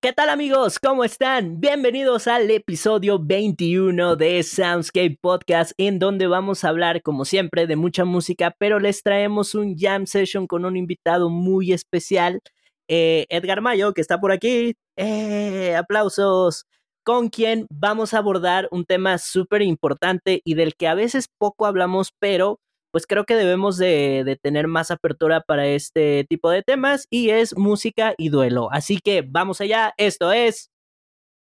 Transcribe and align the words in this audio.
¿Qué 0.00 0.12
tal 0.12 0.30
amigos? 0.30 0.78
¿Cómo 0.78 1.02
están? 1.02 1.58
Bienvenidos 1.58 2.28
al 2.28 2.48
episodio 2.52 3.18
21 3.18 4.14
de 4.14 4.44
Soundscape 4.44 5.18
Podcast, 5.20 5.72
en 5.76 5.98
donde 5.98 6.28
vamos 6.28 6.62
a 6.62 6.68
hablar, 6.68 7.02
como 7.02 7.24
siempre, 7.24 7.66
de 7.66 7.74
mucha 7.74 8.04
música, 8.04 8.54
pero 8.60 8.78
les 8.78 9.02
traemos 9.02 9.56
un 9.56 9.76
jam 9.76 10.06
session 10.06 10.46
con 10.46 10.64
un 10.64 10.76
invitado 10.76 11.30
muy 11.30 11.72
especial, 11.72 12.40
eh, 12.86 13.26
Edgar 13.28 13.60
Mayo, 13.60 13.92
que 13.92 14.00
está 14.00 14.20
por 14.20 14.30
aquí. 14.30 14.76
¡Eh! 14.94 15.74
¡Aplausos! 15.74 16.66
Con 17.02 17.28
quien 17.28 17.66
vamos 17.68 18.14
a 18.14 18.18
abordar 18.18 18.68
un 18.70 18.84
tema 18.84 19.18
súper 19.18 19.62
importante 19.62 20.42
y 20.44 20.54
del 20.54 20.76
que 20.76 20.86
a 20.86 20.94
veces 20.94 21.26
poco 21.38 21.66
hablamos, 21.66 22.12
pero 22.20 22.60
pues 22.90 23.06
creo 23.06 23.24
que 23.24 23.34
debemos 23.34 23.76
de, 23.76 24.38
tener 24.42 24.66
más 24.66 24.90
apertura 24.90 25.40
para 25.40 25.66
este 25.66 26.26
tipo 26.28 26.50
de 26.50 26.62
temas 26.62 27.06
y 27.10 27.30
es 27.30 27.56
música 27.56 28.14
y 28.16 28.30
duelo. 28.30 28.68
Así 28.72 28.98
que 28.98 29.22
vamos 29.22 29.60
allá, 29.60 29.94
esto 29.96 30.32
es 30.32 30.70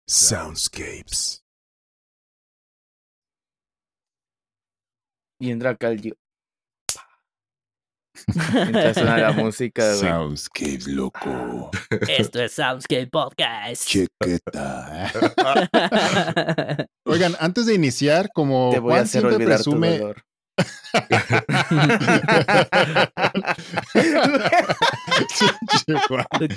Soundscapes. 0.06 1.42
Y 5.38 5.50
entra 5.50 5.76
Caldio. 5.76 6.16
Mientras 8.54 8.94
suena 8.94 9.18
la 9.18 9.32
música, 9.32 9.86
güey. 9.88 9.98
Soundscapes, 9.98 10.86
loco. 10.86 11.70
Esto 12.08 12.40
es 12.40 12.52
Soundscape 12.52 13.08
Podcast. 13.08 13.86
Chequeta. 13.86 15.12
Oigan, 17.04 17.34
antes 17.38 17.66
de 17.66 17.74
iniciar, 17.74 18.30
como 18.32 18.70
Te 18.72 18.78
voy 18.78 18.94
a 18.94 19.00
hacer 19.00 19.20
siempre 19.20 19.34
olvidar 19.36 19.58
tu 19.62 19.72
presume, 19.72 19.98
dolor. 19.98 20.22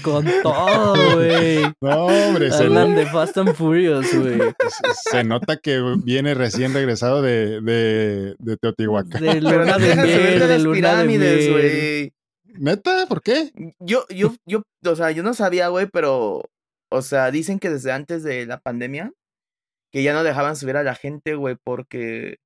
Con 0.02 0.26
todo, 0.44 1.16
güey. 1.16 1.62
no, 1.82 2.06
hombre, 2.06 2.52
se, 2.52 2.64
Hablan 2.64 2.96
de 2.96 3.06
Fast 3.08 3.38
and 3.38 3.54
Furious, 3.54 4.14
güey. 4.14 4.40
se 5.12 5.24
nota 5.24 5.58
que 5.58 5.82
viene 6.04 6.34
recién 6.34 6.74
regresado 6.74 7.22
de, 7.22 7.62
de, 7.62 8.36
de 8.40 8.58
Teotihuacán. 8.58 9.22
De 9.22 9.42
luna 9.42 9.78
de 9.78 9.96
miel, 9.96 10.40
de 10.40 10.60
luna 10.60 10.74
de 10.74 10.74
pirámides, 10.74 11.52
güey. 11.52 12.14
¿Neta? 12.46 13.06
¿Por 13.08 13.22
qué? 13.22 13.52
Yo, 13.80 14.06
yo, 14.10 14.34
yo, 14.46 14.64
o 14.86 14.96
sea, 14.96 15.12
yo 15.12 15.24
no 15.24 15.34
sabía, 15.34 15.68
güey, 15.70 15.88
pero, 15.88 16.44
o 16.92 17.02
sea, 17.02 17.32
dicen 17.32 17.60
que 17.60 17.70
desde 17.70 17.92
antes 17.92 18.24
de 18.24 18.46
la 18.46 18.60
pandemia, 18.60 19.14
que 19.92 20.04
ya 20.04 20.14
no 20.14 20.24
dejaban 20.24 20.56
subir 20.56 20.78
a 20.78 20.84
la 20.84 20.96
gente, 20.96 21.36
güey, 21.36 21.56
porque... 21.64 22.38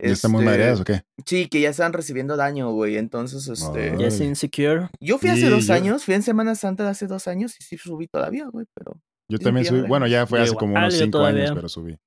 ¿Ya 0.00 0.12
están 0.12 0.30
muy 0.30 0.40
este, 0.42 0.50
madreados 0.50 0.80
o 0.80 0.84
qué? 0.84 1.02
Sí, 1.26 1.48
que 1.48 1.60
ya 1.60 1.70
estaban 1.70 1.92
recibiendo 1.92 2.36
daño, 2.36 2.70
güey, 2.70 2.96
entonces, 2.96 3.48
este... 3.48 3.90
Ah. 3.90 3.96
Ya 3.98 4.06
es 4.06 4.20
insecure. 4.20 4.88
Yo 5.00 5.18
fui 5.18 5.28
hace 5.30 5.40
Sí, 5.42 5.48
dos 5.48 5.66
yo- 5.66 5.74
años, 5.74 6.04
fui 6.04 6.14
en 6.14 6.22
Semana 6.22 6.54
Santa 6.54 6.84
de 6.84 6.90
hace 6.90 7.06
dos 7.08 7.26
años 7.26 7.54
y 7.58 7.64
sí 7.64 7.76
subí 7.76 8.06
todavía, 8.06 8.46
güey, 8.46 8.66
pero... 8.74 9.00
Yo 9.30 9.38
también 9.38 9.66
subí. 9.66 9.82
Bueno, 9.82 10.06
ya 10.06 10.26
fue 10.26 10.40
hace 10.40 10.54
como 10.54 10.72
igual, 10.72 10.84
unos 10.84 10.94
cinco 10.94 11.18
todavía. 11.18 11.42
años, 11.44 11.54
pero 11.56 11.68
subí. 11.68 11.98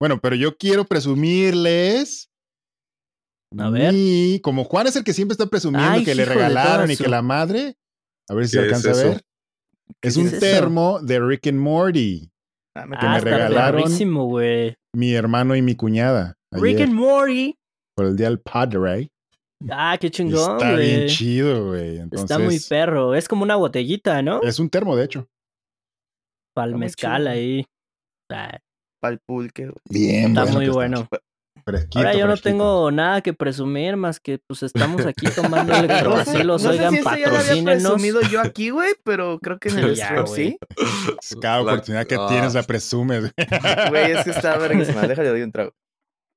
Bueno, 0.00 0.18
pero 0.20 0.34
yo 0.36 0.56
quiero 0.56 0.84
presumirles. 0.84 2.30
A 3.58 3.68
ver. 3.68 3.92
mi- 3.92 4.40
como 4.42 4.64
Juan 4.64 4.86
es 4.86 4.96
el 4.96 5.04
que 5.04 5.12
siempre 5.12 5.32
está 5.34 5.46
presumiendo 5.46 5.90
Ay, 5.90 6.04
que 6.04 6.14
le 6.14 6.24
regalaron 6.24 6.90
y 6.90 6.96
que 6.96 7.08
la 7.08 7.20
madre. 7.20 7.76
A 8.30 8.34
ver 8.34 8.46
si 8.48 8.56
¿Qué 8.56 8.66
es 8.66 8.72
alcanza 8.72 8.90
a 9.00 9.04
ver. 9.08 9.22
Es 10.00 10.14
¿Qué 10.14 10.20
un 10.20 10.26
es 10.28 10.38
termo 10.38 11.00
de 11.02 11.18
Rick 11.20 11.48
and 11.48 11.58
Morty. 11.58 12.30
Ah, 12.76 12.84
que 12.88 12.96
Ah, 13.00 13.10
me 13.10 13.18
está 13.18 13.20
regalaron. 13.30 13.92
Mi 14.94 15.12
hermano 15.12 15.56
y 15.56 15.62
mi 15.62 15.74
cuñada. 15.74 16.38
Rick 16.52 16.80
and 16.80 16.92
Morty. 16.94 17.54
por 17.96 18.06
el 18.06 18.16
día 18.16 18.28
del 18.28 18.40
Padre. 18.40 19.10
Ah, 19.70 19.96
qué 20.00 20.10
chingón, 20.10 20.56
Está 20.56 20.74
bien 20.74 20.96
güey. 21.00 21.08
chido, 21.08 21.66
güey. 21.68 21.98
Entonces, 21.98 22.22
Está 22.30 22.38
muy 22.38 22.58
perro. 22.60 23.14
Es 23.14 23.28
como 23.28 23.42
una 23.42 23.56
botellita, 23.56 24.22
¿no? 24.22 24.40
Es 24.42 24.58
un 24.58 24.70
termo, 24.70 24.96
de 24.96 25.04
hecho. 25.04 25.28
Para 26.54 26.68
el 26.68 26.76
mezcal 26.76 27.26
ahí. 27.28 27.66
Ah, 28.32 28.58
pa'l 29.02 29.18
pulque, 29.26 29.64
güey. 29.66 29.74
Bien, 29.90 30.28
está 30.28 30.42
bueno 30.44 30.54
muy 30.56 30.64
está. 30.66 30.74
bueno. 30.74 31.08
Fresquito, 31.62 31.98
Ahora 31.98 32.14
yo 32.14 32.26
no 32.26 32.36
tengo 32.38 32.90
nada 32.90 33.20
que 33.20 33.34
presumir 33.34 33.94
más 33.96 34.18
que 34.18 34.38
pues 34.48 34.62
estamos 34.62 35.04
aquí 35.04 35.26
tomando 35.36 35.74
electrovacilos. 35.74 36.62
no 36.62 36.72
sé 36.72 36.78
Oigan, 36.78 36.90
si 36.94 36.96
ya 36.96 37.02
lo 37.02 37.10
había 37.10 37.24
patrocínenos. 37.30 37.82
presumido 37.82 38.20
yo 38.22 38.40
aquí, 38.44 38.70
güey, 38.70 38.94
pero 39.04 39.38
creo 39.40 39.58
que 39.58 39.68
en 39.68 39.78
el 39.80 39.94
Ya, 39.94 40.06
stream 40.06 40.24
güey. 40.26 40.58
sí. 41.20 41.36
Cada 41.40 41.60
oportunidad 41.60 42.06
que 42.06 42.14
ah. 42.18 42.26
tienes 42.30 42.54
la 42.54 42.62
presumes. 42.62 43.30
Güey, 43.90 44.12
es 44.12 44.24
que 44.24 44.30
está 44.30 44.56
verguísima. 44.58 45.06
Déjale 45.06 45.28
doy 45.28 45.42
un 45.42 45.52
trago. 45.52 45.72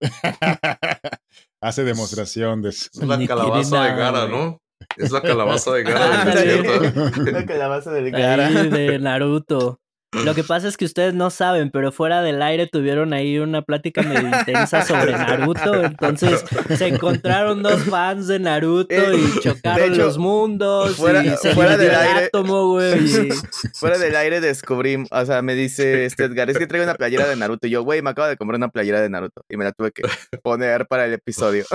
Hace 1.62 1.84
demostración 1.84 2.62
de 2.62 2.70
eso. 2.70 2.90
Es 2.94 3.08
la 3.08 3.26
calabaza 3.26 3.84
de 3.84 3.96
Gara. 3.96 4.28
¿no? 4.28 4.62
Es 4.98 5.12
la 5.12 5.22
calabaza 5.22 5.72
de 5.74 5.84
Gara 5.84 6.26
del 6.36 6.64
desierto. 6.64 7.32
La 7.32 7.46
calabaza 7.46 7.92
del 7.92 8.12
cara. 8.12 8.48
Ahí 8.48 8.70
de 8.70 9.00
Naruto. 9.00 9.80
Lo 10.24 10.36
que 10.36 10.44
pasa 10.44 10.68
es 10.68 10.78
que 10.78 10.86
ustedes 10.86 11.14
no 11.14 11.30
saben, 11.30 11.72
pero 11.72 11.92
fuera 11.92 12.22
del 12.22 12.42
aire 12.42 12.68
tuvieron 12.68 13.14
ahí 13.14 13.40
una 13.40 13.62
plática 13.62 14.02
medio 14.04 14.28
intensa 14.28 14.84
sobre 14.86 15.12
Naruto. 15.18 15.84
Entonces 15.84 16.44
se 16.78 16.88
encontraron 16.88 17.64
dos 17.64 17.84
fans 17.84 18.28
de 18.28 18.40
Naruto 18.40 18.94
Eh, 18.94 19.16
y 19.18 19.40
chocaron 19.40 19.80
de 19.90 19.94
hecho, 19.96 20.06
los 20.06 20.18
mundos. 20.18 20.96
fuera- 20.96 21.24
y 21.26 21.36
se 21.38 21.54
fuera 21.54 21.78
del 21.78 21.90
el 21.90 21.96
aire- 21.96 22.26
átomo, 22.26 22.68
güey. 22.70 23.00
y- 23.00 23.30
Fuera 23.74 23.98
del 23.98 24.16
aire 24.16 24.40
descubrí, 24.42 25.04
o 25.10 25.26
sea, 25.26 25.42
me 25.42 25.56
dice 25.56 26.06
este 26.06 26.26
Edgar, 26.26 26.50
es 26.50 26.58
que 26.58 26.68
traigo 26.68 26.84
una 26.86 26.96
playera 26.96 27.28
de 27.28 27.36
Naruto. 27.36 27.68
Y 27.68 27.72
yo, 27.72 27.84
güey, 27.84 28.02
me 28.02 28.12
acabo 28.12 28.28
de 28.28 28.38
comprar 28.38 28.58
una 28.58 28.70
playera 28.70 29.02
de 29.02 29.10
Naruto. 29.10 29.42
Y 29.50 29.58
me 29.58 29.64
la 29.66 29.72
tuve 29.72 29.92
que 29.92 30.04
poner 30.44 30.86
para 30.88 31.06
el 31.06 31.14
episodio. 31.14 31.66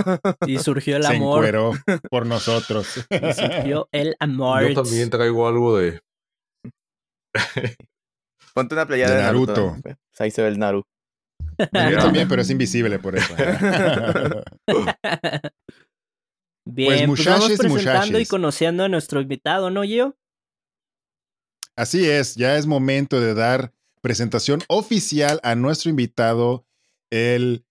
Y 0.47 0.59
surgió 0.59 0.97
el 0.97 1.03
Se 1.04 1.16
amor. 1.16 1.44
encueró 1.44 1.72
por 2.10 2.27
nosotros. 2.27 3.06
Y 3.10 3.32
surgió 3.32 3.88
el 3.93 4.16
amor. 4.21 4.69
Yo 4.69 4.82
también 4.82 5.10
traigo 5.10 5.48
algo 5.48 5.77
de. 5.78 6.00
Ponte 8.58 8.74
una 8.74 8.88
playera 8.88 9.10
De 9.12 9.19
de, 9.19 9.22
Naruto. 9.22 9.52
Naruto. 9.52 9.80
güey. 9.84 9.94
Ahí 10.19 10.32
se 10.32 10.42
ve 10.42 10.48
el 10.48 10.58
Naru. 10.58 10.84
Yo 11.58 11.98
también, 11.98 12.26
pero 12.26 12.42
es 12.42 12.50
invisible 12.50 12.98
por 12.98 13.14
eso. 13.14 13.32
Bien, 16.66 17.06
pues, 17.06 17.24
vamos 17.24 17.48
muchachos 17.50 17.52
y 17.52 17.56
presentando 17.56 18.06
y 18.08 18.10
muchachos. 18.10 18.28
conociendo 18.28 18.82
a 18.82 18.88
nuestro 18.88 19.20
invitado, 19.20 19.70
¿no, 19.70 19.84
Gio? 19.84 20.16
Así 21.76 22.04
es, 22.10 22.34
ya 22.34 22.56
es 22.56 22.66
momento 22.66 23.20
de 23.20 23.34
dar 23.34 23.72
presentación 24.02 24.60
oficial 24.66 25.38
a 25.44 25.54
nuestro 25.54 25.91
invitado, 25.91 26.66
el 27.10 27.64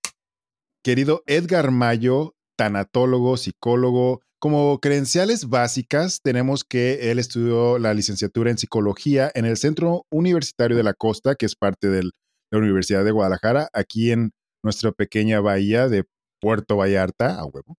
querido 0.86 1.22
Edgar 1.28 1.72
Mayo, 1.72 2.38
tanatólogo, 2.56 3.36
psicólogo. 3.36 4.22
Como 4.40 4.80
credenciales 4.80 5.50
básicas, 5.50 6.22
tenemos 6.22 6.64
que 6.64 7.10
él 7.12 7.18
estudió 7.18 7.80
la 7.80 7.94
licenciatura 7.96 8.52
en 8.52 8.58
psicología 8.60 9.32
en 9.34 9.46
el 9.46 9.58
Centro 9.58 10.06
Universitario 10.12 10.78
de 10.78 10.84
la 10.84 10.94
Costa, 10.94 11.34
que 11.36 11.48
es 11.48 11.56
parte 11.56 11.90
de 11.90 12.04
la 12.04 12.60
Universidad 12.60 13.04
de 13.04 13.12
Guadalajara, 13.12 13.68
aquí 13.74 14.12
en 14.12 14.32
nuestra 14.64 14.92
pequeña 14.92 15.40
bahía 15.40 15.88
de 15.88 16.04
Puerto 16.40 16.78
Vallarta, 16.78 17.40
a 17.40 17.46
huevo. 17.46 17.78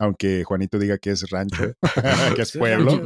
Aunque 0.00 0.42
Juanito 0.44 0.78
diga 0.80 0.98
que 0.98 1.10
es 1.10 1.30
rancho, 1.30 1.74
que 2.36 2.42
es 2.42 2.52
pueblo. 2.52 3.00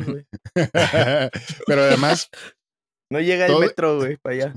Pero 0.55 1.83
además, 1.83 2.29
No 3.11 3.21
llega 3.21 3.45
el 3.47 3.53
Todo- 3.53 3.61
metro, 3.61 3.99
güey, 3.99 4.17
para 4.17 4.35
allá. 4.35 4.55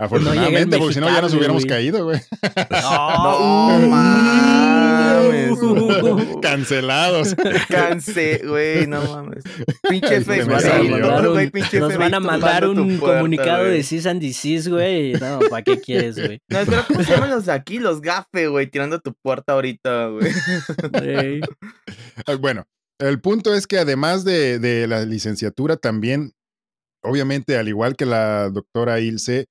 Afortunadamente, 0.00 0.78
porque 0.78 0.94
si 0.94 1.00
no 1.00 1.08
ya 1.08 1.22
nos 1.22 1.34
hubiéramos 1.34 1.64
güey. 1.64 1.68
caído, 1.74 2.04
güey. 2.04 2.20
No 2.70 3.78
mames. 3.88 5.58
Uh. 5.60 6.40
Cancelados. 6.42 7.34
Cansé, 7.68 8.42
güey, 8.46 8.86
no 8.86 9.02
mames. 9.02 9.44
Pinche. 9.88 10.20
Facebook, 10.20 11.80
nos 11.80 11.96
van 11.96 12.14
a 12.14 12.20
mandar 12.20 12.66
un 12.68 12.98
puerta, 12.98 13.18
comunicado 13.18 13.64
güey. 13.64 13.78
de 13.78 13.82
cease 13.82 14.08
and 14.08 14.20
desist, 14.20 14.68
güey. 14.68 15.12
No, 15.14 15.40
¿para 15.50 15.62
qué 15.62 15.80
quieres, 15.80 16.16
güey? 16.16 16.38
No, 16.48 16.60
espera, 16.60 16.84
¿cómo 16.86 17.02
se 17.02 17.12
llaman 17.12 17.30
los 17.30 17.46
de 17.46 17.52
aquí? 17.52 17.78
Los 17.78 18.00
gafe, 18.00 18.48
güey, 18.48 18.66
tirando 18.70 19.00
tu 19.00 19.14
puerta 19.22 19.52
ahorita, 19.54 20.08
güey. 20.08 20.32
Ey. 21.02 21.40
Bueno, 22.40 22.64
el 22.98 23.20
punto 23.20 23.54
es 23.54 23.66
que 23.66 23.78
además 23.78 24.24
de, 24.24 24.58
de 24.58 24.86
la 24.86 25.04
licenciatura 25.04 25.76
también, 25.76 26.32
obviamente, 27.02 27.56
al 27.56 27.68
igual 27.68 27.96
que 27.96 28.06
la 28.06 28.50
doctora 28.50 29.00
Ilse, 29.00 29.46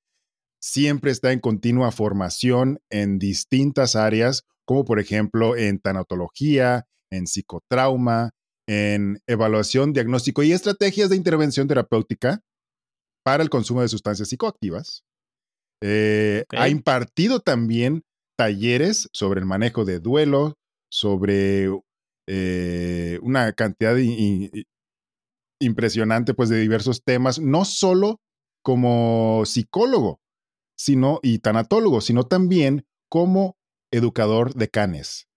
siempre 0.60 1.12
está 1.12 1.32
en 1.32 1.40
continua 1.40 1.92
formación 1.92 2.80
en 2.90 3.20
distintas 3.20 3.96
áreas, 3.96 4.44
como 4.66 4.86
por 4.86 5.00
ejemplo 5.00 5.56
en 5.56 5.80
tanatología, 5.80 6.86
en 7.12 7.28
psicotrauma, 7.28 8.32
en 8.68 9.20
evaluación, 9.28 9.94
diagnóstico 9.94 10.44
y 10.44 10.52
estrategias 10.52 11.10
de 11.10 11.16
intervención 11.16 11.68
terapéutica 11.68 12.42
para 13.24 13.44
el 13.44 13.50
consumo 13.50 13.82
de 13.82 13.88
sustancias 13.88 14.30
psicoactivas. 14.30 15.04
Eh. 15.82 16.44
Ha 16.50 16.70
impartido 16.70 17.40
también 17.40 18.04
talleres 18.38 19.10
sobre 19.14 19.40
el 19.40 19.46
manejo 19.46 19.86
de 19.86 20.00
duelo, 20.00 20.56
sobre 20.92 21.70
eh, 22.28 23.20
una 23.22 23.54
cantidad 23.54 23.96
impresionante 25.60 26.34
pues, 26.34 26.50
de 26.50 26.60
diversos 26.60 27.04
temas, 27.04 27.40
no 27.40 27.64
solo 27.66 28.20
como 28.64 29.44
psicólogo 29.46 30.20
sino, 30.78 31.20
y 31.24 31.40
tanatólogo, 31.40 32.02
sino 32.02 32.24
también 32.24 32.86
como 33.10 33.58
educador 33.92 34.54
de 34.54 34.70
canes. 34.70 35.28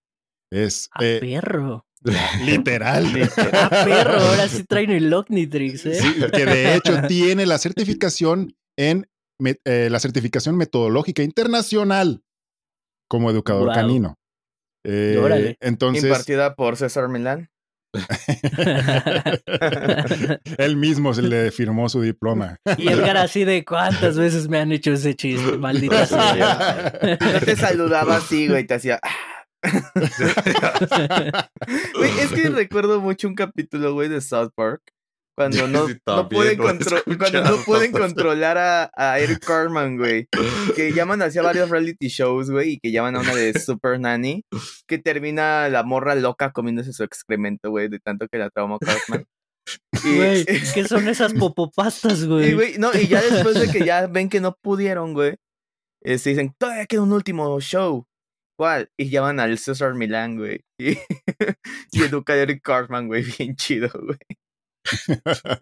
Es, 0.51 0.89
A 0.93 1.03
eh, 1.03 1.19
perro. 1.19 1.85
Literal. 2.45 3.05
Ah, 3.53 3.83
perro, 3.85 4.19
ahora 4.19 4.47
sí 4.47 4.63
traen 4.63 4.91
el 4.91 5.13
Omnitrix, 5.13 5.85
¿eh? 5.85 5.95
Sí, 5.95 6.15
que 6.33 6.45
de 6.45 6.75
hecho 6.75 7.01
tiene 7.07 7.45
la 7.45 7.57
certificación 7.57 8.55
en 8.77 9.07
eh, 9.65 9.89
la 9.89 9.99
certificación 9.99 10.57
metodológica 10.57 11.23
internacional 11.23 12.23
como 13.07 13.29
educador 13.29 13.73
canino. 13.73 14.17
Eh, 14.83 15.19
Órale. 15.21 15.57
entonces, 15.59 16.03
Impartida 16.05 16.55
por 16.55 16.75
César 16.75 17.07
Milán. 17.07 17.50
él 20.57 20.77
mismo 20.77 21.13
se 21.13 21.21
le 21.21 21.51
firmó 21.51 21.89
su 21.89 22.01
diploma. 22.01 22.57
y 22.77 22.87
Edgar 22.89 23.17
así 23.17 23.43
de 23.43 23.65
cuántas 23.65 24.17
veces 24.17 24.47
me 24.47 24.59
han 24.59 24.71
hecho 24.71 24.93
ese 24.93 25.15
chiste, 25.15 25.57
maldita 25.57 26.05
sea. 26.05 26.99
No 27.19 27.39
te 27.45 27.55
saludaba 27.55 28.17
así, 28.17 28.47
güey, 28.47 28.65
te 28.65 28.75
hacía. 28.75 28.99
"Ah". 29.03 29.09
Güey, 31.95 32.19
es 32.19 32.31
que 32.31 32.49
recuerdo 32.49 32.99
mucho 32.99 33.27
un 33.27 33.35
capítulo, 33.35 33.93
güey, 33.93 34.09
de 34.09 34.21
South 34.21 34.51
Park. 34.55 34.81
Cuando 35.49 35.67
no, 35.67 35.87
Sí, 35.87 35.97
no 36.05 36.29
pueden, 36.29 36.57
contro- 36.57 37.03
cuando 37.17 37.43
no 37.43 37.57
pueden 37.65 37.91
controlar 37.91 38.57
a, 38.57 38.91
a 38.95 39.19
Eric 39.19 39.39
Carman, 39.45 39.97
güey. 39.97 40.27
Que 40.75 40.93
llaman 40.93 41.21
hacia 41.21 41.41
varios 41.41 41.69
reality 41.69 42.07
shows, 42.07 42.49
güey, 42.51 42.73
y 42.73 42.79
que 42.79 42.91
llaman 42.91 43.15
a 43.15 43.19
una 43.21 43.33
de 43.35 43.59
Super 43.59 43.99
Nanny. 43.99 44.43
Que 44.87 44.97
termina 44.97 45.67
la 45.69 45.83
morra 45.83 46.15
loca 46.15 46.51
comiéndose 46.51 46.93
su 46.93 47.03
excremento, 47.03 47.69
güey, 47.69 47.87
de 47.89 47.99
tanto 47.99 48.27
que 48.31 48.37
la 48.37 48.49
traumó 48.49 48.77
Cartman. 48.79 49.25
Y, 50.03 50.15
Güey, 50.15 50.45
¿qué 50.73 50.87
son 50.87 51.07
esas 51.07 51.33
popopastas, 51.33 52.21
y, 52.23 52.27
güey? 52.27 52.77
no, 52.79 52.91
y 52.93 53.07
ya 53.07 53.21
después 53.21 53.59
de 53.59 53.69
que 53.71 53.85
ya 53.85 54.07
ven 54.07 54.27
que 54.29 54.41
no 54.41 54.55
pudieron, 54.61 55.13
güey, 55.13 55.35
este, 56.03 56.31
dicen, 56.31 56.53
todavía 56.59 56.85
queda 56.87 57.01
un 57.03 57.13
último 57.13 57.59
show. 57.61 58.05
¿Cuál? 58.57 58.89
Y 58.99 59.09
llaman 59.09 59.39
al 59.39 59.57
César 59.57 59.93
Milán, 59.95 60.37
güey. 60.37 60.61
Y, 60.79 60.97
y 61.91 62.03
educa 62.03 62.33
a 62.33 62.37
Eric 62.37 62.61
Cartman, 62.63 63.07
güey, 63.07 63.23
bien 63.37 63.55
chido, 63.55 63.89
güey. 63.93 64.17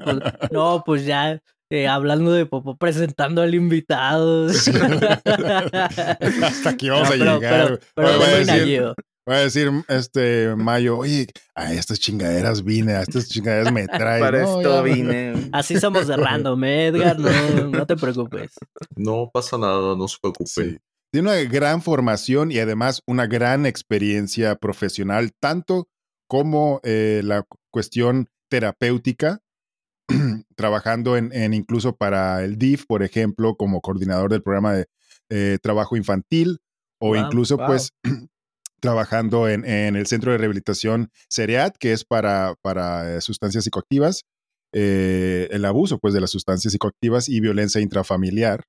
Pues, 0.04 0.18
no, 0.51 0.83
pues 0.86 1.06
ya 1.06 1.42
eh, 1.69 1.88
hablando 1.88 2.31
de 2.31 2.45
popó, 2.45 2.77
presentando 2.77 3.42
al 3.42 3.54
invitado. 3.54 4.48
Hasta 4.48 6.69
aquí 6.69 6.89
vamos 6.89 7.10
No, 7.10 7.16
a 7.16 7.18
pero- 7.18 7.39
llegar. 7.39 7.68
Pero, 7.68 7.80
pero 7.95 8.07
Oye, 8.10 8.18
voy, 8.18 8.25
a 8.25 8.38
decir, 8.38 8.81
voy 9.25 9.36
a 9.36 9.39
decir, 9.39 9.71
este 9.88 10.56
Mayo, 10.56 10.98
oye, 10.98 11.27
a 11.56 11.74
estas 11.74 12.00
chingaderas 12.00 12.63
vine, 12.63 12.94
a 12.94 13.01
estas 13.01 13.27
chingaderas 13.30 13.71
me 13.71 13.88
traen. 13.88 14.19
Para 14.24 14.42
No, 14.42 14.57
esto 14.62 14.75
ya, 14.77 14.81
vine. 14.81 15.50
Así 15.51 15.80
somos 15.80 16.07
de 16.07 16.18
random, 16.18 16.63
¿eh, 16.63 16.88
Edgar, 16.88 17.19
no, 17.19 17.30
no 17.69 17.86
te 17.86 17.95
preocupes. 17.95 18.51
No 18.95 19.30
pasa 19.33 19.57
nada, 19.57 19.95
no 19.95 20.07
se 20.07 20.18
preocupen. 20.22 20.48
Sí. 20.48 20.77
Tiene 21.12 21.30
una 21.30 21.39
gran 21.50 21.81
formación 21.81 22.51
y 22.51 22.60
además 22.60 23.01
una 23.07 23.25
gran 23.25 23.65
experiencia 23.65 24.56
profesional, 24.56 25.31
tanto 25.39 25.88
como 26.27 26.80
eh, 26.83 27.22
la 27.24 27.42
cu- 27.42 27.57
cuestión 27.72 28.30
terapéutica, 28.50 29.40
trabajando 30.56 31.18
en, 31.18 31.31
en 31.34 31.54
incluso 31.54 31.96
para 31.96 32.44
el 32.44 32.57
DIF, 32.57 32.86
por 32.86 33.04
ejemplo, 33.04 33.56
como 33.56 33.81
coordinador 33.81 34.31
del 34.31 34.44
programa 34.44 34.74
de 34.74 34.86
eh, 35.30 35.57
trabajo 35.62 35.96
infantil, 35.96 36.60
o 37.00 37.10
Wow, 37.10 37.16
incluso 37.16 37.57
wow. 37.57 37.68
pues 37.68 37.92
trabajando 38.81 39.48
en, 39.48 39.66
en 39.66 39.96
el 39.96 40.07
centro 40.07 40.31
de 40.31 40.38
rehabilitación 40.38 41.12
CEREAT, 41.31 41.78
que 41.78 41.94
es 41.94 42.04
para, 42.04 42.56
para 42.62 43.18
eh, 43.18 43.22
sustancias 43.22 43.63
psicoactivas, 43.63 44.24
eh, 44.74 45.48
el 45.51 45.66
abuso 45.66 45.98
pues 45.98 46.13
de 46.13 46.22
las 46.22 46.30
sustancias 46.30 46.72
psicoactivas 46.72 47.30
y 47.30 47.40
violencia 47.40 47.81
intrafamiliar. 47.81 48.66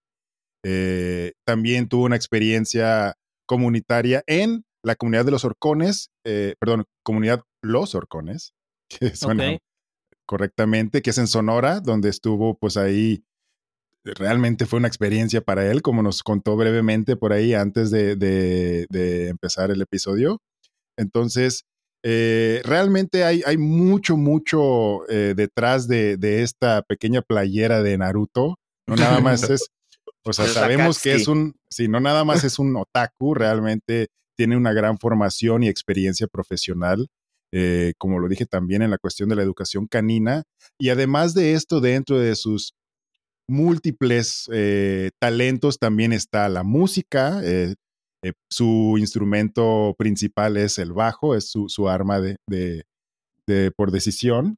Eh, 0.65 1.33
también 1.47 1.89
tuvo 1.89 2.05
una 2.05 2.17
experiencia 2.17 3.15
comunitaria 3.47 4.23
en 4.27 4.65
la 4.83 4.95
comunidad 4.95 5.25
de 5.25 5.31
los 5.31 5.45
Orcones, 5.45 6.11
eh, 6.25 6.55
perdón, 6.59 6.85
comunidad 7.03 7.43
Los 7.63 7.95
Orcones, 7.95 8.55
que 8.89 9.15
suena. 9.15 9.59
Correctamente, 10.31 11.03
que 11.03 11.11
es 11.11 11.19
en 11.19 11.27
Sonora, 11.27 11.81
donde 11.81 12.09
estuvo 12.09 12.57
pues 12.57 12.77
ahí. 12.77 13.25
Realmente 14.05 14.65
fue 14.65 14.79
una 14.79 14.87
experiencia 14.87 15.41
para 15.41 15.69
él, 15.69 15.83
como 15.83 16.05
nos 16.05 16.23
contó 16.23 16.57
brevemente 16.57 17.17
por 17.17 17.33
ahí 17.33 17.53
antes 17.53 17.91
de, 17.91 18.15
de- 18.15 18.87
de 18.91 19.27
empezar 19.29 19.73
el 19.73 19.83
episodio. 19.83 20.39
Entonces, 20.97 21.65
eh, 22.05 22.63
realmente 22.65 23.25
hay, 23.25 23.43
hay 23.45 23.57
mucho, 23.59 24.17
mucho 24.17 25.01
eh, 25.11 25.35
detrás 25.37 25.89
de, 25.89 26.17
de 26.17 26.45
esta 26.45 26.83
pequeña 26.83 27.23
playera 27.23 27.83
de 27.83 27.99
Naruto. 27.99 28.55
No 28.87 28.95
nada 28.95 29.19
más 29.21 29.43
es, 29.51 29.67
o 30.25 30.33
sea, 30.33 30.45
sabemos 30.55 31.03
que 31.03 31.11
es 31.23 31.27
un, 31.29 31.57
si 31.69 31.89
no 31.89 31.99
nada 31.99 32.25
más 32.25 32.45
es 32.45 32.61
un 32.61 32.77
otaku, 32.77 33.35
realmente 33.35 34.07
tiene 34.39 34.57
una 34.57 34.73
gran 34.73 34.97
formación 34.97 35.65
y 35.65 35.69
experiencia 35.69 36.29
profesional, 36.29 37.09
eh, 37.53 37.95
como 37.99 38.19
lo 38.19 38.29
dije 38.29 38.47
también 38.47 38.83
en 38.83 38.91
la 38.91 38.99
cuestión 38.99 39.29
de 39.29 39.37
la 39.37 39.43
educación 39.43 39.87
canina. 39.87 40.43
Y 40.79 40.89
además 40.91 41.35
de 41.35 41.55
esto, 41.55 41.81
dentro 41.81 42.19
de 42.19 42.35
sus 42.37 42.73
múltiples 43.49 44.49
eh, 44.53 45.11
talentos 45.21 45.79
también 45.79 46.13
está 46.13 46.49
la 46.49 46.63
música. 46.63 47.41
eh, 47.45 47.75
eh, 48.23 48.33
su 48.51 48.97
instrumento 48.99 49.95
principal 49.99 50.57
es 50.59 50.79
el 50.79 50.93
bajo, 50.93 51.35
es 51.35 51.51
su, 51.51 51.69
su 51.71 51.89
arma 51.89 52.21
de, 52.21 52.37
de- 52.49 52.85
de- 53.47 53.71
por 53.73 53.91
decisión. 53.91 54.57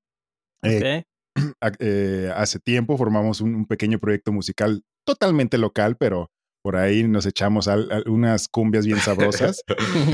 Ok. 0.65 1.07
a- 1.63 1.73
eh, 1.79 2.31
hace 2.35 2.59
tiempo 2.59 2.99
formamos 2.99 3.41
un, 3.41 3.55
un 3.55 3.67
pequeño 3.67 3.99
proyecto 4.01 4.33
musical 4.33 4.83
totalmente 5.07 5.59
local, 5.59 5.97
pero 5.97 6.29
por 6.65 6.77
ahí 6.77 7.05
nos 7.05 7.25
echamos 7.25 7.69
al- 7.69 7.91
al- 7.91 8.09
unas 8.09 8.49
cumbias 8.49 8.85
bien 8.85 8.99
sabrosas. 9.01 9.63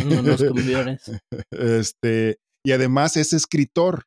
Unos 0.04 0.44
cumbiones. 0.48 1.10
este, 1.50 2.36
y 2.68 2.72
además 2.72 3.16
es 3.16 3.32
escritor. 3.32 4.04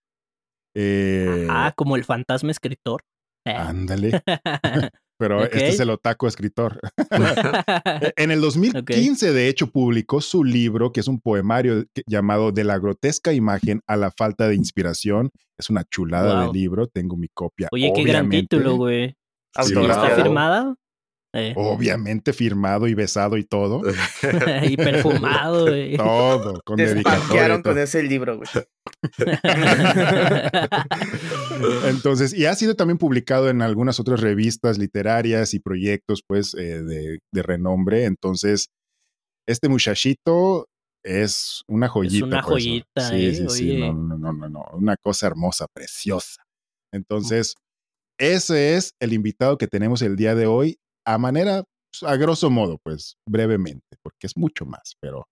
Eh, 0.75 1.47
Ah, 1.49 1.73
como 1.75 1.95
el 1.95 2.03
fantasma 2.03 2.51
escritor. 2.51 3.01
Eh. 3.45 3.51
ándale. 3.55 4.21
Pero 5.19 5.43
este 5.43 5.67
es 5.69 5.79
el 5.79 5.89
otaku 5.91 6.27
escritor. 6.27 6.79
En 8.17 8.31
el 8.31 8.41
2015, 8.41 9.33
de 9.33 9.47
hecho, 9.49 9.67
publicó 9.67 10.19
su 10.21 10.43
libro, 10.43 10.91
que 10.91 10.99
es 10.99 11.07
un 11.07 11.19
poemario 11.19 11.85
llamado 12.07 12.51
De 12.51 12.63
la 12.63 12.79
grotesca 12.79 13.31
imagen 13.33 13.81
a 13.87 13.97
la 13.97 14.11
falta 14.11 14.47
de 14.47 14.55
inspiración. 14.55 15.29
Es 15.59 15.69
una 15.69 15.83
chulada 15.83 16.41
Wow. 16.43 16.51
de 16.53 16.59
libro. 16.59 16.87
Tengo 16.87 17.17
mi 17.17 17.27
copia. 17.33 17.67
Oye, 17.71 17.91
qué 17.95 18.03
gran 18.03 18.29
título, 18.29 18.75
güey. 18.77 19.15
Sí, 19.63 19.73
¿Está 19.79 20.15
firmada? 20.15 20.75
Eh, 21.33 21.53
Obviamente 21.55 22.33
firmado 22.33 22.87
y 22.87 22.93
besado 22.93 23.37
y 23.37 23.45
todo. 23.45 23.81
y 24.69 24.75
perfumado, 24.75 25.67
güey. 25.67 25.95
Todo, 25.95 26.61
con 26.65 26.75
Te 26.75 26.87
dedicatoria. 26.87 27.61
con 27.61 27.77
ese 27.77 28.03
libro, 28.03 28.37
güey. 28.37 28.49
Entonces, 31.85 32.33
y 32.33 32.45
ha 32.45 32.55
sido 32.55 32.75
también 32.75 32.97
publicado 32.97 33.49
en 33.49 33.61
algunas 33.61 33.99
otras 33.99 34.19
revistas 34.19 34.77
literarias 34.77 35.53
y 35.53 35.59
proyectos, 35.59 36.21
pues, 36.27 36.53
eh, 36.55 36.81
de, 36.83 37.19
de 37.31 37.43
renombre. 37.43 38.05
Entonces, 38.05 38.67
este 39.47 39.69
muchachito 39.69 40.67
es 41.03 41.63
una 41.67 41.87
joyita. 41.87 42.25
una 42.25 42.41
pues, 42.41 42.47
¿no? 42.47 42.53
joyita, 42.53 43.09
Sí, 43.09 43.25
¿eh? 43.25 43.35
sí, 43.35 43.45
sí. 43.49 43.77
No, 43.79 43.93
no, 43.93 44.17
no, 44.17 44.33
no, 44.33 44.49
no. 44.49 44.65
Una 44.73 44.95
cosa 44.97 45.27
hermosa, 45.27 45.67
preciosa. 45.73 46.43
Entonces, 46.93 47.55
ese 48.19 48.75
es 48.75 48.91
el 48.99 49.13
invitado 49.13 49.57
que 49.57 49.67
tenemos 49.67 50.01
el 50.01 50.15
día 50.15 50.35
de 50.35 50.45
hoy, 50.45 50.77
a 51.05 51.17
manera, 51.17 51.63
pues, 51.91 52.11
a 52.11 52.15
grosso 52.15 52.49
modo, 52.49 52.77
pues, 52.83 53.17
brevemente, 53.27 53.97
porque 54.03 54.27
es 54.27 54.37
mucho 54.37 54.65
más, 54.65 54.95
pero 54.99 55.27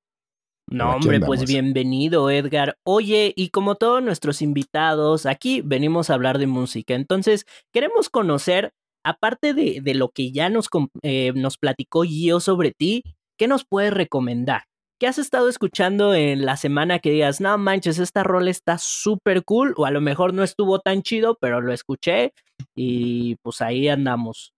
No, 0.71 0.95
hombre, 0.95 1.19
pues 1.19 1.45
bienvenido, 1.47 2.29
Edgar. 2.29 2.77
Oye, 2.85 3.33
y 3.35 3.49
como 3.49 3.75
todos 3.75 4.03
nuestros 4.03 4.41
invitados, 4.41 5.25
aquí 5.25 5.61
venimos 5.61 6.09
a 6.09 6.13
hablar 6.13 6.37
de 6.37 6.45
música. 6.47 6.93
Entonces, 6.93 7.45
queremos 7.73 8.09
conocer, 8.09 8.71
aparte 9.03 9.53
de, 9.55 9.79
de 9.81 9.93
lo 9.95 10.09
que 10.09 10.31
ya 10.31 10.49
nos, 10.49 10.69
eh, 11.01 11.31
nos 11.33 11.57
platicó 11.57 12.03
Gio 12.03 12.39
sobre 12.39 12.71
ti, 12.71 13.03
¿qué 13.37 13.47
nos 13.47 13.65
puedes 13.65 13.91
recomendar? 13.93 14.63
¿Qué 14.99 15.07
has 15.07 15.17
estado 15.17 15.47
escuchando 15.49 16.13
en 16.13 16.45
la 16.45 16.57
semana 16.57 16.99
que 16.99 17.11
digas, 17.11 17.39
no 17.39 17.57
manches, 17.57 17.97
esta 17.99 18.21
rol 18.23 18.49
está 18.49 18.77
súper 18.77 19.45
cool? 19.45 19.73
O 19.77 19.85
a 19.85 19.91
lo 19.91 20.01
mejor 20.01 20.33
no 20.33 20.43
estuvo 20.43 20.79
tan 20.79 21.03
chido, 21.03 21.37
pero 21.39 21.61
lo 21.61 21.71
escuché 21.73 22.33
y 22.75 23.37
pues 23.37 23.61
ahí 23.61 23.87
andamos 23.87 24.51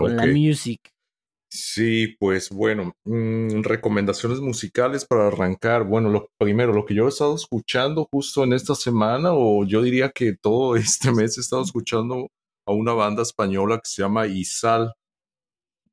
con 0.00 0.16
la 0.16 0.26
music. 0.26 0.80
Sí, 1.52 2.14
pues 2.20 2.48
bueno, 2.50 2.92
mm, 3.04 3.62
recomendaciones 3.62 4.38
musicales 4.40 5.04
para 5.04 5.26
arrancar. 5.28 5.84
Bueno, 5.84 6.08
lo 6.08 6.28
primero, 6.38 6.72
lo 6.72 6.84
que 6.86 6.94
yo 6.94 7.06
he 7.06 7.08
estado 7.08 7.34
escuchando 7.34 8.06
justo 8.12 8.44
en 8.44 8.52
esta 8.52 8.74
semana, 8.76 9.30
o 9.32 9.64
yo 9.64 9.82
diría 9.82 10.10
que 10.10 10.34
todo 10.40 10.74
este 11.08 11.10
mes 11.12 11.36
he 11.38 11.40
estado 11.40 11.62
escuchando 11.62 12.28
a 12.66 12.72
una 12.72 12.92
banda 12.92 13.22
española 13.22 13.76
que 13.82 13.88
se 13.90 14.02
llama 14.02 14.26
Isal. 14.28 14.92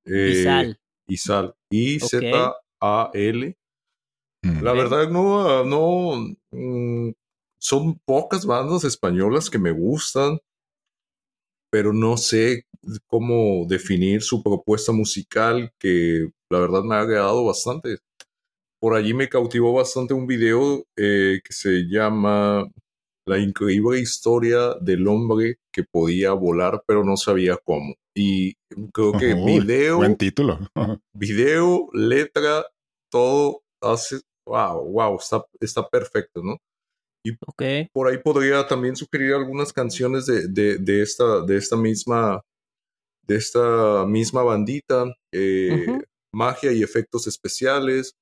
Y 0.05 0.11
Eh. 0.13 0.75
Isal. 1.07 1.55
I-Z-A-L. 1.71 3.55
mm, 4.43 4.61
La 4.63 4.73
verdad, 4.73 5.09
no, 5.09 5.63
no. 5.65 6.35
mm, 6.51 7.11
son 7.59 7.99
pocas 8.05 8.45
bandas 8.45 8.83
españolas 8.83 9.49
que 9.49 9.57
me 9.57 9.71
gustan, 9.71 10.37
pero 11.77 11.93
no 11.93 12.17
sé 12.17 12.65
cómo 13.05 13.67
definir 13.67 14.24
su 14.24 14.41
propuesta 14.41 14.91
musical, 14.91 15.72
que 15.77 16.27
la 16.50 16.57
verdad 16.57 16.81
me 16.81 16.96
ha 16.96 17.01
agradado 17.01 17.46
bastante. 17.46 18.00
por 18.81 18.96
allí 18.96 19.13
me 19.13 19.29
cautivó 19.29 19.74
bastante 19.74 20.15
un 20.15 20.25
video 20.25 20.84
eh, 20.98 21.39
que 21.43 21.53
se 21.53 21.84
llama 21.88 22.67
La 23.27 23.38
increíble 23.38 24.00
historia 24.00 24.74
del 24.81 25.07
hombre 25.07 25.60
que 25.72 25.84
podía 25.84 26.31
volar 26.34 26.81
pero 26.88 27.03
no 27.03 27.15
sabía 27.15 27.60
cómo. 27.63 27.93
Y 28.15 28.55
creo 28.91 29.12
que 29.12 29.36
video, 29.36 29.98
Buen 29.98 30.17
título. 30.17 30.57
video, 31.13 31.89
letra, 31.93 32.65
todo 33.12 33.62
hace, 33.84 34.22
wow, 34.48 34.84
wow, 34.84 35.17
está, 35.19 35.46
está 35.60 35.88
perfecto, 35.88 36.41
¿no? 36.41 36.57
Por 37.93 38.07
ahí 38.07 38.17
podría 38.17 38.67
también 38.67 38.96
sugerir 38.96 39.34
algunas 39.34 39.74
canciones 39.74 40.25
de, 40.25 40.48
de, 40.48 40.77
de 40.77 41.01
esta, 41.01 41.41
de 41.41 41.57
esta 41.57 41.75
misma, 41.75 42.41
de 43.24 43.36
esta 43.36 44.05
misma 44.05 44.43
bandita, 44.43 45.05
eh, 45.31 45.86
magia 46.31 46.72
y 46.72 46.84
efectos 46.84 47.27
especiales. 47.27 48.15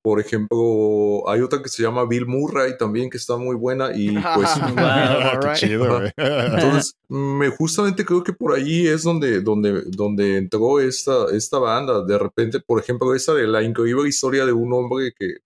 Por 0.00 0.20
ejemplo, 0.20 1.28
hay 1.28 1.42
otra 1.42 1.60
que 1.60 1.68
se 1.68 1.82
llama 1.82 2.06
Bill 2.06 2.26
Murray 2.26 2.78
también 2.78 3.10
que 3.10 3.18
está 3.18 3.36
muy 3.36 3.56
buena 3.56 3.90
y 3.94 4.10
pues 4.34 4.48
Wow. 5.42 5.54
Chido, 5.54 5.98
güey. 5.98 6.12
entonces 6.16 6.94
me 7.08 7.50
justamente 7.50 8.04
creo 8.04 8.22
que 8.22 8.32
por 8.32 8.54
ahí 8.54 8.86
es 8.86 9.02
donde 9.02 9.40
donde 9.40 9.82
donde 9.88 10.38
entró 10.38 10.80
esta 10.80 11.26
esta 11.32 11.58
banda. 11.58 12.04
De 12.04 12.18
repente, 12.18 12.60
por 12.60 12.80
ejemplo, 12.80 13.14
esa 13.14 13.34
de 13.34 13.46
la 13.46 13.62
increíble 13.62 14.08
historia 14.08 14.46
de 14.46 14.52
un 14.52 14.72
hombre 14.72 15.12
que 15.18 15.36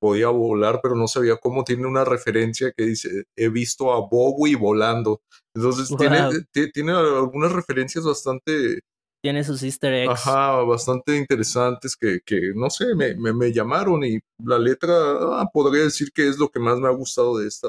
podía 0.00 0.28
volar 0.28 0.80
pero 0.82 0.94
no 0.96 1.06
sabía 1.06 1.36
cómo 1.36 1.62
tiene 1.62 1.86
una 1.86 2.04
referencia 2.04 2.72
que 2.76 2.84
dice 2.84 3.24
he 3.36 3.48
visto 3.50 3.92
a 3.92 4.00
Bowie 4.08 4.56
volando. 4.56 5.20
Entonces 5.54 5.94
tiene 5.96 6.22
Wow. 6.22 6.32
ti- 6.52 6.72
tiene 6.72 6.92
algunas 6.92 7.52
referencias 7.52 8.04
bastante 8.04 8.80
Tiene 9.22 9.44
sus 9.44 9.62
easter 9.62 9.92
eggs. 9.92 10.10
Ajá, 10.12 10.62
bastante 10.62 11.16
interesantes 11.16 11.94
que, 11.96 12.20
que 12.24 12.52
no 12.54 12.70
sé, 12.70 12.94
me, 12.94 13.14
me, 13.16 13.32
me 13.34 13.52
llamaron 13.52 14.02
y 14.02 14.18
la 14.42 14.58
letra, 14.58 14.92
ah, 14.94 15.48
podría 15.52 15.84
decir 15.84 16.10
que 16.12 16.26
es 16.26 16.38
lo 16.38 16.48
que 16.48 16.58
más 16.58 16.78
me 16.80 16.88
ha 16.88 16.92
gustado 16.92 17.36
de 17.38 17.46
esta. 17.46 17.68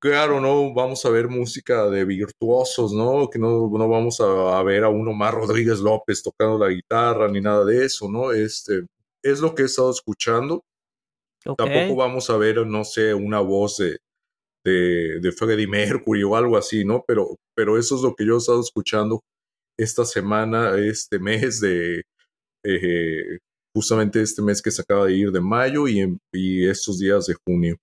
Claro, 0.00 0.40
no 0.40 0.72
vamos 0.74 1.04
a 1.04 1.10
ver 1.10 1.28
música 1.28 1.90
de 1.90 2.04
virtuosos, 2.04 2.92
¿no? 2.92 3.28
Que 3.28 3.40
no, 3.40 3.68
no 3.68 3.88
vamos 3.88 4.20
a, 4.20 4.56
a 4.58 4.62
ver 4.62 4.84
a 4.84 4.88
un 4.88 5.08
Omar 5.08 5.34
Rodríguez 5.34 5.80
López 5.80 6.22
tocando 6.22 6.56
la 6.56 6.68
guitarra 6.72 7.26
ni 7.28 7.40
nada 7.40 7.64
de 7.64 7.84
eso, 7.84 8.08
¿no? 8.08 8.30
Este, 8.32 8.86
es 9.24 9.40
lo 9.40 9.54
que 9.56 9.62
he 9.62 9.66
estado 9.66 9.90
escuchando. 9.90 10.62
Tampoco 11.56 11.96
vamos 11.96 12.30
a 12.30 12.36
ver, 12.36 12.66
no 12.66 12.84
sé, 12.84 13.14
una 13.14 13.40
voz 13.40 13.76
de, 13.78 13.98
de, 14.64 15.20
de 15.20 15.32
Freddie 15.32 15.66
Mercury 15.66 16.22
o 16.24 16.36
algo 16.36 16.56
así, 16.56 16.84
¿no? 16.84 17.04
Pero, 17.06 17.36
pero 17.56 17.78
eso 17.78 17.96
es 17.96 18.02
lo 18.02 18.14
que 18.14 18.26
yo 18.26 18.34
he 18.34 18.38
estado 18.38 18.60
escuchando 18.60 19.20
esta 19.78 20.04
semana, 20.04 20.76
este 20.78 21.18
mes 21.18 21.60
de, 21.60 22.02
eh, 22.64 23.38
justamente 23.74 24.20
este 24.22 24.42
mes 24.42 24.60
que 24.62 24.70
se 24.70 24.82
acaba 24.82 25.06
de 25.06 25.14
ir 25.14 25.30
de 25.30 25.40
mayo 25.40 25.86
y, 25.88 26.00
en- 26.00 26.18
y 26.32 26.66
estos 26.68 26.98
días 26.98 27.26
de 27.26 27.34
junio. 27.46 27.76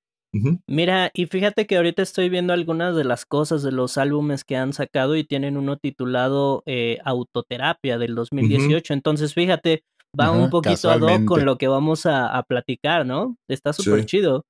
Mira, 0.67 1.11
y 1.13 1.27
fíjate 1.27 1.65
que 1.65 1.77
ahorita 1.77 2.01
estoy 2.01 2.27
viendo 2.27 2.51
algunas 2.51 2.93
de 2.97 3.05
las 3.05 3.25
cosas 3.25 3.63
de 3.63 3.71
los 3.71 3.97
álbumes 3.97 4.43
que 4.43 4.57
han 4.57 4.73
sacado 4.73 5.15
y 5.15 5.23
tienen 5.23 5.55
uno 5.55 5.77
titulado 5.77 6.61
eh, 6.65 6.97
Autoterapia 7.05 7.97
del 7.97 8.15
2018. 8.15 8.93
Entonces, 8.93 9.33
fíjate, 9.33 9.83
va 10.19 10.31
un 10.31 10.49
poquito 10.49 10.89
ad 10.89 11.01
hoc 11.01 11.25
con 11.25 11.45
lo 11.45 11.57
que 11.57 11.67
vamos 11.67 12.05
a, 12.05 12.35
a 12.37 12.43
platicar, 12.43 13.05
¿no? 13.05 13.37
Está 13.49 13.73
súper 13.73 14.01
Sí. 14.01 14.05
chido. 14.05 14.45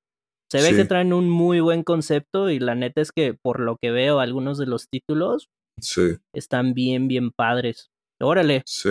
Se 0.50 0.62
ve 0.62 0.76
que 0.76 0.84
traen 0.84 1.12
un 1.12 1.28
muy 1.28 1.60
buen 1.60 1.82
concepto 1.82 2.50
y 2.50 2.58
la 2.60 2.74
neta 2.76 3.00
es 3.00 3.10
que 3.12 3.34
por 3.34 3.58
lo 3.60 3.76
que 3.82 3.90
veo, 3.90 4.20
algunos 4.20 4.58
de 4.58 4.66
los 4.66 4.88
títulos 4.88 5.48
Sí, 5.80 6.16
están 6.34 6.72
bien, 6.72 7.08
bien 7.08 7.30
padres. 7.32 7.88
Órale, 8.20 8.62
sí. 8.64 8.90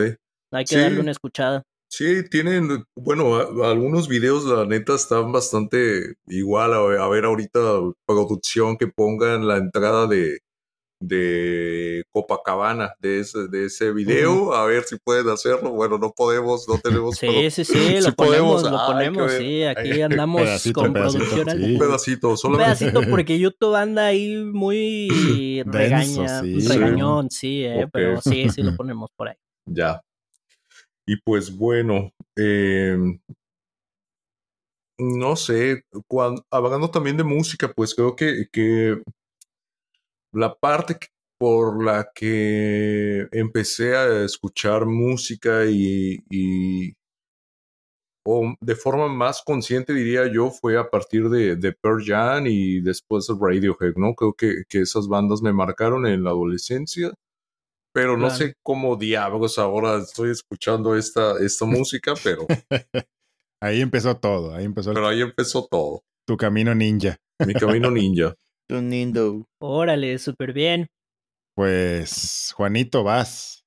hay 0.51 0.65
que 0.65 0.77
darle 0.77 0.99
una 0.99 1.11
escuchada. 1.11 1.63
Sí, 1.89 2.27
tienen, 2.29 2.83
bueno, 2.95 3.35
a- 3.37 3.71
algunos 3.71 4.07
videos, 4.09 4.43
la 4.45 4.65
neta, 4.65 4.95
están 4.95 5.31
bastante 5.31 6.15
igual. 6.27 6.73
A 6.73 7.03
a 7.05 7.07
ver 7.07 7.23
ahorita 7.25 7.59
producción 8.05 8.77
que 8.77 8.87
pongan 8.87 9.47
la 9.47 9.57
entrada 9.57 10.07
de, 10.07 10.39
de 11.07 12.03
Copacabana 12.11 12.93
de 12.99 13.19
ese, 13.19 13.47
de 13.47 13.65
ese 13.65 13.91
video, 13.91 14.53
a 14.53 14.65
ver 14.65 14.83
si 14.83 14.97
pueden 14.97 15.29
hacerlo. 15.29 15.71
Bueno, 15.71 15.97
no 15.97 16.11
podemos, 16.11 16.67
no 16.67 16.77
tenemos 16.79 17.15
Sí, 17.17 17.51
sí, 17.51 17.63
sí, 17.65 17.73
lo 17.97 18.01
si 18.01 18.11
podemos, 18.11 18.61
ponemos, 18.61 18.63
lo 18.71 18.77
ah, 18.79 18.87
ponemos, 18.87 19.31
sí, 19.33 19.63
aquí 19.65 20.01
andamos 20.01 20.41
Pedacito, 20.41 20.81
con 20.81 20.93
pedacito, 20.93 21.19
producción 21.25 21.49
al 21.49 21.57
sí. 21.63 21.73
un 21.73 21.79
pedacito, 21.79 22.29
Un 22.29 22.37
solamente. 22.37 22.85
pedacito 22.85 23.01
porque 23.11 23.39
YouTube 23.39 23.75
anda 23.75 24.05
ahí 24.07 24.35
muy 24.43 25.63
Denso, 25.65 25.71
regaña, 25.71 26.41
sí. 26.41 26.67
regañón, 26.67 27.29
sí, 27.29 27.63
eh, 27.65 27.87
pero 27.91 28.21
sí, 28.21 28.49
sí 28.49 28.63
lo 28.63 28.75
ponemos 28.75 29.11
por 29.15 29.29
ahí. 29.29 29.35
Ya. 29.67 30.01
Y 31.07 31.17
pues 31.23 31.55
bueno, 31.55 32.11
eh, 32.35 32.97
no 34.97 35.35
sé, 35.35 35.83
cuan- 36.07 36.41
hablando 36.49 36.89
también 36.89 37.17
de 37.17 37.23
música, 37.23 37.71
pues 37.75 37.93
creo 37.93 38.15
que, 38.15 38.45
que 38.51 39.01
la 40.35 40.53
parte 40.55 40.97
por 41.37 41.83
la 41.83 42.09
que 42.13 43.27
empecé 43.31 43.95
a 43.95 44.23
escuchar 44.23 44.85
música 44.85 45.65
y, 45.65 46.19
y- 46.29 46.93
o 48.27 48.55
de 48.59 48.75
forma 48.75 49.07
más 49.07 49.43
consciente 49.45 49.93
diría 49.93 50.31
yo 50.31 50.49
fue 50.49 50.77
a 50.79 50.89
partir 50.89 51.29
de, 51.29 51.55
de 51.55 51.73
Pearl 51.73 52.03
Jam 52.03 52.47
y 52.47 52.81
después 52.81 53.27
de 53.27 53.35
Radiohead, 53.39 53.93
¿no? 53.97 54.15
Creo 54.15 54.33
que, 54.33 54.63
que 54.67 54.81
esas 54.81 55.07
bandas 55.07 55.41
me 55.41 55.53
marcaron 55.53 56.07
en 56.07 56.23
la 56.23 56.31
adolescencia 56.31 57.11
pero 57.93 58.17
no 58.17 58.27
Claro. 58.27 58.35
sé 58.35 58.53
cómo 58.61 58.95
diablos 58.97 59.57
ahora 59.57 59.97
estoy 59.99 60.31
escuchando 60.31 60.97
esta, 60.97 61.37
esta 61.39 61.65
música, 61.65 62.13
pero, 62.23 62.45
Ahí 63.63 63.79
empezó 63.81 64.17
todo. 64.17 64.53
Ahí 64.53 64.65
empezó 64.65 64.89
el- 64.91 64.95
pero 64.95 65.07
ahí 65.07 65.21
empezó 65.21 65.65
todo. 65.71 66.01
tu 66.27 66.35
camino 66.35 66.75
ninja. 66.75 67.17
Mi 67.45 67.53
camino 67.53 67.89
ninja. 67.91 68.35
Tu 68.67 68.81
Nindo. 68.81 69.47
Órale, 69.59 70.17
súper 70.17 70.51
bien. 70.51 70.87
Pues, 71.55 72.51
Juanito, 72.55 73.03
vas. 73.03 73.63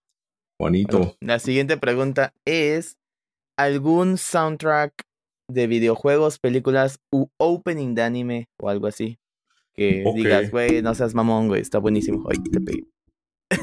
Juanito. 0.58 1.16
La 1.20 1.38
siguiente 1.38 1.76
pregunta 1.76 2.34
es: 2.44 2.96
¿algún 3.56 4.18
soundtrack 4.18 5.04
de 5.48 5.66
videojuegos, 5.68 6.40
películas 6.40 6.98
u 7.12 7.28
opening 7.38 7.94
de 7.94 8.02
anime 8.02 8.48
o 8.58 8.68
algo 8.68 8.88
así? 8.88 9.18
Que 9.72 10.04
digas, 10.16 10.50
güey, 10.50 10.82
no 10.82 10.94
seas 10.96 11.14
mamón, 11.14 11.46
güey, 11.46 11.60
está 11.60 11.78
buenísimo. 11.78 12.26
Ay, 12.28 12.42
te 12.50 12.60
pegué. 12.60 12.84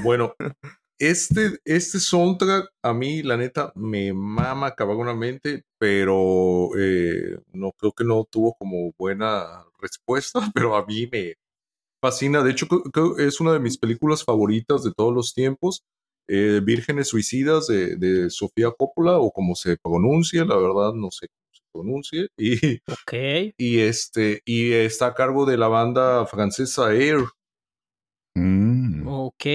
Bueno, 0.02 0.34
este, 1.00 1.60
este 1.66 2.00
soundtrack 2.00 2.70
a 2.84 2.94
mí, 2.94 3.24
la 3.24 3.38
neta, 3.38 3.72
me 3.76 4.14
mama 4.14 4.76
cabrosamente, 4.76 5.64
pero 5.78 6.70
eh, 6.78 7.40
no 7.54 7.72
creo 7.74 7.92
que 7.94 8.04
no 8.06 8.26
tuvo 8.30 8.54
como 8.56 8.94
buena 8.98 9.66
respuesta, 9.80 10.40
pero 10.56 10.76
a 10.76 10.86
mí 10.86 11.08
me 11.12 11.36
fascina. 12.02 12.44
De 12.44 12.52
hecho, 12.52 12.68
creo, 12.68 12.84
creo 12.84 13.16
que 13.16 13.26
es 13.28 13.40
una 13.42 13.54
de 13.54 13.60
mis 13.60 13.78
películas 13.78 14.24
favoritas 14.24 14.84
de 14.84 14.94
todos 14.94 15.14
los 15.14 15.34
tiempos. 15.34 15.84
eh, 16.28 16.62
Vírgenes 16.64 17.10
Suicidas 17.10 17.68
de, 17.68 17.96
de 17.98 18.30
Sofía 18.32 18.72
Coppola, 18.78 19.20
o 19.20 19.32
como 19.32 19.56
se 19.56 19.78
pronuncia, 19.78 20.46
la 20.46 20.58
verdad 20.58 20.94
no 20.94 21.12
sé 21.12 21.28
cómo 21.30 21.54
se 21.54 21.62
pronuncie. 21.74 22.28
Y, 22.38 22.82
Ok. 22.88 23.54
y, 23.58 23.80
este, 23.80 24.42
y 24.46 24.72
está 24.74 25.08
a 25.08 25.14
cargo 25.16 25.46
de 25.46 25.58
la 25.58 25.68
banda 25.68 26.26
francesa 26.28 26.94
Air. 26.94 27.20
Mm. 28.38 29.08
Ok. 29.08 29.46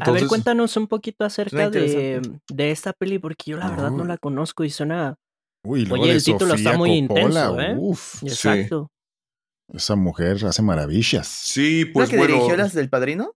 A 0.00 0.10
ver, 0.12 0.26
cuéntanos 0.28 0.76
un 0.76 0.86
poquito 0.86 1.24
acerca 1.24 1.68
de, 1.68 2.22
de 2.48 2.70
esta 2.70 2.92
peli, 2.92 3.18
porque 3.18 3.50
yo 3.50 3.56
la 3.56 3.68
verdad 3.70 3.90
no 3.90 4.02
Uy. 4.02 4.08
la 4.08 4.16
conozco 4.18 4.62
y 4.64 4.70
suena. 4.70 5.16
Uy, 5.64 5.88
Oye, 5.90 6.12
el 6.12 6.22
título 6.24 6.54
está 6.54 6.76
muy 6.76 7.06
Coppola, 7.06 7.22
intenso, 7.24 7.60
¿eh? 7.60 7.74
Uf, 7.78 8.22
Exacto. 8.22 8.90
esa 9.72 9.96
mujer 9.96 10.44
hace 10.44 10.62
maravillas. 10.62 11.26
sí, 11.26 11.84
¿La 11.86 11.92
pues 11.92 12.10
que 12.10 12.16
bueno. 12.16 12.34
dirigió 12.34 12.56
las 12.56 12.72
del 12.74 12.88
padrino? 12.90 13.34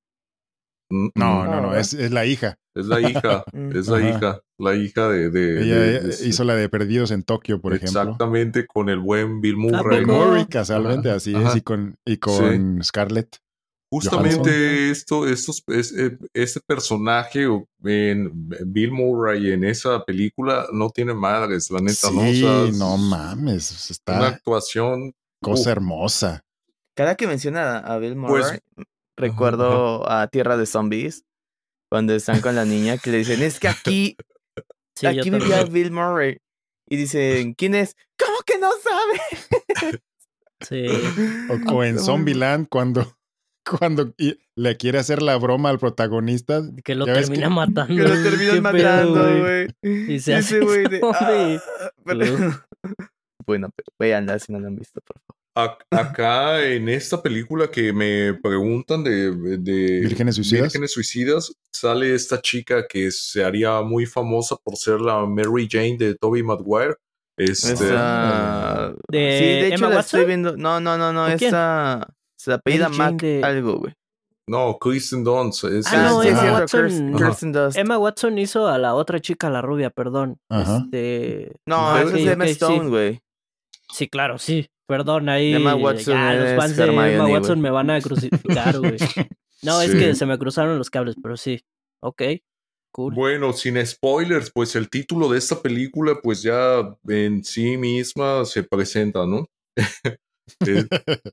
mm, 0.90 1.08
No, 1.16 1.44
no, 1.46 1.60
no, 1.62 1.70
Ah, 1.72 1.80
es, 1.80 1.94
es 1.94 2.10
la 2.12 2.26
hija. 2.26 2.56
Es 2.76 2.86
la 2.86 3.00
hija, 3.00 3.42
Mm. 3.52 3.76
es 3.76 3.88
la 3.88 4.00
hija, 4.08 4.40
la 4.58 4.74
hija 4.74 5.08
de... 5.08 5.30
de- 5.30 5.62
Ella 5.62 5.78
de- 5.80 6.00
de- 6.00 6.28
hizo 6.28 6.44
la 6.44 6.54
de 6.54 6.68
Perdidos 6.68 7.10
en 7.10 7.22
Tokio, 7.22 7.60
por 7.60 7.74
ejemplo. 7.74 8.02
Exactamente, 8.02 8.66
con 8.66 8.88
el 8.88 8.98
buen 9.00 9.40
Bill 9.40 9.54
¿A 9.54 9.58
Murray. 9.58 10.04
¿no? 10.04 10.26
Murray, 10.26 10.46
casualmente, 10.46 11.10
así 11.10 11.34
ajá. 11.34 11.48
es, 11.50 11.56
y 11.56 11.60
con, 11.62 11.96
y 12.04 12.16
con 12.18 12.82
Scarlett. 12.84 13.38
Justamente 13.90 14.90
esto, 14.90 15.28
estos, 15.28 15.62
es- 15.68 15.92
eh, 15.96 16.18
este 16.34 16.60
personaje 16.60 17.46
en 17.84 18.30
Bill 18.66 18.90
Murray 18.92 19.52
en 19.52 19.64
esa 19.64 20.04
película 20.04 20.66
no 20.72 20.90
tiene 20.90 21.14
madres, 21.14 21.70
la 21.70 21.80
neta, 21.80 22.10
¿no? 22.10 22.20
O 22.20 22.24
Sí, 22.24 22.40
sea, 22.40 22.66
no 22.72 22.96
mames, 22.96 24.00
Una 24.08 24.26
actuación. 24.28 25.12
cosa 25.42 25.70
hermosa. 25.70 26.42
Cada 26.96 27.14
que 27.14 27.26
menciona 27.26 27.78
a 27.78 27.98
Bill 27.98 28.16
Pues- 28.16 28.44
Murray, 28.46 28.58
recuerdo 29.16 30.10
a 30.10 30.26
Tierra 30.28 30.56
de 30.56 30.66
Zombies, 30.66 31.24
cuando 31.90 32.14
están 32.14 32.40
con 32.40 32.56
la 32.56 32.64
niña, 32.64 32.98
que 32.98 33.10
le 33.10 33.18
dicen, 33.18 33.40
es 33.42 33.60
que 33.60 33.68
aquí, 33.68 34.16
Sí, 34.96 35.06
aquí 35.06 35.30
también. 35.30 35.42
vivía 35.42 35.64
Bill 35.64 35.92
Murray. 35.92 36.38
Y 36.88 36.96
dicen, 36.96 37.54
¿quién 37.54 37.74
es? 37.74 37.94
¿Cómo 38.18 38.38
que 38.46 38.58
no 38.58 38.70
sabe? 38.82 40.00
Sí. 40.62 40.86
O, 41.70 41.74
o 41.76 41.84
en 41.84 41.98
Zombieland, 41.98 42.68
cuando, 42.68 43.16
cuando 43.68 44.14
le 44.56 44.76
quiere 44.76 44.98
hacer 44.98 45.22
la 45.22 45.36
broma 45.36 45.70
al 45.70 45.78
protagonista. 45.78 46.62
Que 46.84 46.94
lo 46.94 47.04
termina 47.04 47.48
que- 47.48 47.54
matando. 47.54 47.94
Que 47.96 48.02
lo 48.08 48.22
terminan 48.22 48.62
matando, 48.62 49.40
güey. 49.40 49.66
Y 49.82 50.18
se 50.20 50.34
hace 50.34 50.60
güey 50.60 50.84
de. 50.84 51.00
"Ah", 51.02 51.60
pero- 52.04 52.24
bueno, 53.46 53.70
pero 53.74 53.86
véanla 53.98 54.38
si 54.38 54.52
no 54.52 54.60
la 54.60 54.68
han 54.68 54.76
visto, 54.76 55.00
por 55.00 55.16
favor. 55.20 55.36
Ac- 55.58 55.86
Acá 55.90 56.62
en 56.64 56.88
esta 56.90 57.22
película 57.22 57.70
que 57.70 57.90
me 57.92 58.34
preguntan 58.34 59.02
de, 59.02 59.30
de 59.58 60.00
Vírgenes 60.00 60.34
suicidas. 60.34 60.64
Vírgenes 60.64 60.92
Suicidas, 60.92 61.52
sale 61.72 62.14
esta 62.14 62.42
chica 62.42 62.86
que 62.86 63.10
se 63.10 63.42
haría 63.42 63.80
muy 63.80 64.04
famosa 64.04 64.56
por 64.62 64.76
ser 64.76 65.00
la 65.00 65.24
Mary 65.24 65.66
Jane 65.70 65.96
de 65.98 66.14
Toby 66.14 66.42
Maguire. 66.42 66.96
Este, 67.38 67.72
Esa... 67.72 68.94
¿De 69.10 69.38
sí, 69.38 69.44
de 69.44 69.66
hecho 69.68 69.74
Emma 69.76 69.88
la 69.88 69.96
Watson? 69.96 70.20
estoy 70.20 70.24
viendo. 70.26 70.56
No, 70.58 70.78
no, 70.80 70.98
no, 70.98 71.12
no. 71.12 71.26
Se 72.38 72.52
apellida 72.52 72.88
Mac 72.88 73.16
de- 73.20 73.42
algo, 73.44 73.78
güey. 73.78 73.92
No, 74.48 74.78
Kristen 74.78 75.24
Dunst. 75.24 75.64
es 75.64 75.86
Ah, 75.92 76.08
no, 76.08 76.22
Emma 76.22 76.32
es 76.34 76.38
cierto, 76.40 76.58
Watson. 76.60 76.80
Kirsten-. 76.82 77.16
Kirsten 77.16 77.52
Dunst. 77.52 77.78
Emma 77.78 77.98
Watson 77.98 78.38
hizo 78.38 78.68
a 78.68 78.78
la 78.78 78.94
otra 78.94 79.20
chica, 79.20 79.50
la 79.50 79.60
rubia, 79.60 79.90
perdón. 79.90 80.38
Ajá. 80.48 80.82
Este. 80.84 81.52
No, 81.66 81.76
Ah, 81.90 82.02
esa 82.02 82.16
es 82.16 82.26
Emma 82.26 82.44
Stone, 82.46 82.88
güey. 82.88 83.20
Sí, 83.92 84.08
claro, 84.08 84.38
sí. 84.38 84.68
Perdón, 84.88 85.28
ahí. 85.28 85.52
Emma 85.54 85.74
Watson 85.74 86.14
ya, 86.14 86.34
los 86.34 86.44
es 86.50 86.56
fans 86.56 86.76
de 86.76 86.84
Hermione, 86.84 87.14
Emma. 87.14 87.26
Watson 87.28 87.60
me 87.60 87.70
van 87.70 87.90
a 87.90 88.00
crucificar, 88.00 88.78
güey. 88.78 88.96
No, 89.62 89.80
es 89.82 89.92
que 89.92 90.14
se 90.14 90.26
me 90.26 90.38
cruzaron 90.38 90.78
los 90.78 90.90
cables, 90.90 91.16
pero 91.20 91.36
sí. 91.36 91.60
Ok, 92.00 92.22
cool. 92.92 93.14
Bueno, 93.14 93.52
sin 93.52 93.84
spoilers, 93.84 94.52
pues 94.54 94.76
el 94.76 94.88
título 94.88 95.28
de 95.28 95.38
esta 95.38 95.60
película, 95.60 96.20
pues 96.22 96.42
ya 96.42 96.96
en 97.08 97.42
sí 97.42 97.76
misma 97.76 98.44
se 98.44 98.62
presenta, 98.62 99.26
¿no? 99.26 99.46
Eh, 100.64 100.86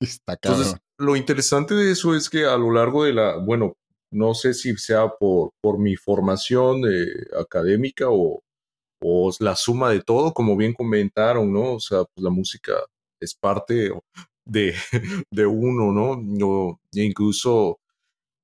Está. 0.00 0.34
Entonces, 0.34 0.76
lo 0.98 1.16
interesante 1.16 1.74
de 1.74 1.92
eso 1.92 2.14
es 2.14 2.28
que 2.30 2.44
a 2.44 2.56
lo 2.56 2.72
largo 2.72 3.04
de 3.04 3.12
la, 3.12 3.36
bueno, 3.36 3.74
no 4.10 4.34
sé 4.34 4.54
si 4.54 4.76
sea 4.76 5.08
por, 5.08 5.50
por 5.60 5.78
mi 5.78 5.96
formación 5.96 6.82
eh, 6.84 7.06
académica 7.38 8.06
o, 8.10 8.42
o 9.02 9.32
la 9.40 9.56
suma 9.56 9.90
de 9.90 10.02
todo, 10.02 10.32
como 10.34 10.56
bien 10.56 10.74
comentaron, 10.74 11.52
¿no? 11.52 11.74
O 11.74 11.80
sea, 11.80 12.04
pues 12.04 12.24
la 12.24 12.30
música 12.30 12.74
es 13.20 13.34
parte 13.34 13.92
de, 14.46 14.74
de 15.30 15.46
uno, 15.46 15.92
¿no? 15.92 16.20
Yo, 16.38 16.80
incluso 16.92 17.80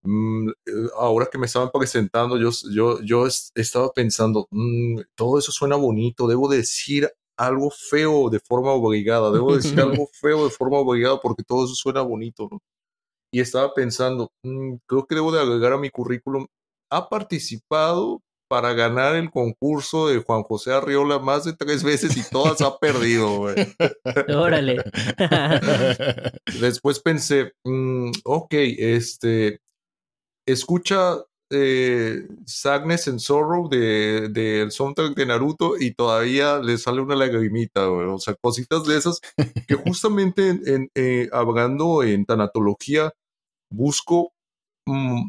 mm, 0.02 0.48
eh, 0.50 0.72
ahora 0.98 1.28
que 1.30 1.38
me 1.38 1.46
estaban 1.46 1.70
presentando, 1.72 2.38
yo, 2.38 2.50
yo, 2.72 3.00
yo 3.02 3.26
es- 3.26 3.50
estaba 3.54 3.90
pensando, 3.92 4.46
mm, 4.50 5.00
todo 5.14 5.38
eso 5.38 5.52
suena 5.52 5.76
bonito, 5.76 6.26
debo 6.28 6.48
decir 6.48 7.10
algo 7.38 7.70
feo 7.70 8.28
de 8.28 8.40
forma 8.40 8.72
obligada, 8.72 9.30
debo 9.30 9.56
decir 9.56 9.80
algo 9.80 10.08
feo 10.12 10.44
de 10.44 10.50
forma 10.50 10.78
obligada 10.78 11.20
porque 11.20 11.44
todo 11.44 11.64
eso 11.64 11.74
suena 11.74 12.02
bonito, 12.02 12.48
¿no? 12.50 12.60
Y 13.32 13.40
estaba 13.40 13.72
pensando, 13.74 14.32
mm, 14.42 14.76
creo 14.86 15.06
que 15.06 15.14
debo 15.14 15.32
de 15.32 15.40
agregar 15.40 15.72
a 15.72 15.78
mi 15.78 15.90
currículum, 15.90 16.46
ha 16.90 17.08
participado 17.08 18.22
para 18.48 18.72
ganar 18.72 19.14
el 19.14 19.30
concurso 19.30 20.08
de 20.08 20.22
Juan 20.22 20.42
José 20.42 20.72
Arriola 20.72 21.18
más 21.18 21.44
de 21.44 21.52
tres 21.52 21.84
veces 21.84 22.16
y 22.16 22.22
todas 22.30 22.62
ha 22.62 22.78
perdido, 22.78 23.36
güey. 23.36 23.54
Órale. 24.34 24.82
Después 26.58 26.98
pensé, 27.00 27.52
mm, 27.64 28.10
ok, 28.24 28.54
este, 28.54 29.60
escucha 30.46 31.18
eh, 31.50 32.26
Sadness 32.46 33.08
and 33.08 33.18
Sorrow 33.20 33.68
del 33.68 34.32
de, 34.32 34.68
soundtrack 34.70 35.14
de 35.16 35.26
Naruto 35.26 35.78
y 35.78 35.94
todavía 35.94 36.58
le 36.58 36.78
sale 36.78 37.00
una 37.02 37.16
lagrimita. 37.16 37.90
O 37.90 38.18
sea, 38.18 38.34
cositas 38.40 38.84
de 38.86 38.96
esas 38.98 39.20
que 39.66 39.74
justamente 39.76 40.48
en, 40.50 40.62
en, 40.66 40.90
eh, 40.94 41.28
hablando 41.32 42.02
en 42.02 42.24
tanatología 42.26 43.12
busco 43.70 44.32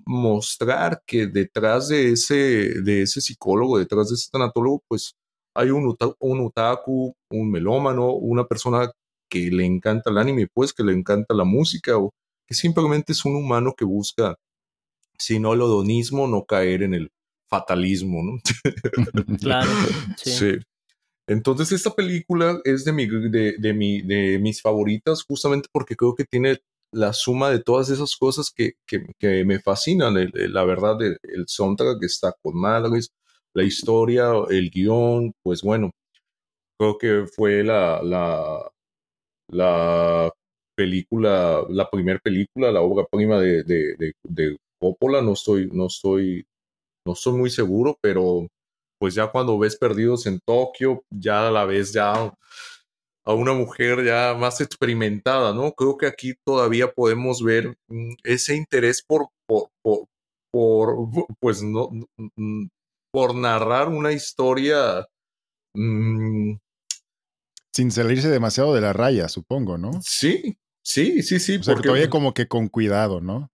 mostrar 0.06 1.02
que 1.06 1.28
detrás 1.28 1.90
de 1.90 2.12
ese, 2.14 2.36
de 2.82 3.04
ese 3.04 3.22
psicólogo, 3.22 3.78
detrás 3.80 4.10
de 4.10 4.16
ese 4.16 4.30
tanatólogo, 4.32 4.82
pues 4.88 5.14
hay 5.56 5.70
un, 5.72 5.86
uta- 5.88 6.14
un 6.20 6.46
otaku, 6.46 7.14
un 7.32 7.52
melómano, 7.52 8.12
una 8.14 8.46
persona 8.46 8.92
que 9.30 9.50
le 9.52 9.66
encanta 9.66 10.10
el 10.12 10.18
anime, 10.18 10.48
pues 10.54 10.74
que 10.74 10.84
le 10.84 10.94
encanta 10.94 11.34
la 11.34 11.44
música, 11.44 11.98
o 11.98 12.12
que 12.48 12.56
simplemente 12.56 13.12
es 13.14 13.26
un 13.26 13.36
humano 13.36 13.74
que 13.78 13.86
busca, 13.86 14.36
si 15.20 15.40
no 15.40 15.54
el 15.54 15.62
odonismo, 15.62 16.28
no 16.28 16.46
caer 16.46 16.84
en 16.84 16.94
el 16.94 17.10
fatalismo, 17.50 18.22
¿no? 18.24 18.40
Claro. 19.42 19.70
Sí. 20.18 20.32
Sí. 20.32 20.52
Entonces 21.28 21.72
esta 21.72 21.92
película 21.92 22.60
es 22.64 22.86
de, 22.86 22.92
mi, 22.92 23.06
de, 23.08 23.56
de, 23.60 23.74
mi, 23.74 24.02
de 24.02 24.40
mis 24.40 24.62
favoritas 24.62 25.24
justamente 25.24 25.68
porque 25.72 25.96
creo 25.96 26.16
que 26.16 26.26
tiene 26.26 26.58
la 26.92 27.14
suma 27.14 27.52
de 27.52 27.60
todas 27.62 27.90
esas 27.92 28.16
cosas 28.16 28.50
que, 28.56 28.74
que, 28.88 29.06
que 29.20 29.46
me 29.46 29.60
fascinan. 29.60 30.18
El- 30.18 30.32
el- 30.36 30.54
la 30.54 30.64
verdad, 30.66 31.00
el, 31.04 31.18
el 31.24 31.46
soundtrack 31.48 32.00
que 32.00 32.08
está 32.08 32.34
con 32.42 32.58
madres, 32.60 33.12
la 33.54 33.64
historia, 33.64 34.32
el 34.50 34.72
guion, 34.72 35.34
pues 35.44 35.62
bueno, 35.62 35.92
creo 36.80 36.98
que 36.98 37.26
fue 37.28 37.64
la, 37.64 38.02
la, 38.04 38.72
la 39.52 40.32
película, 40.76 41.64
la 41.70 41.90
primera 41.90 42.20
película, 42.20 42.72
la 42.72 42.82
obra 42.82 43.06
prima 43.12 43.40
de 43.40 43.64
Coppola, 44.80 45.22
no 45.22 45.34
estoy, 45.34 45.70
no 45.72 45.88
estoy, 45.88 46.46
no 47.06 47.14
estoy 47.14 47.34
muy 47.34 47.50
seguro, 47.50 47.98
pero 48.02 48.48
pues 49.00 49.16
ya 49.16 49.28
cuando 49.32 49.58
ves 49.58 49.78
Perdidos 49.78 50.26
en 50.26 50.40
Tokio, 50.46 51.04
ya 51.10 51.50
la 51.50 51.66
ves 51.66 51.94
ya 51.94 52.34
a 53.26 53.34
una 53.34 53.54
mujer 53.54 54.04
ya 54.04 54.36
más 54.38 54.60
experimentada, 54.62 55.54
¿no? 55.54 55.72
Creo 55.74 55.98
que 55.98 56.08
aquí 56.08 56.34
todavía 56.46 56.92
podemos 56.92 57.44
ver 57.44 57.78
mm, 57.88 58.14
ese 58.24 58.56
interés 58.56 59.04
por, 59.06 59.28
por, 59.48 59.70
por, 59.84 60.06
por, 60.52 60.96
pues 61.40 61.62
no, 61.62 61.90
por 63.12 63.36
narrar 63.36 63.90
una 63.90 64.12
historia 64.12 65.06
mm, 65.76 66.54
Sin 67.74 67.92
salirse 67.92 68.30
demasiado 68.30 68.74
de 68.74 68.82
la 68.82 68.94
raya, 68.94 69.30
supongo, 69.30 69.78
¿no? 69.78 69.92
Sí, 70.02 70.58
sí, 70.84 71.22
sí, 71.22 71.40
sí. 71.40 71.58
O 71.58 71.64
sea, 71.64 71.76
porque- 71.76 71.88
todavía 71.88 72.10
como 72.10 72.34
que 72.34 72.48
con 72.48 72.68
cuidado, 72.68 73.22
¿no? 73.22 73.52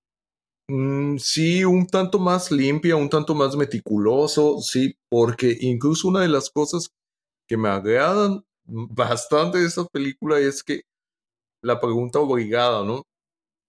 Mm, 0.68 1.18
sí, 1.18 1.64
un 1.64 1.86
tanto 1.86 2.18
más 2.20 2.52
limpia, 2.52 2.96
un 2.96 3.10
tanto 3.10 3.36
más 3.36 3.56
meticuloso, 3.56 4.60
sí, 4.62 4.96
porque 5.10 5.56
incluso 5.62 6.08
una 6.08 6.22
de 6.22 6.28
las 6.30 6.50
cosas 6.50 6.90
que 7.48 7.56
me 7.58 7.70
agradan 7.70 8.44
bastante 8.66 9.60
de 9.60 9.66
esta 9.68 9.86
película 9.86 10.40
es 10.40 10.64
que 10.64 10.82
la 11.64 11.80
pregunta 11.80 12.20
obligada, 12.20 12.84
¿no? 12.84 13.04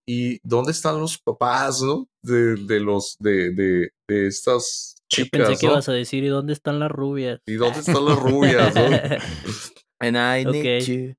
¿Y 0.09 0.39
dónde 0.43 0.71
están 0.71 1.01
los 1.01 1.19
papás, 1.19 1.83
¿no? 1.83 2.07
De, 2.23 2.57
de 2.57 2.81
los, 2.81 3.17
de, 3.19 3.51
de, 3.51 3.91
de 4.09 4.27
estas 4.29 4.95
Yo 5.11 5.25
chicas, 5.25 5.49
pensé 5.49 5.61
que 5.61 5.67
ibas 5.67 5.89
a 5.89 5.93
decir, 5.93 6.23
¿y 6.25 6.29
dónde 6.29 6.53
están 6.53 6.79
las 6.79 6.91
rubias? 6.91 7.41
¿Y 7.47 7.55
dónde 7.55 7.81
están 7.81 8.05
las 8.05 8.19
rubias, 8.19 8.75
no? 8.75 8.85
And 10.01 10.17
I 10.17 10.45
need 10.45 10.83
Ok. 10.83 10.87
you. 10.89 11.15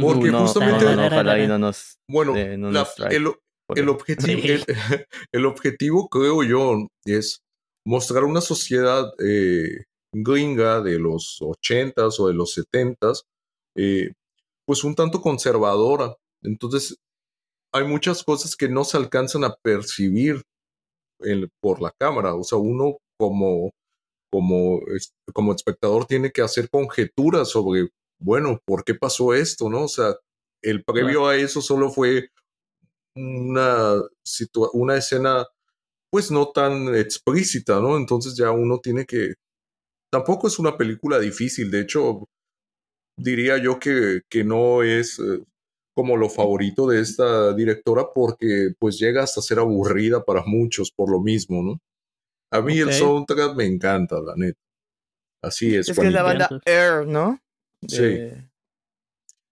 Porque 0.00 0.28
Uh, 0.28 0.32
no, 0.32 0.38
justamente- 0.40 0.84
no, 0.84 0.96
no, 0.96 1.06
ojalá 1.06 1.38
y 1.38 1.46
no 1.48 1.58
nos. 1.58 1.98
Bueno, 2.08 2.34
la- 2.36 2.86
el, 3.10 3.32
el 3.76 3.88
objetivo, 3.88 4.42
el, 4.44 5.06
el 5.32 5.46
objetivo, 5.46 6.08
creo 6.08 6.42
yo, 6.42 6.86
es 7.04 7.40
mostrar 7.86 8.24
una 8.24 8.40
sociedad 8.40 9.12
eh, 9.24 9.84
gringa 10.14 10.80
de 10.80 10.98
los 10.98 11.38
80s 11.40 12.20
o 12.20 12.28
de 12.28 12.34
los 12.34 12.56
70s, 12.56 13.22
eh, 13.76 14.12
pues 14.66 14.84
un 14.84 14.94
tanto 14.94 15.20
conservadora. 15.20 16.14
Entonces, 16.42 16.96
hay 17.74 17.84
muchas 17.84 18.22
cosas 18.22 18.54
que 18.56 18.68
no 18.68 18.84
se 18.84 18.96
alcanzan 18.98 19.44
a 19.44 19.54
percibir 19.62 20.42
en- 21.20 21.48
por 21.62 21.80
la 21.80 21.92
cámara. 21.98 22.34
O 22.34 22.44
sea, 22.44 22.58
uno 22.58 22.98
como, 23.18 23.70
como, 24.30 24.80
como 25.32 25.54
espectador 25.54 26.06
tiene 26.06 26.30
que 26.30 26.42
hacer 26.42 26.68
conjeturas 26.70 27.48
sobre, 27.48 27.88
bueno, 28.20 28.58
¿por 28.66 28.84
qué 28.84 28.94
pasó 28.94 29.34
esto? 29.34 29.70
¿No? 29.70 29.84
O 29.84 29.88
sea, 29.88 30.14
el 30.62 30.84
previo 30.84 31.26
a 31.26 31.36
eso 31.36 31.60
solo 31.62 31.90
fue 31.90 32.28
una, 33.16 33.94
situa- 34.24 34.70
una 34.72 34.96
escena 34.96 35.46
pues 36.10 36.30
no 36.30 36.50
tan 36.52 36.94
explícita, 36.94 37.80
¿no? 37.80 37.96
Entonces 37.96 38.36
ya 38.36 38.50
uno 38.50 38.78
tiene 38.80 39.06
que... 39.06 39.34
Tampoco 40.10 40.46
es 40.46 40.58
una 40.58 40.76
película 40.76 41.18
difícil, 41.18 41.70
de 41.70 41.80
hecho, 41.80 42.28
diría 43.16 43.56
yo 43.56 43.78
que, 43.78 44.20
que 44.28 44.44
no 44.44 44.82
es 44.82 45.18
eh, 45.18 45.42
como 45.94 46.16
lo 46.18 46.28
favorito 46.28 46.86
de 46.86 47.00
esta 47.00 47.54
directora 47.54 48.04
porque 48.14 48.72
pues 48.78 48.98
llega 48.98 49.22
hasta 49.22 49.40
ser 49.40 49.58
aburrida 49.58 50.22
para 50.22 50.42
muchos 50.44 50.90
por 50.90 51.10
lo 51.10 51.20
mismo, 51.20 51.62
¿no? 51.62 51.80
A 52.50 52.60
mí 52.60 52.78
el 52.78 52.92
soundtrack 52.92 53.54
me 53.56 53.64
encanta, 53.64 54.20
la 54.20 54.34
neta. 54.36 54.58
Así 55.42 55.74
es. 55.74 55.88
Es 55.88 55.98
que 55.98 56.06
es 56.06 56.12
la 56.12 56.22
banda 56.22 56.60
Air, 56.66 57.06
¿no? 57.06 57.40
Sí. 57.88 58.30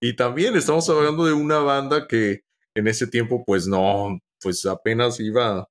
Y 0.03 0.15
también 0.15 0.55
estamos 0.57 0.89
hablando 0.91 1.25
de 1.25 1.33
una 1.33 1.61
banda 1.61 2.07
que 2.07 2.43
en 2.77 2.89
ese 2.89 3.07
tiempo, 3.07 3.45
pues 3.45 3.67
no, 3.67 4.19
pues 4.41 4.65
apenas 4.67 5.21
iba 5.21 5.69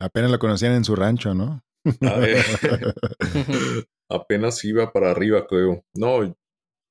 Apenas 0.00 0.30
lo 0.30 0.38
conocían 0.38 0.72
en 0.72 0.84
su 0.84 0.96
rancho, 0.96 1.34
¿no? 1.34 1.62
a 2.00 2.18
ver, 2.18 2.44
apenas 4.10 4.64
iba 4.64 4.92
para 4.92 5.10
arriba, 5.10 5.46
creo. 5.46 5.84
No, 5.94 6.36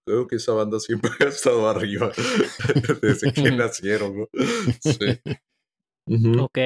creo 0.06 0.28
que 0.28 0.38
esa 0.38 0.54
banda 0.54 0.80
siempre 0.80 1.12
ha 1.20 1.26
estado 1.26 1.68
arriba 1.68 2.12
desde 3.02 3.34
que 3.34 3.52
nacieron, 3.52 4.18
¿no? 4.18 4.28
Sí. 4.82 5.20
Ok, 6.40 6.58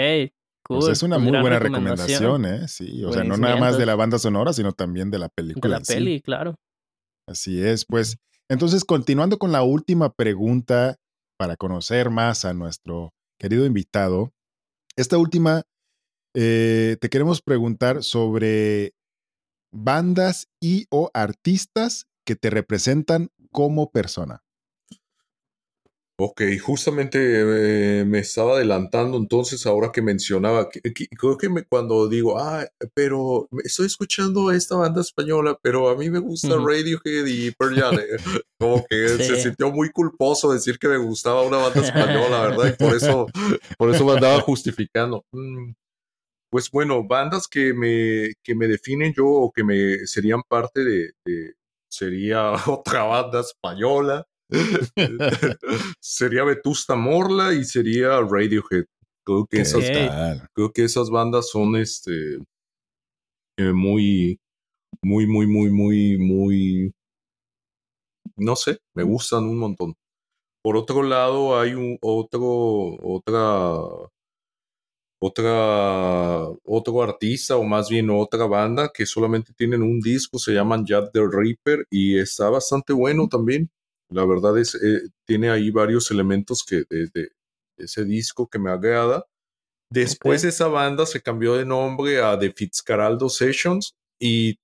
cool. 0.63 0.79
Pues 0.79 0.87
es 0.89 1.03
una 1.03 1.15
pues 1.17 1.23
muy 1.23 1.31
gran 1.31 1.41
buena 1.41 1.59
recomendación, 1.59 2.45
¿eh? 2.45 2.67
Sí, 2.67 3.03
o 3.03 3.11
sea, 3.11 3.23
no 3.23 3.37
nada 3.37 3.57
más 3.57 3.77
de 3.77 3.85
la 3.85 3.95
banda 3.95 4.19
sonora, 4.19 4.53
sino 4.53 4.73
también 4.73 5.09
de 5.09 5.19
la 5.19 5.27
De 5.27 5.33
película. 5.35 5.71
la 5.75 5.77
en 5.79 5.85
sí. 5.85 5.93
peli, 5.93 6.21
claro. 6.21 6.55
Así 7.27 7.61
es, 7.61 7.85
pues. 7.85 8.17
Entonces, 8.49 8.85
continuando 8.85 9.37
con 9.37 9.51
la 9.51 9.63
última 9.63 10.13
pregunta 10.13 10.97
para 11.37 11.55
conocer 11.55 12.09
más 12.09 12.45
a 12.45 12.53
nuestro 12.53 13.13
querido 13.39 13.65
invitado, 13.65 14.33
esta 14.95 15.17
última 15.17 15.63
eh, 16.35 16.97
te 16.99 17.09
queremos 17.09 17.41
preguntar 17.41 18.03
sobre 18.03 18.93
bandas 19.71 20.47
y 20.61 20.85
o 20.89 21.09
artistas 21.13 22.07
que 22.25 22.35
te 22.35 22.49
representan 22.49 23.29
como 23.51 23.91
persona. 23.91 24.43
Ok, 26.19 26.41
justamente 26.59 27.19
eh, 28.01 28.03
me 28.05 28.17
estaba 28.19 28.53
adelantando 28.55 29.17
entonces 29.17 29.67
ahora 29.67 29.91
que 29.91 30.01
mencionaba, 30.01 30.67
que- 30.67 30.81
que- 30.81 31.07
creo 31.09 31.37
que 31.37 31.47
me- 31.47 31.63
cuando 31.63 32.07
digo, 32.09 32.39
ah, 32.39 32.67
pero 32.95 33.47
estoy 33.63 33.85
escuchando 33.85 34.49
esta 34.51 34.75
banda 34.77 35.01
española, 35.01 35.59
pero 35.61 35.89
a 35.89 35.95
mí 35.95 36.09
me 36.09 36.17
gusta. 36.17 36.47
Radiohead 36.65 37.27
y 37.27 37.51
Pearl 37.51 37.79
Jam", 37.79 37.99
eh, 37.99 38.17
como 38.59 38.83
que 38.89 39.07
se 39.35 39.35
sintió 39.37 39.71
muy 39.71 39.91
culposo 39.91 40.51
decir 40.51 40.79
que 40.79 40.87
me 40.87 40.97
gustaba 40.97 41.43
una 41.43 41.57
banda 41.57 41.81
española, 41.81 42.41
¿verdad? 42.49 42.73
Y 42.73 42.83
por 42.83 42.95
eso, 42.95 43.27
por 43.77 43.93
eso 43.93 44.03
me 44.03 44.13
andaba 44.13 44.39
justificando. 44.41 45.23
Mm, 45.31 45.73
Pues 46.49 46.71
bueno, 46.71 47.03
bandas 47.05 47.47
que 47.47 47.73
me, 47.73 48.33
que 48.43 48.55
me 48.55 48.67
definen 48.67 49.13
yo 49.15 49.25
o 49.27 49.51
que 49.51 49.63
me 49.63 50.07
serían 50.07 50.41
parte 50.49 50.83
de, 50.83 51.11
de- 51.25 51.53
sería 51.91 52.53
otra 52.67 53.03
banda 53.03 53.41
española. 53.41 54.25
sería 55.99 56.43
Vetusta 56.43 56.95
Morla 56.95 57.53
y 57.53 57.63
sería 57.63 58.21
Radiohead. 58.21 58.85
Creo 59.25 59.45
que 59.45 59.57
¿Qué 59.57 59.61
esas, 59.63 59.83
creo 60.53 60.71
que 60.71 60.83
esas 60.85 61.09
bandas 61.09 61.49
son 61.49 61.75
este 61.75 62.37
eh, 63.57 63.73
muy, 63.73 64.39
muy, 65.01 65.27
muy, 65.27 65.47
muy, 65.47 65.71
muy, 65.71 66.17
muy, 66.17 66.93
no 68.35 68.55
sé, 68.55 68.79
me 68.95 69.03
gustan 69.03 69.45
un 69.45 69.57
montón. 69.57 69.95
Por 70.61 70.77
otro 70.77 71.03
lado, 71.03 71.59
hay 71.59 71.73
un 71.73 71.97
otro, 72.01 72.41
otra, 73.01 74.09
otra, 75.19 76.47
otro 76.63 77.01
artista 77.01 77.57
o 77.57 77.63
más 77.63 77.89
bien 77.89 78.09
otra 78.09 78.45
banda 78.45 78.91
que 78.93 79.05
solamente 79.05 79.53
tienen 79.53 79.81
un 79.81 79.99
disco, 80.01 80.37
se 80.39 80.53
llaman 80.53 80.85
Jack 80.85 81.11
the 81.13 81.21
Reaper 81.29 81.85
y 81.89 82.17
está 82.19 82.49
bastante 82.49 82.93
bueno 82.93 83.27
también. 83.27 83.69
La 84.09 84.25
verdad 84.25 84.57
es, 84.57 84.75
eh, 84.75 85.09
tiene 85.25 85.49
ahí 85.49 85.69
varios 85.71 86.09
elementos 86.11 86.63
que 86.63 86.83
de, 86.89 87.07
de 87.13 87.29
ese 87.77 88.05
disco 88.05 88.47
que 88.47 88.59
me 88.59 88.71
agrada. 88.71 89.25
Después 89.89 90.43
esa 90.43 90.67
banda 90.67 91.05
se 91.05 91.21
cambió 91.21 91.55
de 91.55 91.65
nombre 91.65 92.21
a 92.21 92.37
The 92.37 92.51
Fitzcarraldo 92.51 93.29
Sessions 93.29 93.93
y 94.19 94.57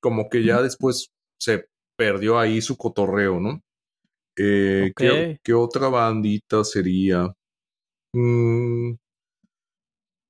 como 0.00 0.28
que 0.28 0.44
ya 0.44 0.62
después 0.62 1.08
se 1.40 1.66
perdió 1.96 2.38
ahí 2.38 2.60
su 2.60 2.76
cotorreo, 2.76 3.40
¿no? 3.40 3.60
Eh, 4.38 4.92
¿qué, 4.94 5.38
qué 5.42 5.54
otra 5.54 5.88
bandita 5.88 6.62
sería? 6.62 7.32
Mm, 8.14 8.94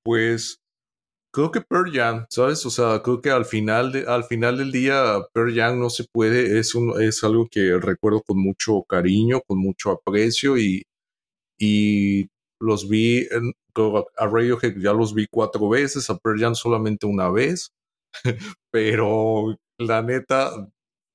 pues 0.02 0.58
creo 1.36 1.50
que 1.52 1.60
Pearl 1.60 1.92
Jam, 1.92 2.24
¿sabes? 2.30 2.64
O 2.64 2.70
sea, 2.70 3.02
creo 3.02 3.20
que 3.20 3.30
al 3.30 3.44
final, 3.44 3.92
al 4.08 4.24
final 4.24 4.56
del 4.56 4.72
día 4.72 5.18
Pearl 5.34 5.54
Jam 5.54 5.78
no 5.78 5.90
se 5.90 6.04
puede, 6.10 6.58
es, 6.58 6.74
un, 6.74 6.98
es 7.02 7.22
algo 7.24 7.46
que 7.50 7.76
recuerdo 7.78 8.22
con 8.22 8.38
mucho 8.42 8.82
cariño, 8.84 9.42
con 9.46 9.58
mucho 9.58 9.90
aprecio 9.90 10.56
y, 10.56 10.84
y 11.58 12.28
los 12.60 12.88
vi, 12.88 13.26
en- 13.30 13.52
a 14.18 14.26
Radiohead 14.26 14.76
ya 14.78 14.92
los 14.94 15.14
vi 15.14 15.26
cuatro 15.30 15.68
veces, 15.70 16.10
a 16.10 16.18
Pearl 16.18 16.40
Jam 16.40 16.54
solamente 16.56 17.06
una 17.06 17.30
vez, 17.30 17.70
pero 18.72 19.56
la 19.78 20.02
neta 20.02 20.50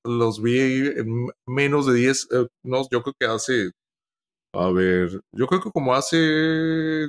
los 0.04 0.42
vi 0.42 0.60
en 0.60 1.28
menos 1.46 1.86
de 1.86 1.94
10, 1.94 2.28
eh, 2.32 2.46
no, 2.64 2.82
yo 2.90 3.02
creo 3.02 3.14
que 3.18 3.26
hace, 3.26 3.70
a 4.54 4.70
ver, 4.72 5.10
yo 5.32 5.46
creo 5.46 5.60
que 5.62 5.70
como 5.72 5.94
hace 5.94 7.08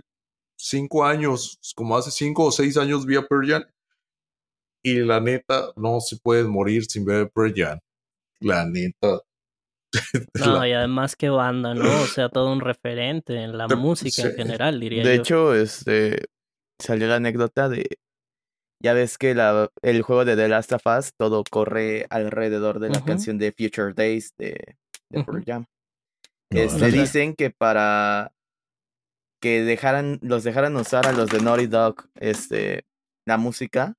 cinco 0.66 1.06
años, 1.06 1.60
como 1.76 1.98
hace 1.98 2.10
cinco 2.12 2.46
o 2.46 2.52
seis 2.52 2.78
años 2.78 3.06
vi 3.06 3.16
a 3.18 3.22
Pearl 3.28 3.48
Jam 3.50 3.64
y 4.84 4.96
la 5.00 5.20
neta 5.20 5.72
no 5.76 6.00
se 6.00 6.18
puede 6.18 6.44
morir 6.46 6.86
sin 6.86 7.06
ver 7.06 7.26
a 7.26 7.30
Pearl 7.30 7.54
Jam. 7.56 7.80
La 8.40 8.66
neta. 8.66 9.20
No, 10.40 10.58
La- 10.60 10.68
y 10.68 10.74
además 10.74 11.16
qué 11.16 11.30
banda, 11.30 11.74
¿no? 11.76 12.02
O 12.02 12.08
sea, 12.08 12.28
todo 12.30 12.52
un 12.52 12.62
referente 12.62 13.36
en 13.44 13.58
la 13.58 13.68
música 13.68 14.24
en 14.24 14.36
general, 14.36 14.80
diría 14.80 15.04
De 15.04 15.16
yo. 15.18 15.22
hecho, 15.22 15.54
este 15.56 16.26
salió 16.80 17.08
la 17.08 17.16
anécdota 17.18 17.70
de 17.70 17.86
ya 18.82 18.94
ves 18.94 19.18
que 19.18 19.34
la, 19.36 19.70
el 19.82 20.02
juego 20.02 20.26
de 20.26 20.36
The 20.36 20.48
Last 20.48 20.74
of 20.74 20.82
Us 20.86 21.12
todo 21.16 21.44
corre 21.50 22.06
alrededor 22.10 22.80
de 22.80 22.90
la 22.90 23.06
canción 23.06 23.38
de 23.38 23.52
Future 23.52 23.94
Days 23.94 24.34
de, 24.38 24.76
de. 25.10 25.24
Pearl 25.24 25.44
Jam. 25.46 25.66
No, 26.52 26.60
Este, 26.60 26.92
dicen 26.92 27.36
que 27.36 27.50
para 27.52 28.34
que 29.44 29.62
dejaran, 29.62 30.20
los 30.22 30.46
dejaran 30.46 30.74
usar 30.78 31.06
a 31.06 31.12
los 31.12 31.30
de 31.30 31.42
Naughty 31.42 31.68
Dog, 31.68 32.06
este, 32.16 32.86
la 33.28 33.36
música, 33.36 33.96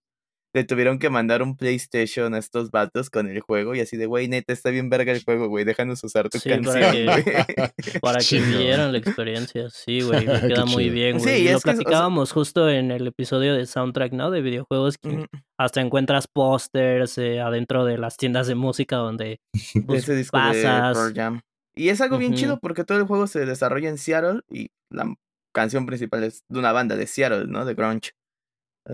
le 0.55 0.65
tuvieron 0.65 0.99
que 0.99 1.11
mandar 1.11 1.43
un 1.43 1.55
PlayStation 1.55 2.33
a 2.33 2.39
estos 2.39 2.71
vatos 2.71 3.11
con 3.11 3.29
el 3.29 3.41
juego 3.41 3.75
y 3.75 3.81
así 3.81 3.99
de, 3.99 4.07
güey, 4.07 4.27
neta, 4.27 4.55
está 4.55 4.71
bien 4.71 4.89
verga 4.89 5.13
el 5.13 5.23
juego, 5.23 5.49
güey, 5.49 5.67
déjanos 5.67 6.03
usar 6.03 6.31
tu 6.31 6.39
Sí, 6.39 6.49
para 6.49 6.63
canción, 6.63 7.25
que-. 7.25 8.01
Para 8.01 8.21
que 8.21 8.41
vieran 8.41 8.93
la 8.93 8.97
experiencia, 8.99 9.69
sí, 9.69 10.01
güey, 10.01 10.25
me 10.25 10.33
Qué 10.41 10.49
queda 10.49 10.65
muy 10.65 10.89
bien, 10.89 11.21
Sí, 11.21 11.27
güey. 11.27 11.43
y 11.43 11.49
es 11.49 11.53
lo 11.53 11.61
que, 11.61 11.69
o 11.69 11.73
sea- 11.73 11.73
platicábamos 11.75 12.33
justo 12.33 12.71
en 12.71 12.91
el 12.91 13.07
episodio 13.07 13.55
de 13.55 13.67
soundtrack, 13.67 14.13
¿no? 14.15 14.31
De 14.31 14.41
videojuegos 14.41 14.97
que 14.97 15.27
hasta 15.59 15.83
encuentras 15.83 16.27
pósters 16.27 17.19
eh, 17.19 17.41
adentro 17.41 17.85
de 17.85 17.99
las 17.99 18.17
tiendas 18.17 18.47
de 18.47 18.55
música 18.55 18.97
donde 18.97 19.41
de 19.53 19.83
pues, 19.87 20.05
ese 20.05 20.15
disco 20.17 20.39
de. 20.39 20.63
Pearl 20.63 21.13
Jam. 21.15 21.41
Y 21.77 21.91
es 21.91 22.01
algo 22.01 22.17
bien 22.17 22.33
chido 22.33 22.59
porque 22.61 22.85
todo 22.85 22.97
el 22.97 23.05
juego 23.05 23.27
se 23.27 23.45
desarrolla 23.45 23.91
en 23.91 23.99
Seattle 23.99 24.41
y 24.49 24.69
la 24.91 25.13
canción 25.55 25.87
principal 25.87 26.25
es 26.25 26.45
de 26.49 26.59
una 26.59 26.73
banda 26.73 26.97
de 26.97 27.07
Seattle, 27.07 27.47
¿no? 27.47 27.65
De 27.65 27.75
grunge. 27.75 28.13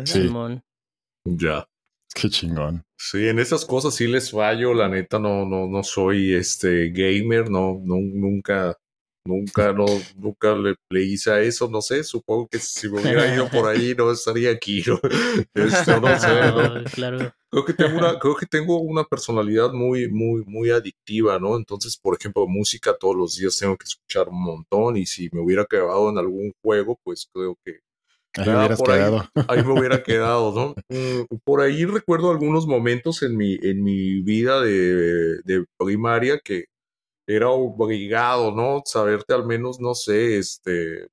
Sí. 0.04 0.22
Simón. 0.22 0.62
ya. 1.24 1.66
Qué 2.14 2.28
chingón. 2.28 2.84
Sí, 2.98 3.28
en 3.28 3.38
esas 3.38 3.64
cosas 3.64 3.94
sí 3.94 4.06
les 4.06 4.32
fallo, 4.32 4.74
la 4.74 4.88
neta 4.88 5.18
no, 5.18 5.46
no, 5.46 5.66
no 5.68 5.82
soy 5.82 6.34
este 6.34 6.90
gamer, 6.90 7.48
no, 7.48 7.80
no, 7.82 7.96
nunca, 7.96 8.76
nunca, 9.26 9.72
no, 9.72 9.86
nunca 10.16 10.54
le, 10.54 10.74
le 10.90 11.02
hice 11.04 11.30
a 11.30 11.40
eso, 11.40 11.68
no 11.70 11.80
sé, 11.82 12.02
supongo 12.04 12.48
que 12.48 12.58
si 12.58 12.88
me 12.88 13.00
hubiera 13.00 13.26
ido 13.34 13.48
por 13.50 13.68
ahí 13.68 13.94
no 13.96 14.10
estaría 14.10 14.50
aquí, 14.50 14.82
¿no? 14.86 14.98
Este, 15.54 16.00
no 16.00 16.18
sé, 16.18 16.28
claro. 16.92 17.32
Creo 17.52 17.64
que 17.64 17.72
tengo 17.74 17.98
una, 17.98 18.18
creo 18.20 18.36
que 18.36 18.46
tengo 18.46 18.80
una 18.80 19.04
personalidad 19.04 19.72
muy, 19.72 20.08
muy, 20.08 20.44
muy 20.46 20.70
adictiva, 20.70 21.38
¿no? 21.38 21.56
Entonces, 21.56 21.96
por 21.96 22.16
ejemplo, 22.18 22.46
música 22.46 22.96
todos 22.98 23.16
los 23.16 23.36
días 23.36 23.58
tengo 23.58 23.76
que 23.76 23.84
escuchar 23.84 24.28
un 24.28 24.42
montón 24.42 24.96
y 24.96 25.06
si 25.06 25.28
me 25.32 25.40
hubiera 25.40 25.64
quedado 25.64 26.10
en 26.10 26.18
algún 26.18 26.52
juego, 26.62 26.98
pues 27.02 27.28
creo 27.32 27.56
que 27.64 27.80
Ahí 28.36 28.46
Ah, 28.48 28.58
hubieras 28.58 28.78
por 28.78 28.90
ahí. 28.92 28.98
quedado. 28.98 29.28
ahí 29.48 29.64
me 29.64 29.72
hubiera 29.72 30.02
quedado, 30.04 30.54
¿no? 30.54 30.74
Mm, 30.88 31.24
Por 31.44 31.60
ahí 31.60 31.84
recuerdo 31.84 32.30
algunos 32.30 32.66
momentos 32.66 33.22
en 33.22 33.36
mi, 33.36 33.58
en 33.60 33.82
mi 33.82 34.22
vida 34.22 34.60
de, 34.60 35.40
de 35.44 35.64
primaria 35.78 36.38
que 36.42 36.66
era 37.26 37.50
obligado, 37.50 38.52
¿no? 38.52 38.82
Saberte 38.84 39.34
al 39.34 39.46
menos, 39.46 39.80
no 39.80 39.94
sé, 39.94 40.38
este, 40.38 41.08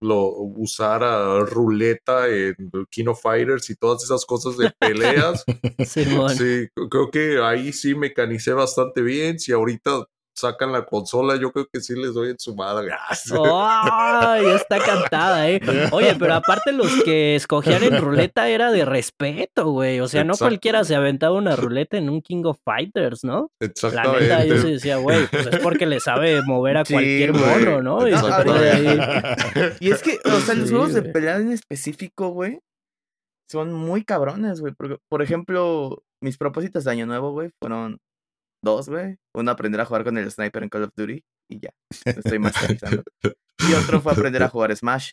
lo, 0.00 0.30
usar 0.30 1.02
a 1.02 1.40
ruleta 1.40 2.28
en 2.28 2.54
King 2.90 3.06
of 3.06 3.20
Fighters 3.20 3.70
y 3.70 3.76
todas 3.76 4.04
esas 4.04 4.24
cosas 4.24 4.56
de 4.56 4.70
peleas. 4.78 5.44
Sí, 5.84 6.68
creo 6.90 7.10
que 7.10 7.40
ahí 7.42 7.72
sí 7.72 7.94
mecanicé 7.94 8.52
bastante 8.52 9.02
bien. 9.02 9.38
Si 9.38 9.52
ahorita 9.52 10.06
sacan 10.34 10.72
la 10.72 10.84
consola, 10.84 11.36
yo 11.36 11.52
creo 11.52 11.66
que 11.72 11.80
sí 11.80 11.94
les 11.94 12.12
doy 12.14 12.30
en 12.30 12.38
su 12.38 12.54
madre. 12.54 12.90
¡Ay! 13.54 14.46
está 14.46 14.78
cantada, 14.78 15.48
¿eh? 15.48 15.60
Oye, 15.92 16.14
pero 16.18 16.34
aparte 16.34 16.72
los 16.72 16.90
que 17.04 17.36
escogían 17.36 17.82
en 17.84 17.98
ruleta 18.00 18.48
era 18.48 18.72
de 18.72 18.84
respeto, 18.84 19.70
güey. 19.70 20.00
O 20.00 20.08
sea, 20.08 20.24
no 20.24 20.32
Exacto. 20.32 20.50
cualquiera 20.50 20.84
se 20.84 20.94
aventaba 20.96 21.36
una 21.36 21.54
ruleta 21.56 21.96
en 21.96 22.08
un 22.10 22.20
King 22.20 22.42
of 22.44 22.58
Fighters, 22.64 23.24
¿no? 23.24 23.50
La 23.60 23.66
Exactamente. 23.68 24.20
neta, 24.22 24.44
yo 24.44 24.58
sí 24.58 24.72
decía, 24.72 24.96
güey, 24.96 25.26
pues 25.28 25.46
es 25.46 25.58
porque 25.60 25.86
le 25.86 26.00
sabe 26.00 26.42
mover 26.42 26.78
a 26.78 26.84
Sí, 26.84 26.94
cualquier 26.94 27.32
güey. 27.32 27.44
mono, 27.44 27.82
¿no? 27.82 28.08
Y 28.08 28.12
se. 28.16 29.76
Y 29.80 29.90
es 29.90 30.02
que, 30.02 30.18
o 30.24 30.40
sea, 30.40 30.54
los 30.54 30.68
Sí, 30.68 30.74
juegos 30.74 30.94
de 30.94 31.02
pelea 31.02 31.36
en 31.36 31.52
específico, 31.52 32.28
güey, 32.30 32.58
son 33.48 33.72
muy 33.72 34.04
cabrones, 34.04 34.60
güey. 34.60 34.72
Porque, 34.76 34.96
por 35.08 35.22
ejemplo, 35.22 36.02
mis 36.20 36.38
propósitos 36.38 36.84
de 36.84 36.90
año 36.90 37.06
nuevo, 37.06 37.32
güey, 37.32 37.50
fueron 37.60 37.98
dos, 38.64 38.88
güey. 38.88 39.16
Uno, 39.34 39.50
aprender 39.50 39.80
a 39.80 39.84
jugar 39.84 40.04
con 40.04 40.18
el 40.18 40.30
sniper 40.30 40.62
en 40.62 40.68
Call 40.68 40.84
of 40.84 40.90
Duty 40.96 41.22
y 41.48 41.60
ya, 41.60 41.70
estoy 42.04 42.38
masterizando. 42.38 43.02
y 43.58 43.74
otro 43.74 44.00
fue 44.00 44.12
aprender 44.12 44.42
a 44.42 44.48
jugar 44.48 44.74
Smash. 44.74 45.12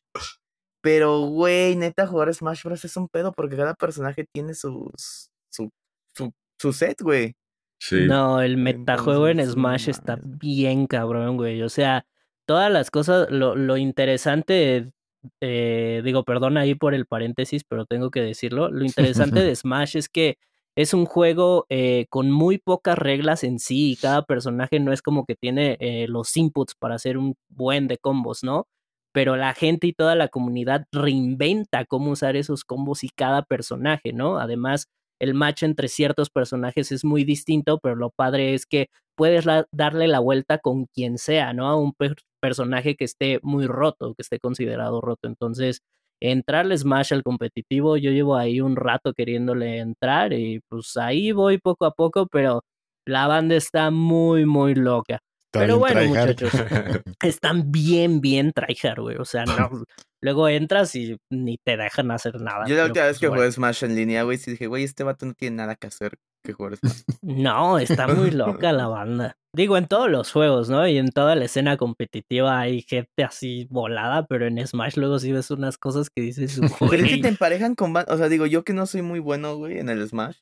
Pero, 0.82 1.20
güey, 1.22 1.76
neta, 1.76 2.08
jugar 2.08 2.34
Smash 2.34 2.64
Bros. 2.64 2.84
es 2.84 2.98
un 2.98 3.08
pedo 3.08 3.32
porque 3.34 3.56
cada 3.56 3.76
personaje 3.76 4.26
tiene 4.34 4.56
sus, 4.56 5.30
su, 5.50 5.70
su, 6.16 6.34
su 6.60 6.74
set, 6.74 7.02
güey. 7.02 7.36
Sí. 7.80 8.06
No, 8.08 8.42
el 8.42 8.58
metajuego 8.58 9.28
en 9.28 9.40
Entonces, 9.40 9.54
Smash 9.54 9.88
no 9.88 9.92
está 9.92 10.20
bien 10.24 10.88
cabrón, 10.88 11.38
güey. 11.38 11.62
O 11.62 11.70
sea, 11.70 12.06
todas 12.46 12.72
las 12.72 12.92
cosas, 12.92 13.30
lo, 13.30 13.56
lo 13.56 13.78
interesante, 13.78 14.92
eh, 15.40 16.02
digo, 16.04 16.24
perdón 16.24 16.58
ahí 16.58 16.76
por 16.76 16.94
el 16.94 17.06
paréntesis, 17.06 17.64
pero 17.64 17.86
tengo 17.86 18.10
que 18.10 18.22
decirlo. 18.22 18.70
Lo 18.70 18.84
interesante 18.86 19.40
de 19.44 19.56
Smash 19.56 19.98
es 19.98 20.10
que 20.10 20.38
es 20.76 20.94
un 20.94 21.06
juego 21.06 21.66
eh, 21.70 22.06
con 22.10 22.32
muy 22.32 22.58
pocas 22.58 22.98
reglas 22.98 23.44
en 23.44 23.60
sí 23.60 23.92
y 23.94 23.96
cada 23.98 24.24
personaje 24.26 24.80
no 24.80 24.94
es 24.94 25.02
como 25.02 25.26
que 25.26 25.36
tiene 25.36 25.78
eh, 25.80 26.08
los 26.08 26.36
inputs 26.38 26.76
para 26.76 26.96
hacer 26.96 27.18
un 27.18 27.36
buen 27.50 27.88
de 27.88 27.98
combos, 27.98 28.44
¿no? 28.44 28.68
Pero 29.14 29.36
la 29.36 29.54
gente 29.54 29.88
y 29.88 29.94
toda 29.94 30.16
la 30.16 30.30
comunidad 30.30 30.86
reinventa 30.94 31.86
cómo 31.86 32.12
usar 32.12 32.36
esos 32.38 32.64
combos 32.64 33.04
y 33.04 33.10
cada 33.10 33.42
personaje, 33.44 34.14
¿no? 34.14 34.38
Además, 34.40 34.88
el 35.20 35.34
match 35.34 35.64
entre 35.64 35.88
ciertos 35.90 36.30
personajes 36.30 36.92
es 36.92 37.04
muy 37.04 37.24
distinto, 37.26 37.80
pero 37.80 37.96
lo 37.96 38.10
padre 38.12 38.54
es 38.54 38.66
que 38.66 38.88
puedes 39.16 39.46
darle 39.72 40.08
la 40.08 40.20
vuelta 40.20 40.60
con 40.60 40.86
quien 40.86 41.18
sea, 41.18 41.54
¿no? 41.54 41.68
A 41.68 41.76
un 41.76 41.94
per- 41.94 42.16
personaje 42.40 42.96
que 42.96 43.04
esté 43.06 43.40
muy 43.44 43.68
roto, 43.68 44.14
que 44.16 44.22
esté 44.22 44.40
considerado 44.40 45.02
roto. 45.02 45.28
Entonces, 45.28 45.82
entrarle 46.22 46.78
Smash 46.78 47.14
al 47.14 47.24
competitivo, 47.24 47.98
yo 47.98 48.12
llevo 48.12 48.38
ahí 48.38 48.62
un 48.62 48.76
rato 48.76 49.14
queriéndole 49.14 49.80
entrar 49.80 50.32
y 50.34 50.62
pues 50.70 50.96
ahí 50.98 51.32
voy 51.32 51.58
poco 51.58 51.86
a 51.86 51.92
poco, 51.92 52.28
pero 52.28 52.64
la 53.06 53.28
banda 53.28 53.56
está 53.56 53.92
muy, 53.92 54.46
muy 54.46 54.76
loca. 54.76 55.20
Está 55.48 55.60
Pero 55.60 55.80
bueno, 55.80 56.02
muchachos, 56.06 56.52
están 57.22 57.72
bien, 57.72 58.22
bien 58.22 58.54
tryhard, 58.54 59.02
güey. 59.02 59.18
O 59.18 59.26
sea, 59.26 59.44
no. 59.44 59.84
Luego 60.24 60.48
entras 60.48 60.96
y 60.96 61.18
ni 61.32 61.58
te 61.58 61.78
dejan 61.78 62.12
hacer 62.12 62.40
nada. 62.40 62.66
Yo 62.68 62.76
la 62.76 62.86
última 62.86 63.06
vez 63.06 63.14
pues, 63.14 63.20
que 63.22 63.28
bueno. 63.28 63.42
jugué 63.42 63.52
Smash 63.52 63.84
en 63.84 63.96
línea, 63.96 64.24
güey, 64.24 64.38
sí 64.38 64.52
dije, 64.52 64.68
güey, 64.68 64.84
este 64.84 65.04
vato 65.04 65.26
no 65.26 65.34
tiene 65.34 65.58
nada 65.58 65.76
que 65.76 65.88
hacer 65.88 66.18
que 66.44 66.54
jugar 66.54 66.78
Smash. 66.78 67.02
No, 67.22 67.80
está 67.80 68.08
muy 68.08 68.32
loca 68.32 68.72
la 68.72 68.88
banda. 68.88 69.36
Digo, 69.56 69.78
en 69.78 69.88
todos 69.88 70.10
los 70.10 70.32
juegos, 70.32 70.70
¿no? 70.70 70.88
Y 70.88 70.98
en 70.98 71.10
toda 71.10 71.36
la 71.36 71.46
escena 71.46 71.76
competitiva 71.78 72.60
hay 72.60 72.84
gente 72.84 73.24
así 73.24 73.68
volada, 73.70 74.26
pero 74.28 74.48
en 74.48 74.66
Smash 74.66 74.96
luego 74.98 75.20
sí 75.20 75.32
ves 75.32 75.52
unas 75.52 75.78
cosas 75.78 76.10
que 76.10 76.22
dices, 76.22 76.60
Pero 76.80 76.94
es 76.94 77.04
que 77.04 77.10
güey. 77.10 77.22
te 77.22 77.28
emparejan 77.28 77.76
con 77.76 77.92
banda, 77.94 78.14
o 78.14 78.18
sea, 78.18 78.30
digo, 78.30 78.46
yo 78.46 78.64
que 78.64 78.74
no 78.74 78.86
soy 78.86 79.02
muy 79.02 79.20
bueno, 79.20 79.56
güey, 79.56 79.80
en 79.80 79.90
el 79.90 80.08
Smash. 80.08 80.38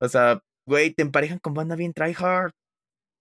O 0.00 0.08
sea, 0.08 0.40
güey, 0.66 0.92
te 0.92 1.02
emparejan 1.02 1.38
con 1.38 1.54
banda 1.54 1.76
bien 1.76 1.92
tryhard. 1.92 2.52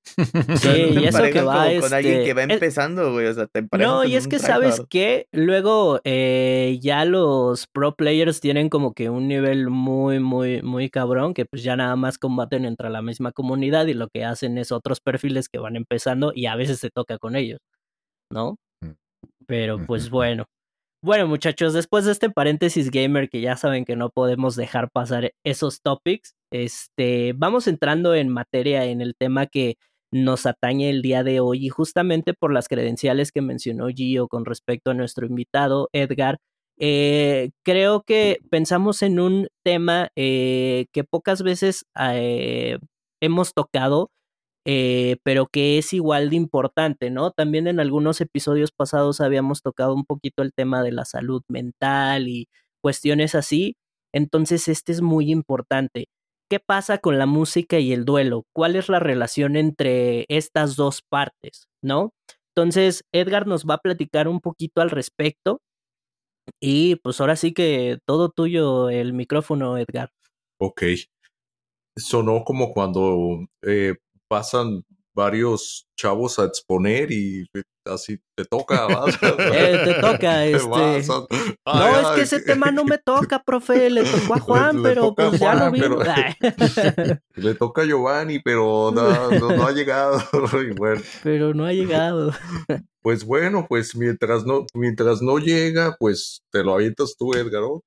Sí, 0.57 0.99
y 0.99 1.05
eso 1.05 1.23
que 1.31 1.41
va, 1.41 1.67
como 1.67 1.81
con 1.81 1.93
alguien 1.93 2.23
que 2.23 2.33
va 2.33 2.41
este, 2.41 2.53
es- 2.53 2.61
empezando, 2.61 3.11
güey, 3.13 3.27
o 3.27 3.33
sea, 3.33 3.47
te 3.47 3.61
No, 3.61 3.99
con 3.99 4.09
y 4.09 4.15
es 4.15 4.27
que 4.27 4.39
sabes 4.39 4.81
que 4.89 5.27
luego 5.31 6.01
eh, 6.03 6.79
ya 6.81 7.05
los 7.05 7.67
pro 7.67 7.95
players 7.95 8.41
tienen 8.41 8.69
como 8.69 8.93
que 8.93 9.09
un 9.09 9.27
nivel 9.27 9.69
muy, 9.69 10.19
muy, 10.19 10.61
muy 10.61 10.89
cabrón, 10.89 11.33
que 11.33 11.45
pues 11.45 11.63
ya 11.63 11.75
nada 11.75 11.95
más 11.95 12.17
combaten 12.17 12.65
entre 12.65 12.89
la 12.89 13.01
misma 13.01 13.31
comunidad 13.31 13.87
y 13.87 13.93
lo 13.93 14.07
que 14.09 14.25
hacen 14.25 14.57
es 14.57 14.71
otros 14.71 14.99
perfiles 15.01 15.49
que 15.49 15.59
van 15.59 15.75
empezando 15.75 16.31
y 16.35 16.47
a 16.47 16.55
veces 16.55 16.79
se 16.79 16.89
toca 16.89 17.17
con 17.17 17.35
ellos, 17.35 17.59
¿no? 18.31 18.57
Mm. 18.81 18.91
Pero 19.47 19.85
pues 19.85 20.09
bueno. 20.09 20.45
Bueno, 21.03 21.27
muchachos, 21.27 21.73
después 21.73 22.05
de 22.05 22.11
este 22.11 22.29
paréntesis 22.29 22.91
gamer 22.91 23.27
que 23.27 23.41
ya 23.41 23.57
saben 23.57 23.85
que 23.85 23.95
no 23.95 24.09
podemos 24.11 24.55
dejar 24.55 24.91
pasar 24.91 25.31
esos 25.43 25.81
topics, 25.81 26.35
este, 26.51 27.33
vamos 27.35 27.67
entrando 27.67 28.13
en 28.13 28.29
materia 28.29 28.85
en 28.85 29.01
el 29.01 29.15
tema 29.17 29.47
que 29.47 29.77
nos 30.11 30.45
atañe 30.45 30.89
el 30.89 31.01
día 31.01 31.23
de 31.23 31.39
hoy 31.39 31.65
y 31.65 31.69
justamente 31.69 32.33
por 32.33 32.53
las 32.53 32.67
credenciales 32.67 33.31
que 33.31 33.41
mencionó 33.41 33.87
Gio 33.89 34.27
con 34.27 34.45
respecto 34.45 34.91
a 34.91 34.93
nuestro 34.93 35.25
invitado 35.25 35.89
Edgar, 35.93 36.39
eh, 36.77 37.51
creo 37.63 38.03
que 38.03 38.39
pensamos 38.49 39.03
en 39.03 39.19
un 39.19 39.47
tema 39.63 40.09
eh, 40.15 40.87
que 40.91 41.03
pocas 41.03 41.43
veces 41.43 41.85
eh, 41.99 42.79
hemos 43.21 43.53
tocado, 43.53 44.09
pero 44.65 45.47
que 45.47 45.77
es 45.77 45.93
igual 45.93 46.29
de 46.29 46.35
importante, 46.37 47.09
¿no? 47.11 47.31
También 47.31 47.67
en 47.67 47.79
algunos 47.79 48.21
episodios 48.21 48.71
pasados 48.71 49.21
habíamos 49.21 49.61
tocado 49.61 49.93
un 49.95 50.05
poquito 50.05 50.43
el 50.43 50.53
tema 50.53 50.83
de 50.83 50.91
la 50.91 51.05
salud 51.05 51.43
mental 51.49 52.27
y 52.27 52.47
cuestiones 52.81 53.35
así, 53.35 53.75
entonces 54.13 54.67
este 54.67 54.91
es 54.91 55.01
muy 55.01 55.31
importante. 55.31 56.07
¿Qué 56.51 56.59
pasa 56.59 56.97
con 56.97 57.17
la 57.17 57.27
música 57.27 57.79
y 57.79 57.93
el 57.93 58.03
duelo? 58.03 58.43
¿Cuál 58.53 58.75
es 58.75 58.89
la 58.89 58.99
relación 58.99 59.55
entre 59.55 60.25
estas 60.27 60.75
dos 60.75 61.01
partes, 61.01 61.69
no? 61.81 62.11
Entonces, 62.53 63.05
Edgar 63.13 63.47
nos 63.47 63.63
va 63.63 63.75
a 63.75 63.81
platicar 63.81 64.27
un 64.27 64.41
poquito 64.41 64.81
al 64.81 64.89
respecto. 64.89 65.61
Y 66.59 66.97
pues 66.97 67.21
ahora 67.21 67.37
sí 67.37 67.53
que 67.53 67.99
todo 68.05 68.27
tuyo 68.27 68.89
el 68.89 69.13
micrófono, 69.13 69.77
Edgar. 69.77 70.09
Ok. 70.59 70.83
Sonó 71.95 72.43
como 72.43 72.73
cuando 72.73 73.47
eh, 73.61 73.95
pasan 74.27 74.83
varios 75.15 75.85
chavos 75.97 76.37
a 76.37 76.43
exponer 76.43 77.13
y 77.13 77.45
eh, 77.53 77.63
así 77.85 78.19
te 78.35 78.45
toca, 78.45 78.85
vas. 78.87 79.17
Eh, 79.21 79.81
te 79.85 79.93
toca, 79.95 80.45
este. 80.45 80.67
Vas, 80.67 81.07
No, 81.07 81.27
ay, 81.65 81.93
es 82.01 82.07
que 82.07 82.15
ay, 82.15 82.21
ese 82.21 82.39
tema 82.41 82.71
no 82.71 82.83
me 82.85 82.97
toca, 83.03 83.41
profe, 83.43 83.89
le 83.89 84.03
tocó 84.03 84.33
a 84.35 84.39
Juan, 84.41 84.81
le 84.83 84.89
pero 84.89 85.15
pues 85.15 85.39
ya 85.39 85.55
lo 85.55 85.71
vi. 85.71 85.79
pero- 85.81 85.99
Le 87.35 87.55
toca 87.55 87.81
a 87.81 87.85
Giovanni, 87.85 88.39
pero 88.39 88.91
no, 88.93 89.31
no- 89.31 89.55
no 89.55 89.65
ha 89.67 89.71
llegado. 89.71 90.21
Bueno, 90.77 91.01
pero 91.23 91.53
no 91.53 91.65
ha 91.65 91.73
llegado. 91.73 92.33
pues 93.01 93.23
bueno, 93.23 93.65
pues 93.67 93.95
mientras 93.95 94.45
no, 94.45 94.65
mientras 94.73 95.21
no 95.21 95.37
llega, 95.39 95.95
pues 95.99 96.43
te 96.51 96.63
lo 96.63 96.73
avientas 96.75 97.15
tú, 97.17 97.33
Edgar. 97.33 97.63
Ok. 97.63 97.83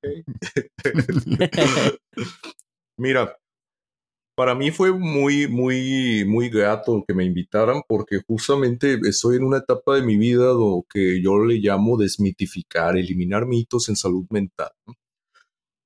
Mira, 2.96 3.36
para 4.34 4.54
mí 4.54 4.70
fue 4.70 4.92
muy, 4.92 5.46
muy, 5.48 6.24
muy 6.26 6.48
grato 6.50 7.04
que 7.06 7.14
me 7.14 7.24
invitaran 7.24 7.82
porque 7.88 8.20
justamente 8.26 8.98
estoy 9.08 9.36
en 9.36 9.44
una 9.44 9.58
etapa 9.58 9.96
de 9.96 10.02
mi 10.02 10.16
vida 10.16 10.46
lo 10.46 10.84
que 10.92 11.22
yo 11.22 11.38
le 11.44 11.56
llamo 11.56 11.96
desmitificar, 11.96 12.96
eliminar 12.96 13.46
mitos 13.46 13.88
en 13.88 13.96
salud 13.96 14.26
mental. 14.30 14.70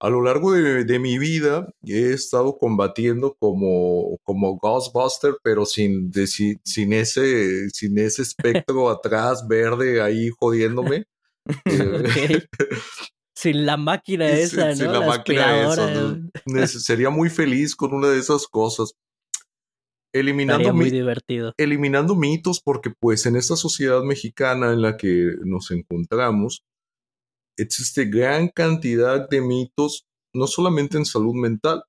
A 0.01 0.09
lo 0.11 0.23
largo 0.23 0.53
de, 0.53 0.85
de 0.85 0.99
mi 1.01 1.19
vida 1.19 1.69
he 1.85 2.13
estado 2.13 2.57
combatiendo 2.57 3.35
como, 3.41 4.17
como 4.23 4.57
Ghostbuster, 4.57 5.35
pero 5.43 5.67
sin, 5.67 6.11
de- 6.13 6.29
sin, 6.29 6.61
sin 6.65 6.93
ese, 6.93 7.69
sin 7.71 7.99
ese 7.99 8.23
espectro 8.23 8.91
atrás 8.91 9.47
verde 9.49 10.01
ahí 10.01 10.31
jodiéndome. 10.39 11.05
Eh. 11.69 12.03
Sin 13.39 13.67
la 13.67 13.77
máquina 13.77 14.27
esa, 14.31 14.75
sí, 14.75 14.83
¿no? 14.83 14.95
la 14.95 15.01
máquina 15.01 15.63
esa, 15.63 16.81
Sería 16.81 17.09
muy 17.09 17.31
feliz 17.31 17.77
con 17.77 17.95
una 17.95 18.09
de 18.09 18.19
esas 18.19 18.49
cosas. 18.49 18.95
Eliminando, 20.13 20.75
muy 20.75 20.87
mi- 20.87 20.91
divertido. 20.91 21.55
eliminando 21.57 22.17
mitos, 22.17 22.61
porque 22.61 22.91
pues 22.99 23.27
en 23.27 23.37
esta 23.37 23.55
sociedad 23.55 24.03
mexicana 24.03 24.73
en 24.73 24.83
la 24.83 24.97
que 24.97 25.37
nos 25.45 25.71
encontramos, 25.71 26.65
existe 27.57 28.07
gran 28.07 28.49
cantidad 28.49 29.29
de 29.29 29.41
mitos, 29.41 30.05
no 30.35 30.49
solamente 30.49 30.97
en 30.97 31.05
salud 31.05 31.35
mental, 31.35 31.85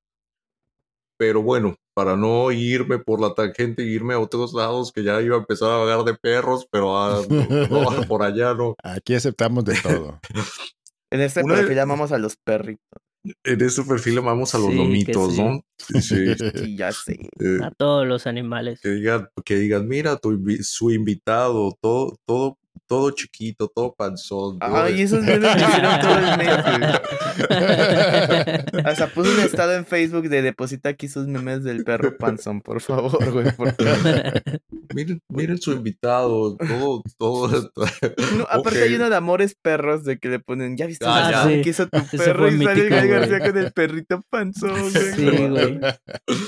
pero 1.17 1.41
bueno, 1.41 1.77
para 1.95 2.15
no 2.15 2.51
irme 2.51 2.99
por 2.99 3.19
la 3.21 3.33
tangente 3.33 3.81
e 3.81 3.87
irme 3.87 4.13
a 4.13 4.19
otros 4.19 4.53
lados, 4.53 4.91
que 4.91 5.03
ya 5.03 5.19
iba 5.19 5.35
a 5.35 5.39
empezar 5.39 5.71
a 5.71 5.81
hablar 5.81 6.03
de 6.03 6.13
perros, 6.13 6.67
pero 6.71 6.95
ah, 6.95 7.23
no, 7.27 7.89
no, 7.89 8.05
por 8.05 8.21
allá 8.21 8.53
no. 8.53 8.75
Aquí 8.83 9.15
aceptamos 9.15 9.65
de 9.65 9.81
todo. 9.81 10.19
En 11.11 11.21
este 11.21 11.43
Una 11.43 11.55
de- 11.55 11.61
perfil 11.61 11.77
llamamos 11.77 12.11
a 12.11 12.17
los 12.19 12.35
perritos. 12.37 13.01
En 13.43 13.61
ese 13.61 13.83
perfil 13.83 14.15
llamamos 14.15 14.53
a 14.55 14.59
los 14.59 14.69
Sí, 14.69 14.77
lomitos, 14.77 15.33
sí. 15.35 15.43
¿no? 15.43 15.61
Sí, 15.77 16.01
sí. 16.01 16.15
Sí, 16.71 16.75
ya 16.77 16.91
sé. 16.91 17.13
Eh, 17.39 17.59
A 17.63 17.71
todos 17.71 18.07
los 18.07 18.27
animales. 18.27 18.79
que 18.81 18.89
digan, 18.89 19.27
que 19.43 19.55
digan, 19.55 19.87
mira, 19.87 20.17
tu, 20.17 20.39
su 20.61 20.91
invitado, 20.91 21.75
todo, 21.81 22.15
todo, 22.25 22.57
todo 22.87 23.11
chiquito, 23.11 23.67
todo 23.73 23.93
panzón. 23.93 24.57
Ay, 24.61 25.01
esos 25.01 25.23
memes 25.23 25.55
me 25.55 25.61
hicieron 25.61 25.99
todo 26.01 26.17
el 26.17 26.37
mes. 26.37 26.49
Hasta 28.85 29.07
puse 29.07 29.29
un 29.31 29.39
estado 29.41 29.73
en 29.75 29.85
Facebook 29.85 30.27
de 30.29 30.41
deposita 30.41 30.89
aquí 30.89 31.07
sus 31.07 31.27
memes 31.27 31.63
del 31.63 31.83
perro 31.83 32.17
panzón, 32.17 32.61
por 32.61 32.81
favor, 32.81 33.31
güey. 33.31 33.45
miren, 34.95 35.21
miren 35.29 35.57
su 35.59 35.71
invitado, 35.73 36.55
todo, 36.57 37.03
todo. 37.17 37.71
No, 38.37 38.45
aparte 38.49 38.81
hay 38.83 38.95
uno 38.95 39.09
de 39.09 39.15
amores 39.15 39.55
perros 39.61 40.03
de 40.03 40.17
que 40.17 40.29
le 40.29 40.39
ponen, 40.39 40.77
¿ya 40.77 40.85
viste 40.87 41.05
Ah, 41.07 41.19
el 41.19 41.23
ya. 41.23 41.29
desmadre 41.37 41.55
Sí. 41.57 41.61
que 41.63 41.69
hizo 41.69 41.87
tu 41.87 42.17
perro? 42.17 42.47
Y 42.47 42.51
sale 42.51 42.73
mítico, 42.75 42.95
güey. 42.95 43.07
García 43.07 43.39
con 43.39 43.57
el 43.57 43.71
perrito 43.73 44.21
panzón, 44.29 44.79
güey. 44.79 44.91
Sí, 45.15 45.25
güey. 45.47 45.79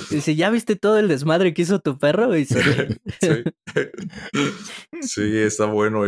Dice, 0.10 0.36
¿ya 0.36 0.50
viste 0.50 0.76
todo 0.76 0.98
el 0.98 1.08
desmadre 1.08 1.54
que 1.54 1.62
hizo 1.64 1.80
tu 1.80 1.98
perro? 2.00 2.36
Y 2.36 2.46
se- 2.46 2.62
sí. 3.22 3.44
Sí, 5.02 5.38
está 5.38 5.66
bueno 5.66 6.08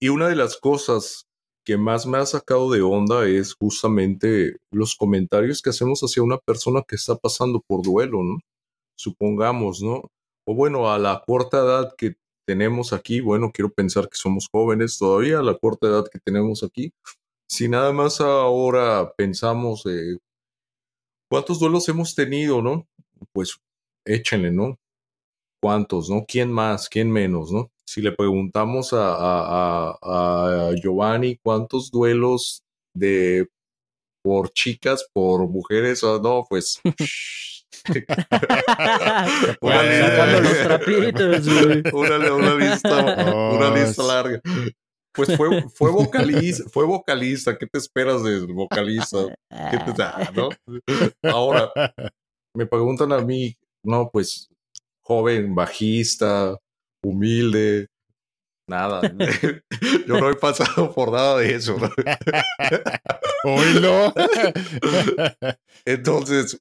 Y 0.00 0.08
una 0.08 0.28
de 0.28 0.36
las 0.36 0.56
cosas 0.56 1.26
que 1.64 1.78
más 1.78 2.06
me 2.06 2.18
ha 2.18 2.26
sacado 2.26 2.70
de 2.70 2.82
onda 2.82 3.26
es 3.26 3.54
justamente 3.54 4.56
los 4.70 4.96
comentarios 4.96 5.62
que 5.62 5.70
hacemos 5.70 6.00
hacia 6.00 6.22
una 6.22 6.38
persona 6.38 6.82
que 6.86 6.96
está 6.96 7.16
pasando 7.16 7.62
por 7.66 7.82
duelo, 7.82 8.22
¿no? 8.22 8.38
Supongamos, 8.96 9.82
¿no? 9.82 10.10
O 10.46 10.54
bueno, 10.54 10.92
a 10.92 10.98
la 10.98 11.22
corta 11.26 11.58
edad 11.58 11.94
que 11.96 12.16
tenemos 12.46 12.92
aquí, 12.92 13.20
bueno, 13.20 13.50
quiero 13.52 13.72
pensar 13.72 14.08
que 14.08 14.16
somos 14.16 14.48
jóvenes 14.52 14.98
todavía, 14.98 15.38
a 15.38 15.42
la 15.42 15.56
corta 15.56 15.86
edad 15.86 16.04
que 16.12 16.18
tenemos 16.20 16.62
aquí. 16.62 16.92
Si 17.48 17.68
nada 17.68 17.92
más 17.92 18.20
ahora 18.20 19.14
pensamos, 19.16 19.86
eh, 19.86 20.18
¿cuántos 21.30 21.58
duelos 21.58 21.88
hemos 21.88 22.14
tenido, 22.14 22.60
no? 22.62 22.86
Pues 23.32 23.56
échenle, 24.04 24.52
¿no? 24.52 24.78
¿Cuántos, 25.62 26.10
no? 26.10 26.26
¿Quién 26.28 26.52
más? 26.52 26.88
¿Quién 26.90 27.10
menos, 27.10 27.50
no? 27.52 27.70
Si 27.86 28.00
le 28.00 28.12
preguntamos 28.12 28.92
a, 28.92 29.14
a, 29.14 29.98
a, 30.02 30.68
a 30.68 30.74
Giovanni 30.74 31.36
cuántos 31.36 31.90
duelos 31.90 32.62
de 32.94 33.48
por 34.22 34.50
chicas, 34.52 35.06
por 35.12 35.46
mujeres, 35.48 36.02
o 36.02 36.20
no, 36.20 36.46
pues. 36.48 36.80
una, 39.60 39.82
lista, 39.82 40.40
los 40.40 40.58
trapitos, 40.62 41.46
una, 41.92 42.32
una, 42.32 42.54
lista, 42.54 43.50
una 43.52 43.70
lista 43.74 44.02
larga. 44.02 44.40
Pues 45.12 45.36
fue, 45.36 45.62
fue 45.68 45.90
vocalista, 45.90 46.64
fue 46.70 46.86
vocalista. 46.86 47.58
¿Qué 47.58 47.66
te 47.66 47.78
esperas 47.78 48.22
del 48.22 48.46
vocalista? 48.46 49.18
¿Qué 49.70 49.78
te 49.78 49.92
da, 49.92 50.30
no? 50.34 50.48
Ahora, 51.22 51.70
me 52.54 52.66
preguntan 52.66 53.12
a 53.12 53.20
mí, 53.20 53.56
no, 53.82 54.10
pues, 54.10 54.48
joven, 55.02 55.54
bajista, 55.54 56.56
humilde, 57.04 57.88
nada. 58.68 59.00
Yo 60.06 60.20
no 60.20 60.30
he 60.30 60.34
pasado 60.34 60.92
por 60.92 61.12
nada 61.12 61.38
de 61.38 61.54
eso. 61.54 61.76
¿no? 61.78 61.90
Oílo. 63.44 64.12
Entonces, 65.84 66.58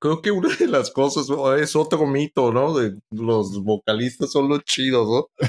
creo 0.00 0.22
que 0.22 0.30
una 0.30 0.54
de 0.54 0.66
las 0.66 0.90
cosas 0.90 1.28
es 1.60 1.76
otro 1.76 2.06
mito, 2.06 2.52
¿no? 2.52 2.76
De 2.76 2.98
los 3.10 3.62
vocalistas 3.62 4.32
son 4.32 4.48
los 4.48 4.64
chidos, 4.64 5.06
¿no? 5.08 5.46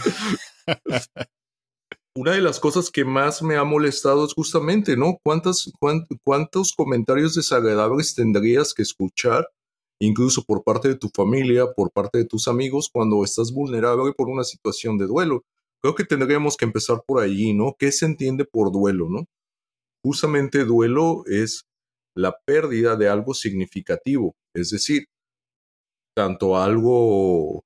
una 2.16 2.34
de 2.34 2.42
las 2.42 2.60
cosas 2.60 2.90
que 2.90 3.06
más 3.06 3.42
me 3.42 3.56
ha 3.56 3.64
molestado 3.64 4.26
es 4.26 4.34
justamente, 4.34 4.98
¿no? 4.98 5.18
¿Cuántas, 5.24 5.72
¿Cuántos 6.24 6.74
comentarios 6.74 7.36
desagradables 7.36 8.16
tendrías 8.16 8.74
que 8.74 8.82
escuchar, 8.82 9.48
incluso 10.00 10.44
por 10.44 10.64
parte 10.64 10.88
de 10.88 10.96
tu 10.96 11.10
familia, 11.14 11.72
por 11.74 11.92
parte 11.92 12.18
de 12.20 12.26
tus 12.26 12.48
amigos, 12.48 12.90
cuando 12.92 13.24
estás 13.24 13.52
vulnerable 13.52 14.14
por 14.14 14.30
una 14.30 14.44
situación 14.44 14.98
de 14.98 15.08
duelo? 15.08 15.44
Creo 15.82 15.96
que 15.96 16.06
tendríamos 16.06 16.58
que 16.58 16.66
empezar 16.66 17.04
por 17.06 17.22
allí, 17.24 17.54
¿no? 17.54 17.76
¿Qué 17.78 17.92
se 17.92 18.06
entiende 18.06 18.46
por 18.46 18.72
duelo, 18.72 19.08
¿no? 19.10 19.26
Justamente 20.04 20.66
duelo 20.66 21.24
es 21.26 21.66
la 22.16 22.38
pérdida 22.46 22.96
de 22.96 23.10
algo 23.10 23.34
significativo, 23.34 24.36
es 24.54 24.72
decir, 24.72 25.06
tanto 26.16 26.58
algo, 26.58 27.64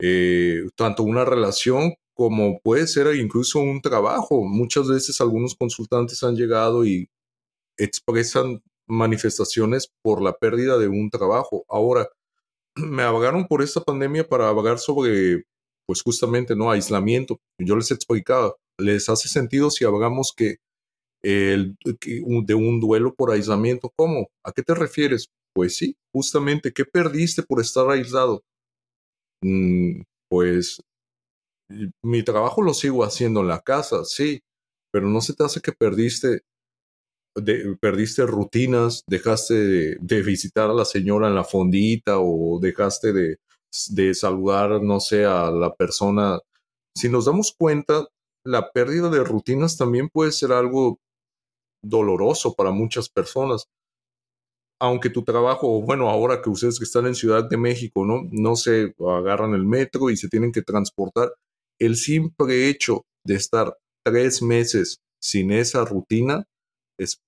eh, 0.00 0.62
tanto 0.76 1.02
una 1.02 1.24
relación 1.24 1.94
como 2.14 2.60
puede 2.60 2.86
ser 2.86 3.14
incluso 3.16 3.60
un 3.60 3.80
trabajo. 3.80 4.44
Muchas 4.44 4.88
veces 4.88 5.20
algunos 5.20 5.54
consultantes 5.54 6.22
han 6.22 6.36
llegado 6.36 6.84
y 6.86 7.08
expresan 7.78 8.62
manifestaciones 8.92 9.90
por 10.02 10.22
la 10.22 10.34
pérdida 10.34 10.78
de 10.78 10.88
un 10.88 11.10
trabajo. 11.10 11.64
Ahora, 11.68 12.08
me 12.76 13.02
abogaron 13.02 13.46
por 13.46 13.62
esta 13.62 13.80
pandemia 13.80 14.28
para 14.28 14.48
abogar 14.48 14.78
sobre, 14.78 15.44
pues 15.86 16.02
justamente, 16.02 16.54
¿no? 16.56 16.70
Aislamiento. 16.70 17.40
Yo 17.58 17.76
les 17.76 17.90
explicaba, 17.90 18.54
les 18.78 19.08
hace 19.08 19.28
sentido 19.28 19.70
si 19.70 19.84
hablamos 19.84 20.32
que, 20.36 20.56
el, 21.22 21.76
de 21.84 22.54
un 22.54 22.80
duelo 22.80 23.14
por 23.14 23.30
aislamiento. 23.30 23.92
¿Cómo? 23.96 24.28
¿A 24.44 24.52
qué 24.52 24.62
te 24.62 24.74
refieres? 24.74 25.28
Pues 25.54 25.76
sí, 25.76 25.96
justamente, 26.12 26.72
¿qué 26.72 26.84
perdiste 26.84 27.42
por 27.42 27.60
estar 27.60 27.88
aislado? 27.90 28.42
Mm, 29.42 30.02
pues 30.28 30.80
mi 32.02 32.22
trabajo 32.22 32.62
lo 32.62 32.74
sigo 32.74 33.04
haciendo 33.04 33.40
en 33.40 33.48
la 33.48 33.60
casa, 33.60 34.04
sí, 34.04 34.42
pero 34.92 35.08
no 35.08 35.20
se 35.20 35.34
te 35.34 35.44
hace 35.44 35.60
que 35.60 35.72
perdiste, 35.72 36.42
perdiste 37.80 38.26
rutinas, 38.26 39.04
dejaste 39.06 39.54
de, 39.98 40.22
visitar 40.22 40.70
a 40.70 40.74
la 40.74 40.84
señora 40.84 41.28
en 41.28 41.34
la 41.34 41.44
fondita 41.44 42.18
o 42.18 42.58
dejaste 42.60 43.12
de, 43.12 43.36
de 43.90 44.14
saludar, 44.14 44.82
no 44.82 45.00
sé, 45.00 45.24
a 45.24 45.50
la 45.50 45.74
persona. 45.74 46.38
Si 46.94 47.08
nos 47.08 47.24
damos 47.24 47.54
cuenta, 47.56 48.06
la 48.44 48.70
pérdida 48.72 49.08
de 49.08 49.24
rutinas 49.24 49.76
también 49.76 50.08
puede 50.08 50.32
ser 50.32 50.52
algo 50.52 50.98
doloroso 51.82 52.54
para 52.54 52.70
muchas 52.70 53.08
personas. 53.08 53.66
Aunque 54.80 55.10
tu 55.10 55.22
trabajo, 55.22 55.80
bueno, 55.80 56.10
ahora 56.10 56.42
que 56.42 56.50
ustedes 56.50 56.78
que 56.78 56.84
están 56.84 57.06
en 57.06 57.14
Ciudad 57.14 57.48
de 57.48 57.56
México, 57.56 58.04
¿no? 58.04 58.28
No 58.32 58.56
se 58.56 58.94
agarran 58.98 59.54
el 59.54 59.64
metro 59.64 60.10
y 60.10 60.16
se 60.16 60.28
tienen 60.28 60.52
que 60.52 60.62
transportar, 60.62 61.32
el 61.80 61.96
simple 61.96 62.68
hecho 62.68 63.04
de 63.24 63.36
estar 63.36 63.76
tres 64.04 64.42
meses 64.42 64.98
sin 65.20 65.52
esa 65.52 65.84
rutina 65.84 66.44
es 66.98 67.20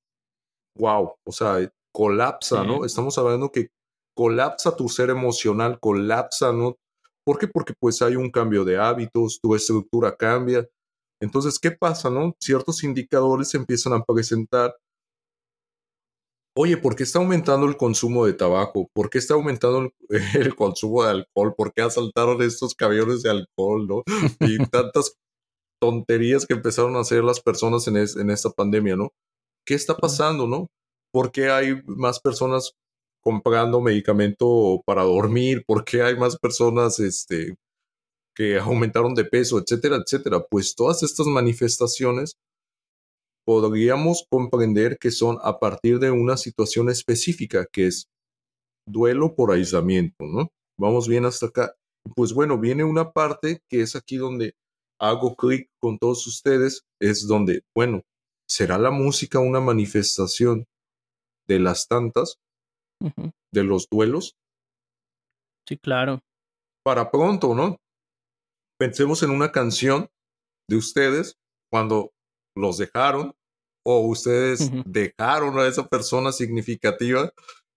wow, 0.76 1.14
o 1.26 1.32
sea, 1.32 1.70
colapsa, 1.94 2.64
¿no? 2.64 2.84
Estamos 2.84 3.16
hablando 3.18 3.50
que 3.50 3.68
colapsa 4.16 4.76
tu 4.76 4.88
ser 4.88 5.10
emocional, 5.10 5.78
colapsa, 5.80 6.52
¿no? 6.52 6.76
¿Por 7.24 7.38
qué? 7.38 7.48
Porque 7.48 7.74
pues 7.78 8.02
hay 8.02 8.16
un 8.16 8.30
cambio 8.30 8.64
de 8.64 8.78
hábitos, 8.78 9.40
tu 9.40 9.54
estructura 9.54 10.16
cambia. 10.16 10.68
Entonces, 11.22 11.58
¿qué 11.58 11.70
pasa, 11.70 12.10
no? 12.10 12.34
Ciertos 12.40 12.82
indicadores 12.84 13.54
empiezan 13.54 13.94
a 13.94 14.02
presentar 14.02 14.74
oye, 16.56 16.76
¿por 16.76 16.94
qué 16.96 17.02
está 17.02 17.18
aumentando 17.18 17.66
el 17.66 17.76
consumo 17.76 18.26
de 18.26 18.32
tabaco? 18.32 18.88
¿Por 18.94 19.10
qué 19.10 19.18
está 19.18 19.34
aumentando 19.34 19.90
el, 20.08 20.54
consumo 20.56 21.04
de 21.04 21.10
alcohol? 21.10 21.54
¿Por 21.56 21.72
qué 21.72 21.82
asaltaron 21.82 22.40
estos 22.42 22.74
camiones 22.74 23.22
de 23.22 23.30
alcohol, 23.30 23.86
no? 23.86 24.02
Y 24.40 24.58
tantas 24.68 25.16
tonterías 25.80 26.46
que 26.46 26.54
empezaron 26.54 26.96
a 26.96 27.00
hacer 27.00 27.24
las 27.24 27.40
personas 27.40 27.86
en, 27.88 27.96
en 27.96 28.30
esta 28.30 28.50
pandemia, 28.50 28.96
¿no? 28.96 29.10
¿Qué 29.66 29.74
está 29.74 29.96
pasando, 29.96 30.46
no? 30.46 30.68
¿Por 31.12 31.32
qué 31.32 31.48
hay 31.50 31.80
más 31.86 32.20
personas 32.20 32.72
comprando 33.22 33.80
medicamento 33.80 34.82
para 34.84 35.04
dormir? 35.04 35.64
¿Por 35.66 35.84
qué 35.84 36.02
hay 36.02 36.16
más 36.16 36.36
personas 36.36 37.00
este, 37.00 37.56
que 38.34 38.58
aumentaron 38.58 39.14
de 39.14 39.24
peso, 39.24 39.58
etcétera, 39.58 39.96
etcétera? 39.96 40.44
Pues 40.50 40.74
todas 40.74 41.02
estas 41.02 41.26
manifestaciones 41.26 42.34
podríamos 43.46 44.26
comprender 44.28 44.98
que 44.98 45.10
son 45.10 45.38
a 45.42 45.58
partir 45.58 45.98
de 45.98 46.10
una 46.10 46.36
situación 46.36 46.90
específica, 46.90 47.66
que 47.70 47.86
es 47.86 48.08
duelo 48.86 49.34
por 49.34 49.52
aislamiento, 49.52 50.24
¿no? 50.24 50.48
Vamos 50.78 51.08
bien 51.08 51.24
hasta 51.24 51.46
acá. 51.46 51.74
Pues 52.16 52.34
bueno, 52.34 52.58
viene 52.58 52.84
una 52.84 53.12
parte 53.12 53.60
que 53.68 53.82
es 53.82 53.96
aquí 53.96 54.16
donde 54.16 54.54
hago 55.00 55.36
clic 55.36 55.68
con 55.80 55.98
todos 55.98 56.26
ustedes, 56.26 56.82
es 57.00 57.26
donde, 57.26 57.62
bueno, 57.74 58.02
¿será 58.48 58.78
la 58.78 58.90
música 58.90 59.38
una 59.38 59.60
manifestación 59.60 60.66
de 61.46 61.58
las 61.58 61.86
tantas, 61.88 62.38
de 63.52 63.64
los 63.64 63.88
duelos? 63.88 64.36
Sí, 65.68 65.78
claro. 65.78 66.20
Para 66.82 67.10
pronto, 67.10 67.54
¿no? 67.54 67.78
Pensemos 68.78 69.22
en 69.22 69.30
una 69.30 69.52
canción 69.52 70.08
de 70.68 70.76
ustedes 70.76 71.38
cuando 71.70 72.12
los 72.56 72.78
dejaron 72.78 73.34
o 73.84 74.00
ustedes 74.06 74.70
dejaron 74.86 75.58
a 75.58 75.66
esa 75.66 75.86
persona 75.88 76.32
significativa. 76.32 77.32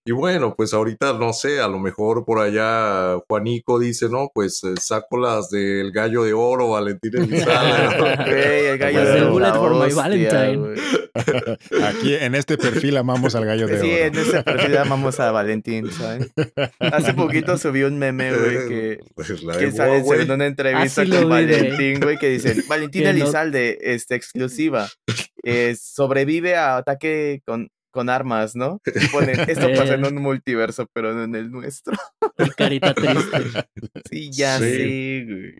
Y 0.08 0.14
bueno, 0.14 0.56
pues 0.56 0.74
ahorita 0.74 1.12
no 1.20 1.34
sé, 1.34 1.60
a 1.60 1.68
lo 1.68 1.80
mejor 1.80 2.24
por 2.24 2.40
allá 2.40 3.20
Juanico 3.28 3.78
dice, 3.78 4.08
no, 4.08 4.32
pues 4.34 4.64
eh, 4.64 4.76
saco 4.80 5.18
las 5.18 5.50
del 5.50 5.92
gallo 5.92 6.24
de 6.24 6.32
oro, 6.32 6.70
Valentín 6.70 7.12
Elizalde. 7.18 8.72
el 8.72 8.78
gallo 8.78 9.04
de 9.04 9.24
oro. 9.24 9.84
Aquí 11.84 12.16
en 12.16 12.36
este 12.36 12.58
perfil 12.58 12.96
amamos 12.96 13.36
al 13.36 13.44
gallo 13.44 13.68
de 13.68 13.74
oro. 13.74 13.84
Sí, 13.84 13.92
en 13.92 14.16
este 14.16 14.44
perfil 14.44 14.78
amamos 14.78 15.20
a 15.20 15.34
Valentín, 15.34 15.92
¿sabes? 15.92 16.32
Hace 16.80 17.14
poquito 17.14 17.58
subí 17.58 17.84
un 17.84 18.00
meme, 18.00 18.34
güey, 18.34 18.70
que, 18.70 19.00
pues 19.14 19.34
que 19.60 19.74
sale 19.74 20.22
en 20.22 20.32
una 20.32 20.46
entrevista 20.46 21.06
con 21.06 21.28
Valentín, 21.28 22.00
güey, 22.00 22.18
que 22.18 22.30
dice, 22.30 22.64
Valentín 22.70 23.08
Elizalde, 23.08 23.78
este, 23.82 24.16
exclusiva, 24.16 24.88
eh, 25.44 25.76
sobrevive 25.78 26.56
a 26.56 26.78
ataque 26.78 27.42
con 27.46 27.70
con 27.98 28.12
armas, 28.12 28.56
¿no? 28.56 28.80
Y 28.86 29.08
ponen, 29.08 29.40
esto 29.50 29.68
pasa 29.76 29.96
en 29.96 30.06
un 30.06 30.22
multiverso, 30.22 30.86
pero 30.94 31.16
no 31.16 31.24
en 31.24 31.34
el 31.34 31.50
nuestro. 31.50 31.98
carita 32.56 32.94
triste. 32.94 33.68
Sí, 34.12 34.30
ya 34.32 34.60
sí. 34.60 35.26
güey. 35.26 35.58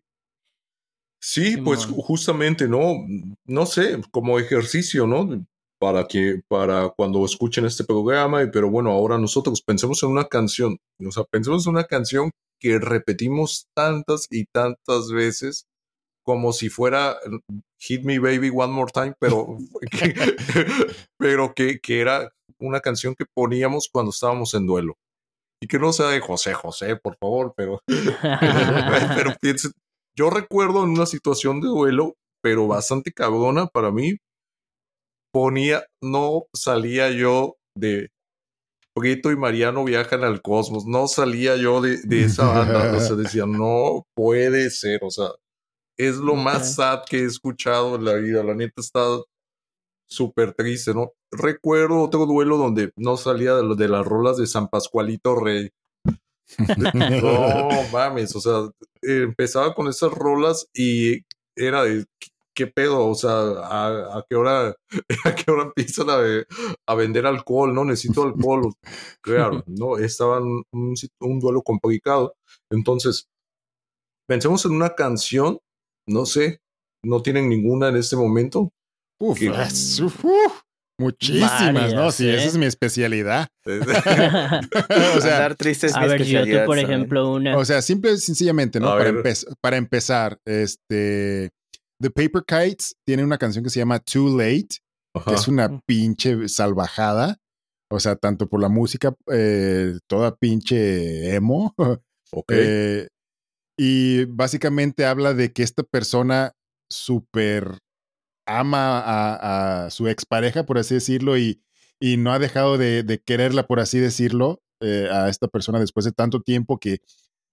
Sí, 1.20 1.58
pues 1.58 1.86
justamente, 1.88 2.68
¿no? 2.68 3.08
No 3.46 3.66
sé, 3.66 4.00
como 4.12 4.38
ejercicio, 4.38 5.08
¿no? 5.08 5.44
Para 5.80 6.08
que, 6.08 6.42
para 6.48 6.90
cuando 6.90 7.26
escuchen 7.26 7.66
este 7.66 7.84
programa, 7.84 8.48
pero 8.54 8.70
bueno, 8.70 8.92
ahora 8.92 9.18
nosotros 9.18 9.64
pensemos 9.64 10.04
en 10.04 10.10
una 10.10 10.26
canción, 10.26 10.78
o 11.04 11.12
sea, 11.12 11.24
pensemos 11.24 11.66
en 11.66 11.72
una 11.74 11.86
canción 11.86 12.30
que 12.62 12.78
repetimos 12.78 13.66
tantas 13.76 14.28
y 14.30 14.46
tantas 14.46 15.10
veces 15.10 15.66
como 16.24 16.54
si 16.54 16.70
fuera 16.70 17.18
Hit 17.80 18.04
Me 18.04 18.20
Baby 18.20 18.50
One 18.54 18.74
More 18.74 18.92
Time, 18.92 19.14
pero, 19.20 19.58
que, 19.92 20.14
pero 21.18 21.54
que, 21.54 21.80
que, 21.80 22.02
era 22.02 22.32
una 22.60 22.80
canción 22.80 23.16
que 23.16 23.26
poníamos 23.26 23.90
cuando 23.92 24.12
estábamos 24.12 24.54
en 24.54 24.66
duelo. 24.66 24.96
Y 25.62 25.68
que 25.68 25.80
no 25.80 25.92
sea 25.92 26.08
de 26.08 26.20
José 26.20 26.54
José, 26.54 26.96
por 26.96 27.18
favor, 27.18 27.54
pero, 27.56 27.82
pero 27.88 29.36
piensen, 29.42 29.72
yo 30.16 30.30
recuerdo 30.30 30.84
en 30.84 30.92
una 30.92 31.06
situación 31.06 31.62
de 31.62 31.68
duelo, 31.68 32.16
pero 32.44 32.68
bastante 32.68 33.12
cabrona 33.12 33.68
para 33.68 33.92
mí, 33.92 34.18
ponía, 35.34 35.86
no 36.02 36.46
salía 36.54 37.10
yo 37.12 37.56
de 37.76 38.10
Prieto 38.96 39.32
y 39.32 39.36
Mariano 39.36 39.84
viajan 39.84 40.24
al 40.24 40.42
cosmos. 40.42 40.86
No 40.88 41.08
salía 41.08 41.56
yo 41.56 41.82
de, 41.82 41.98
de 42.04 42.24
esa 42.24 42.48
banda. 42.48 42.94
o 42.96 43.00
sea, 43.00 43.16
decía, 43.16 43.46
no 43.46 44.08
puede 44.16 44.72
ser. 44.72 45.02
O 45.04 45.12
sea, 45.12 45.28
es 45.98 46.18
lo 46.18 46.36
más 46.36 46.76
sad 46.76 47.04
que 47.10 47.20
he 47.20 47.26
escuchado 47.26 47.96
en 47.96 48.06
la 48.06 48.14
vida. 48.16 48.44
La 48.44 48.54
neta 48.54 48.82
está 48.82 49.02
súper 50.08 50.54
triste, 50.54 50.94
¿no? 50.94 51.14
Recuerdo 51.32 52.02
otro 52.02 52.26
duelo 52.26 52.58
donde 52.58 52.92
no 52.96 53.18
salía 53.18 53.56
de, 53.56 53.64
lo, 53.64 53.76
de 53.76 53.90
las 53.90 54.06
rolas 54.06 54.38
de 54.38 54.48
San 54.48 54.68
Pascualito 54.70 55.36
Rey. 55.36 55.70
no 56.58 57.70
mames, 57.92 58.36
o 58.36 58.40
sea, 58.40 58.70
empezaba 59.02 59.74
con 59.74 59.90
esas 59.90 60.12
rolas 60.12 60.68
y 60.74 61.26
era 61.56 61.84
de 61.84 62.06
qué 62.54 62.68
pedo, 62.68 63.06
o 63.06 63.14
sea, 63.14 63.32
a, 63.32 64.26
qué 64.28 64.36
hora, 64.36 64.76
a 65.26 65.36
qué 65.36 65.52
hora 65.52 65.64
empiezan 65.64 66.10
a, 66.10 66.18
a, 66.88 66.96
vender 66.96 67.26
alcohol, 67.28 67.74
¿no? 67.74 67.84
Necesito 67.86 68.24
alcohol. 68.24 68.74
Claro, 69.22 69.64
no, 69.68 69.98
estaba 69.98 70.40
un, 70.40 70.64
un 70.72 71.40
duelo 71.40 71.62
complicado. 71.62 72.36
Entonces, 72.72 73.28
pensemos 74.28 74.66
en 74.66 74.72
una 74.72 74.96
canción, 74.96 75.60
no 76.08 76.26
sé, 76.26 76.62
no 77.04 77.22
tienen 77.22 77.50
ninguna 77.50 77.90
en 77.90 77.98
este 77.98 78.16
momento. 78.16 78.72
Uf, 79.20 79.40
muchísimas, 81.00 81.94
¿no? 81.94 82.12
Sí, 82.12 82.30
esa 82.30 82.44
¿eh? 82.44 82.48
es 82.48 82.58
mi 82.58 82.66
especialidad. 82.66 83.48
o 83.66 85.22
sea, 85.22 85.40
dar 85.40 85.56
tristes 85.56 85.96
a 85.96 86.06
ver, 86.06 86.24
yo 86.24 86.66
por 86.66 86.80
ejemplo, 86.80 87.34
una. 87.34 87.58
O 87.58 87.66
sea, 87.66 87.82
simple 87.82 88.14
y 88.14 88.18
sencillamente, 88.18 88.80
¿no? 88.80 88.88
Para, 88.88 89.14
para, 89.62 89.78
empezar, 89.78 90.40
este. 90.46 91.52
The 92.00 92.12
Paper 92.12 92.44
Kites 92.46 92.96
tiene 93.08 93.24
una 93.24 93.40
canción 93.40 93.64
que 93.64 93.72
se 93.72 93.80
llama 93.80 94.00
Too 94.00 94.38
Late, 94.38 94.68
que 95.26 95.34
es 95.34 95.48
una 95.48 95.80
pinche 95.88 96.48
salvajada. 96.48 97.38
O 97.90 98.00
sea, 98.00 98.16
tanto 98.18 98.48
por 98.48 98.62
la 98.62 98.70
música, 98.70 99.16
eh, 99.32 99.98
toda 100.08 100.36
pinche 100.36 101.34
emo. 101.34 101.74
Ok. 102.32 102.52
Eh, 102.52 103.08
y 103.78 104.26
básicamente 104.26 105.06
habla 105.06 105.34
de 105.34 105.54
que 105.54 105.64
esta 105.64 105.84
persona 105.84 106.54
súper 106.90 107.80
ama 108.48 109.04
a, 109.86 109.90
su 109.92 110.08
expareja, 110.08 110.66
por 110.66 110.78
así 110.78 110.96
decirlo, 110.96 111.38
y, 111.38 111.62
y 112.00 112.18
no 112.18 112.32
ha 112.34 112.40
dejado 112.40 112.78
de, 112.78 113.22
quererla, 113.26 113.68
por 113.68 113.80
así 113.80 114.00
decirlo, 114.00 114.62
eh, 114.82 115.08
a 115.12 115.30
esta 115.30 115.48
persona 115.48 115.80
después 115.80 116.06
de 116.06 116.12
tanto 116.12 116.42
tiempo 116.42 116.80
que 116.80 117.00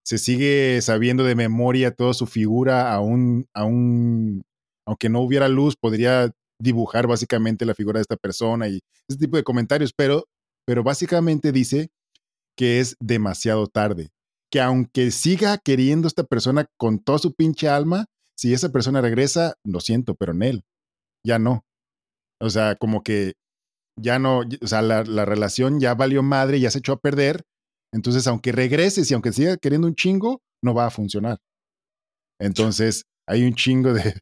se 0.05 0.19
sigue 0.19 0.81
sabiendo 0.83 1.25
de 1.25 1.35
memoria 1.35 1.91
toda 1.91 2.15
su 2.15 2.27
figura, 2.27 2.93
aún, 2.93 3.47
aún, 3.55 4.45
aunque 4.87 5.09
no 5.09 5.21
hubiera 5.21 5.49
luz, 5.49 5.77
podría 5.77 6.31
dibujar 6.59 7.07
básicamente 7.07 7.65
la 7.65 7.75
figura 7.75 7.99
de 7.99 8.03
esta 8.03 8.17
persona 8.17 8.69
y 8.69 8.81
ese 9.09 9.19
tipo 9.19 9.37
de 9.37 9.45
comentarios, 9.45 9.93
pero, 9.95 10.25
pero 10.67 10.83
básicamente 10.83 11.53
dice 11.53 11.91
que 12.57 12.81
es 12.81 12.97
demasiado 13.01 13.67
tarde, 13.67 14.11
que 14.55 14.61
aunque 14.61 15.11
siga 15.11 15.59
queriendo 15.59 16.07
a 16.07 16.11
esta 16.11 16.23
persona 16.23 16.71
con 16.77 17.01
toda 17.01 17.19
su 17.19 17.35
pinche 17.35 17.69
alma, 17.69 18.07
si 18.39 18.55
esa 18.55 18.69
persona 18.69 19.01
regresa, 19.01 19.57
lo 19.65 19.81
siento, 19.81 20.15
pero 20.15 20.31
en 20.31 20.45
él, 20.45 20.65
ya 21.27 21.41
no. 21.41 21.65
O 22.41 22.49
sea, 22.51 22.77
como 22.77 23.03
que 23.03 23.33
ya 24.01 24.21
no, 24.21 24.43
o 24.63 24.67
sea, 24.69 24.81
la, 24.81 25.25
relación 25.25 25.81
ya 25.81 25.97
valió 25.97 26.23
madre, 26.23 26.61
ya 26.61 26.71
se 26.71 26.79
echó 26.79 26.93
a 26.93 27.01
perder. 27.01 27.43
Entonces, 27.93 28.29
aunque 28.29 28.53
regreses 28.53 29.11
y 29.11 29.15
aunque 29.15 29.33
siga 29.33 29.57
queriendo 29.57 29.89
un 29.89 29.97
chingo, 29.97 30.41
no 30.63 30.73
va 30.73 30.87
a 30.87 30.91
funcionar. 30.91 31.39
Entonces, 32.41 33.03
hay 33.29 33.43
un 33.43 33.55
chingo 33.55 33.93
de, 33.93 34.15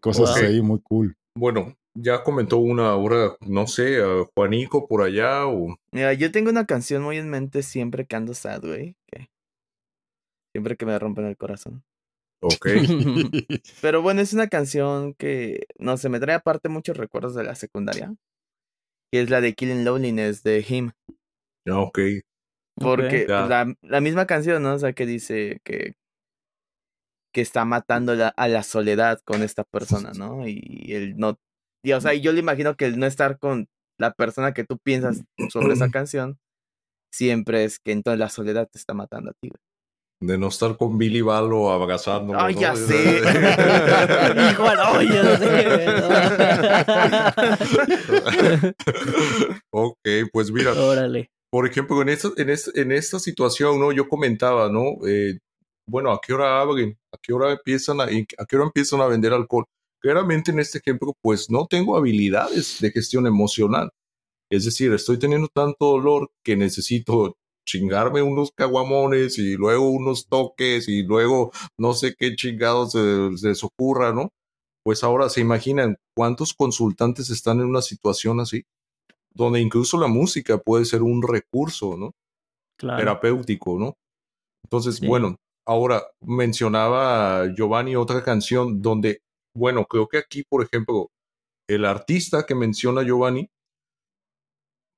cosas 0.00 0.34
ahí 0.34 0.62
muy 0.62 0.80
cool. 0.80 1.14
Bueno, 1.38 1.76
ya 1.94 2.24
comentó 2.24 2.56
una 2.56 2.88
ahora, 2.88 3.36
no 3.40 3.68
sé, 3.68 4.00
Juanico 4.34 4.88
por 4.88 5.02
allá 5.02 5.46
o... 5.46 5.76
Mira, 5.92 6.12
yo 6.12 6.32
tengo 6.32 6.50
una 6.50 6.66
canción 6.66 7.04
muy 7.04 7.18
en 7.18 7.30
mente 7.30 7.62
siempre 7.62 8.04
que 8.04 8.16
ando 8.16 8.34
sad, 8.34 8.62
güey. 8.62 8.96
Siempre 10.56 10.78
que 10.78 10.86
me 10.86 10.98
rompen 10.98 11.26
el 11.26 11.36
corazón. 11.36 11.84
Ok. 12.40 12.66
Pero 13.82 14.00
bueno, 14.00 14.22
es 14.22 14.32
una 14.32 14.48
canción 14.48 15.12
que, 15.12 15.66
no 15.78 15.98
sé, 15.98 16.08
me 16.08 16.18
trae 16.18 16.36
aparte 16.36 16.70
muchos 16.70 16.96
recuerdos 16.96 17.34
de 17.34 17.44
la 17.44 17.54
secundaria. 17.54 18.14
Que 19.12 19.20
es 19.20 19.28
la 19.28 19.42
de 19.42 19.52
Killing 19.52 19.84
Loneliness 19.84 20.42
de 20.42 20.64
Him. 20.66 20.92
Ok. 21.70 21.98
Porque 22.76 23.26
la, 23.28 23.70
la, 23.82 24.00
misma 24.00 24.26
canción, 24.26 24.62
¿no? 24.62 24.72
O 24.72 24.78
sea, 24.78 24.94
que 24.94 25.04
dice 25.04 25.60
que, 25.62 25.92
que 27.34 27.42
está 27.42 27.66
matando 27.66 28.14
a 28.34 28.48
la 28.48 28.62
soledad 28.62 29.20
con 29.26 29.42
esta 29.42 29.62
persona, 29.64 30.12
¿no? 30.16 30.48
Y 30.48 30.86
él 30.94 31.18
no. 31.18 31.38
Y, 31.84 31.92
o 31.92 32.00
sea, 32.00 32.14
yo 32.14 32.32
le 32.32 32.40
imagino 32.40 32.78
que 32.78 32.86
el 32.86 32.98
no 32.98 33.04
estar 33.04 33.38
con 33.38 33.68
la 33.98 34.14
persona 34.14 34.54
que 34.54 34.64
tú 34.64 34.78
piensas 34.78 35.22
sobre 35.50 35.74
esa 35.74 35.90
canción 35.90 36.38
siempre 37.12 37.64
es 37.64 37.78
que 37.78 37.92
entonces 37.92 38.18
la 38.18 38.30
soledad 38.30 38.70
te 38.70 38.78
está 38.78 38.94
matando 38.94 39.32
a 39.32 39.34
ti 39.34 39.50
de 40.20 40.38
no 40.38 40.48
estar 40.48 40.76
con 40.76 40.98
Billy 40.98 41.20
Balo 41.20 41.70
abrazando. 41.70 42.34
Ay, 42.38 42.54
ya 42.54 42.76
sé. 42.76 43.22
ok, 49.70 49.98
pues 50.32 50.50
mira. 50.50 50.72
Órale. 50.72 51.30
Por 51.50 51.66
ejemplo, 51.66 52.00
en 52.02 52.08
esta, 52.08 52.30
en 52.36 52.50
esta, 52.50 52.70
en 52.74 52.92
esta 52.92 53.18
situación, 53.18 53.78
¿no? 53.78 53.92
Yo 53.92 54.08
comentaba, 54.08 54.70
¿no? 54.70 55.06
Eh, 55.06 55.38
bueno, 55.88 56.12
¿a 56.12 56.20
qué 56.24 56.34
hora 56.34 56.60
abren? 56.60 56.98
¿A 57.12 57.18
qué 57.22 57.32
hora 57.32 57.52
empiezan 57.52 58.00
a, 58.00 58.04
a 58.04 58.46
qué 58.46 58.56
hora 58.56 58.64
empiezan 58.64 59.00
a 59.00 59.06
vender 59.06 59.32
alcohol? 59.32 59.64
Claramente 60.00 60.50
en 60.50 60.58
este 60.58 60.78
ejemplo, 60.78 61.14
pues 61.22 61.48
no 61.48 61.66
tengo 61.66 61.96
habilidades 61.96 62.78
de 62.80 62.90
gestión 62.90 63.26
emocional. 63.26 63.90
Es 64.50 64.64
decir, 64.64 64.92
estoy 64.92 65.18
teniendo 65.18 65.48
tanto 65.52 65.86
dolor 65.86 66.30
que 66.44 66.56
necesito 66.56 67.36
chingarme 67.66 68.22
unos 68.22 68.52
caguamones 68.52 69.38
y 69.38 69.56
luego 69.56 69.90
unos 69.90 70.28
toques 70.28 70.88
y 70.88 71.02
luego 71.02 71.50
no 71.76 71.92
sé 71.92 72.14
qué 72.16 72.34
chingados 72.34 72.92
se, 72.92 73.30
les 73.46 73.62
ocurra, 73.64 74.12
¿no? 74.12 74.30
Pues 74.82 75.02
ahora 75.04 75.28
se 75.28 75.40
imaginan 75.40 75.96
cuántos 76.14 76.54
consultantes 76.54 77.28
están 77.28 77.58
en 77.58 77.66
una 77.66 77.82
situación 77.82 78.40
así, 78.40 78.64
donde 79.34 79.60
incluso 79.60 79.98
la 79.98 80.06
música 80.06 80.58
puede 80.58 80.84
ser 80.84 81.02
un 81.02 81.22
recurso, 81.22 81.96
¿no? 81.96 82.12
Terapéutico, 82.78 83.78
¿no? 83.78 83.94
Entonces, 84.64 85.00
bueno, 85.00 85.36
ahora 85.66 86.02
mencionaba 86.20 87.46
Giovanni 87.54 87.96
otra 87.96 88.22
canción 88.22 88.80
donde, 88.80 89.22
bueno, 89.54 89.84
creo 89.86 90.08
que 90.08 90.18
aquí, 90.18 90.44
por 90.48 90.62
ejemplo, 90.62 91.10
el 91.68 91.84
artista 91.84 92.46
que 92.46 92.54
menciona 92.54 93.02
Giovanni, 93.02 93.48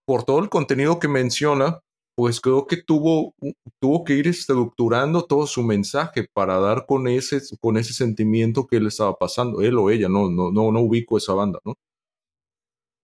por 0.06 0.24
todo 0.24 0.38
el 0.40 0.48
contenido 0.48 0.98
que 0.98 1.08
menciona, 1.08 1.80
pues 2.18 2.40
creo 2.40 2.66
que 2.66 2.78
tuvo, 2.78 3.36
tuvo 3.78 4.02
que 4.02 4.14
ir 4.14 4.26
estructurando 4.26 5.22
todo 5.22 5.46
su 5.46 5.62
mensaje 5.62 6.26
para 6.32 6.58
dar 6.58 6.84
con 6.84 7.06
ese, 7.06 7.40
con 7.60 7.76
ese 7.76 7.92
sentimiento 7.92 8.66
que 8.66 8.78
él 8.78 8.88
estaba 8.88 9.16
pasando, 9.16 9.62
él 9.62 9.78
o 9.78 9.88
ella, 9.88 10.08
no, 10.08 10.28
no, 10.28 10.50
no, 10.50 10.72
no 10.72 10.80
ubico 10.80 11.16
esa 11.16 11.34
banda, 11.34 11.60
¿no? 11.64 11.74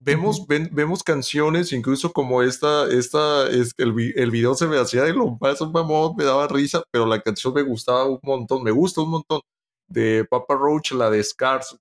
Vemos, 0.01 0.45
vemos 0.49 1.05
canciones, 1.05 1.73
incluso 1.73 2.13
como 2.13 2.43
esta, 2.43 2.91
esta, 2.93 3.49
es, 3.49 3.73
el, 3.79 3.95
el 4.17 4.31
video 4.33 4.57
se 4.57 4.67
me 4.67 4.81
hacía 4.81 5.05
de 5.05 5.13
lo 5.13 5.39
más 5.41 5.61
mamón, 5.61 6.17
me 6.17 6.25
daba 6.25 6.49
risa, 6.49 6.83
pero 6.91 7.07
la 7.07 7.23
canción 7.23 7.55
me 7.55 7.63
gustaba 7.63 8.07
un 8.07 8.19
montón, 8.21 8.65
me 8.65 8.73
gusta 8.73 9.01
un 9.01 9.11
montón. 9.11 9.43
De 9.87 10.25
Papa 10.29 10.57
Roach, 10.57 10.91
la 10.91 11.09
de 11.09 11.23
Scars. 11.23 11.77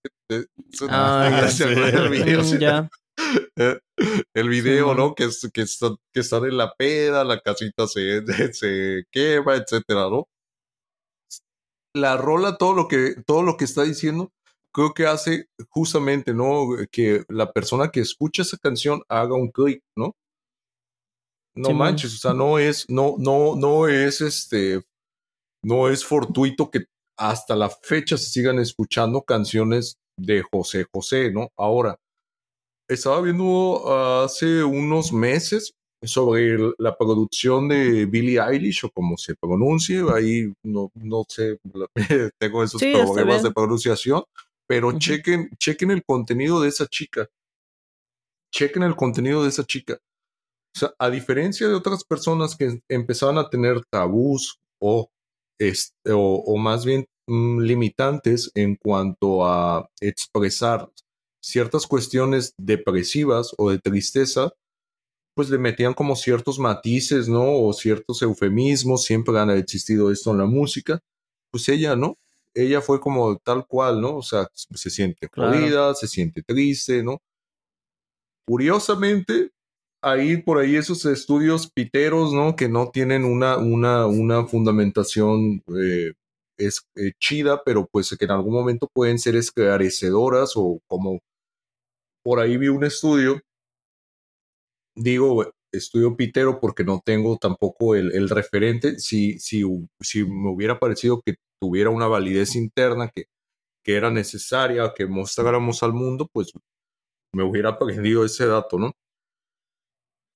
Ah, 0.88 1.48
ya. 1.58 1.66
el 1.66 2.10
video, 2.10 2.44
¿no? 4.96 5.16
Que, 5.16 5.30
que, 5.54 5.62
está, 5.62 5.96
que 6.12 6.20
están 6.20 6.46
en 6.46 6.58
la 6.58 6.74
peda, 6.76 7.24
la 7.24 7.40
casita 7.40 7.88
se, 7.88 8.24
se 8.54 9.04
quema, 9.12 9.56
etcétera, 9.56 10.10
¿no? 10.10 10.28
La 11.96 12.18
rola, 12.18 12.58
todo 12.58 12.74
lo 12.74 12.88
que, 12.88 13.16
todo 13.26 13.44
lo 13.44 13.56
que 13.56 13.66
está 13.66 13.84
diciendo, 13.84 14.32
creo 14.72 14.94
que 14.94 15.06
hace 15.06 15.48
justamente, 15.70 16.34
¿no? 16.34 16.70
Que 16.92 17.24
la 17.30 17.52
persona 17.52 17.90
que 17.92 18.00
escucha 18.00 18.42
esa 18.42 18.58
canción 18.58 19.04
haga 19.08 19.36
un 19.36 19.52
clic, 19.52 19.82
¿no? 19.96 20.16
No 21.56 21.70
manches, 21.72 22.16
o 22.16 22.18
sea, 22.18 22.34
no 22.34 22.58
es, 22.58 22.90
no, 22.90 23.16
no, 23.20 23.56
no 23.56 23.88
es 23.88 24.22
este, 24.22 24.82
no 25.64 25.88
es 25.88 26.04
fortuito 26.04 26.72
que 26.72 26.86
hasta 27.16 27.56
la 27.56 27.70
fecha 27.70 28.18
se 28.18 28.26
sigan 28.26 28.58
escuchando 28.58 29.22
canciones 29.22 29.98
de 30.18 30.44
José 30.52 30.88
José, 30.92 31.32
¿no? 31.32 31.50
Ahora, 31.56 32.00
estaba 32.88 33.22
viendo 33.22 33.84
hace 34.24 34.64
unos 34.64 35.14
meses 35.14 35.74
sobre 36.04 36.58
la 36.78 36.96
producción 36.98 37.70
de 37.70 38.06
Billie 38.06 38.40
Eilish 38.40 38.86
o 38.86 38.92
como 38.92 39.18
se 39.18 39.36
pronuncie, 39.36 40.04
ahí 40.14 40.52
no, 40.64 40.92
no 40.96 41.24
sé, 41.28 41.60
tengo 42.38 42.64
esos 42.64 42.82
problemas 42.82 43.44
de 43.44 43.52
pronunciación, 43.52 44.24
pero 44.68 44.98
chequen, 44.98 45.50
chequen 45.58 45.92
el 45.92 46.04
contenido 46.04 46.62
de 46.62 46.70
esa 46.70 46.88
chica. 46.88 47.30
Chequen 48.54 48.84
el 48.84 48.96
contenido 48.96 49.44
de 49.44 49.50
esa 49.50 49.64
chica. 49.64 49.98
O 50.76 50.80
sea, 50.80 50.94
a 51.00 51.10
diferencia 51.10 51.68
de 51.68 51.76
otras 51.76 52.04
personas 52.04 52.56
que 52.56 52.82
empezaban 52.90 53.38
a 53.38 53.50
tener 53.50 53.84
tabús 53.90 54.60
o, 54.82 55.10
este, 55.60 56.12
o 56.12 56.58
más 56.58 56.86
bien 56.86 57.06
mm, 57.28 57.60
limitantes 57.62 58.52
en 58.56 58.76
cuanto 58.76 59.46
a 59.46 59.88
expresar 60.02 60.90
ciertas 61.44 61.86
cuestiones 61.86 62.54
depresivas 62.58 63.54
o 63.58 63.70
de 63.70 63.80
tristeza, 63.80 64.54
pues 65.36 65.50
le 65.50 65.58
metían 65.58 65.94
como 65.94 66.16
ciertos 66.16 66.58
matices, 66.58 67.28
¿no? 67.28 67.60
O 67.60 67.74
ciertos 67.74 68.22
eufemismos, 68.22 69.04
siempre 69.04 69.38
han 69.38 69.50
existido 69.50 70.12
esto 70.12 70.32
en 70.32 70.38
la 70.38 70.46
música. 70.46 71.00
Pues 71.52 71.68
ella, 71.70 71.96
¿no? 71.96 72.18
Ella 72.54 72.82
fue 72.82 73.00
como 73.00 73.38
tal 73.40 73.66
cual, 73.68 74.00
¿no? 74.00 74.18
O 74.18 74.22
sea, 74.22 74.48
se 74.54 74.90
siente 74.90 75.28
jodida, 75.34 75.94
se 75.96 76.08
siente 76.08 76.44
triste, 76.44 77.04
¿no? 77.04 77.20
Curiosamente, 78.46 79.52
ahí 80.02 80.38
por 80.38 80.60
ahí 80.60 80.76
esos 80.76 81.06
estudios 81.06 81.70
piteros, 81.72 82.34
¿no? 82.34 82.56
Que 82.56 82.70
no 82.70 82.90
tienen 82.92 83.26
una, 83.26 83.58
una, 83.58 84.06
una 84.06 84.46
fundamentación 84.46 85.64
eh, 85.76 86.14
es, 86.58 86.88
eh, 86.96 87.14
chida, 87.20 87.64
pero 87.66 87.88
pues 87.92 88.16
que 88.18 88.26
en 88.26 88.32
algún 88.32 88.54
momento 88.54 88.88
pueden 88.94 89.20
ser 89.20 89.36
esclarecedoras 89.36 90.54
o 90.56 90.80
como 90.88 91.20
por 92.24 92.40
ahí 92.40 92.58
vi 92.58 92.70
un 92.70 92.84
estudio 92.84 93.42
digo 94.96 95.54
estudio 95.74 96.16
pitero 96.16 96.60
porque 96.60 96.84
no 96.84 97.02
tengo 97.04 97.38
tampoco 97.38 97.96
el, 97.96 98.30
referente. 98.30 99.00
Si, 99.00 99.40
si, 99.40 99.64
si 100.00 100.24
me 100.24 100.52
hubiera 100.52 100.80
parecido 100.80 101.22
que 101.22 101.36
tuviera 101.60 101.90
una 101.90 102.08
validez 102.08 102.56
interna 102.56 103.10
que, 103.14 103.26
que 103.84 103.96
era 103.96 104.12
necesaria, 104.12 104.94
que 104.96 105.08
mostráramos 105.08 105.84
al 105.84 105.94
mundo, 105.94 106.28
pues 106.32 106.52
me 107.34 107.44
hubiera 107.44 107.70
aprendido 107.70 108.24
ese 108.24 108.46
dato, 108.46 108.78
¿no? 108.78 108.92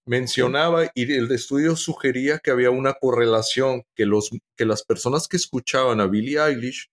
Mencionaba 0.07 0.89
y 0.95 1.11
el 1.13 1.29
estudio 1.31 1.75
sugería 1.75 2.39
que 2.39 2.51
había 2.51 2.71
una 2.71 2.93
correlación, 2.93 3.83
que, 3.95 4.05
los, 4.05 4.29
que 4.57 4.65
las 4.65 4.83
personas 4.83 5.27
que 5.27 5.35
escuchaban 5.35 5.99
a 5.99 6.07
Billie 6.07 6.39
Eilish 6.39 6.87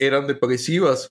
eran 0.00 0.26
depresivas, 0.26 1.10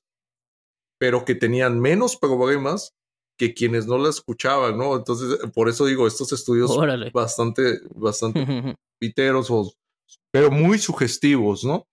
pero 0.99 1.25
que 1.25 1.35
tenían 1.35 1.79
menos 1.79 2.17
problemas 2.17 2.93
que 3.37 3.53
quienes 3.53 3.87
no 3.87 3.97
la 3.97 4.09
escuchaban, 4.09 4.77
¿no? 4.77 4.95
Entonces, 4.95 5.39
por 5.53 5.69
eso 5.69 5.85
digo, 5.85 6.07
estos 6.07 6.31
estudios 6.31 6.71
bastante, 7.11 7.79
bastante 7.95 8.45
piteros, 8.99 9.51
pero 10.31 10.51
muy 10.51 10.77
sugestivos, 10.77 11.63
¿no? 11.63 11.87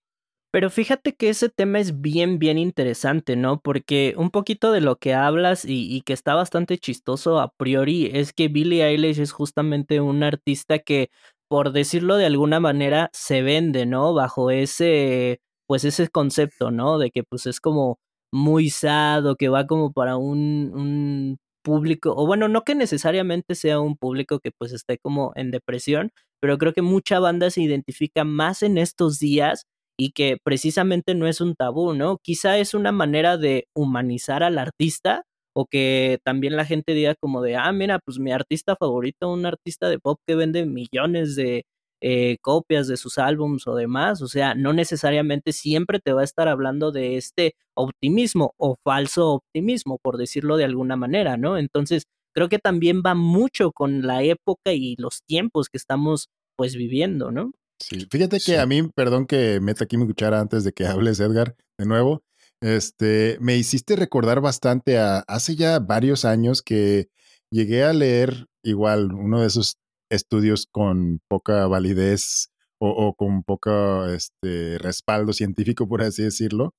Pero 0.53 0.69
fíjate 0.69 1.15
que 1.15 1.29
ese 1.29 1.47
tema 1.47 1.79
es 1.79 2.01
bien, 2.01 2.37
bien 2.37 2.57
interesante, 2.57 3.37
¿no? 3.37 3.61
Porque 3.61 4.13
un 4.17 4.31
poquito 4.31 4.73
de 4.73 4.81
lo 4.81 4.97
que 4.97 5.13
hablas 5.13 5.63
y, 5.63 5.95
y, 5.95 6.01
que 6.01 6.11
está 6.11 6.35
bastante 6.35 6.77
chistoso 6.77 7.39
a 7.39 7.53
priori 7.57 8.09
es 8.13 8.33
que 8.33 8.49
Billie 8.49 8.85
Eilish 8.85 9.19
es 9.19 9.31
justamente 9.31 10.01
un 10.01 10.23
artista 10.23 10.79
que, 10.79 11.09
por 11.47 11.71
decirlo 11.71 12.17
de 12.17 12.25
alguna 12.25 12.59
manera, 12.59 13.09
se 13.13 13.41
vende, 13.41 13.85
¿no? 13.85 14.13
Bajo 14.13 14.51
ese, 14.51 15.39
pues 15.67 15.85
ese 15.85 16.09
concepto, 16.09 16.69
¿no? 16.69 16.97
De 16.97 17.11
que 17.11 17.23
pues 17.23 17.45
es 17.45 17.61
como 17.61 17.97
muy 18.31 18.69
sad 18.69 19.25
o 19.27 19.35
que 19.35 19.49
va 19.49 19.67
como 19.67 19.91
para 19.93 20.17
un, 20.17 20.71
un 20.73 21.37
público, 21.63 22.13
o 22.15 22.25
bueno, 22.27 22.47
no 22.47 22.63
que 22.63 22.75
necesariamente 22.75 23.55
sea 23.55 23.79
un 23.79 23.97
público 23.97 24.39
que 24.39 24.51
pues 24.57 24.73
esté 24.73 24.97
como 24.97 25.31
en 25.35 25.51
depresión, 25.51 26.11
pero 26.41 26.57
creo 26.57 26.73
que 26.73 26.81
mucha 26.81 27.19
banda 27.19 27.49
se 27.51 27.61
identifica 27.61 28.23
más 28.23 28.63
en 28.63 28.77
estos 28.77 29.19
días 29.19 29.65
y 29.97 30.11
que 30.11 30.37
precisamente 30.43 31.13
no 31.15 31.27
es 31.27 31.41
un 31.41 31.55
tabú, 31.55 31.93
¿no? 31.93 32.17
Quizá 32.23 32.57
es 32.57 32.73
una 32.73 32.91
manera 32.91 33.37
de 33.37 33.67
humanizar 33.75 34.43
al 34.43 34.57
artista 34.57 35.23
o 35.55 35.65
que 35.65 36.19
también 36.23 36.55
la 36.55 36.65
gente 36.65 36.93
diga 36.93 37.13
como 37.19 37.41
de, 37.41 37.55
ah, 37.57 37.71
mira, 37.71 37.99
pues 38.03 38.17
mi 38.19 38.31
artista 38.31 38.75
favorito, 38.75 39.31
un 39.31 39.45
artista 39.45 39.89
de 39.89 39.99
pop 39.99 40.19
que 40.25 40.35
vende 40.35 40.65
millones 40.65 41.35
de, 41.35 41.65
eh, 42.01 42.37
copias 42.41 42.87
de 42.87 42.97
sus 42.97 43.17
álbums 43.17 43.67
o 43.67 43.75
demás, 43.75 44.21
o 44.21 44.27
sea, 44.27 44.55
no 44.55 44.73
necesariamente 44.73 45.53
siempre 45.53 45.99
te 45.99 46.13
va 46.13 46.21
a 46.21 46.25
estar 46.25 46.47
hablando 46.47 46.91
de 46.91 47.17
este 47.17 47.55
optimismo 47.75 48.53
o 48.57 48.75
falso 48.83 49.29
optimismo, 49.29 49.99
por 50.01 50.17
decirlo 50.17 50.57
de 50.57 50.65
alguna 50.65 50.95
manera, 50.95 51.37
¿no? 51.37 51.57
Entonces, 51.57 52.05
creo 52.33 52.49
que 52.49 52.59
también 52.59 53.03
va 53.05 53.13
mucho 53.13 53.71
con 53.71 54.01
la 54.05 54.23
época 54.23 54.73
y 54.73 54.95
los 54.97 55.21
tiempos 55.27 55.69
que 55.69 55.77
estamos 55.77 56.29
pues 56.57 56.75
viviendo, 56.75 57.31
¿no? 57.31 57.51
Sí, 57.79 58.07
fíjate 58.11 58.39
que 58.39 58.59
a 58.59 58.65
mí, 58.65 58.87
perdón 58.95 59.25
que 59.25 59.59
meta 59.59 59.85
aquí 59.85 59.97
mi 59.97 60.05
cuchara 60.05 60.39
antes 60.39 60.63
de 60.63 60.71
que 60.71 60.85
hables, 60.85 61.19
Edgar, 61.19 61.55
de 61.79 61.85
nuevo, 61.85 62.23
este, 62.61 63.37
me 63.41 63.57
hiciste 63.57 63.95
recordar 63.95 64.39
bastante 64.39 64.99
a 64.99 65.19
hace 65.27 65.55
ya 65.55 65.79
varios 65.79 66.25
años 66.25 66.61
que 66.61 67.09
llegué 67.51 67.83
a 67.83 67.93
leer 67.93 68.47
igual 68.63 69.13
uno 69.13 69.41
de 69.41 69.47
esos 69.47 69.77
estudios 70.11 70.67
con 70.69 71.21
poca 71.27 71.65
validez 71.67 72.51
o, 72.83 73.13
con 73.13 73.43
poco 73.43 74.07
este, 74.07 74.79
respaldo 74.79 75.33
científico, 75.33 75.87
por 75.87 76.01
así 76.01 76.23
decirlo, 76.23 76.73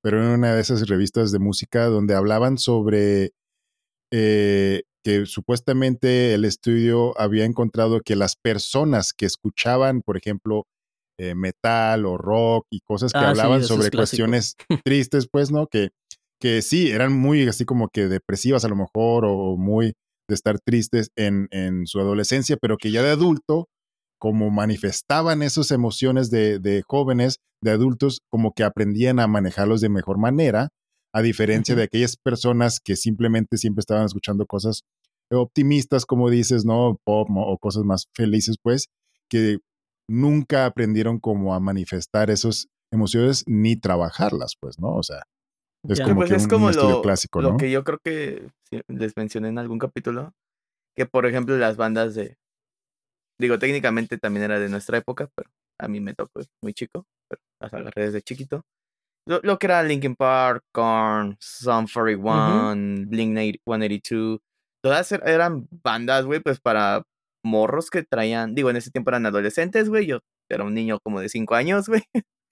pero 0.00 0.22
en 0.22 0.28
una 0.28 0.54
de 0.54 0.60
esas 0.60 0.86
revistas 0.86 1.32
de 1.32 1.40
música 1.40 1.86
donde 1.86 2.14
hablaban 2.14 2.58
sobre 2.58 3.32
eh, 4.12 4.82
que 5.02 5.26
supuestamente 5.26 6.34
el 6.34 6.44
estudio 6.44 7.18
había 7.20 7.44
encontrado 7.44 8.00
que 8.02 8.14
las 8.14 8.36
personas 8.36 9.12
que 9.12 9.26
escuchaban, 9.26 10.02
por 10.02 10.16
ejemplo, 10.16 10.66
eh, 11.18 11.34
metal 11.34 12.06
o 12.06 12.16
rock 12.16 12.66
y 12.70 12.80
cosas 12.80 13.12
que 13.12 13.18
ah, 13.18 13.30
hablaban 13.30 13.64
sobre 13.64 13.90
cuestiones 13.90 14.54
tristes, 14.84 15.28
pues, 15.28 15.50
¿no? 15.50 15.66
Que, 15.66 15.90
que 16.40 16.62
sí, 16.62 16.90
eran 16.92 17.12
muy 17.12 17.48
así 17.48 17.64
como 17.64 17.88
que 17.88 18.06
depresivas 18.06 18.64
a 18.64 18.68
lo 18.68 18.76
mejor 18.76 19.24
o 19.24 19.56
muy 19.56 19.94
de 20.28 20.34
estar 20.34 20.58
tristes 20.60 21.10
en, 21.16 21.48
en, 21.50 21.86
su 21.86 22.00
adolescencia, 22.00 22.56
pero 22.60 22.76
que 22.76 22.90
ya 22.90 23.02
de 23.02 23.10
adulto, 23.10 23.68
como 24.20 24.50
manifestaban 24.50 25.42
esas 25.42 25.70
emociones 25.70 26.30
de, 26.30 26.58
de, 26.58 26.82
jóvenes, 26.86 27.38
de 27.62 27.70
adultos, 27.70 28.20
como 28.30 28.52
que 28.52 28.64
aprendían 28.64 29.20
a 29.20 29.26
manejarlos 29.26 29.80
de 29.80 29.88
mejor 29.88 30.18
manera, 30.18 30.68
a 31.14 31.22
diferencia 31.22 31.74
de 31.74 31.84
aquellas 31.84 32.16
personas 32.16 32.80
que 32.80 32.94
simplemente 32.94 33.56
siempre 33.56 33.80
estaban 33.80 34.04
escuchando 34.04 34.46
cosas 34.46 34.82
optimistas, 35.30 36.04
como 36.06 36.30
dices, 36.30 36.64
¿no? 36.64 36.98
Pop 37.04 37.28
o 37.34 37.58
cosas 37.58 37.84
más 37.84 38.06
felices, 38.14 38.56
pues, 38.62 38.86
que 39.30 39.58
nunca 40.08 40.66
aprendieron 40.66 41.18
como 41.18 41.54
a 41.54 41.60
manifestar 41.60 42.30
esas 42.30 42.66
emociones 42.92 43.44
ni 43.46 43.76
trabajarlas, 43.76 44.54
pues, 44.60 44.78
¿no? 44.78 44.94
O 44.94 45.02
sea, 45.02 45.22
es 45.88 46.00
como, 46.00 46.16
pues 46.16 46.30
es 46.30 46.48
como 46.48 46.70
lo, 46.70 47.02
clásico, 47.02 47.40
lo 47.40 47.56
que 47.56 47.70
yo 47.70 47.84
creo 47.84 47.98
que 48.02 48.50
les 48.88 49.16
mencioné 49.16 49.48
en 49.48 49.58
algún 49.58 49.78
capítulo, 49.78 50.32
que 50.96 51.06
por 51.06 51.26
ejemplo 51.26 51.56
las 51.56 51.76
bandas 51.76 52.14
de, 52.14 52.36
digo, 53.38 53.58
técnicamente 53.58 54.18
también 54.18 54.44
era 54.44 54.58
de 54.58 54.68
nuestra 54.68 54.98
época, 54.98 55.28
pero 55.34 55.50
a 55.80 55.88
mí 55.88 56.00
me 56.00 56.14
tocó 56.14 56.40
muy 56.62 56.74
chico, 56.74 57.06
pero 57.28 57.40
las 57.60 57.72
agarré 57.72 58.06
desde 58.06 58.22
chiquito. 58.22 58.62
Lo, 59.26 59.58
que 59.58 59.66
era 59.66 59.82
Linkin 59.82 60.16
Park, 60.16 60.64
Korn, 60.72 61.36
Sum 61.38 61.86
41, 61.86 63.06
Blink 63.08 63.36
182, 63.66 64.40
todas 64.82 65.12
er, 65.12 65.22
eran 65.26 65.68
bandas, 65.84 66.24
güey, 66.24 66.40
pues 66.40 66.60
para 66.60 67.02
morros 67.44 67.90
que 67.90 68.02
traían, 68.02 68.54
digo, 68.54 68.70
en 68.70 68.76
ese 68.76 68.90
tiempo 68.90 69.10
eran 69.10 69.26
adolescentes, 69.26 69.90
güey, 69.90 70.06
yo 70.06 70.20
era 70.50 70.64
un 70.64 70.74
niño 70.74 70.98
como 71.00 71.20
de 71.20 71.28
5 71.28 71.54
años, 71.54 71.88
güey. 71.88 72.02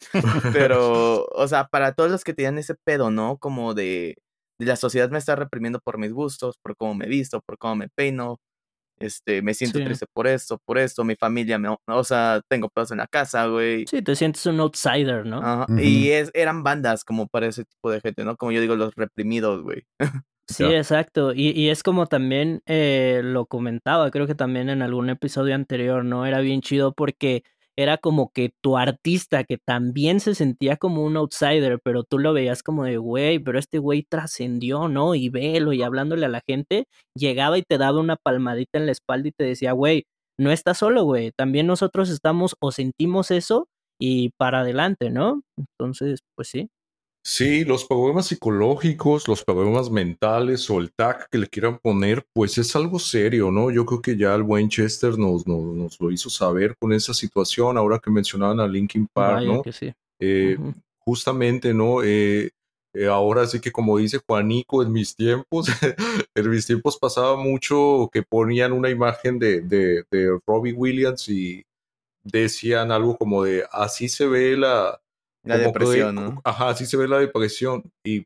Pero, 0.52 1.26
o 1.26 1.48
sea, 1.48 1.66
para 1.68 1.92
todos 1.92 2.10
los 2.10 2.24
que 2.24 2.34
tenían 2.34 2.58
ese 2.58 2.74
pedo, 2.74 3.10
¿no? 3.10 3.38
Como 3.38 3.74
de, 3.74 4.16
la 4.58 4.76
sociedad 4.76 5.10
me 5.10 5.18
está 5.18 5.36
reprimiendo 5.36 5.80
por 5.80 5.98
mis 5.98 6.12
gustos, 6.12 6.56
por 6.62 6.76
cómo 6.76 6.94
me 6.94 7.06
visto, 7.06 7.40
por 7.40 7.58
cómo 7.58 7.76
me 7.76 7.88
peino. 7.88 8.38
Este, 8.98 9.42
me 9.42 9.52
siento 9.52 9.78
triste 9.78 10.06
por 10.10 10.26
esto, 10.26 10.58
por 10.64 10.78
esto, 10.78 11.04
mi 11.04 11.16
familia 11.16 11.58
me, 11.58 11.68
o 11.86 12.04
sea, 12.04 12.40
tengo 12.48 12.70
pedos 12.70 12.92
en 12.92 12.98
la 12.98 13.06
casa, 13.06 13.46
güey. 13.46 13.84
Sí, 13.86 14.00
te 14.00 14.16
sientes 14.16 14.46
un 14.46 14.58
outsider, 14.60 15.26
¿no? 15.26 15.66
Y 15.78 16.08
es, 16.12 16.30
eran 16.32 16.62
bandas 16.62 17.04
como 17.04 17.26
para 17.26 17.46
ese 17.46 17.66
tipo 17.66 17.90
de 17.90 18.00
gente, 18.00 18.24
¿no? 18.24 18.38
Como 18.38 18.52
yo 18.52 18.60
digo, 18.62 18.74
los 18.74 18.94
reprimidos, 18.94 19.62
güey. 19.62 19.84
Sí, 20.48 20.64
exacto. 20.64 21.34
Y, 21.34 21.50
y, 21.50 21.70
es 21.70 21.82
como 21.82 22.06
también 22.06 22.62
eh, 22.66 23.20
lo 23.22 23.46
comentaba, 23.46 24.10
creo 24.10 24.26
que 24.26 24.34
también 24.34 24.70
en 24.70 24.80
algún 24.80 25.10
episodio 25.10 25.54
anterior, 25.54 26.04
¿no? 26.04 26.24
Era 26.24 26.40
bien 26.40 26.60
chido 26.60 26.92
porque 26.94 27.42
era 27.76 27.98
como 27.98 28.30
que 28.32 28.50
tu 28.62 28.76
artista 28.78 29.44
que 29.44 29.58
también 29.58 30.20
se 30.20 30.34
sentía 30.34 30.76
como 30.76 31.04
un 31.04 31.16
outsider, 31.16 31.78
pero 31.84 32.04
tú 32.04 32.18
lo 32.18 32.32
veías 32.32 32.62
como 32.62 32.84
de, 32.84 32.96
güey, 32.96 33.38
pero 33.38 33.58
este 33.58 33.78
güey 33.78 34.02
trascendió, 34.02 34.88
¿no? 34.88 35.14
Y 35.14 35.28
velo 35.28 35.72
y 35.72 35.82
hablándole 35.82 36.26
a 36.26 36.30
la 36.30 36.42
gente, 36.46 36.86
llegaba 37.14 37.58
y 37.58 37.62
te 37.62 37.78
daba 37.78 38.00
una 38.00 38.16
palmadita 38.16 38.78
en 38.78 38.86
la 38.86 38.92
espalda 38.92 39.28
y 39.28 39.32
te 39.32 39.44
decía, 39.44 39.72
güey, 39.72 40.04
no 40.38 40.50
estás 40.50 40.78
solo, 40.78 41.04
güey, 41.04 41.32
también 41.36 41.66
nosotros 41.66 42.10
estamos 42.10 42.56
o 42.60 42.72
sentimos 42.72 43.30
eso 43.30 43.68
y 44.00 44.30
para 44.38 44.60
adelante, 44.60 45.10
¿no? 45.10 45.42
Entonces, 45.58 46.20
pues 46.34 46.48
sí. 46.48 46.68
Sí, 47.28 47.64
los 47.64 47.84
problemas 47.84 48.28
psicológicos, 48.28 49.26
los 49.26 49.42
problemas 49.42 49.90
mentales 49.90 50.70
o 50.70 50.78
el 50.78 50.92
tag 50.92 51.28
que 51.28 51.38
le 51.38 51.48
quieran 51.48 51.76
poner, 51.80 52.24
pues 52.32 52.56
es 52.56 52.76
algo 52.76 53.00
serio, 53.00 53.50
¿no? 53.50 53.72
Yo 53.72 53.84
creo 53.84 54.00
que 54.00 54.16
ya 54.16 54.32
el 54.32 54.44
buen 54.44 54.68
Chester 54.68 55.18
nos, 55.18 55.44
nos, 55.44 56.00
lo 56.00 56.12
hizo 56.12 56.30
saber 56.30 56.76
con 56.78 56.92
esa 56.92 57.12
situación, 57.12 57.76
ahora 57.78 57.98
que 57.98 58.12
mencionaban 58.12 58.60
a 58.60 58.68
Linkin 58.68 59.08
Park, 59.12 59.44
¿no? 59.44 59.62
Eh, 60.20 60.56
justamente, 61.00 61.74
¿no? 61.74 62.04
Eh, 62.04 62.50
eh, 62.94 63.06
ahora 63.08 63.44
sí 63.48 63.60
que 63.60 63.72
como 63.72 63.98
dice 63.98 64.20
Juanico, 64.24 64.84
en 64.84 64.92
mis 64.92 65.16
tiempos, 65.16 65.66
en 66.36 66.48
mis 66.48 66.64
tiempos 66.64 66.96
pasaba 66.96 67.36
mucho 67.36 68.08
que 68.12 68.22
ponían 68.22 68.72
una 68.72 68.88
imagen 68.88 69.40
de, 69.40 69.62
de, 69.62 70.04
de 70.12 70.38
Robbie 70.46 70.74
Williams 70.74 71.28
y 71.28 71.64
decían 72.22 72.92
algo 72.92 73.16
como 73.18 73.42
de 73.42 73.64
así 73.72 74.08
se 74.08 74.28
ve 74.28 74.56
la 74.56 75.00
la 75.46 75.58
depresión, 75.58 76.14
¿no? 76.14 76.40
Ajá, 76.44 76.70
así 76.70 76.86
se 76.86 76.96
ve 76.96 77.08
la 77.08 77.18
depresión. 77.18 77.82
Y 78.04 78.24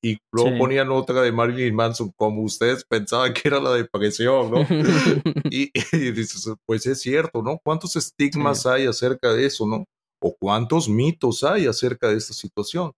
y 0.00 0.16
luego 0.32 0.50
Sí. 0.50 0.58
ponían 0.58 0.90
otra 0.92 1.22
de 1.22 1.32
Marilyn 1.32 1.74
Manson, 1.74 2.12
como 2.16 2.42
ustedes 2.42 2.84
pensaban 2.84 3.32
que 3.34 3.48
era 3.48 3.58
la 3.58 3.72
depresión, 3.72 4.48
¿no? 4.48 4.58
y, 5.52 5.72
y 5.92 6.10
dices, 6.12 6.48
pues 6.66 6.86
es 6.86 7.00
cierto, 7.00 7.42
¿no? 7.42 7.58
¿Cuántos 7.64 7.96
estigmas 7.96 8.64
hay 8.64 8.86
acerca 8.86 9.32
de 9.32 9.46
eso, 9.46 9.66
¿no? 9.66 9.84
O 10.22 10.36
cuántos 10.38 10.88
mitos 10.88 11.42
hay 11.42 11.66
acerca 11.66 12.08
de 12.10 12.16
esta 12.16 12.32
situación. 12.32 12.92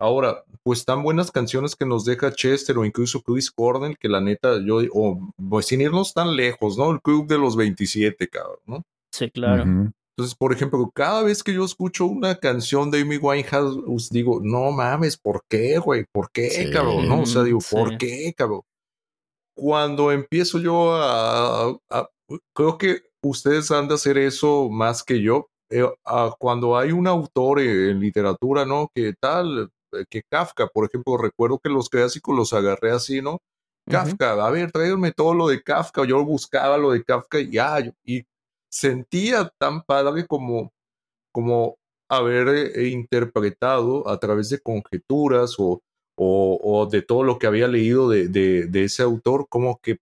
Ahora, 0.00 0.42
pues 0.62 0.86
tan 0.86 1.02
buenas 1.02 1.30
canciones 1.30 1.76
que 1.76 1.84
nos 1.84 2.06
deja 2.06 2.32
Chester 2.32 2.78
o 2.78 2.86
incluso 2.86 3.20
Chris 3.20 3.50
Cornell, 3.50 3.98
que 3.98 4.08
la 4.08 4.22
neta, 4.22 4.58
yo, 4.64 4.78
o 4.94 5.30
pues 5.50 5.66
sin 5.66 5.82
irnos 5.82 6.14
tan 6.14 6.34
lejos, 6.36 6.78
¿no? 6.78 6.90
El 6.90 7.02
club 7.02 7.26
de 7.26 7.36
los 7.36 7.54
27, 7.54 8.28
cabrón, 8.28 8.60
¿no? 8.64 8.82
Sí, 9.12 9.30
claro. 9.30 9.64
Ujú. 9.64 9.90
Entonces, 10.20 10.36
por 10.36 10.52
ejemplo, 10.52 10.90
cada 10.94 11.22
vez 11.22 11.42
que 11.42 11.54
yo 11.54 11.64
escucho 11.64 12.04
una 12.04 12.34
canción 12.36 12.90
de 12.90 13.00
Amy 13.00 13.16
Winehouse, 13.16 14.10
digo, 14.10 14.40
no 14.42 14.70
mames, 14.70 15.16
¿por 15.16 15.42
qué, 15.48 15.78
güey? 15.78 16.04
¿Por 16.12 16.30
qué, 16.30 16.50
Sí. 16.50 16.70
cabrón? 16.70 17.08
No, 17.08 17.22
o 17.22 17.26
sea, 17.26 17.42
digo, 17.42 17.60
Sí. 17.62 17.74
¿por 17.74 17.96
qué, 17.96 18.34
cabrón? 18.36 18.60
Cuando 19.56 20.12
empiezo 20.12 20.58
yo 20.58 20.92
a, 20.94 21.70
a- 21.90 22.08
creo 22.54 22.76
que 22.78 23.02
ustedes 23.22 23.70
han 23.70 23.88
de 23.88 23.94
hacer 23.94 24.18
eso 24.18 24.68
más 24.70 25.02
que 25.02 25.22
yo. 25.22 25.46
eh, 25.72 25.88
a- 26.04 26.34
cuando 26.36 26.76
hay 26.76 26.90
un 26.90 27.06
autor 27.06 27.60
en 27.60 28.00
literatura, 28.00 28.64
¿no? 28.66 28.88
Que 28.92 29.14
tal, 29.20 29.70
eh, 29.92 30.04
que 30.10 30.22
Kafka, 30.28 30.66
por 30.66 30.84
ejemplo, 30.86 31.16
recuerdo 31.16 31.60
que 31.62 31.70
los 31.70 31.88
clásicos 31.88 32.36
los 32.36 32.52
agarré 32.52 32.90
así, 32.90 33.22
¿no? 33.22 33.38
Kafka, 33.88 34.32
a 34.32 34.50
ver, 34.50 34.72
tráiganme 34.72 35.12
todo 35.12 35.32
lo 35.32 35.46
de 35.46 35.62
Kafka. 35.62 36.04
Yo 36.04 36.24
buscaba 36.24 36.76
lo 36.76 36.90
de 36.90 37.04
Kafka 37.04 37.38
y 37.38 37.52
ya, 37.52 37.78
yo- 37.78 37.92
y 38.04 38.24
sentía 38.70 39.50
tan 39.58 39.82
padre 39.82 40.26
como, 40.26 40.72
como 41.32 41.76
haber 42.08 42.48
eh, 42.78 42.88
interpretado 42.88 44.08
a 44.08 44.18
través 44.18 44.50
de 44.50 44.58
conjeturas 44.60 45.56
o, 45.58 45.80
o, 46.16 46.58
o 46.62 46.86
de 46.86 47.02
todo 47.02 47.22
lo 47.22 47.38
que 47.38 47.46
había 47.46 47.68
leído 47.68 48.08
de, 48.08 48.28
de, 48.28 48.66
de 48.66 48.84
ese 48.84 49.02
autor, 49.02 49.46
como 49.48 49.78
que 49.80 49.98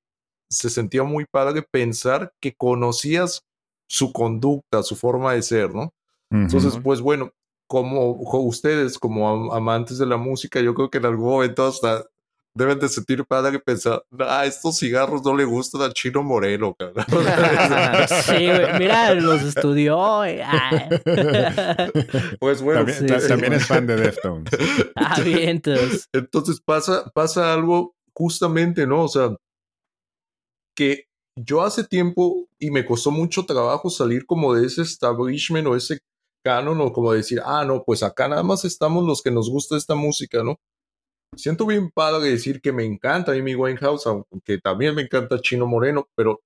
se 0.51 0.71
sentía 0.71 1.03
muy 1.03 1.27
padre 1.31 1.63
pensar 1.71 2.33
que 2.41 2.55
conocías 2.55 3.43
su 3.89 4.13
conducta, 4.13 4.83
su 4.83 4.97
forma 4.97 5.35
de 5.35 5.43
ser, 5.43 5.75
¿no? 5.75 5.93
Entonces, 6.45 6.75
pues 6.83 7.01
bueno, 7.01 7.31
como 7.67 8.25
co- 8.25 8.41
ustedes, 8.41 8.99
como 8.99 9.29
am- 9.29 9.51
amantes 9.51 9.99
de 9.99 10.07
la 10.07 10.17
música, 10.17 10.61
yo 10.61 10.75
creo 10.75 10.89
que 10.91 10.99
en 10.99 11.07
algún 11.07 11.29
momento 11.31 11.67
hasta 11.67 12.07
deben 12.59 12.79
de 12.81 12.89
sentir 12.89 13.25
padre 13.25 13.61
pensar, 13.61 14.05
ah, 14.19 14.45
estos 14.45 14.79
cigarros 14.79 15.23
no 15.25 15.35
le 15.35 15.45
gustan 15.45 15.81
al 15.83 15.95
chino 15.95 16.23
moreno, 16.23 16.75
cabrón. 16.75 17.07
Sí, 18.09 18.49
mira, 18.79 19.15
los 19.15 19.43
estudió. 19.43 19.99
Ah. 20.23 20.89
pues 22.41 22.61
bueno, 22.61 22.81
también, 22.81 22.99
sí, 22.99 23.07
ta- 23.07 23.21
sí, 23.21 23.29
también 23.29 23.51
bueno. 23.53 23.63
es 23.63 23.67
fan 23.67 23.87
de 23.87 23.97
Deftones. 23.97 24.53
Ah, 24.97 25.21
vientos. 25.21 26.09
Entonces 26.13 26.61
pasa, 26.61 27.11
pasa 27.15 27.55
algo 27.55 27.95
justamente, 28.13 28.87
¿no? 28.87 29.05
O 29.05 29.09
sea, 29.09 29.31
que 30.77 31.05
yo 31.37 31.63
hace 31.63 31.85
tiempo 31.85 32.49
y 32.59 32.71
me 32.71 32.85
costó 32.85 33.11
mucho 33.13 33.47
trabajo 33.47 33.91
salir 33.91 34.27
como 34.27 34.55
de 34.55 34.67
ese 34.67 34.83
establishment 34.83 35.67
o 35.69 35.77
ese 35.77 36.01
canon 36.45 36.81
o 36.81 36.93
como 36.93 37.13
decir, 37.13 37.41
ah, 37.45 37.65
no, 37.65 37.85
pues 37.85 38.03
acá 38.03 38.27
nada 38.29 38.43
más 38.43 38.65
estamos 38.65 39.05
los 39.05 39.23
que 39.23 39.31
nos 39.31 39.49
gusta 39.49 39.77
esta 39.77 39.95
música, 39.95 40.43
¿no? 40.43 40.57
Siento 41.37 41.67
bien 41.67 41.91
padre 41.91 42.31
decir 42.31 42.61
que 42.61 42.73
me 42.73 42.85
encanta 42.85 43.33
Amy 43.33 43.55
Winehouse, 43.55 44.07
aunque 44.07 44.59
también 44.59 44.95
me 44.95 45.03
encanta 45.03 45.41
Chino 45.41 45.67
Moreno, 45.67 46.09
pero 46.15 46.43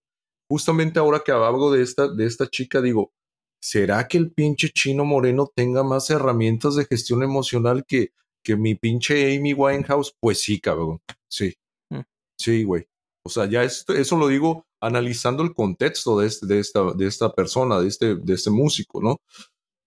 justamente 0.49 0.99
ahora 0.99 1.23
que 1.25 1.33
hablo 1.33 1.71
de 1.71 1.83
esta, 1.83 2.09
de 2.09 2.27
esta 2.27 2.49
chica, 2.49 2.81
digo, 2.81 3.13
¿será 3.61 4.07
que 4.09 4.19
el 4.19 4.33
pinche 4.33 4.71
Chino 4.71 5.05
Moreno 5.05 5.51
tenga 5.55 5.83
más 5.83 6.11
herramientas 6.11 6.75
de 6.75 6.85
gestión 6.85 7.23
emocional 7.23 7.85
que, 7.87 8.13
que 8.43 8.57
mi 8.57 8.75
pinche 8.75 9.37
Amy 9.37 9.55
Winehouse? 9.55 10.15
Pues 10.21 10.41
sí, 10.41 10.61
cabrón, 10.61 11.01
sí. 11.29 11.55
Mm. 11.91 12.01
Sí, 12.37 12.65
güey. 12.65 12.87
O 13.25 13.31
sea, 13.31 13.47
ya 13.47 13.63
esto, 13.63 13.95
eso 13.95 14.17
lo 14.17 14.27
digo 14.27 14.67
analizando 14.81 15.45
el 15.45 15.55
contexto 15.55 16.19
de, 16.19 16.27
este, 16.27 16.47
de, 16.47 16.59
esta, 16.59 16.93
de 16.93 17.07
esta 17.07 17.33
persona, 17.33 17.81
de 17.81 17.87
este, 17.87 18.17
de 18.17 18.35
este 18.35 18.51
músico, 18.51 19.01
¿no? 19.01 19.21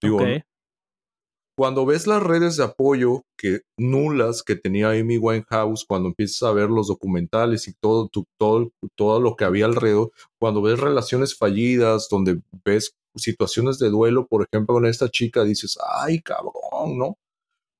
Digo, 0.01 0.17
Ok. 0.17 0.43
Cuando 1.57 1.85
ves 1.85 2.05
las 2.07 2.21
redes 2.21 2.57
de 2.57 2.65
apoyo 2.65 3.23
que 3.37 3.61
nulas 3.77 4.43
que 4.43 4.55
tenía 4.55 4.89
Amy 4.91 5.17
Winehouse, 5.17 5.85
cuando 5.85 6.09
empiezas 6.09 6.43
a 6.43 6.51
ver 6.51 6.69
los 6.69 6.87
documentales 6.87 7.67
y 7.67 7.73
todo, 7.73 8.07
tu- 8.09 8.25
todo, 8.37 8.71
todo 8.95 9.19
lo 9.21 9.35
que 9.35 9.45
había 9.45 9.65
alrededor, 9.65 10.11
cuando 10.39 10.61
ves 10.61 10.79
relaciones 10.79 11.37
fallidas, 11.37 12.07
donde 12.09 12.41
ves 12.65 12.93
situaciones 13.15 13.79
de 13.79 13.89
duelo, 13.89 14.27
por 14.27 14.45
ejemplo, 14.51 14.75
con 14.75 14.85
esta 14.85 15.09
chica, 15.09 15.43
dices, 15.45 15.77
ay, 16.01 16.19
cabrón, 16.21 16.97
¿no? 16.97 17.17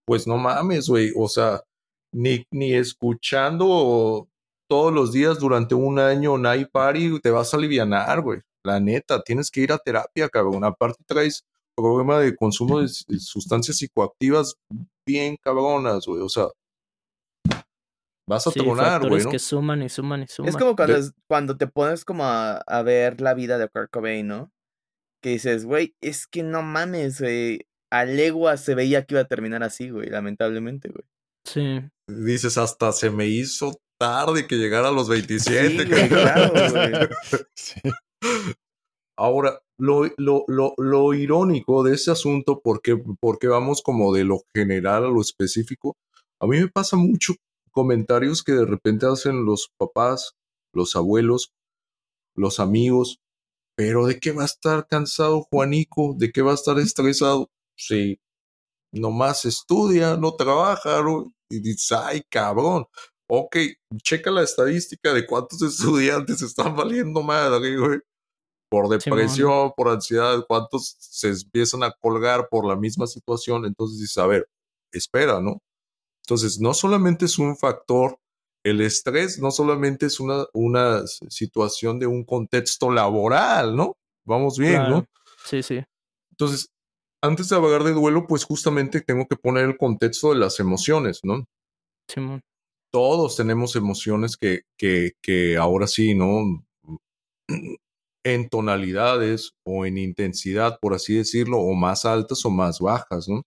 Pues 0.06 0.28
no 0.28 0.38
mames, 0.38 0.88
güey, 0.88 1.12
o 1.16 1.28
sea, 1.28 1.62
ni, 2.14 2.46
ni 2.52 2.74
escuchando 2.74 4.28
todos 4.70 4.94
los 4.94 5.12
días 5.12 5.40
durante 5.40 5.76
un 5.76 6.00
año 6.00 6.38
Night 6.38 6.70
Party 6.72 7.20
te 7.22 7.32
vas 7.32 7.54
a 7.54 7.58
alivianar, 7.58 8.22
güey. 8.22 8.40
La 8.64 8.80
neta, 8.80 9.22
tienes 9.22 9.52
que 9.52 9.62
ir 9.62 9.72
a 9.72 9.78
terapia, 9.78 10.28
cabrón. 10.30 10.64
Aparte 10.64 11.04
traes 11.06 11.44
problema 11.76 12.20
de 12.20 12.36
consumo 12.36 12.82
de, 12.82 12.88
sustancias 12.88 13.78
psicoactivas 13.78 14.56
bien 15.08 15.36
cabronas, 15.44 16.06
güey. 16.06 16.22
O 16.22 16.30
sea, 16.30 16.48
vas 18.28 18.48
a 18.48 18.52
Sí, 18.52 18.60
tronar, 18.60 19.08
güey, 19.08 19.24
¿no? 19.24 19.30
que 19.30 19.40
suman 19.40 19.84
y 19.84 19.90
suman 19.90 20.24
y 20.24 20.28
suman. 20.28 20.50
Es 20.50 20.58
como 20.58 20.76
cuando, 20.76 21.02
De- 21.02 21.12
cuando 21.30 21.58
te 21.58 21.68
pones 21.68 22.06
como 22.06 22.24
a, 22.26 22.58
a 22.58 22.82
ver 22.82 23.22
la 23.22 23.34
vida 23.34 23.58
de 23.58 23.68
Kurt 23.70 23.92
Cobain, 23.92 24.28
¿no? 24.28 24.52
Que 25.24 25.32
dices, 25.32 25.66
güey, 25.66 25.96
es 26.02 26.28
que 26.28 26.44
no 26.44 26.62
mames, 26.62 27.20
güey. 27.22 27.62
A 27.92 28.04
legua 28.06 28.58
se 28.58 28.76
veía 28.76 29.06
que 29.06 29.14
iba 29.14 29.22
a 29.22 29.28
terminar 29.28 29.64
así, 29.64 29.90
güey, 29.90 30.10
lamentablemente, 30.10 30.90
güey. 30.90 31.06
Sí. 31.48 31.82
Dices, 32.10 32.58
hasta 32.58 32.92
se 32.92 33.10
me 33.12 33.28
hizo 33.28 33.80
tarde 34.00 34.48
que 34.48 34.56
llegara 34.56 34.90
a 34.90 34.92
los 34.92 35.08
27. 35.08 35.70
Sí, 35.84 35.90
güey, 35.90 36.10
claro, 36.10 36.52
güey. 36.72 36.92
Sí. 37.56 37.80
Ahora, 39.18 39.62
lo, 39.78 40.06
lo, 40.18 40.46
lo, 40.48 40.74
lo 40.78 41.14
irónico 41.14 41.84
de 41.84 41.96
ese 41.96 42.12
asunto, 42.12 42.62
porque, 42.64 42.98
porque 43.20 43.48
vamos 43.48 43.82
como 43.82 44.14
de 44.14 44.24
lo 44.24 44.42
general 44.54 45.06
a 45.06 45.10
lo 45.10 45.22
específico, 45.22 45.98
a 46.40 46.48
mí 46.48 46.60
me 46.60 46.68
pasa 46.68 46.98
mucho 46.98 47.34
comentarios 47.72 48.44
que 48.44 48.54
de 48.54 48.66
repente 48.66 49.06
hacen 49.06 49.46
los 49.46 49.70
papás, 49.78 50.34
los 50.74 50.96
abuelos, 50.96 51.52
los 52.36 52.60
amigos, 52.60 53.20
pero 53.76 54.06
¿de 54.06 54.20
qué 54.20 54.32
va 54.32 54.44
a 54.44 54.46
estar 54.46 54.88
cansado 54.88 55.48
Juanico? 55.50 56.16
¿De 56.18 56.32
qué 56.32 56.42
va 56.42 56.52
a 56.52 56.56
estar 56.56 56.80
estresado? 56.80 57.50
Sí, 57.78 58.20
nomás 58.94 59.46
estudia, 59.46 60.16
no 60.18 60.36
trabaja, 60.36 61.02
¿no? 61.02 61.34
y 61.50 61.60
dices, 61.60 61.92
ay, 61.92 62.24
cabrón. 62.30 62.86
Ok, 63.28 63.58
checa 64.04 64.32
la 64.32 64.44
estadística 64.44 65.14
de 65.14 65.26
cuántos 65.26 65.62
estudiantes 65.62 66.42
están 66.42 66.76
valiendo 66.76 67.22
madre, 67.24 67.78
güey 67.78 68.00
por 68.76 68.90
depresión, 68.90 69.72
por 69.78 69.88
ansiedad, 69.88 70.44
cuántos 70.50 70.98
se 71.00 71.30
empiezan 71.30 71.82
a 71.84 71.92
colgar 71.92 72.50
por 72.50 72.68
la 72.68 72.76
misma 72.76 73.08
situación. 73.08 73.64
Entonces 73.64 74.02
dices, 74.02 74.18
a 74.18 74.28
ver, 74.28 74.50
espera, 74.92 75.40
¿no? 75.40 75.62
Entonces, 76.26 76.60
no 76.60 76.74
solamente 76.74 77.24
es 77.24 77.40
un 77.40 77.56
factor, 77.56 78.20
el 78.66 78.82
estrés 78.82 79.40
no 79.40 79.50
solamente 79.52 80.08
es 80.08 80.20
una, 80.20 80.44
una 80.54 81.08
situación 81.08 82.00
de 82.00 82.08
un 82.08 82.26
contexto 82.26 82.92
laboral, 82.92 83.78
¿no? 83.78 83.96
Vamos 84.26 84.58
bien, 84.58 84.74
claro. 84.74 84.90
¿no? 84.90 85.06
Sí, 85.46 85.64
sí. 85.64 85.82
Entonces, 86.32 86.68
antes 87.24 87.48
de 87.48 87.56
hablar 87.56 87.86
de 87.86 87.94
duelo, 87.94 88.28
pues 88.28 88.44
justamente 88.44 89.00
tengo 89.00 89.26
que 89.26 89.38
poner 89.38 89.64
el 89.64 89.78
contexto 89.78 90.32
de 90.34 90.40
las 90.40 90.60
emociones, 90.60 91.22
¿no? 91.24 91.46
Simón. 92.10 92.42
todos 92.92 93.38
tenemos 93.38 93.78
emociones 93.78 94.36
que, 94.36 94.64
que, 94.78 95.14
que 95.22 95.56
ahora 95.56 95.88
sí, 95.88 96.14
¿no? 96.14 96.66
En 98.26 98.50
tonalidades 98.50 99.52
o 99.66 99.86
en 99.86 99.98
intensidad, 99.98 100.80
por 100.82 100.96
así 100.96 101.16
decirlo, 101.16 101.60
o 101.60 101.74
más 101.76 102.06
altas 102.06 102.44
o 102.46 102.50
más 102.50 102.80
bajas, 102.80 103.28
¿no? 103.30 103.44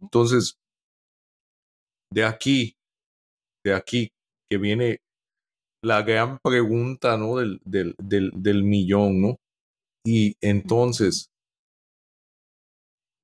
Entonces, 0.00 0.54
de 2.12 2.24
aquí, 2.24 2.74
de 3.64 3.74
aquí 3.74 4.08
que 4.50 4.58
viene 4.58 4.98
la 5.84 6.02
gran 6.02 6.38
pregunta, 6.42 7.16
¿no? 7.16 7.36
Del, 7.36 7.60
del, 7.64 7.94
del, 7.98 8.30
del 8.34 8.64
millón, 8.64 9.20
¿no? 9.20 9.36
Y 10.06 10.34
entonces, 10.40 11.26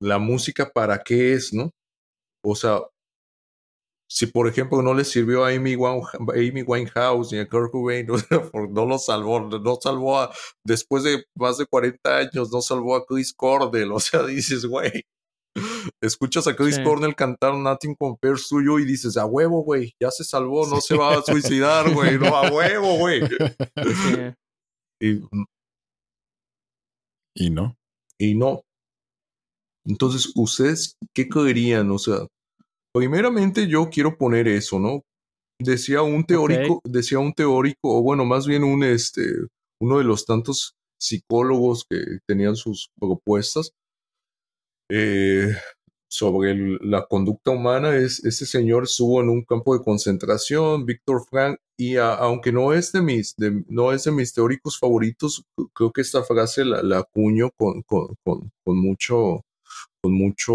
¿la 0.01 0.19
música 0.19 0.71
para 0.71 1.03
qué 1.03 1.33
es, 1.33 1.53
no? 1.55 1.71
O 2.45 2.55
sea, 2.55 2.81
si 4.09 4.27
por 4.27 4.49
ejemplo 4.49 4.83
no 4.83 4.95
le 4.95 5.05
sirvió 5.05 5.45
a 5.45 5.51
Amy, 5.51 5.75
Winehouse 5.77 7.33
ni 7.33 7.39
a 7.39 7.49
Kurt 7.49 7.73
Cobain, 7.73 8.07
no 8.71 8.87
lo 8.87 8.99
salvó, 8.99 9.41
no 9.41 9.79
salvó 9.81 10.21
a, 10.21 10.33
después 10.65 11.03
de 11.03 11.25
más 11.35 11.59
de 11.59 11.67
40 11.67 12.17
años, 12.17 12.53
no 12.53 12.61
salvó 12.61 12.97
a 12.97 13.05
Chris 13.05 13.33
Cornell, 13.35 13.93
o 13.93 14.01
sea, 14.01 14.23
dices, 14.25 14.65
güey, 14.67 15.05
escuchas 16.03 16.47
a 16.47 16.55
Chris 16.55 16.77
Sí. 16.77 16.85
Cornell 16.85 17.17
cantar 17.17 17.55
Nothing 17.55 17.95
Compares 17.97 18.49
to 18.49 18.61
You 18.61 18.79
y 18.79 18.85
dices, 18.85 19.17
a 19.17 19.27
huevo, 19.27 19.63
güey, 19.63 19.95
ya 20.01 20.11
se 20.11 20.25
salvó, 20.25 20.67
no 20.67 20.81
se 20.81 20.97
va 20.97 21.15
a 21.15 21.23
suicidar, 21.23 21.93
güey, 21.93 22.19
no, 22.19 22.37
a 22.37 22.51
huevo, 22.51 22.97
güey. 22.97 23.23
Sí. 23.27 24.17
Y, 24.99 25.21
Y 27.35 27.51
no. 27.51 27.77
y 28.19 28.35
no. 28.35 28.63
Entonces, 29.85 30.33
¿ustedes 30.35 30.97
qué 31.15 31.29
creerían? 31.29 31.91
O 31.91 31.99
sea, 31.99 32.27
primeramente 32.97 33.69
yo 33.69 33.91
quiero 33.91 34.17
poner 34.17 34.49
eso, 34.49 34.79
¿no? 34.79 35.03
Decía 35.61 36.01
un 36.01 36.25
teórico, 36.25 36.81
decía 36.85 37.19
un 37.19 37.35
teórico, 37.35 37.99
o 37.99 38.03
bueno, 38.03 38.25
más 38.25 38.47
bien 38.47 38.65
un 38.65 38.83
este, 38.85 39.23
uno 39.81 39.99
de 39.99 40.05
los 40.05 40.25
tantos 40.25 40.75
psicólogos 40.99 41.85
que 41.89 41.99
tenían 42.27 42.57
sus 42.57 42.89
propuestas 42.99 43.73
eh, 44.91 45.55
sobre 46.11 46.55
la 46.81 47.07
conducta 47.07 47.51
humana. 47.51 47.95
Es, 47.97 48.25
este 48.25 48.47
señor 48.47 48.85
estuvo 48.85 49.21
en 49.21 49.29
un 49.29 49.45
campo 49.45 49.77
de 49.77 49.85
concentración, 49.85 50.87
Víctor 50.87 51.23
Frank, 51.29 51.59
y 51.79 51.97
aunque 51.97 52.51
no 52.51 52.73
es 52.73 52.93
de 52.93 53.03
mis, 53.03 53.35
no 53.69 53.93
es 53.93 54.05
de 54.05 54.13
mis 54.13 54.33
teóricos 54.33 54.79
favoritos, 54.79 55.45
creo 55.75 55.93
que 55.93 56.01
esta 56.01 56.23
frase 56.23 56.65
la, 56.65 56.83
la 56.83 57.01
acuño 57.01 57.51
con, 57.59 57.83
con, 57.83 58.15
con, 58.25 58.51
con, 58.65 58.79
mucho, 58.79 59.45
con 60.03 60.15
mucho 60.15 60.55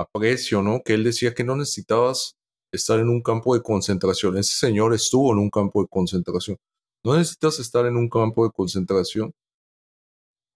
aprecio, 0.00 0.62
¿no? 0.62 0.82
Que 0.82 0.94
él 0.94 1.04
decía 1.04 1.34
que 1.34 1.44
no 1.44 1.56
necesitabas 1.56 2.36
estar 2.72 2.98
en 3.00 3.08
un 3.08 3.22
campo 3.22 3.54
de 3.54 3.62
concentración. 3.62 4.36
Ese 4.38 4.54
señor 4.54 4.94
estuvo 4.94 5.32
en 5.32 5.38
un 5.38 5.50
campo 5.50 5.82
de 5.82 5.88
concentración. 5.88 6.56
No 7.04 7.16
necesitas 7.16 7.58
estar 7.58 7.86
en 7.86 7.96
un 7.96 8.08
campo 8.08 8.44
de 8.44 8.52
concentración 8.52 9.32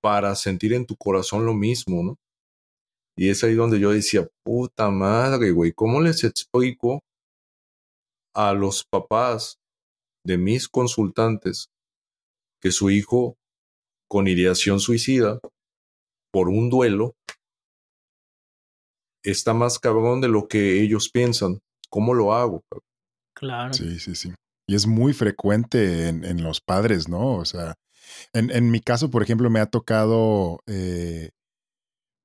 para 0.02 0.34
sentir 0.34 0.74
en 0.74 0.86
tu 0.86 0.96
corazón 0.96 1.46
lo 1.46 1.54
mismo, 1.54 2.02
¿no? 2.02 2.16
Y 3.16 3.30
es 3.30 3.44
ahí 3.44 3.54
donde 3.54 3.78
yo 3.78 3.92
decía, 3.92 4.28
puta 4.44 4.90
madre, 4.90 5.52
güey, 5.52 5.72
¿cómo 5.72 6.00
les 6.00 6.24
explico 6.24 7.00
a 8.34 8.52
los 8.52 8.84
papás 8.84 9.56
de 10.26 10.36
mis 10.36 10.68
consultantes 10.68 11.68
que 12.60 12.72
su 12.72 12.90
hijo 12.90 13.36
con 14.10 14.26
ideación 14.26 14.80
suicida 14.80 15.38
por 16.32 16.48
un 16.48 16.70
duelo 16.70 17.14
está 19.24 19.54
más 19.54 19.78
cabrón 19.78 20.20
de 20.20 20.28
lo 20.28 20.48
que 20.48 20.82
ellos 20.82 21.10
piensan? 21.10 21.60
¿Cómo 21.90 22.14
lo 22.14 22.34
hago? 22.34 22.62
Claro. 23.34 23.72
Sí, 23.72 23.98
sí, 23.98 24.14
sí. 24.14 24.32
Y 24.66 24.74
es 24.74 24.86
muy 24.86 25.12
frecuente 25.12 26.08
en, 26.08 26.42
los 26.42 26.60
padres, 26.60 27.08
¿no? 27.08 27.34
O 27.34 27.44
sea, 27.44 27.74
en, 28.32 28.70
mi 28.70 28.80
caso, 28.80 29.10
por 29.10 29.22
ejemplo, 29.22 29.50
me 29.50 29.60
ha 29.60 29.66
tocado 29.66 30.60
eh, 30.66 31.30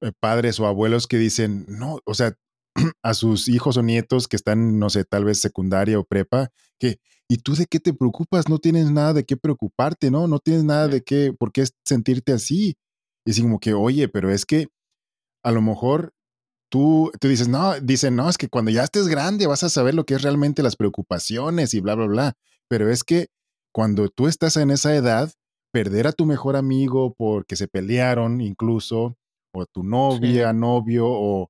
eh, 0.02 0.12
padres 0.20 0.60
o 0.60 0.66
abuelos 0.66 1.08
que 1.08 1.18
dicen, 1.18 1.66
no, 1.68 2.00
o 2.06 2.14
sea, 2.14 2.34
a 3.04 3.14
sus 3.14 3.50
hijos 3.50 3.76
o 3.78 3.84
nietos 3.84 4.28
que 4.28 4.38
están, 4.38 4.80
no 4.80 4.89
sé, 4.89 5.04
tal 5.04 5.26
vez 5.26 5.41
secundaria 5.41 6.00
o 6.00 6.06
prepa, 6.06 6.50
que, 6.80 7.00
¿y 7.28 7.38
tú 7.38 7.56
de 7.56 7.66
qué 7.66 7.80
te 7.80 7.93
preocupas? 7.93 8.47
No 8.47 8.60
tienes 8.60 8.91
nada 8.91 9.14
de 9.14 9.26
qué 9.26 9.36
preocuparte, 9.36 10.12
¿no? 10.12 10.28
No 10.28 10.39
tienes 10.39 10.64
nada 10.64 10.88
de 10.88 11.02
qué, 11.02 11.34
por 11.38 11.52
qué 11.52 11.66
sentirte 11.86 12.32
así. 12.32 12.78
Y 13.26 13.32
así 13.32 13.41
como 13.41 13.60
que, 13.60 13.74
oye, 13.74 14.08
pero 14.08 14.32
es 14.32 14.45
que 14.45 14.68
a 15.43 15.52
lo 15.52 15.62
mejor 15.62 16.14
tú, 16.70 17.12
tú 17.20 17.28
dices, 17.28 17.48
no, 17.48 17.80
dicen, 17.80 18.16
no, 18.16 18.30
es 18.30 18.38
que 18.38 18.48
cuando 18.48 18.72
ya 18.72 18.84
estés 18.84 19.08
grande 19.08 19.48
vas 19.48 19.64
a 19.64 19.70
saber 19.70 19.96
lo 19.96 20.06
que 20.06 20.14
es 20.14 20.22
realmente 20.22 20.64
las 20.64 20.76
preocupaciones 20.76 21.74
y 21.74 21.82
bla, 21.82 21.96
bla, 21.96 22.08
bla. 22.08 22.34
Pero 22.68 22.90
es 22.90 23.04
que 23.04 23.28
cuando 23.74 24.10
tú 24.10 24.28
estás 24.28 24.58
en 24.58 24.72
esa 24.72 24.96
edad, 24.96 25.32
perder 25.72 26.08
a 26.08 26.12
tu 26.12 26.26
mejor 26.26 26.56
amigo 26.56 27.14
porque 27.18 27.56
se 27.56 27.68
pelearon 27.68 28.42
incluso, 28.42 29.18
o 29.54 29.62
a 29.62 29.66
tu 29.66 29.84
novia, 29.84 30.54
novio, 30.54 31.08
o, 31.08 31.50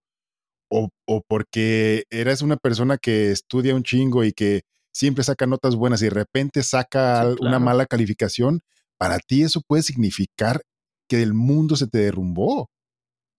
o, 0.72 0.90
o, 1.08 1.22
porque 1.28 2.04
eres 2.10 2.42
una 2.42 2.58
persona 2.58 2.98
que 2.98 3.32
estudia 3.32 3.76
un 3.76 3.84
chingo 3.84 4.24
y 4.24 4.34
que 4.34 4.64
siempre 4.94 5.24
saca 5.24 5.46
notas 5.46 5.76
buenas 5.76 6.02
y 6.02 6.06
de 6.06 6.12
repente 6.12 6.64
saca 6.64 7.28
una 7.40 7.60
mala 7.60 7.86
calificación, 7.86 8.62
para 8.98 9.20
ti 9.20 9.44
eso 9.44 9.62
puede 9.66 9.84
significar 9.84 10.62
que 11.08 11.22
el 11.24 11.34
mundo 11.34 11.76
se 11.76 11.88
te 11.88 12.00
derrumbó, 12.00 12.70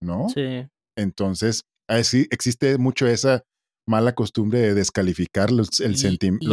¿no? 0.01 0.29
Sí. 0.29 0.67
Entonces, 0.97 1.63
existe 1.99 2.77
mucho 2.77 3.07
esa 3.07 3.43
mala 3.87 4.13
costumbre 4.13 4.59
de 4.59 4.73
descalificar 4.73 5.51
los, 5.51 5.79
el 5.79 5.91
los 5.91 6.01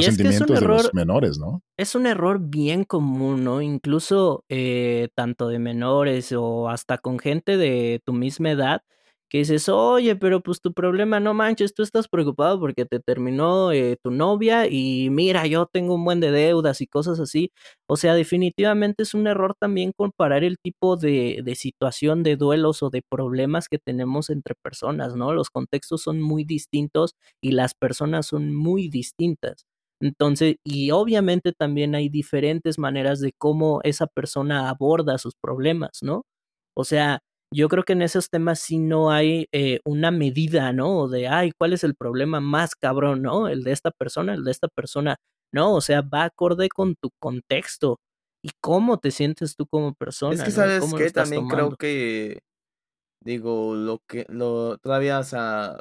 sentimientos 0.05 0.61
de 0.61 0.67
los 0.67 0.95
menores, 0.95 1.39
¿no? 1.39 1.63
Es 1.77 1.95
un 1.95 2.07
error 2.07 2.41
bien 2.41 2.85
común, 2.85 3.45
¿no? 3.45 3.61
Incluso 3.61 4.45
eh, 4.49 5.09
tanto 5.15 5.49
de 5.49 5.59
menores 5.59 6.33
o 6.33 6.69
hasta 6.69 6.99
con 6.99 7.19
gente 7.19 7.57
de 7.57 8.03
tu 8.05 8.13
misma 8.13 8.51
edad 8.51 8.83
que 9.29 9.39
dices, 9.39 9.69
oye, 9.69 10.17
pero 10.17 10.41
pues 10.43 10.61
tu 10.61 10.73
problema, 10.73 11.21
no 11.21 11.35
manches, 11.35 11.75
tú 11.75 11.83
estás 11.83 12.09
preocupado 12.09 12.59
porque 12.61 12.85
te 12.87 13.01
terminó 13.01 13.73
eh, 13.73 13.97
tu 14.03 14.11
novia 14.11 14.67
y 14.69 15.11
mira, 15.11 15.47
yo 15.47 15.67
tengo 15.67 15.95
un 15.97 16.05
buen 16.05 16.21
de 16.21 16.31
deudas 16.31 16.81
y 16.81 16.87
cosas 16.87 17.21
así. 17.21 17.53
O 17.87 17.97
sea, 17.97 18.15
definitivamente 18.15 19.03
es 19.03 19.15
un 19.15 19.27
error 19.27 19.55
también 19.61 19.93
comparar 19.97 20.45
el 20.45 20.59
tipo 20.59 20.97
de, 20.97 21.41
de 21.45 21.55
situación 21.55 22.23
de 22.23 22.37
duelos 22.37 22.83
o 22.83 22.91
de 22.91 23.03
problemas 23.09 23.69
que 23.69 23.79
tenemos 23.79 24.31
entre 24.31 24.55
personas, 24.63 25.15
¿no? 25.17 25.33
Los 25.33 25.51
contextos 25.51 26.03
son 26.03 26.21
muy 26.21 26.45
distintos 26.45 27.15
y 27.43 27.53
las 27.53 27.75
personas 27.75 28.27
son 28.27 28.55
muy 28.55 28.89
distintas. 28.89 29.67
Entonces, 30.01 30.57
y 30.65 30.91
obviamente 30.93 31.53
también 31.53 31.95
hay 31.95 32.09
diferentes 32.09 32.79
maneras 32.79 33.21
de 33.21 33.33
cómo 33.37 33.81
esa 33.83 34.07
persona 34.07 34.69
aborda 34.71 35.19
sus 35.19 35.35
problemas, 35.41 35.91
¿no? 36.03 36.23
O 36.75 36.85
sea, 36.85 37.21
yo 37.53 37.69
creo 37.69 37.85
que 37.85 37.95
en 37.95 38.03
esos 38.03 38.29
temas 38.29 38.61
sí 38.61 38.79
no 38.79 39.11
hay 39.11 39.47
eh, 39.53 39.81
una 39.85 40.11
medida, 40.11 40.73
¿no? 40.73 41.09
De, 41.09 41.29
ay, 41.29 41.53
¿cuál 41.59 41.73
es 41.73 41.85
el 41.85 41.95
problema 41.95 42.41
más 42.41 42.75
cabrón, 42.75 43.23
¿no? 43.23 43.49
El 43.49 43.65
de 43.65 43.73
esta 43.73 43.91
persona, 43.91 44.35
el 44.35 44.45
de 44.45 44.51
esta 44.51 44.69
persona. 44.69 45.17
No, 45.53 45.75
o 45.75 45.81
sea, 45.81 46.03
va 46.03 46.25
acorde 46.25 46.69
con 46.69 46.95
tu 46.95 47.11
contexto 47.19 47.99
y 48.45 48.51
cómo 48.61 48.99
te 48.99 49.11
sientes 49.11 49.57
tú 49.57 49.67
como 49.67 49.95
persona. 49.95 50.35
Es 50.35 50.43
que 50.43 50.51
sabes 50.51 50.93
que 50.93 51.11
también 51.11 51.49
creo 51.49 51.75
que, 51.77 52.41
digo, 53.25 53.75
lo 53.75 54.01
que, 54.07 54.27
lo, 54.29 54.77
todavía 54.79 55.19
hasta, 55.19 55.81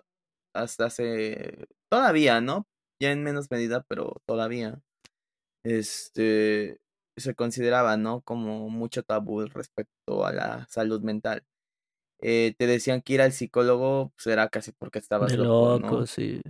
hasta 0.56 0.86
hace, 0.86 1.66
todavía, 1.92 2.40
¿no? 2.40 2.66
Ya 3.02 3.12
en 3.12 3.24
menos 3.24 3.52
medida, 3.52 3.84
pero 3.90 4.16
todavía, 4.26 4.80
este, 5.66 6.78
se 7.18 7.36
consideraba, 7.36 7.98
¿no? 7.98 8.22
Como 8.22 8.70
mucho 8.70 9.04
tabú 9.04 9.46
respecto 9.48 10.26
a 10.26 10.32
la 10.32 10.66
salud 10.70 11.02
mental. 11.02 11.44
Eh, 12.20 12.56
te 12.58 12.66
decían 12.66 13.02
que 13.02 13.14
ir 13.14 13.22
al 13.22 13.32
psicólogo 13.32 14.12
pues 14.16 14.26
era 14.28 14.50
casi 14.50 14.72
porque 14.72 14.98
estabas 14.98 15.36
loco, 15.36 16.00
¿no? 16.00 16.08
sí, 16.08 16.42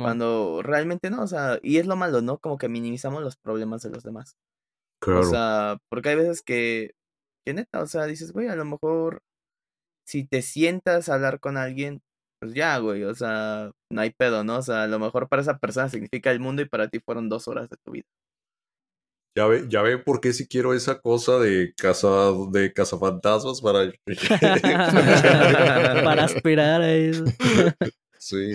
Cuando 0.00 0.62
realmente 0.62 1.10
no, 1.10 1.22
o 1.22 1.26
sea, 1.26 1.58
y 1.62 1.78
es 1.78 1.86
lo 1.86 1.96
malo, 1.96 2.22
¿no? 2.22 2.38
Como 2.38 2.58
que 2.58 2.68
minimizamos 2.68 3.22
los 3.22 3.36
problemas 3.36 3.82
de 3.82 3.90
los 3.90 4.04
demás. 4.04 4.36
Claro. 5.00 5.20
O 5.20 5.24
sea, 5.24 5.78
porque 5.88 6.10
hay 6.10 6.16
veces 6.16 6.42
que, 6.42 6.94
que 7.44 7.54
neta, 7.54 7.82
o 7.82 7.86
sea, 7.86 8.04
dices, 8.06 8.32
güey, 8.32 8.48
a 8.48 8.56
lo 8.56 8.64
mejor 8.64 9.22
si 10.06 10.24
te 10.24 10.42
sientas 10.42 11.08
a 11.08 11.14
hablar 11.14 11.40
con 11.40 11.56
alguien, 11.56 12.02
pues 12.40 12.54
ya, 12.54 12.78
güey, 12.78 13.02
o 13.04 13.14
sea, 13.14 13.72
no 13.90 14.00
hay 14.00 14.10
pedo, 14.10 14.44
¿no? 14.44 14.58
O 14.58 14.62
sea, 14.62 14.84
a 14.84 14.86
lo 14.86 14.98
mejor 14.98 15.28
para 15.28 15.42
esa 15.42 15.58
persona 15.58 15.88
significa 15.88 16.30
el 16.30 16.40
mundo 16.40 16.62
y 16.62 16.68
para 16.68 16.88
ti 16.88 17.00
fueron 17.00 17.28
dos 17.28 17.48
horas 17.48 17.68
de 17.68 17.76
tu 17.84 17.92
vida. 17.92 18.06
Ya 19.36 19.46
ve, 19.46 19.66
ya 19.68 19.82
ve 19.82 19.98
por 19.98 20.20
qué 20.22 20.32
si 20.32 20.48
quiero 20.48 20.72
esa 20.72 20.98
cosa 20.98 21.38
de 21.38 21.74
casa 21.76 22.32
de 22.50 22.72
cazafantasmas 22.72 23.60
para 23.60 23.92
para 26.04 26.24
aspirar 26.24 26.80
a 26.80 26.94
eso. 26.94 27.24
sí. 28.18 28.52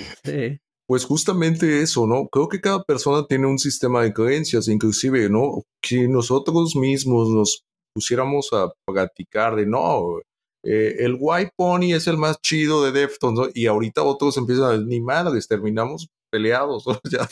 Pues 0.87 1.05
justamente 1.05 1.83
eso, 1.83 2.07
¿no? 2.07 2.27
Creo 2.29 2.49
que 2.49 2.59
cada 2.59 2.83
persona 2.83 3.27
tiene 3.27 3.45
un 3.45 3.59
sistema 3.59 4.01
de 4.01 4.11
creencias, 4.11 4.67
inclusive, 4.67 5.29
¿no? 5.29 5.61
Si 5.83 6.07
nosotros 6.07 6.75
mismos 6.75 7.29
nos 7.29 7.63
pusiéramos 7.93 8.49
a 8.51 8.71
practicar 8.85 9.55
de 9.55 9.67
no, 9.67 10.19
eh, 10.65 10.95
el 10.99 11.15
White 11.19 11.51
Pony 11.55 11.93
es 11.93 12.07
el 12.07 12.17
más 12.17 12.41
chido 12.41 12.83
de 12.83 12.91
Deftones, 12.91 13.39
¿no? 13.39 13.47
Y 13.53 13.67
ahorita 13.67 14.01
otros 14.01 14.35
empiezan 14.37 14.71
a 14.71 14.77
ni 14.77 14.99
madres, 14.99 15.47
terminamos 15.47 16.07
peleados, 16.31 16.87
¿no? 16.87 16.99
Ya, 17.09 17.29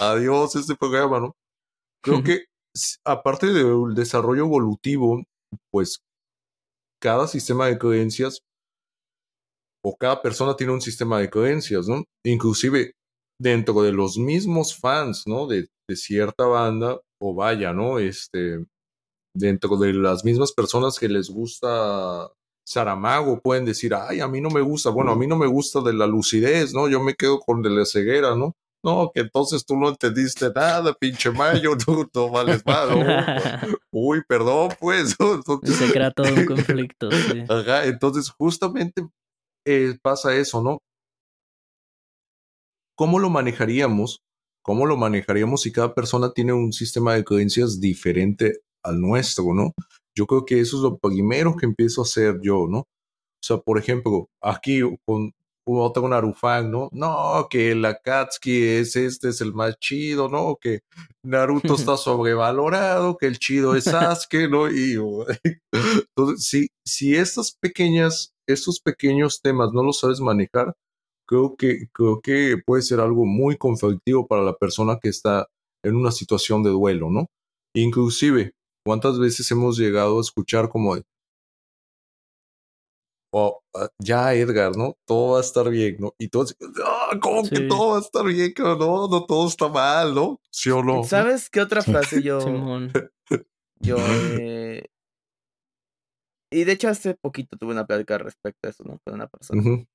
adiós 0.00 0.56
este 0.56 0.74
programa, 0.74 1.20
¿no? 1.20 1.36
Creo 2.02 2.22
que 2.22 2.44
aparte 3.04 3.46
del 3.52 3.94
desarrollo 3.94 4.44
evolutivo, 4.44 5.22
pues 5.70 6.00
cada 7.00 7.26
sistema 7.26 7.66
de 7.66 7.78
creencias 7.78 8.40
o 9.84 9.96
cada 9.96 10.22
persona 10.22 10.56
tiene 10.56 10.72
un 10.72 10.80
sistema 10.80 11.18
de 11.20 11.28
creencias, 11.28 11.88
¿no? 11.88 12.04
Inclusive 12.24 12.92
dentro 13.40 13.82
de 13.82 13.92
los 13.92 14.16
mismos 14.16 14.76
fans, 14.78 15.24
¿no? 15.26 15.46
De, 15.46 15.68
de, 15.88 15.96
cierta 15.96 16.46
banda, 16.46 17.00
o 17.20 17.34
vaya, 17.34 17.72
¿no? 17.72 17.98
Este, 17.98 18.64
dentro 19.34 19.76
de 19.76 19.92
las 19.92 20.24
mismas 20.24 20.52
personas 20.52 20.98
que 20.98 21.08
les 21.08 21.30
gusta 21.30 22.30
Saramago, 22.64 23.40
pueden 23.40 23.64
decir, 23.64 23.94
ay, 23.94 24.20
a 24.20 24.28
mí 24.28 24.40
no 24.40 24.50
me 24.50 24.60
gusta, 24.60 24.90
bueno, 24.90 25.12
a 25.12 25.16
mí 25.16 25.26
no 25.26 25.36
me 25.36 25.48
gusta 25.48 25.80
de 25.80 25.92
la 25.92 26.06
lucidez, 26.06 26.72
¿no? 26.72 26.88
Yo 26.88 27.02
me 27.02 27.14
quedo 27.14 27.40
con 27.40 27.62
de 27.62 27.70
la 27.70 27.84
ceguera, 27.84 28.36
¿no? 28.36 28.54
No, 28.84 29.12
que 29.14 29.20
entonces 29.20 29.64
tú 29.64 29.76
no 29.76 29.90
entendiste 29.90 30.50
nada, 30.52 30.92
pinche 30.94 31.30
mayo, 31.30 31.76
tú 31.86 32.08
no 32.12 32.30
vales 32.30 32.64
nada. 32.66 33.62
Uy, 33.92 34.22
perdón, 34.26 34.70
pues. 34.80 35.16
Se 35.64 35.92
crea 35.92 36.10
todo 36.10 36.34
un 36.34 36.46
conflicto. 36.46 37.08
Ajá, 37.48 37.86
entonces 37.86 38.28
justamente 38.30 39.06
eh, 39.64 39.96
pasa 40.02 40.34
eso, 40.34 40.62
¿no? 40.62 40.78
¿Cómo 42.96 43.18
lo 43.18 43.30
manejaríamos? 43.30 44.22
¿Cómo 44.62 44.86
lo 44.86 44.96
manejaríamos 44.96 45.62
si 45.62 45.72
cada 45.72 45.94
persona 45.94 46.32
tiene 46.32 46.52
un 46.52 46.72
sistema 46.72 47.14
de 47.14 47.24
creencias 47.24 47.80
diferente 47.80 48.60
al 48.82 49.00
nuestro, 49.00 49.54
¿no? 49.54 49.72
Yo 50.14 50.26
creo 50.26 50.44
que 50.44 50.60
eso 50.60 50.76
es 50.76 50.82
lo 50.82 50.98
primero 50.98 51.56
que 51.56 51.66
empiezo 51.66 52.02
a 52.02 52.04
hacer 52.04 52.38
yo, 52.42 52.66
¿no? 52.68 52.80
O 52.80 53.44
sea, 53.44 53.58
por 53.58 53.78
ejemplo, 53.78 54.28
aquí 54.40 54.80
con, 55.04 55.32
otro 55.66 56.08
Narufan, 56.08 56.70
¿no? 56.70 56.88
No, 56.92 57.46
que 57.50 57.72
el 57.72 57.84
Akatsuki 57.84 58.62
es 58.62 58.96
este, 58.96 59.28
es 59.28 59.40
el 59.40 59.54
más 59.54 59.78
chido, 59.78 60.28
¿no? 60.28 60.56
Que 60.60 60.80
Naruto 61.24 61.74
está 61.74 61.96
sobrevalorado, 61.96 63.16
que 63.16 63.26
el 63.26 63.38
chido 63.38 63.74
es 63.74 63.84
Sasuke, 63.84 64.48
¿no? 64.50 64.70
Y 64.70 64.94
entonces, 65.72 66.44
si, 66.44 66.68
si 66.84 67.14
estas 67.14 67.56
pequeñas, 67.60 68.32
estos 68.48 68.80
pequeños 68.80 69.40
temas 69.40 69.72
no 69.72 69.82
los 69.82 70.00
sabes 70.00 70.20
manejar, 70.20 70.74
creo 71.28 71.56
que, 71.56 71.88
creo 71.92 72.20
que 72.20 72.56
puede 72.64 72.82
ser 72.82 73.00
algo 73.00 73.24
muy 73.24 73.56
conflictivo 73.56 74.26
para 74.26 74.42
la 74.42 74.54
persona 74.54 74.98
que 75.00 75.08
está 75.08 75.46
en 75.84 75.96
una 75.96 76.12
situación 76.12 76.62
de 76.62 76.70
duelo, 76.70 77.10
¿no? 77.10 77.26
Inclusive, 77.74 78.52
¿cuántas 78.84 79.18
veces 79.18 79.50
hemos 79.50 79.78
llegado 79.78 80.18
a 80.18 80.20
escuchar 80.20 80.68
como 80.68 80.96
oh, 83.32 83.62
ya 83.98 84.34
Edgar, 84.34 84.76
¿no? 84.76 84.96
Todo 85.06 85.32
va 85.32 85.38
a 85.38 85.40
estar 85.40 85.68
bien, 85.68 85.96
¿no? 85.98 86.14
Y 86.18 86.28
todos, 86.28 86.56
ah, 86.84 87.18
¿cómo 87.20 87.42
que 87.42 87.60
todo 87.60 87.90
va 87.90 87.98
a 87.98 88.00
estar 88.00 88.24
bien? 88.24 88.52
No, 88.58 89.08
no, 89.08 89.26
todo 89.26 89.48
está 89.48 89.68
mal, 89.68 90.14
¿no? 90.14 90.40
¿Sí 90.50 90.70
o 90.70 90.82
no? 90.82 91.02
¿Sabes 91.04 91.50
qué 91.50 91.60
otra 91.60 91.82
frase 91.82 92.22
yo... 92.22 92.38
yo... 93.80 93.96
Eh... 94.40 94.84
Y 96.52 96.64
de 96.64 96.72
hecho 96.72 96.88
hace 96.88 97.14
poquito 97.14 97.56
tuve 97.56 97.72
una 97.72 97.86
plática 97.86 98.18
respecto 98.18 98.68
a 98.68 98.70
eso, 98.70 98.84
¿no? 98.84 99.00
Con 99.02 99.14
una 99.14 99.26
persona. 99.26 99.86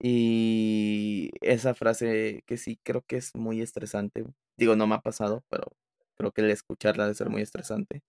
Y 0.00 1.30
esa 1.40 1.74
frase 1.74 2.42
que 2.46 2.56
sí 2.56 2.78
creo 2.82 3.02
que 3.02 3.16
es 3.16 3.34
muy 3.36 3.60
estresante. 3.62 4.24
Digo, 4.56 4.74
no 4.74 4.88
me 4.88 4.96
ha 4.96 5.00
pasado, 5.00 5.44
pero 5.48 5.72
creo 6.16 6.32
que 6.32 6.40
el 6.40 6.50
escucharla 6.50 7.04
debe 7.04 7.14
ser 7.14 7.30
muy 7.30 7.42
estresante. 7.42 8.02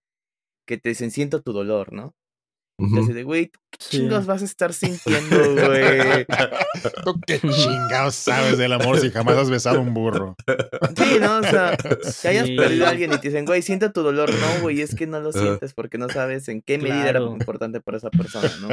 Que 0.68 0.78
te 0.78 0.90
dicen, 0.90 1.12
siento 1.12 1.42
tu 1.42 1.54
dolor, 1.54 1.94
¿no? 1.94 2.16
Y 2.80 3.00
así 3.00 3.14
de, 3.14 3.24
güey, 3.24 3.48
¿qué 3.48 3.78
chingados 3.78 4.26
vas 4.26 4.42
a 4.42 4.46
estar 4.46 4.74
sintiendo, 4.74 5.38
güey? 5.68 6.26
¿Tú 7.04 7.20
qué 7.28 7.40
chingados 7.40 8.16
sabes 8.16 8.58
del 8.58 8.74
amor 8.74 9.00
si 9.00 9.12
jamás 9.12 9.36
has 9.36 9.50
besado 9.50 9.82
un 9.82 9.94
burro? 9.94 10.36
Sí, 10.96 11.18
¿no? 11.20 11.40
O 11.40 11.44
sea, 11.44 11.78
si 12.04 12.28
hayas 12.28 12.50
perdido 12.50 12.86
a 12.86 12.90
alguien 12.90 13.14
y 13.14 13.18
te 13.18 13.30
dicen, 13.30 13.46
güey, 13.46 13.62
siento 13.62 13.92
tu 13.92 14.02
dolor. 14.02 14.30
No, 14.32 14.62
güey, 14.62 14.82
es 14.82 14.96
que 14.96 15.08
no 15.08 15.20
lo 15.20 15.32
sientes 15.32 15.74
porque 15.74 15.98
no 15.98 16.10
sabes 16.10 16.48
en 16.48 16.62
qué 16.62 16.78
medida 16.78 17.10
era 17.10 17.22
importante 17.22 17.82
para 17.82 17.98
esa 17.98 18.10
persona, 18.10 18.50
¿no? 18.62 18.70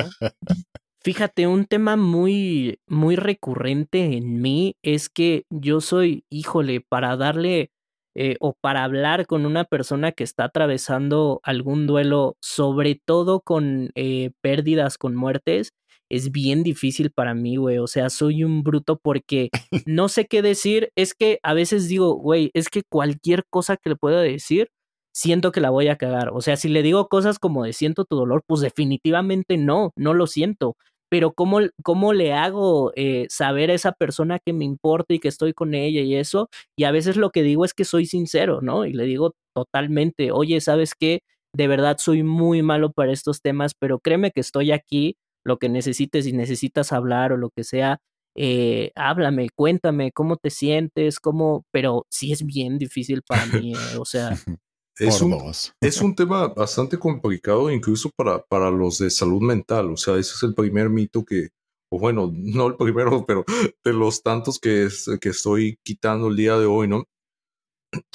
Fíjate, 1.06 1.46
un 1.46 1.66
tema 1.66 1.94
muy, 1.96 2.80
muy 2.88 3.14
recurrente 3.14 4.16
en 4.16 4.40
mí 4.42 4.76
es 4.82 5.08
que 5.08 5.44
yo 5.50 5.80
soy, 5.80 6.24
híjole, 6.30 6.80
para 6.80 7.16
darle 7.16 7.70
eh, 8.16 8.36
o 8.40 8.54
para 8.60 8.82
hablar 8.84 9.26
con 9.26 9.46
una 9.46 9.64
persona 9.64 10.10
que 10.12 10.24
está 10.24 10.44
atravesando 10.44 11.40
algún 11.42 11.86
duelo, 11.86 12.36
sobre 12.40 13.00
todo 13.04 13.40
con 13.40 13.90
eh, 13.94 14.30
pérdidas, 14.40 14.98
con 14.98 15.14
muertes, 15.14 15.72
es 16.08 16.30
bien 16.32 16.62
difícil 16.62 17.10
para 17.10 17.34
mí, 17.34 17.56
güey. 17.56 17.78
O 17.78 17.86
sea, 17.86 18.10
soy 18.10 18.44
un 18.44 18.62
bruto 18.62 18.98
porque 18.98 19.50
no 19.86 20.08
sé 20.08 20.26
qué 20.26 20.42
decir. 20.42 20.90
Es 20.96 21.14
que 21.14 21.38
a 21.42 21.54
veces 21.54 21.88
digo, 21.88 22.14
güey, 22.14 22.50
es 22.54 22.68
que 22.70 22.82
cualquier 22.88 23.44
cosa 23.50 23.76
que 23.76 23.90
le 23.90 23.96
pueda 23.96 24.20
decir, 24.22 24.68
siento 25.12 25.52
que 25.52 25.60
la 25.60 25.70
voy 25.70 25.88
a 25.88 25.96
cagar. 25.96 26.30
O 26.32 26.40
sea, 26.40 26.56
si 26.56 26.68
le 26.68 26.82
digo 26.82 27.08
cosas 27.08 27.38
como 27.38 27.64
de 27.64 27.72
siento 27.72 28.04
tu 28.04 28.16
dolor, 28.16 28.42
pues 28.46 28.60
definitivamente 28.60 29.56
no, 29.58 29.92
no 29.96 30.14
lo 30.14 30.26
siento 30.26 30.76
pero 31.10 31.32
¿cómo, 31.32 31.60
cómo 31.82 32.12
le 32.12 32.32
hago 32.32 32.92
eh, 32.96 33.26
saber 33.28 33.70
a 33.70 33.74
esa 33.74 33.92
persona 33.92 34.38
que 34.44 34.52
me 34.52 34.64
importa 34.64 35.14
y 35.14 35.18
que 35.18 35.28
estoy 35.28 35.52
con 35.52 35.74
ella 35.74 36.00
y 36.02 36.14
eso? 36.16 36.48
Y 36.76 36.84
a 36.84 36.90
veces 36.90 37.16
lo 37.16 37.30
que 37.30 37.42
digo 37.42 37.64
es 37.64 37.74
que 37.74 37.84
soy 37.84 38.06
sincero, 38.06 38.60
¿no? 38.62 38.84
Y 38.86 38.92
le 38.92 39.04
digo 39.04 39.34
totalmente, 39.54 40.32
oye, 40.32 40.60
¿sabes 40.60 40.94
qué? 40.98 41.20
De 41.54 41.68
verdad 41.68 41.96
soy 41.98 42.22
muy 42.22 42.62
malo 42.62 42.92
para 42.92 43.12
estos 43.12 43.40
temas, 43.40 43.74
pero 43.78 43.98
créeme 44.00 44.30
que 44.30 44.40
estoy 44.40 44.72
aquí, 44.72 45.16
lo 45.44 45.58
que 45.58 45.68
necesites, 45.68 46.24
si 46.24 46.32
necesitas 46.32 46.92
hablar 46.92 47.32
o 47.32 47.36
lo 47.36 47.50
que 47.50 47.64
sea, 47.64 47.98
eh, 48.36 48.92
háblame, 48.96 49.48
cuéntame 49.54 50.12
cómo 50.12 50.36
te 50.36 50.50
sientes, 50.50 51.20
cómo, 51.20 51.64
pero 51.72 52.04
sí 52.10 52.32
es 52.32 52.44
bien 52.44 52.78
difícil 52.78 53.22
para 53.26 53.46
mí, 53.46 53.72
eh, 53.72 53.96
o 53.98 54.04
sea, 54.04 54.30
es 54.98 55.20
un, 55.20 55.32
es 55.80 56.00
un, 56.00 56.14
tema 56.14 56.48
bastante 56.48 56.98
complicado 56.98 57.70
incluso 57.70 58.10
para, 58.16 58.42
para 58.42 58.70
los 58.70 58.98
de 58.98 59.10
salud 59.10 59.42
mental. 59.42 59.90
O 59.90 59.96
sea, 59.96 60.14
ese 60.14 60.34
es 60.34 60.42
el 60.42 60.54
primer 60.54 60.88
mito 60.88 61.24
que, 61.24 61.48
o 61.90 61.98
bueno, 61.98 62.30
no 62.34 62.68
el 62.68 62.76
primero, 62.76 63.24
pero 63.26 63.44
de 63.84 63.92
los 63.92 64.22
tantos 64.22 64.58
que, 64.58 64.88
que 65.20 65.28
estoy 65.28 65.78
quitando 65.82 66.28
el 66.28 66.36
día 66.36 66.56
de 66.58 66.66
hoy, 66.66 66.88
¿no? 66.88 67.04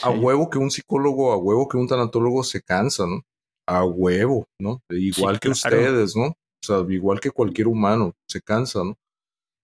A 0.03 0.09
huevo 0.09 0.49
que 0.49 0.57
un 0.57 0.69
psicólogo, 0.69 1.31
a 1.31 1.37
huevo 1.37 1.67
que 1.67 1.77
un 1.77 1.87
tanatólogo 1.87 2.43
se 2.43 2.61
cansa, 2.61 3.05
¿no? 3.07 3.21
A 3.67 3.85
huevo, 3.85 4.45
¿no? 4.59 4.81
Igual 4.89 5.39
que 5.39 5.49
ustedes, 5.49 6.15
¿no? 6.15 6.27
O 6.27 6.63
sea, 6.63 6.85
igual 6.89 7.19
que 7.19 7.31
cualquier 7.31 7.67
humano, 7.67 8.13
se 8.27 8.41
cansa, 8.41 8.83
¿no? 8.83 8.95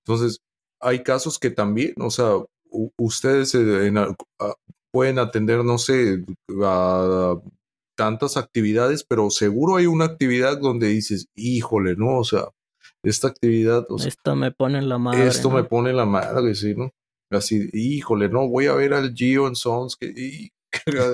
Entonces, 0.06 0.40
hay 0.80 1.04
casos 1.04 1.38
que 1.38 1.52
también, 1.52 1.94
o 2.00 2.10
sea, 2.10 2.38
ustedes 2.98 3.54
en, 3.56 3.98
pueden 4.92 5.20
atender, 5.20 5.64
no 5.64 5.78
sé, 5.78 6.24
a 6.64 7.36
tantas 7.96 8.38
actividades, 8.38 9.04
pero 9.04 9.30
seguro 9.30 9.78
hay 9.78 9.88
una 9.88 10.06
actividad 10.06 10.60
donde 10.60 10.88
dices, 10.88 11.28
híjole, 11.36 11.96
¿no? 11.96 12.20
O 12.20 12.24
sea, 12.24 12.46
esta 13.04 13.28
actividad... 13.28 13.86
esto 14.06 14.36
me 14.36 14.52
pone 14.52 14.78
en 14.78 14.90
la 14.90 14.98
madre. 14.98 15.28
Esto 15.28 15.50
me 15.50 15.64
pone 15.64 15.90
en 15.90 15.98
la 15.98 16.06
madre, 16.06 16.54
sí, 16.56 16.76
¿no? 16.76 16.92
Así, 17.30 17.70
híjole, 17.74 18.30
no, 18.30 18.48
voy 18.48 18.68
a 18.68 18.74
ver 18.76 18.94
al 18.94 19.14
Gio 19.14 19.48
en 19.48 19.56
Sons 19.56 19.96
que... 19.96 20.52
entonces, 20.86 21.14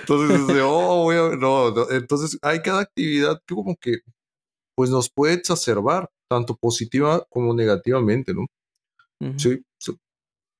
entonces 0.00 0.60
oh, 0.62 1.02
voy 1.02 1.16
a, 1.16 1.36
no, 1.36 1.90
entonces 1.90 2.38
hay 2.42 2.60
cada 2.62 2.80
actividad 2.80 3.40
que 3.44 3.54
como 3.54 3.76
que 3.76 3.98
pues 4.76 4.88
nos 4.90 5.10
puede 5.10 5.34
exacerbar 5.34 6.08
tanto 6.30 6.56
positiva 6.56 7.26
como 7.28 7.54
negativamente, 7.54 8.32
¿no? 8.34 8.46
Sí, 9.36 9.62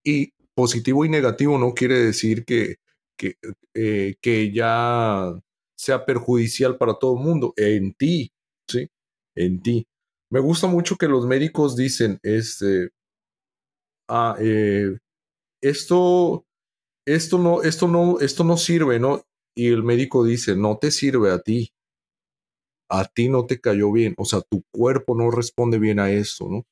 y 0.04 0.32
positivo 0.54 1.04
y 1.04 1.08
negativo 1.08 1.58
no 1.58 1.74
quiere 1.74 1.98
decir 1.98 2.44
que, 2.44 2.76
que, 3.18 3.36
eh, 3.74 4.14
que 4.20 4.52
ya 4.52 5.32
sea 5.76 6.04
perjudicial 6.06 6.78
para 6.78 6.94
todo 6.94 7.16
el 7.18 7.24
mundo. 7.24 7.52
En 7.56 7.94
ti, 7.94 8.32
¿sí? 8.68 8.88
En 9.34 9.62
ti. 9.62 9.86
Me 10.30 10.40
gusta 10.40 10.66
mucho 10.66 10.96
que 10.96 11.08
los 11.08 11.26
médicos 11.26 11.76
dicen, 11.76 12.18
este, 12.22 12.90
ah, 14.08 14.36
eh, 14.40 14.98
esto, 15.62 16.44
esto 17.06 17.38
no, 17.38 17.62
esto 17.62 17.88
no, 17.88 18.20
esto 18.20 18.44
no 18.44 18.56
sirve, 18.56 18.98
¿no? 19.00 19.22
Y 19.56 19.68
el 19.68 19.82
médico 19.84 20.24
dice, 20.24 20.56
no 20.56 20.78
te 20.78 20.90
sirve 20.90 21.30
a 21.32 21.40
ti. 21.40 21.72
A 22.90 23.04
ti 23.04 23.28
no 23.28 23.46
te 23.46 23.60
cayó 23.60 23.92
bien. 23.92 24.14
O 24.18 24.24
sea, 24.24 24.40
tu 24.42 24.64
cuerpo 24.72 25.14
no 25.16 25.30
responde 25.30 25.78
bien 25.78 25.98
a 25.98 26.10
esto, 26.10 26.48
¿no? 26.48 26.64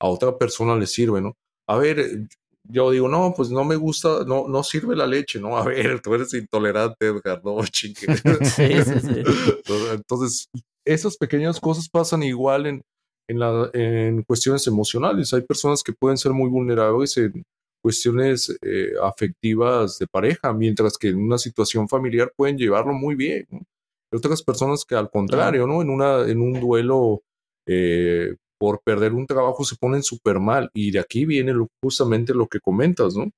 A 0.00 0.08
otra 0.08 0.38
persona 0.38 0.76
le 0.76 0.86
sirve, 0.86 1.20
¿no? 1.20 1.36
A 1.68 1.78
ver, 1.78 2.28
yo 2.64 2.90
digo, 2.90 3.08
no, 3.08 3.34
pues 3.36 3.50
no 3.50 3.64
me 3.64 3.76
gusta, 3.76 4.24
no, 4.26 4.48
no 4.48 4.62
sirve 4.62 4.96
la 4.96 5.06
leche, 5.06 5.40
¿no? 5.40 5.56
A 5.56 5.64
ver, 5.64 6.00
tú 6.02 6.14
eres 6.14 6.32
intolerante, 6.34 7.06
Edgar, 7.06 7.42
no, 7.44 7.64
chingue. 7.66 8.06
Sí, 8.44 8.82
sí, 8.84 9.00
sí. 9.00 9.22
Entonces, 9.92 10.48
esas 10.84 11.16
pequeñas 11.16 11.60
cosas 11.60 11.88
pasan 11.88 12.22
igual 12.22 12.66
en, 12.66 12.82
en, 13.28 13.38
la, 13.38 13.70
en 13.72 14.22
cuestiones 14.22 14.66
emocionales. 14.66 15.32
Hay 15.32 15.42
personas 15.42 15.82
que 15.82 15.92
pueden 15.92 16.16
ser 16.16 16.32
muy 16.32 16.48
vulnerables 16.48 17.16
en 17.16 17.44
cuestiones 17.82 18.56
eh, 18.62 18.92
afectivas 19.02 19.98
de 19.98 20.06
pareja, 20.06 20.52
mientras 20.54 20.96
que 20.96 21.08
en 21.08 21.18
una 21.18 21.36
situación 21.36 21.86
familiar 21.86 22.32
pueden 22.34 22.56
llevarlo 22.56 22.94
muy 22.94 23.14
bien. 23.14 23.46
Hay 23.50 24.16
otras 24.16 24.42
personas 24.42 24.84
que 24.86 24.94
al 24.94 25.10
contrario, 25.10 25.66
¿no? 25.66 25.82
En, 25.82 25.90
una, 25.90 26.22
en 26.22 26.40
un 26.40 26.58
duelo 26.60 27.22
eh, 27.66 28.36
por 28.64 28.80
perder 28.82 29.12
un 29.12 29.26
trabajo 29.26 29.62
se 29.62 29.76
ponen 29.76 30.02
súper 30.02 30.40
mal. 30.40 30.70
Y 30.72 30.90
de 30.90 30.98
aquí 30.98 31.26
viene 31.26 31.52
justamente 31.82 32.32
lo 32.32 32.46
que 32.46 32.60
comentas, 32.60 33.14
¿no? 33.14 33.30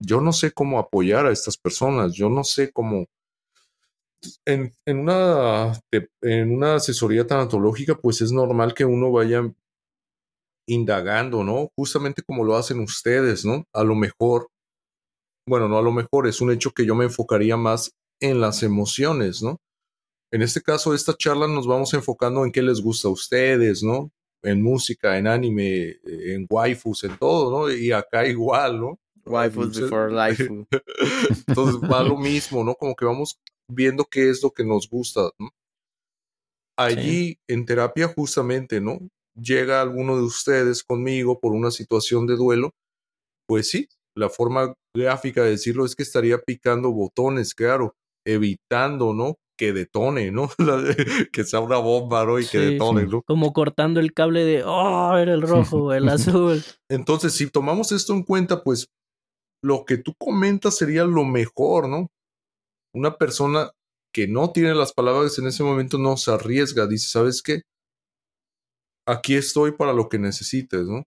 Yo 0.00 0.20
no 0.20 0.32
sé 0.32 0.50
cómo 0.50 0.80
apoyar 0.80 1.26
a 1.26 1.30
estas 1.30 1.56
personas, 1.56 2.12
yo 2.14 2.28
no 2.28 2.42
sé 2.42 2.72
cómo... 2.72 3.06
En, 4.44 4.72
en, 4.84 4.98
una, 4.98 5.80
en 6.22 6.52
una 6.52 6.74
asesoría 6.74 7.24
tanatológica, 7.24 7.94
pues 7.94 8.20
es 8.20 8.32
normal 8.32 8.74
que 8.74 8.84
uno 8.84 9.12
vaya 9.12 9.48
indagando, 10.66 11.44
¿no? 11.44 11.68
Justamente 11.76 12.22
como 12.22 12.44
lo 12.44 12.56
hacen 12.56 12.80
ustedes, 12.80 13.44
¿no? 13.44 13.62
A 13.72 13.84
lo 13.84 13.94
mejor, 13.94 14.48
bueno, 15.46 15.68
no 15.68 15.78
a 15.78 15.82
lo 15.82 15.92
mejor, 15.92 16.26
es 16.26 16.40
un 16.40 16.50
hecho 16.50 16.72
que 16.72 16.84
yo 16.84 16.96
me 16.96 17.04
enfocaría 17.04 17.56
más 17.56 17.92
en 18.20 18.40
las 18.40 18.64
emociones, 18.64 19.40
¿no? 19.40 19.58
En 20.32 20.42
este 20.42 20.60
caso, 20.62 20.94
esta 20.94 21.14
charla 21.16 21.46
nos 21.46 21.68
vamos 21.68 21.94
enfocando 21.94 22.44
en 22.44 22.50
qué 22.50 22.60
les 22.60 22.80
gusta 22.80 23.06
a 23.06 23.12
ustedes, 23.12 23.84
¿no? 23.84 24.10
En 24.42 24.62
música, 24.62 25.18
en 25.18 25.26
anime, 25.26 25.96
en 26.04 26.46
waifus, 26.48 27.04
en 27.04 27.16
todo, 27.18 27.50
¿no? 27.50 27.72
Y 27.72 27.92
acá 27.92 28.26
igual, 28.26 28.80
¿no? 28.80 28.98
Waifus 29.24 29.78
before 29.78 30.10
life. 30.12 30.44
Entonces 31.46 31.90
va 31.90 32.02
lo 32.02 32.16
mismo, 32.16 32.64
¿no? 32.64 32.74
Como 32.74 32.94
que 32.94 33.04
vamos 33.04 33.38
viendo 33.70 34.04
qué 34.04 34.30
es 34.30 34.42
lo 34.42 34.50
que 34.50 34.64
nos 34.64 34.88
gusta, 34.88 35.30
¿no? 35.38 35.50
Allí 36.78 37.38
en 37.48 37.66
terapia 37.66 38.06
justamente, 38.08 38.80
¿no? 38.80 39.00
Llega 39.34 39.82
alguno 39.82 40.16
de 40.16 40.22
ustedes 40.22 40.84
conmigo 40.84 41.40
por 41.40 41.52
una 41.52 41.70
situación 41.72 42.26
de 42.26 42.36
duelo, 42.36 42.72
pues 43.48 43.68
sí, 43.70 43.88
la 44.16 44.28
forma 44.28 44.74
gráfica 44.94 45.42
de 45.42 45.50
decirlo 45.50 45.84
es 45.84 45.96
que 45.96 46.02
estaría 46.04 46.38
picando 46.38 46.92
botones, 46.92 47.54
claro, 47.54 47.96
evitando, 48.28 49.14
¿no? 49.14 49.36
que 49.58 49.72
detone, 49.72 50.30
¿no? 50.30 50.48
que 51.32 51.44
sea 51.44 51.60
una 51.60 51.78
bomba, 51.78 52.24
¿no? 52.24 52.38
Y 52.38 52.46
que 52.46 52.58
detone, 52.58 53.06
¿no? 53.06 53.22
Como 53.22 53.52
cortando 53.52 53.98
el 53.98 54.14
cable 54.14 54.44
de, 54.44 54.62
oh, 54.64 55.16
era 55.18 55.34
el 55.34 55.42
rojo, 55.42 55.92
el 55.92 56.08
azul. 56.08 56.62
Entonces, 56.88 57.34
si 57.34 57.50
tomamos 57.50 57.90
esto 57.90 58.14
en 58.14 58.22
cuenta, 58.22 58.62
pues 58.62 58.86
lo 59.62 59.84
que 59.84 59.98
tú 59.98 60.14
comentas 60.16 60.76
sería 60.76 61.04
lo 61.04 61.24
mejor, 61.24 61.88
¿no? 61.88 62.06
Una 62.94 63.18
persona 63.18 63.72
que 64.14 64.28
no 64.28 64.52
tiene 64.52 64.74
las 64.74 64.92
palabras 64.92 65.38
en 65.38 65.48
ese 65.48 65.64
momento 65.64 65.98
no 65.98 66.16
se 66.16 66.30
arriesga, 66.30 66.86
dice, 66.86 67.08
¿sabes 67.08 67.42
qué? 67.42 67.62
Aquí 69.06 69.34
estoy 69.34 69.72
para 69.72 69.92
lo 69.92 70.08
que 70.08 70.18
necesites, 70.18 70.86
¿no? 70.86 71.02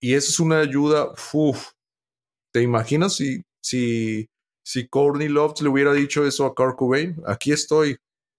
Y 0.00 0.14
eso 0.14 0.30
es 0.30 0.40
una 0.40 0.58
ayuda, 0.58 1.12
uff. 1.32 1.70
¿Te 2.52 2.60
imaginas 2.60 3.14
si, 3.16 3.42
si, 3.64 4.26
si 4.64 4.88
Courtney 4.88 5.28
Love 5.28 5.60
le 5.62 5.68
hubiera 5.68 5.92
dicho 5.92 6.26
eso 6.26 6.46
a 6.46 6.54
Kurt 6.54 6.76
Cobain? 6.76 7.16
Aquí 7.26 7.52
estoy. 7.52 7.96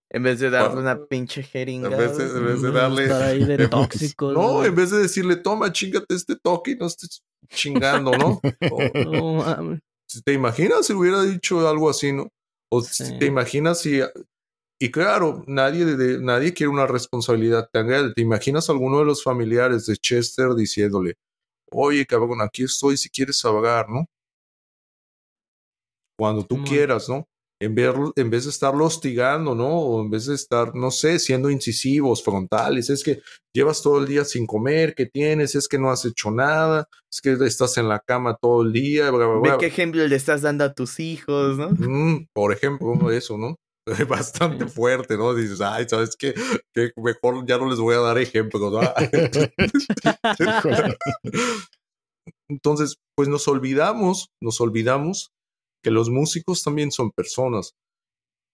En 0.09 0.23
vez 0.23 0.39
de 0.39 0.49
darle 0.49 0.79
una 0.79 1.05
pinche 1.05 1.41
jeringa. 1.41 1.89
En 1.89 1.97
vez 1.97 2.17
de, 2.17 2.25
en 2.25 2.45
vez 2.45 2.61
de 2.61 2.71
darle. 2.71 3.11
Ahí 3.11 3.43
de 3.45 3.67
tóxico, 3.69 4.31
no, 4.31 4.63
en 4.63 4.75
vez 4.75 4.91
de 4.91 4.99
decirle, 4.99 5.37
toma, 5.37 5.71
chingate 5.71 6.13
este 6.13 6.35
toque 6.35 6.71
y 6.71 6.75
no 6.75 6.85
estés 6.85 7.23
chingando, 7.49 8.11
¿no? 8.11 8.39
no 9.05 9.33
mames. 9.35 9.79
¿Te 10.23 10.33
imaginas 10.33 10.85
si 10.85 10.93
hubiera 10.93 11.23
dicho 11.23 11.67
algo 11.67 11.89
así, 11.89 12.13
no? 12.13 12.29
O 12.71 12.81
Sí. 12.81 13.17
te 13.17 13.25
imaginas 13.25 13.81
si. 13.81 14.01
Y 14.79 14.91
claro, 14.91 15.43
nadie, 15.47 15.85
de, 15.85 16.19
nadie 16.19 16.53
quiere 16.53 16.69
una 16.69 16.85
responsabilidad 16.85 17.69
tan 17.71 17.87
grande. 17.87 18.13
¿Te 18.13 18.21
imaginas 18.21 18.69
a 18.69 18.73
alguno 18.73 18.99
de 18.99 19.05
los 19.05 19.23
familiares 19.23 19.85
de 19.85 19.95
Chester 19.97 20.53
diciéndole, 20.55 21.15
oye, 21.71 22.05
cabrón, 22.05 22.41
aquí 22.41 22.63
estoy 22.63 22.97
si 22.97 23.09
quieres 23.09 23.43
hablar, 23.45 23.89
¿no? 23.89 24.05
Cuando 26.17 26.45
tú 26.45 26.57
Muy- 26.57 26.69
quieras, 26.69 27.09
¿no? 27.09 27.25
En, 27.61 27.75
ver, 27.75 27.95
en 28.17 28.29
vez 28.29 28.43
de 28.43 28.49
estarlo 28.49 28.85
hostigando, 28.85 29.55
¿no? 29.55 29.69
O 29.69 30.01
en 30.01 30.09
vez 30.09 30.25
de 30.25 30.35
estar, 30.35 30.75
no 30.75 30.91
sé, 30.91 31.17
siendo 31.17 31.49
incisivos, 31.49 32.21
frontales, 32.21 32.89
es 32.89 33.03
que 33.03 33.21
llevas 33.55 33.81
todo 33.81 33.99
el 33.99 34.07
día 34.07 34.25
sin 34.25 34.45
comer, 34.45 34.93
¿qué 34.95 35.05
tienes? 35.05 35.55
Es 35.55 35.69
que 35.69 35.77
no 35.77 35.89
has 35.89 36.03
hecho 36.03 36.29
nada, 36.29 36.89
es 37.09 37.21
que 37.21 37.31
estás 37.45 37.77
en 37.77 37.87
la 37.87 37.99
cama 37.99 38.35
todo 38.41 38.63
el 38.63 38.73
día, 38.73 39.11
bla, 39.11 39.27
bla, 39.27 39.51
Ve 39.51 39.57
qué 39.59 39.67
ejemplo 39.67 40.05
le 40.05 40.15
estás 40.15 40.41
dando 40.41 40.65
a 40.65 40.73
tus 40.73 40.99
hijos, 40.99 41.57
¿no? 41.57 41.69
Mm, 41.69 42.27
por 42.33 42.51
ejemplo, 42.51 43.09
eso, 43.11 43.37
¿no? 43.37 43.55
Bastante 44.09 44.67
fuerte, 44.67 45.17
¿no? 45.17 45.33
Dices, 45.33 45.61
ay, 45.61 45.85
¿sabes 45.87 46.17
qué? 46.17 46.33
Que 46.73 46.91
mejor 46.97 47.45
ya 47.47 47.57
no 47.57 47.69
les 47.69 47.79
voy 47.79 47.95
a 47.95 47.99
dar 47.99 48.17
ejemplos, 48.17 48.73
¿no? 48.73 48.81
Entonces, 52.49 52.97
pues 53.15 53.29
nos 53.29 53.47
olvidamos, 53.47 54.31
nos 54.41 54.59
olvidamos 54.59 55.31
que 55.83 55.91
los 55.91 56.09
músicos 56.09 56.63
también 56.63 56.91
son 56.91 57.11
personas. 57.11 57.73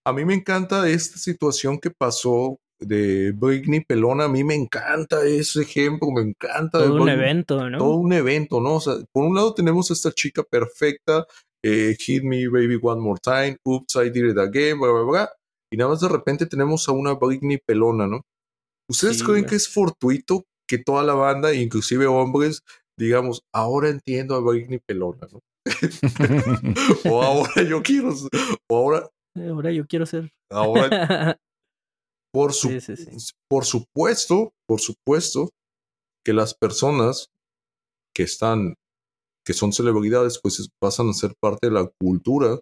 A 0.05 0.13
mí 0.13 0.25
me 0.25 0.33
encanta 0.33 0.89
esta 0.89 1.17
situación 1.17 1.77
que 1.79 1.91
pasó 1.91 2.57
de 2.81 3.33
Britney 3.33 3.83
Pelona, 3.85 4.25
a 4.25 4.29
mí 4.29 4.43
me 4.43 4.55
encanta 4.55 5.25
ese 5.25 5.61
ejemplo, 5.63 6.09
me 6.11 6.21
encanta. 6.21 6.79
Todo 6.79 6.93
un 6.95 7.01
Britney- 7.01 7.13
evento, 7.13 7.69
¿no? 7.69 7.77
todo 7.77 7.95
un 7.95 8.13
evento, 8.13 8.61
¿no? 8.61 8.75
O 8.75 8.81
sea, 8.81 8.93
por 9.13 9.25
un 9.25 9.35
lado 9.35 9.53
tenemos 9.53 9.89
a 9.89 9.93
esta 9.93 10.11
chica 10.13 10.43
perfecta, 10.43 11.25
eh, 11.63 11.95
Hit 11.99 12.23
Me 12.23 12.47
Baby 12.47 12.79
One 12.81 13.01
More 13.01 13.19
Time, 13.21 13.57
Oops, 13.65 13.95
I 13.97 14.09
Did 14.09 14.31
It 14.31 14.37
Again, 14.37 14.79
bla, 14.79 14.91
bla, 14.91 15.01
bla. 15.03 15.29
Y 15.71 15.77
nada 15.77 15.91
más 15.91 15.99
de 15.99 16.07
repente 16.07 16.45
tenemos 16.45 16.87
a 16.87 16.93
una 16.93 17.13
Britney 17.13 17.59
pelona, 17.63 18.07
¿no? 18.07 18.21
¿Ustedes 18.89 19.19
Sí, 19.19 19.25
creen 19.25 19.45
que 19.45 19.55
es 19.55 19.67
fortuito 19.67 20.45
que 20.67 20.77
toda 20.79 21.03
la 21.03 21.13
banda, 21.13 21.53
inclusive 21.53 22.07
hombres, 22.07 22.61
digamos, 22.97 23.41
ahora 23.53 23.89
entiendo 23.89 24.35
a 24.35 24.39
Britney 24.39 24.79
pelona, 24.87 25.27
¿no? 25.31 25.39
o 27.09 27.21
ahora 27.21 27.63
yo 27.67 27.81
quiero, 27.83 28.13
o 28.69 28.75
ahora, 28.75 29.09
Ahora 29.35 29.71
yo 29.71 29.85
quiero 29.85 30.05
ser. 30.05 30.31
ahora, 30.51 30.89
por, 32.33 32.53
su, 32.53 32.69
Sí, 32.69 32.81
sí, 32.81 32.95
sí. 32.95 33.33
por 33.49 33.65
supuesto, 33.65 34.51
por 34.67 34.79
supuesto 34.81 35.49
que 36.25 36.33
las 36.33 36.53
personas 36.53 37.27
que 38.15 38.23
están, 38.23 38.75
que 39.45 39.53
son 39.53 39.71
celebridades, 39.73 40.39
pues 40.41 40.59
es- 40.59 40.69
pasan 40.81 41.09
a 41.09 41.13
ser 41.13 41.33
parte 41.41 41.67
de 41.67 41.73
la 41.73 41.89
cultura 42.01 42.59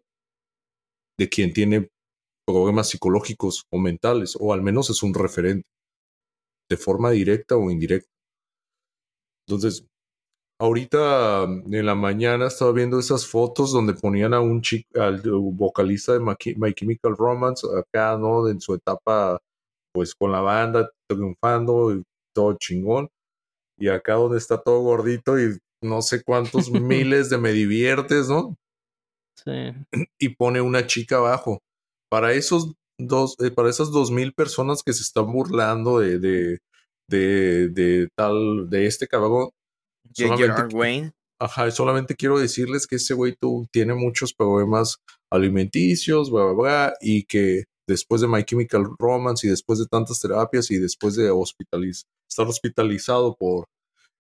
de 1.20 1.30
quien 1.30 1.54
tiene 1.54 1.89
problemas 2.48 2.89
psicológicos 2.89 3.64
o 3.74 3.80
mentales, 3.80 4.38
o 4.39 4.54
al 4.54 4.62
menos 4.62 4.89
es 4.89 5.02
un 5.04 5.14
referente, 5.14 5.68
de 6.70 6.78
forma 6.78 7.12
directa 7.12 7.56
o 7.58 7.72
indirecta. 7.72 8.10
Entonces, 9.48 9.86
ahorita 10.60 11.45
mm, 11.47 11.74
en 11.74 11.86
la 11.86 11.95
mañana 11.95 12.47
estaba 12.47 12.72
viendo 12.72 12.99
esas 12.99 13.28
fotos 13.28 13.72
donde 13.72 13.93
ponían 13.93 14.34
a 14.34 14.41
un 14.41 14.62
chico, 14.62 15.01
al 15.01 15.22
vocalista 15.22 16.14
de 16.14 16.20
My 16.20 16.74
Chemical 16.74 17.16
Romance, 17.18 17.68
acá, 17.78 18.18
¿no? 18.18 18.47
En 18.49 18.60
su 18.62 18.74
etapa, 18.76 19.39
pues 19.93 20.16
con 20.16 20.32
la 20.32 20.41
banda, 20.41 20.89
triunfando 21.08 21.93
y 21.95 22.03
todo 22.34 22.58
chingón. 22.58 23.10
Y 23.80 23.89
acá 23.89 24.16
donde 24.16 24.38
está 24.38 24.58
todo 24.62 24.82
gordito 24.82 25.39
y 25.39 25.58
no 25.82 26.01
sé 26.01 26.24
cuántos 26.24 26.72
miles 26.72 27.30
de 27.30 27.38
me 27.38 27.51
diviertes, 27.51 28.30
¿no? 28.30 28.55
Sí. 29.36 29.74
y 30.20 30.30
pone 30.30 30.62
una 30.62 30.88
chica 30.88 31.18
abajo. 31.18 31.60
Para 32.10 32.34
esos 32.34 32.74
dos, 32.99 33.36
eh, 33.39 33.51
para 33.51 33.70
esas 33.70 33.91
dos 33.91 34.12
mil 34.12 34.34
personas 34.34 34.82
que 34.84 34.93
se 34.93 35.03
están 35.03 35.32
burlando 35.32 35.99
de, 35.99 36.20
de, 36.20 36.60
de, 37.10 37.70
de 37.70 38.10
tal, 38.16 38.70
de 38.70 38.88
este 38.88 39.08
cabrón. 39.08 39.49
Solamente, 40.18 40.76
Wayne. 40.76 41.11
ajá, 41.39 41.70
solamente 41.72 42.15
quiero 42.15 42.39
decirles 42.39 42.88
que 42.88 42.95
ese 42.95 43.13
güey 43.13 43.36
tú, 43.39 43.68
tiene 43.72 43.93
muchos 43.93 44.34
problemas 44.34 44.97
alimenticios, 45.32 46.32
bla, 46.32 46.45
bla, 46.45 46.53
bla, 46.53 46.93
y 47.01 47.24
que 47.24 47.65
después 47.88 48.22
de 48.22 48.28
My 48.28 48.43
Chemical 48.43 48.86
Romance 48.97 49.45
y 49.45 49.49
después 49.49 49.80
de 49.80 49.86
tantas 49.86 50.20
terapias 50.20 50.72
y 50.72 50.78
después 50.78 51.15
de 51.15 51.30
hospitaliz 51.30 52.05
estar 52.30 52.47
hospitalizado 52.47 53.36
por 53.36 53.65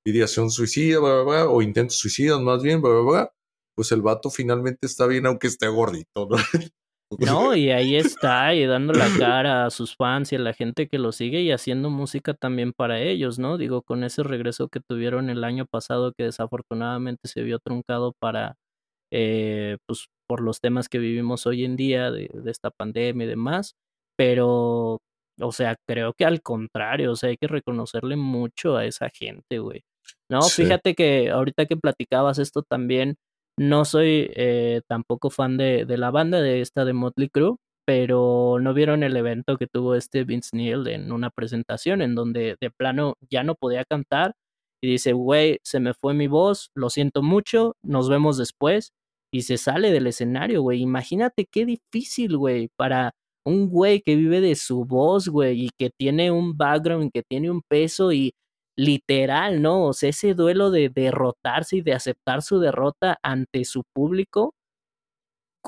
ideación 0.05 0.51
suicida, 0.51 0.99
bla, 0.99 1.15
bla, 1.15 1.23
bla, 1.23 1.49
o 1.49 1.61
intentos 1.61 1.97
suicidas 1.97 2.39
más 2.41 2.61
bien, 2.61 2.81
bla, 2.81 2.91
bla, 2.91 3.01
bla, 3.01 3.31
pues 3.75 3.91
el 3.91 4.01
vato 4.01 4.29
finalmente 4.29 4.85
está 4.87 5.05
bien 5.07 5.25
aunque 5.25 5.47
esté 5.47 5.67
gordito, 5.67 6.27
¿no? 6.29 6.37
No, 7.19 7.55
y 7.55 7.69
ahí 7.71 7.95
está, 7.95 8.53
y 8.53 8.65
dando 8.65 8.91
la 8.93 9.07
cara 9.17 9.65
a 9.65 9.69
sus 9.69 9.95
fans 9.95 10.33
y 10.33 10.35
a 10.35 10.39
la 10.39 10.53
gente 10.53 10.87
que 10.89 10.99
lo 10.99 11.11
sigue 11.13 11.41
y 11.41 11.51
haciendo 11.51 11.89
música 11.89 12.33
también 12.33 12.73
para 12.73 12.99
ellos, 13.01 13.39
¿no? 13.39 13.57
Digo, 13.57 13.81
con 13.81 14.03
ese 14.03 14.23
regreso 14.23 14.67
que 14.67 14.81
tuvieron 14.81 15.29
el 15.29 15.43
año 15.45 15.65
pasado 15.65 16.11
que 16.13 16.23
desafortunadamente 16.25 17.27
se 17.29 17.43
vio 17.43 17.59
truncado 17.59 18.13
para, 18.19 18.55
eh, 19.11 19.77
pues, 19.87 20.07
por 20.27 20.41
los 20.41 20.61
temas 20.61 20.89
que 20.89 20.99
vivimos 20.99 21.45
hoy 21.47 21.65
en 21.65 21.77
día 21.77 22.11
de, 22.11 22.29
de 22.33 22.51
esta 22.51 22.71
pandemia 22.71 23.25
y 23.25 23.29
demás, 23.29 23.75
pero, 24.17 24.99
o 25.41 25.51
sea, 25.53 25.75
creo 25.87 26.13
que 26.13 26.25
al 26.25 26.41
contrario, 26.41 27.11
o 27.13 27.15
sea, 27.17 27.29
hay 27.29 27.37
que 27.37 27.47
reconocerle 27.47 28.17
mucho 28.17 28.77
a 28.77 28.85
esa 28.85 29.09
gente, 29.09 29.59
güey. 29.59 29.83
No, 30.31 30.41
Sí. 30.43 30.63
fíjate 30.63 30.95
que 30.95 31.29
ahorita 31.31 31.65
que 31.67 31.77
platicabas 31.77 32.39
esto 32.39 32.63
también, 32.63 33.17
no 33.57 33.85
soy 33.85 34.29
eh, 34.35 34.81
tampoco 34.87 35.29
fan 35.29 35.57
de, 35.57 35.85
la 35.97 36.11
banda 36.11 36.41
de 36.41 36.61
esta 36.61 36.85
de 36.85 36.93
Motley 36.93 37.29
Crue, 37.29 37.57
pero 37.85 38.59
no 38.61 38.73
vieron 38.73 39.03
el 39.03 39.15
evento 39.17 39.57
que 39.57 39.67
tuvo 39.67 39.95
este 39.95 40.23
Vince 40.23 40.49
Neil 40.53 40.87
en 40.87 41.11
una 41.11 41.29
presentación 41.29 42.01
en 42.01 42.15
donde 42.15 42.57
de 42.61 42.71
plano 42.71 43.15
ya 43.29 43.43
no 43.43 43.55
podía 43.55 43.85
cantar 43.85 44.33
y 44.81 44.91
dice, 44.91 45.13
güey, 45.13 45.59
se 45.63 45.79
me 45.79 45.93
fue 45.93 46.13
mi 46.13 46.27
voz, 46.27 46.69
lo 46.75 46.89
siento 46.89 47.23
mucho, 47.23 47.75
nos 47.83 48.09
vemos 48.09 48.37
después 48.37 48.91
y 49.33 49.41
se 49.43 49.57
sale 49.57 49.91
del 49.91 50.07
escenario, 50.07 50.61
güey. 50.61 50.81
Imagínate 50.81 51.45
qué 51.51 51.65
difícil, 51.65 52.37
güey, 52.37 52.69
para 52.77 53.13
un 53.45 53.69
güey 53.69 54.01
que 54.01 54.15
vive 54.15 54.41
de 54.41 54.55
su 54.55 54.85
voz, 54.85 55.29
güey, 55.29 55.65
y 55.65 55.69
que 55.77 55.89
tiene 55.97 56.31
un 56.31 56.57
background, 56.57 57.11
que 57.13 57.23
tiene 57.23 57.49
un 57.49 57.61
peso 57.67 58.11
y 58.11 58.33
literal, 58.77 59.61
¿no? 59.61 59.85
O 59.85 59.93
sea, 59.93 60.09
ese 60.09 60.33
duelo 60.33 60.69
de 60.71 60.89
derrotarse 60.89 61.77
y 61.77 61.81
de 61.81 61.93
aceptar 61.93 62.41
su 62.41 62.59
derrota 62.59 63.17
ante 63.23 63.65
su 63.65 63.83
público, 63.93 64.53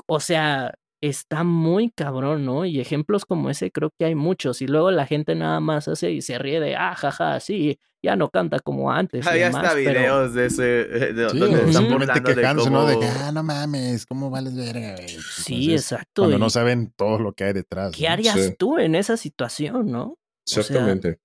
o 0.06 0.20
sea, 0.20 0.74
está 1.02 1.44
muy 1.44 1.90
cabrón, 1.90 2.44
¿no? 2.44 2.64
Y 2.66 2.78
ejemplos 2.80 3.24
como 3.24 3.48
ese 3.50 3.70
creo 3.70 3.90
que 3.98 4.04
hay 4.06 4.14
muchos. 4.14 4.60
Y 4.62 4.66
luego 4.66 4.90
la 4.90 5.06
gente 5.06 5.34
nada 5.34 5.58
más 5.60 5.88
hace 5.88 6.10
y 6.12 6.20
se 6.22 6.38
ríe 6.38 6.60
de, 6.60 6.76
ah, 6.76 6.94
jaja, 6.94 7.40
sí, 7.40 7.78
ya 8.02 8.16
no 8.16 8.28
canta 8.30 8.60
como 8.60 8.90
antes. 8.92 9.26
Ah, 9.26 9.36
ya 9.36 9.46
demás, 9.46 9.64
está 9.64 9.74
pero- 9.76 9.90
videos 10.00 10.34
de 10.34 10.46
ese. 10.46 10.80
eh, 10.82 11.12
De, 11.12 11.30
Sí, 11.30 11.38
donde 11.38 11.56
o 11.56 11.58
están 11.58 11.72
simplemente 11.72 12.20
burlando 12.20 12.64
de 12.64 12.70
¿no? 12.70 12.86
De 12.86 12.98
que, 12.98 13.06
ah, 13.06 13.32
no 13.32 13.42
mames, 13.42 14.06
¿cómo 14.06 14.30
vales 14.30 14.54
verga, 14.54 14.94
güey? 14.96 15.08
Sí, 15.08 15.72
exacto. 15.72 16.22
Cuando 16.22 16.36
y 16.36 16.40
no 16.40 16.50
saben 16.50 16.92
todo 16.96 17.18
lo 17.18 17.32
que 17.32 17.44
hay 17.44 17.52
detrás. 17.54 17.92
¿Qué 17.96 18.06
¿no? 18.06 18.12
harías 18.12 18.36
Sí. 18.38 18.54
tú 18.58 18.78
en 18.78 18.94
esa 18.94 19.16
situación, 19.16 19.90
no? 19.90 20.16
sea, 20.44 20.60
Exactamente. 20.62 21.18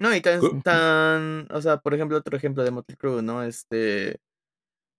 No, 0.00 0.14
y 0.14 0.20
tan, 0.20 0.40
Cu- 0.40 0.60
tan. 0.62 1.46
O 1.52 1.60
sea, 1.62 1.78
por 1.78 1.94
ejemplo, 1.94 2.16
otro 2.16 2.36
ejemplo 2.36 2.64
de 2.64 2.70
Motley 2.70 2.96
Crue, 2.96 3.22
¿no? 3.22 3.42
Este. 3.42 4.18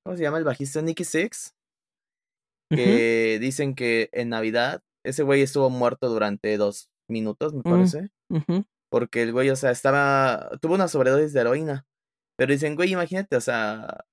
¿Cómo 0.05 0.17
se 0.17 0.23
llama 0.23 0.37
el 0.37 0.43
bajista? 0.43 0.81
Nicky 0.81 1.03
Six. 1.03 1.53
Que 2.69 3.37
dicen 3.39 3.75
que 3.75 4.09
en 4.13 4.29
Navidad 4.29 4.81
ese 5.05 5.23
güey 5.23 5.41
estuvo 5.41 5.69
muerto 5.69 6.09
durante 6.09 6.57
dos 6.57 6.89
minutos, 7.09 7.53
me 7.53 7.59
Mm. 7.59 7.63
parece. 7.63 8.09
Porque 8.89 9.21
el 9.23 9.31
güey, 9.31 9.49
o 9.49 9.55
sea, 9.55 9.71
estaba. 9.71 10.49
Tuvo 10.61 10.75
una 10.75 10.87
sobredosis 10.87 11.33
de 11.33 11.41
heroína. 11.41 11.85
Pero 12.37 12.51
dicen, 12.53 12.75
güey, 12.75 12.91
imagínate, 12.93 13.35
o 13.35 13.41
sea. 13.41 14.05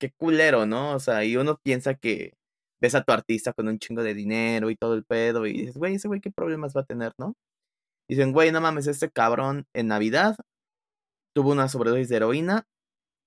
Qué 0.00 0.10
culero, 0.18 0.66
¿no? 0.66 0.94
O 0.94 0.98
sea, 0.98 1.24
y 1.24 1.36
uno 1.36 1.60
piensa 1.62 1.94
que 1.94 2.34
ves 2.82 2.96
a 2.96 3.04
tu 3.04 3.12
artista 3.12 3.52
con 3.52 3.68
un 3.68 3.78
chingo 3.78 4.02
de 4.02 4.14
dinero 4.14 4.68
y 4.70 4.74
todo 4.76 4.94
el 4.94 5.04
pedo 5.04 5.46
y 5.46 5.52
dices, 5.52 5.76
güey, 5.76 5.94
ese 5.94 6.08
güey 6.08 6.20
qué 6.20 6.32
problemas 6.32 6.74
va 6.76 6.80
a 6.80 6.84
tener, 6.86 7.12
¿no? 7.18 7.34
Dicen, 8.08 8.32
güey, 8.32 8.52
no 8.52 8.60
mames, 8.60 8.86
este 8.86 9.10
cabrón 9.10 9.66
en 9.74 9.88
Navidad 9.88 10.36
tuvo 11.34 11.52
una 11.52 11.68
sobredosis 11.68 12.08
de 12.08 12.16
heroína 12.16 12.66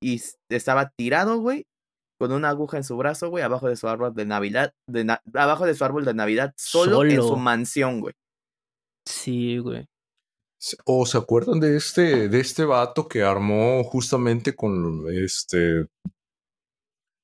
y 0.01 0.21
estaba 0.49 0.91
tirado, 0.95 1.39
güey, 1.39 1.65
con 2.19 2.31
una 2.31 2.49
aguja 2.49 2.77
en 2.77 2.83
su 2.83 2.95
brazo, 2.97 3.29
güey, 3.29 3.43
abajo 3.43 3.67
de 3.67 3.75
su 3.75 3.87
árbol 3.87 4.13
de 4.13 4.25
Navidad, 4.25 4.73
de 4.87 5.17
abajo 5.33 5.65
de 5.65 5.73
su 5.73 5.83
árbol 5.83 6.05
de 6.05 6.13
Navidad, 6.13 6.53
solo, 6.57 7.03
en 7.03 7.21
su 7.21 7.35
mansión, 7.35 8.01
güey. 8.01 8.13
Sí, 9.07 9.57
güey. 9.57 9.87
¿O 10.85 11.05
se 11.05 11.17
acuerdan 11.17 11.59
de 11.59 11.77
este, 11.77 12.29
de 12.29 12.39
este 12.39 12.65
vato 12.65 13.07
que 13.07 13.23
armó 13.23 13.83
justamente 13.83 14.55
con 14.55 15.05
este 15.11 15.87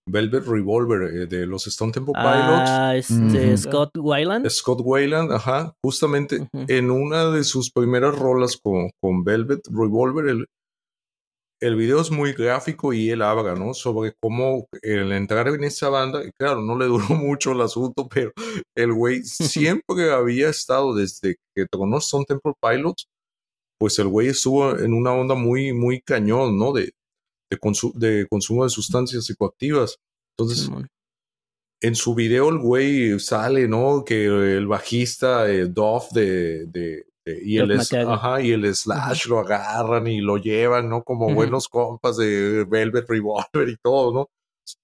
Velvet 0.08 0.46
Revolver 0.46 1.04
eh, 1.14 1.26
de 1.28 1.46
los 1.46 1.68
Stone 1.68 1.92
Temple 1.92 2.14
Pilots? 2.14 2.70
Ah, 2.70 2.96
este, 2.96 3.58
Scott 3.58 3.92
Weiland. 3.98 4.50
Scott 4.50 4.82
Weiland, 4.84 5.32
ajá. 5.32 5.74
Justamente 5.84 6.48
en 6.54 6.92
una 6.92 7.30
de 7.32 7.44
sus 7.44 7.72
primeras 7.72 8.18
rolas 8.18 8.58
con, 8.58 8.90
con 9.00 9.24
Velvet 9.24 9.62
Revolver, 9.70 10.28
el, 10.28 10.46
el 11.62 11.76
video 11.76 12.02
es 12.02 12.12
muy 12.12 12.34
gráfico 12.34 12.94
y 12.94 13.10
él 13.10 13.22
habla, 13.22 13.56
¿no? 13.56 13.74
Sobre 13.74 14.14
cómo 14.20 14.68
el 14.82 15.12
entrar 15.12 15.48
en 15.48 15.64
esa 15.64 15.90
banda, 15.90 16.22
claro, 16.38 16.62
no 16.62 16.78
le 16.78 16.86
duró 16.88 17.06
mucho 17.10 17.52
el 17.52 17.62
asunto, 17.62 18.08
pero 18.08 18.32
el 18.76 18.94
güey 18.94 19.24
siempre 19.24 20.12
había 20.12 20.50
estado 20.50 20.96
desde 20.96 21.36
que 21.56 21.66
tronó 21.68 21.98
Stone 22.00 22.26
Temple 22.26 22.54
Pilots 22.62 23.08
pues 23.82 23.98
el 23.98 24.10
güey 24.10 24.28
estuvo 24.28 24.78
en 24.78 24.94
una 24.94 25.12
onda 25.12 25.34
muy, 25.34 25.74
muy 25.74 26.02
cañón, 26.02 26.56
¿no? 26.56 26.72
De, 26.72 26.94
de, 27.52 28.08
de 28.08 28.28
consumo 28.28 28.64
de 28.64 28.70
sustancias 28.70 29.26
psicoactivas. 29.26 29.98
Entonces, 30.38 30.70
en 31.82 31.96
su 31.96 32.16
video 32.16 32.50
el 32.50 32.60
güey 32.60 33.20
sale, 33.20 33.68
¿no? 33.68 34.04
Que 34.06 34.26
el 34.26 34.68
bajista 34.68 35.52
eh, 35.52 35.66
Duff 35.66 36.12
de, 36.12 36.66
de, 36.68 37.06
y, 37.26 37.58
el 37.58 37.80
ajá, 38.08 38.42
y 38.42 38.52
el 38.52 38.74
Slash 38.74 39.28
lo 39.28 39.40
agarran 39.40 40.08
y 40.08 40.22
lo 40.22 40.38
llevan, 40.38 40.90
¿no? 40.90 41.04
Como 41.04 41.34
buenos 41.34 41.68
compas 41.68 42.18
de 42.18 42.66
Velvet 42.66 43.08
Revolver 43.08 43.70
y 43.70 43.78
todo, 43.84 44.12
¿no? 44.12 44.30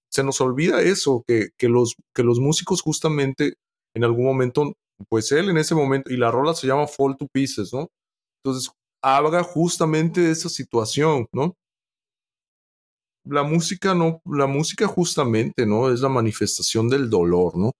Se 0.08 0.22
nos 0.22 0.40
olvida 0.40 0.80
eso, 0.80 1.24
que, 1.26 1.50
que, 1.56 1.68
los, 1.68 1.96
que 2.14 2.22
los 2.22 2.38
músicos 2.38 2.80
justamente 2.80 3.54
en 3.94 4.04
algún 4.04 4.24
momento, 4.24 4.72
pues 5.08 5.32
él 5.32 5.50
en 5.50 5.58
ese 5.58 5.74
momento, 5.74 6.12
y 6.12 6.16
la 6.16 6.30
rola 6.30 6.54
se 6.54 6.66
llama 6.66 6.86
Fall 6.86 7.16
to 7.16 7.26
Pieces, 7.32 7.72
¿no? 7.72 7.88
Entonces, 8.42 8.70
habla 9.02 9.42
justamente 9.42 10.20
de 10.20 10.30
esa 10.30 10.48
situación, 10.48 11.26
¿no? 11.32 11.56
La 13.28 13.42
música 13.42 13.94
no, 13.94 14.20
la 14.24 14.46
música 14.46 14.86
justamente, 14.86 15.66
¿no? 15.66 15.92
Es 15.92 16.00
la 16.00 16.08
manifestación 16.08 16.88
del 16.88 17.10
dolor, 17.10 17.56
¿no? 17.56 17.72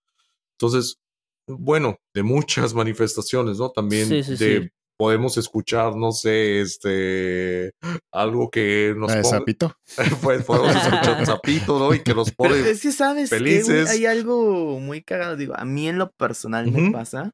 Entonces, 0.52 0.98
bueno, 1.46 1.98
de 2.14 2.22
muchas 2.22 2.74
manifestaciones, 2.74 3.58
¿no? 3.58 3.70
También 3.70 4.08
de 4.08 4.70
podemos 4.98 5.38
escuchar, 5.38 5.94
no 5.94 6.10
sé, 6.10 6.60
este, 6.60 7.70
algo 8.10 8.50
que 8.50 8.94
nos 8.96 9.12
pone, 9.12 9.24
zapito. 9.24 9.72
pues 10.22 10.44
podemos 10.44 10.74
escuchar 10.74 11.24
zapito, 11.24 11.78
¿no? 11.78 11.94
Y 11.94 12.00
que 12.00 12.14
nos 12.14 12.32
pone 12.32 12.68
es 12.68 12.82
que 12.82 12.90
sabes 12.90 13.30
felices. 13.30 13.88
hay 13.88 14.06
algo 14.06 14.80
muy 14.80 15.02
cagado, 15.02 15.36
digo, 15.36 15.54
a 15.56 15.64
mí 15.64 15.88
en 15.88 15.98
lo 15.98 16.10
personal 16.10 16.70
me 16.70 16.90
pasa 16.90 17.32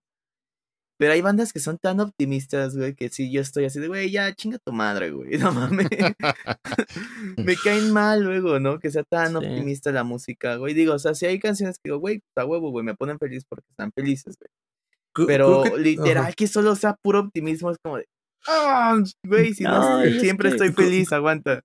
pero 0.97 1.13
hay 1.13 1.21
bandas 1.21 1.53
que 1.53 1.61
son 1.61 1.79
tan 1.79 2.01
optimistas, 2.01 2.77
güey, 2.77 2.95
que 2.95 3.09
si 3.09 3.33
yo 3.33 3.41
estoy 3.41 3.65
así 3.65 3.81
de, 3.81 3.89
güey, 3.89 4.11
ya 4.11 4.33
chinga 4.35 4.59
tu 4.65 4.73
madre, 4.73 5.11
güey, 5.11 5.39
no 5.39 5.53
mames. 5.53 5.89
me 7.37 7.57
caen 7.57 7.93
mal 7.93 8.23
luego, 8.23 8.61
¿no? 8.61 8.79
Que 8.79 8.91
sea 8.91 9.03
tan 9.03 9.37
optimista 9.37 9.91
la 9.93 10.05
música, 10.05 10.57
güey. 10.57 10.75
Digo, 10.75 10.95
o 10.95 10.99
sea, 10.99 11.15
si 11.15 11.27
hay 11.27 11.39
canciones 11.39 11.77
que 11.77 11.91
digo, 11.91 11.99
güey, 11.99 12.23
está 12.29 12.45
huevo, 12.45 12.71
güey, 12.71 12.85
me 12.85 12.95
ponen 12.95 13.19
feliz 13.19 13.45
porque 13.49 13.67
están 13.71 13.91
felices, 13.93 14.37
güey. 14.39 15.27
Pero 15.27 15.65
literal 15.77 16.35
que 16.35 16.49
solo 16.49 16.75
sea 16.75 16.97
puro 17.01 17.21
optimismo 17.21 17.71
es 17.71 17.77
como 17.83 17.99
de, 17.99 18.07
ah, 18.49 18.99
güey, 19.25 19.55
si 19.55 19.63
no, 19.63 20.03
siempre 20.21 20.49
estoy 20.49 20.73
feliz, 20.73 21.13
aguanta. 21.13 21.63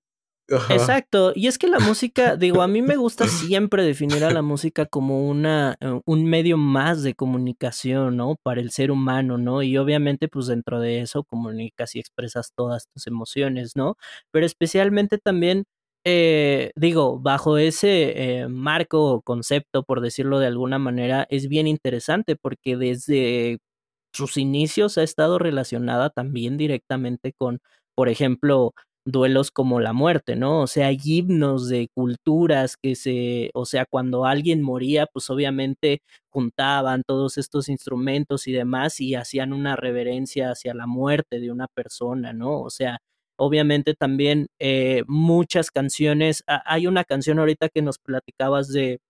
Exacto, 0.68 1.32
y 1.34 1.48
es 1.48 1.58
que 1.58 1.66
la 1.66 1.80
música, 1.80 2.36
digo, 2.36 2.62
a 2.62 2.68
mí 2.68 2.80
me 2.80 2.94
gusta 2.96 3.26
siempre 3.28 3.82
definir 3.84 4.24
a 4.24 4.30
la 4.30 4.40
música 4.42 4.86
como 4.86 5.28
una, 5.28 5.76
eh, 5.80 6.00
un 6.06 6.24
medio 6.24 6.56
más 6.56 7.02
de 7.02 7.14
comunicación, 7.14 8.16
¿no? 8.16 8.36
Para 8.42 8.60
el 8.60 8.70
ser 8.70 8.92
humano, 8.92 9.36
¿no? 9.36 9.62
Y 9.62 9.76
obviamente, 9.78 10.28
pues 10.28 10.46
dentro 10.46 10.78
de 10.80 11.00
eso 11.00 11.24
comunicas 11.24 11.96
y 11.96 11.98
expresas 12.00 12.52
todas 12.54 12.86
tus 12.94 13.06
emociones, 13.08 13.72
¿no? 13.74 13.96
Pero 14.30 14.46
especialmente 14.46 15.18
también, 15.18 15.64
eh, 16.04 16.70
digo, 16.76 17.18
bajo 17.18 17.58
ese 17.58 18.40
eh, 18.42 18.48
marco 18.48 19.04
o 19.12 19.22
concepto, 19.22 19.82
por 19.82 20.00
decirlo 20.00 20.38
de 20.38 20.46
alguna 20.46 20.78
manera, 20.78 21.26
es 21.30 21.48
bien 21.48 21.66
interesante 21.66 22.36
porque 22.36 22.76
desde 22.76 23.58
sus 24.12 24.36
inicios 24.36 24.98
ha 24.98 25.02
estado 25.02 25.38
relacionada 25.38 26.10
también 26.10 26.56
directamente 26.56 27.32
con, 27.32 27.60
por 27.94 28.08
ejemplo, 28.08 28.74
duelos 29.04 29.50
como 29.50 29.80
la 29.80 29.92
muerte, 29.92 30.36
¿no? 30.36 30.62
O 30.62 30.66
sea, 30.66 30.88
hay 30.88 30.98
himnos 31.02 31.68
de 31.68 31.88
culturas 31.94 32.76
que 32.76 32.94
se, 32.94 33.50
o 33.54 33.64
sea, 33.66 33.86
cuando 33.86 34.24
alguien 34.26 34.62
moría, 34.62 35.06
pues 35.06 35.30
obviamente 35.30 36.02
juntaban 36.30 37.02
todos 37.06 37.38
estos 37.38 37.68
instrumentos 37.68 38.46
y 38.46 38.52
demás 38.52 39.00
y 39.00 39.14
hacían 39.14 39.52
una 39.52 39.76
reverencia 39.76 40.50
hacia 40.50 40.74
la 40.74 40.86
muerte 40.86 41.40
de 41.40 41.50
una 41.50 41.66
persona, 41.68 42.32
¿no? 42.32 42.60
O 42.60 42.70
sea, 42.70 42.98
obviamente 43.40 43.94
también 43.94 44.48
eh, 44.58 45.02
muchas 45.08 45.70
canciones, 45.70 46.44
hay 46.46 46.86
una 46.86 47.04
canción 47.04 47.38
ahorita 47.38 47.70
que 47.70 47.80
nos 47.82 47.98
platicabas 47.98 48.68
de, 48.68 49.00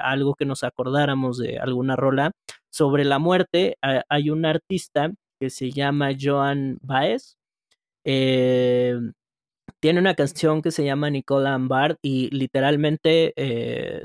algo 0.00 0.34
que 0.34 0.44
nos 0.44 0.62
acordáramos 0.62 1.38
de 1.38 1.58
alguna 1.58 1.96
rola 1.96 2.30
sobre 2.70 3.04
la 3.04 3.18
muerte, 3.18 3.76
hay 3.80 4.30
un 4.30 4.46
artista 4.46 5.12
que 5.40 5.50
se 5.50 5.72
llama 5.72 6.10
Joan 6.18 6.78
Baez, 6.80 7.36
eh, 8.04 8.98
tiene 9.80 10.00
una 10.00 10.14
canción 10.14 10.62
que 10.62 10.70
se 10.70 10.84
llama 10.84 11.10
Nicola 11.10 11.54
Ambard 11.54 11.96
y 12.02 12.30
literalmente 12.30 13.32
eh, 13.36 14.04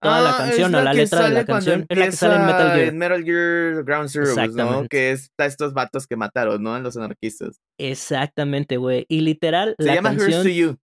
toda 0.00 0.20
la 0.20 0.34
ah, 0.34 0.38
canción 0.38 0.74
o 0.74 0.82
la, 0.82 0.92
letra 0.92 1.28
de 1.28 1.30
la 1.30 1.44
canción 1.44 1.86
es 1.88 1.98
la 1.98 2.04
que 2.06 2.12
sale 2.12 2.36
en 2.36 2.46
Metal 2.46 2.72
Gear. 2.72 2.92
Metal 2.92 3.24
Gear 3.24 3.84
Ground 3.84 4.08
Zero, 4.08 4.46
¿no? 4.54 4.88
Que 4.88 5.12
es 5.12 5.30
estos 5.38 5.72
vatos 5.74 6.06
que 6.06 6.16
mataron, 6.16 6.62
¿no? 6.62 6.76
En 6.76 6.82
los 6.82 6.96
anarquistas. 6.96 7.60
Exactamente, 7.78 8.76
güey. 8.76 9.06
Y 9.08 9.20
literal, 9.20 9.74
se 9.78 9.94
llama 9.94 10.12
Here's 10.12 10.42
to 10.42 10.48
You. 10.48 10.76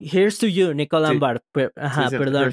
Here's 0.00 0.38
to 0.38 0.46
You, 0.46 0.74
Nicola 0.74 1.08
Ambard. 1.08 1.40
Ajá, 1.76 2.10
perdón. 2.10 2.52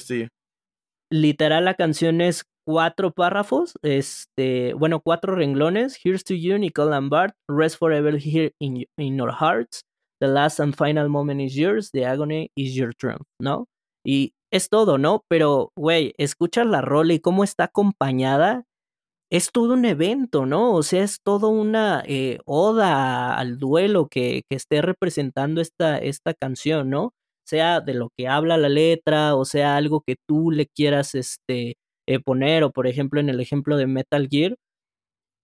Literal, 1.11 1.65
la 1.65 1.75
canción 1.75 2.19
es 2.21 2.45
cuatro 2.65 3.11
párrafos, 3.11 3.73
este, 3.83 4.73
bueno, 4.73 5.01
cuatro 5.01 5.35
renglones. 5.35 5.99
Here's 6.03 6.23
to 6.23 6.33
You, 6.33 6.57
Nicole 6.57 6.95
Ambard. 6.95 7.33
Rest 7.47 7.77
forever 7.77 8.17
here 8.17 8.51
in, 8.59 8.85
in 8.97 9.21
our 9.21 9.31
hearts. 9.31 9.83
The 10.25 10.31
last 10.31 10.59
and 10.59 10.75
final 10.75 11.07
moment 11.07 11.39
is 11.39 11.55
yours, 11.55 11.91
the 11.91 12.03
agony 12.03 12.49
is 12.55 12.73
your 12.75 12.95
triumph, 12.95 13.27
¿no? 13.39 13.67
Y 14.03 14.33
es 14.51 14.69
todo, 14.69 14.97
¿no? 14.97 15.23
Pero, 15.29 15.71
güey, 15.77 16.15
escuchas 16.17 16.65
la 16.65 16.81
rola 16.81 17.13
y 17.13 17.19
cómo 17.19 17.43
está 17.43 17.65
acompañada. 17.65 18.63
Es 19.31 19.51
todo 19.51 19.73
un 19.73 19.85
evento, 19.85 20.47
¿no? 20.47 20.73
O 20.73 20.81
sea, 20.81 21.03
es 21.03 21.19
todo 21.23 21.49
una 21.49 22.03
eh, 22.07 22.39
oda 22.45 23.37
al 23.37 23.59
duelo 23.59 24.07
que, 24.07 24.43
que 24.49 24.55
esté 24.55 24.81
representando 24.81 25.61
esta, 25.61 25.99
esta 25.99 26.33
canción, 26.33 26.89
¿no? 26.89 27.13
Sea 27.45 27.81
de 27.81 27.93
lo 27.93 28.09
que 28.17 28.27
habla 28.27 28.57
la 28.57 28.69
letra, 28.69 29.35
o 29.35 29.45
sea, 29.45 29.77
algo 29.77 30.01
que 30.01 30.15
tú 30.27 30.49
le 30.49 30.65
quieras 30.65 31.13
este, 31.13 31.77
eh, 32.07 32.19
poner, 32.19 32.63
o 32.63 32.71
por 32.71 32.87
ejemplo, 32.87 33.19
en 33.19 33.29
el 33.29 33.39
ejemplo 33.41 33.77
de 33.77 33.85
Metal 33.85 34.27
Gear. 34.27 34.55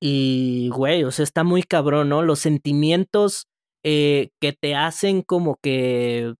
Y, 0.01 0.69
güey, 0.69 1.03
o 1.03 1.11
sea, 1.11 1.23
está 1.23 1.43
muy 1.43 1.61
cabrón, 1.63 2.09
¿no? 2.09 2.23
Los 2.23 2.39
sentimientos 2.39 3.45
eh, 3.83 4.29
que 4.39 4.53
te 4.53 4.75
hacen 4.75 5.21
como 5.21 5.57
que 5.61 6.33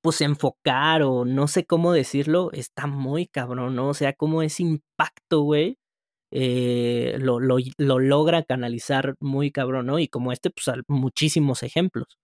pues 0.00 0.20
enfocar 0.20 1.02
o 1.02 1.24
no 1.24 1.46
sé 1.48 1.64
cómo 1.64 1.92
decirlo, 1.92 2.50
está 2.52 2.86
muy 2.86 3.26
cabrón, 3.26 3.76
¿no? 3.76 3.88
O 3.90 3.94
sea, 3.94 4.12
como 4.12 4.42
ese 4.42 4.64
impacto, 4.64 5.42
güey, 5.42 5.78
eh, 6.30 7.16
lo, 7.20 7.40
lo, 7.40 7.56
lo, 7.78 7.98
logra 7.98 8.42
canalizar 8.42 9.14
muy 9.20 9.50
cabrón, 9.50 9.86
¿no? 9.86 9.98
Y 9.98 10.08
como 10.08 10.32
este, 10.32 10.50
pues 10.50 10.66
muchísimos 10.88 11.62
ejemplos. 11.62 12.18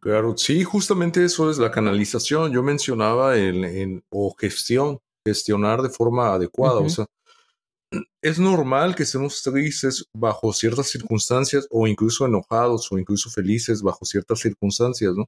Claro, 0.00 0.36
sí, 0.36 0.64
justamente 0.64 1.24
eso 1.24 1.50
es 1.50 1.58
la 1.58 1.70
canalización. 1.70 2.52
Yo 2.52 2.62
mencionaba 2.62 3.38
en, 3.38 4.02
o 4.10 4.34
gestión, 4.38 4.98
gestionar 5.24 5.82
de 5.82 5.90
forma 5.90 6.34
adecuada, 6.34 6.80
o 6.80 6.88
sea, 6.88 7.06
es 8.22 8.38
normal 8.38 8.94
que 8.94 9.02
estemos 9.04 9.42
tristes 9.42 10.06
bajo 10.16 10.52
ciertas 10.52 10.88
circunstancias 10.88 11.66
o 11.70 11.86
incluso 11.86 12.26
enojados 12.26 12.90
o 12.90 12.98
incluso 12.98 13.30
felices 13.30 13.82
bajo 13.82 14.04
ciertas 14.04 14.40
circunstancias, 14.40 15.14
¿no? 15.14 15.26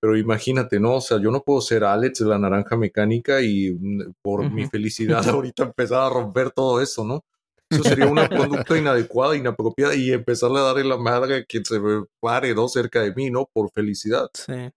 Pero 0.00 0.16
imagínate, 0.16 0.80
¿no? 0.80 0.96
O 0.96 1.00
sea, 1.00 1.20
yo 1.20 1.30
no 1.30 1.42
puedo 1.42 1.60
ser 1.60 1.84
Alex 1.84 2.20
de 2.20 2.26
la 2.26 2.38
naranja 2.38 2.76
mecánica 2.76 3.42
y 3.42 3.70
mm, 3.72 4.14
por 4.22 4.50
mi 4.50 4.66
felicidad 4.70 5.28
ahorita 5.28 5.64
empezar 5.64 6.02
a 6.02 6.10
romper 6.10 6.50
todo 6.50 6.80
eso, 6.80 7.04
¿no? 7.04 7.24
Eso 7.70 7.84
sería 7.84 8.06
una 8.06 8.28
conducta 8.28 8.76
inadecuada, 8.76 9.36
inapropiada 9.36 9.94
y 9.94 10.10
empezarle 10.10 10.58
a 10.58 10.62
darle 10.62 10.84
la 10.84 10.96
madre 10.96 11.36
a 11.36 11.44
quien 11.44 11.64
se 11.64 11.80
pare, 12.20 12.54
¿no? 12.54 12.68
Cerca 12.68 13.02
de 13.02 13.14
mí, 13.14 13.30
¿no? 13.30 13.46
Por 13.52 13.70
felicidad. 13.70 14.28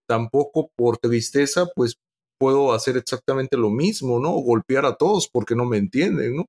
Tampoco 0.08 0.70
por 0.76 0.98
tristeza, 0.98 1.66
pues 1.74 1.98
puedo 2.44 2.74
hacer 2.74 2.98
exactamente 2.98 3.56
lo 3.56 3.70
mismo, 3.70 4.20
¿no? 4.20 4.32
golpear 4.32 4.86
a 4.86 4.96
todos 4.96 5.30
porque 5.30 5.56
no 5.56 5.64
me 5.64 5.78
entienden, 5.78 6.36
¿no? 6.36 6.46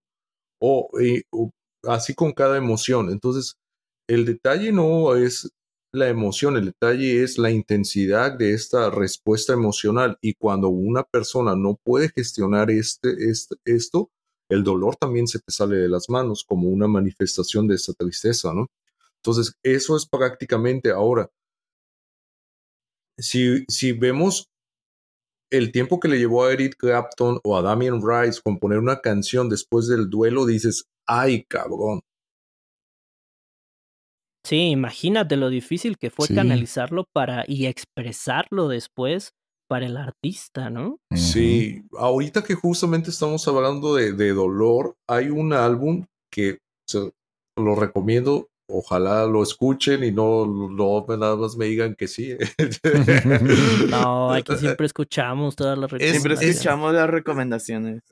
O, 0.61 0.91
o 1.31 1.51
así 1.85 2.15
con 2.15 2.33
cada 2.33 2.57
emoción. 2.57 3.11
Entonces, 3.11 3.57
el 4.09 4.25
detalle 4.25 4.73
no 4.73 5.17
es 5.17 5.51
la 5.93 6.09
emoción, 6.09 6.57
el 6.57 6.67
detalle 6.67 7.23
es 7.23 7.39
la 7.39 7.51
intensidad 7.51 8.33
de 8.37 8.53
esta 8.53 8.91
respuesta 8.91 9.53
emocional. 9.53 10.19
Y 10.21 10.35
cuando 10.35 10.69
una 10.69 11.05
persona 11.05 11.55
no 11.55 11.79
puede 11.85 12.11
gestionar 12.11 12.71
este, 12.71 13.15
esto, 13.65 14.11
el 14.51 14.65
dolor 14.65 14.97
también 14.97 15.27
se 15.27 15.39
te 15.39 15.53
sale 15.53 15.77
de 15.77 15.89
las 15.89 16.11
manos 16.11 16.45
como 16.45 16.69
una 16.69 16.89
manifestación 16.89 17.67
de 17.69 17.77
esta 17.77 17.93
tristeza, 17.95 18.53
¿no? 18.53 18.69
Entonces, 19.17 19.55
eso 19.63 19.97
es 19.97 20.07
prácticamente 20.07 20.91
ahora. 20.91 21.31
Si, 23.17 23.65
si 23.69 23.93
vemos 23.93 24.49
el 25.51 25.73
tiempo 25.73 26.01
que 26.01 26.09
le 26.09 26.19
llevó 26.19 26.45
a 26.45 26.53
Eric 26.53 26.77
Clapton 26.77 27.41
o 27.45 27.57
a 27.57 27.63
Damien 27.63 28.01
Rice 28.03 28.41
componer 28.43 28.79
una 28.79 29.01
canción 29.01 29.49
después 29.49 29.89
del 29.89 30.11
duelo, 30.11 30.47
dices, 30.47 30.87
ay 31.07 31.45
cabrón, 31.45 32.01
Sí, 34.47 34.69
imagínate 34.69 35.37
lo 35.37 35.49
difícil 35.49 35.97
que 35.97 36.11
fue 36.11 36.29
canalizarlo 36.29 37.05
para 37.15 37.45
y 37.49 37.65
expresarlo 37.65 38.69
después 38.69 39.33
para 39.71 39.87
el 39.87 39.97
artista, 39.97 40.69
¿no? 40.69 40.99
Sí, 41.15 41.83
ahorita 41.97 42.45
que 42.45 42.55
justamente 42.55 43.09
estamos 43.09 43.49
hablando 43.49 43.95
de, 43.95 44.33
dolor, 44.33 44.97
hay 45.09 45.31
un 45.31 45.55
álbum 45.55 46.05
que 46.31 46.59
lo 47.57 47.75
recomiendo, 47.75 48.49
ojalá 48.67 49.27
lo 49.27 49.43
escuchen 49.43 50.05
y 50.05 50.13
no, 50.13 50.47
no 50.47 51.07
nada 51.17 51.37
más 51.37 51.57
me 51.57 51.67
digan 51.67 51.95
que 51.95 52.09
sí. 52.09 52.37
no, 53.91 54.33
aquí 54.33 54.57
siempre 54.57 54.87
escuchamos 54.87 55.57
todas 55.57 55.79
las 55.79 55.91
recomendaciones. 55.91 56.23
Siempre 56.23 56.51
escuchamos 56.51 56.95
las 56.95 57.11
recomendaciones. 57.11 58.03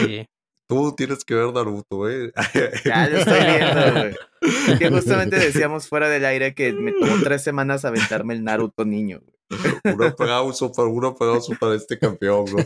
Sí. 0.00 0.26
Tú 0.66 0.94
tienes 0.96 1.26
que 1.26 1.34
ver 1.34 1.52
Naruto, 1.52 2.08
¿eh? 2.08 2.32
Ya 2.86 3.06
lo 3.08 3.18
estoy 3.18 3.38
viendo, 3.38 3.92
güey. 3.92 4.78
Que 4.78 4.88
justamente 4.88 5.36
decíamos 5.36 5.88
fuera 5.88 6.08
del 6.08 6.24
aire 6.24 6.54
que 6.54 6.72
me 6.72 6.92
tomó 6.92 7.16
tres 7.22 7.42
semanas 7.42 7.84
aventarme 7.84 8.32
el 8.32 8.44
Naruto 8.44 8.86
niño. 8.86 9.20
Un 9.84 10.02
aplauso 10.02 10.72
para, 10.72 10.88
un 10.88 11.04
aplauso 11.04 11.52
para 11.60 11.74
este 11.74 11.98
campeón, 11.98 12.46
bro. 12.46 12.64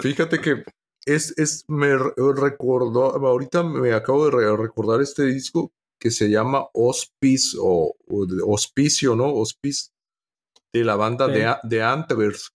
Fíjate 0.00 0.40
que 0.40 0.64
es, 1.06 1.32
es, 1.38 1.64
me 1.68 1.96
recordó, 1.96 3.14
ahorita 3.14 3.62
me 3.62 3.92
acabo 3.92 4.28
de 4.28 4.56
recordar 4.56 5.00
este 5.00 5.24
disco 5.24 5.72
que 5.98 6.10
se 6.10 6.28
llama 6.28 6.66
Hospice 6.74 7.56
o, 7.60 7.94
Hospicio, 8.46 9.16
¿no? 9.16 9.32
Hospice 9.32 9.90
de 10.72 10.84
la 10.84 10.96
banda 10.96 11.26
de, 11.26 11.54
de 11.62 11.82
Antlers 11.82 12.52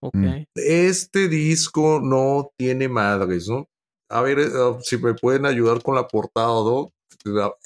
Mm. 0.00 0.44
Este 0.54 1.28
disco 1.28 2.00
no 2.02 2.52
tiene 2.56 2.88
madres, 2.88 3.48
¿no? 3.48 3.68
A 4.08 4.22
ver 4.22 4.38
eh, 4.38 4.48
ah, 4.54 4.78
si 4.82 4.96
me 4.98 5.14
pueden 5.14 5.46
ayudar 5.46 5.82
con 5.82 5.94
la 5.94 6.08
portada, 6.08 6.48
¿no? 6.48 6.92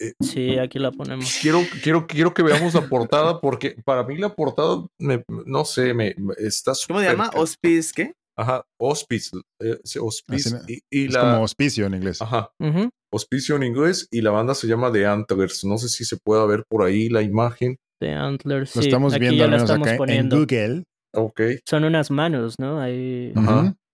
Eh, 0.01 0.15
sí, 0.21 0.59
aquí 0.59 0.79
la 0.79 0.91
ponemos. 0.91 1.39
Quiero, 1.41 1.61
quiero, 1.83 2.07
quiero 2.07 2.35
que 2.35 2.43
veamos 2.43 2.75
la 2.75 2.89
portada 2.89 3.41
porque 3.41 3.77
para 3.85 4.03
mí 4.03 4.19
la 4.19 4.35
portada, 4.35 4.85
me, 4.99 5.25
no 5.47 5.65
sé, 5.65 5.95
me, 5.95 6.15
está 6.39 6.73
¿Cómo 6.89 7.01
se 7.01 7.07
llama? 7.07 7.31
¿Hospice 7.35 7.93
qué? 7.95 8.15
Ajá, 8.37 8.65
hospice. 8.79 9.37
Eh, 9.61 9.79
hospice 10.01 10.61
y, 10.91 11.07
es 11.07 11.17
como 11.17 11.43
hospicio 11.43 11.87
en 11.87 11.95
inglés. 11.95 12.21
Ajá. 12.21 12.51
Hospicio 13.13 13.57
en 13.57 13.63
inglés 13.63 14.09
y 14.11 14.23
la 14.23 14.31
banda 14.31 14.55
se 14.55 14.67
llama 14.67 14.91
The 14.93 15.07
Antlers. 15.07 15.65
No 15.65 15.79
sé 15.79 15.89
si 15.89 16.05
se 16.05 16.17
pueda 16.17 16.45
ver 16.47 16.65
por 16.69 16.83
ahí 16.83 17.09
la 17.09 17.23
imagen. 17.23 17.79
The 18.01 18.13
Antlers. 18.13 18.75
Lo 18.75 18.83
estamos 18.83 19.19
viendo 19.19 19.45
acá 19.45 19.97
en 20.09 20.29
Google. 20.29 20.85
Ok. 21.13 21.41
Son 21.65 21.85
unas 21.85 22.11
manos, 22.11 22.57
¿no? 22.59 22.81
Hay 22.81 23.33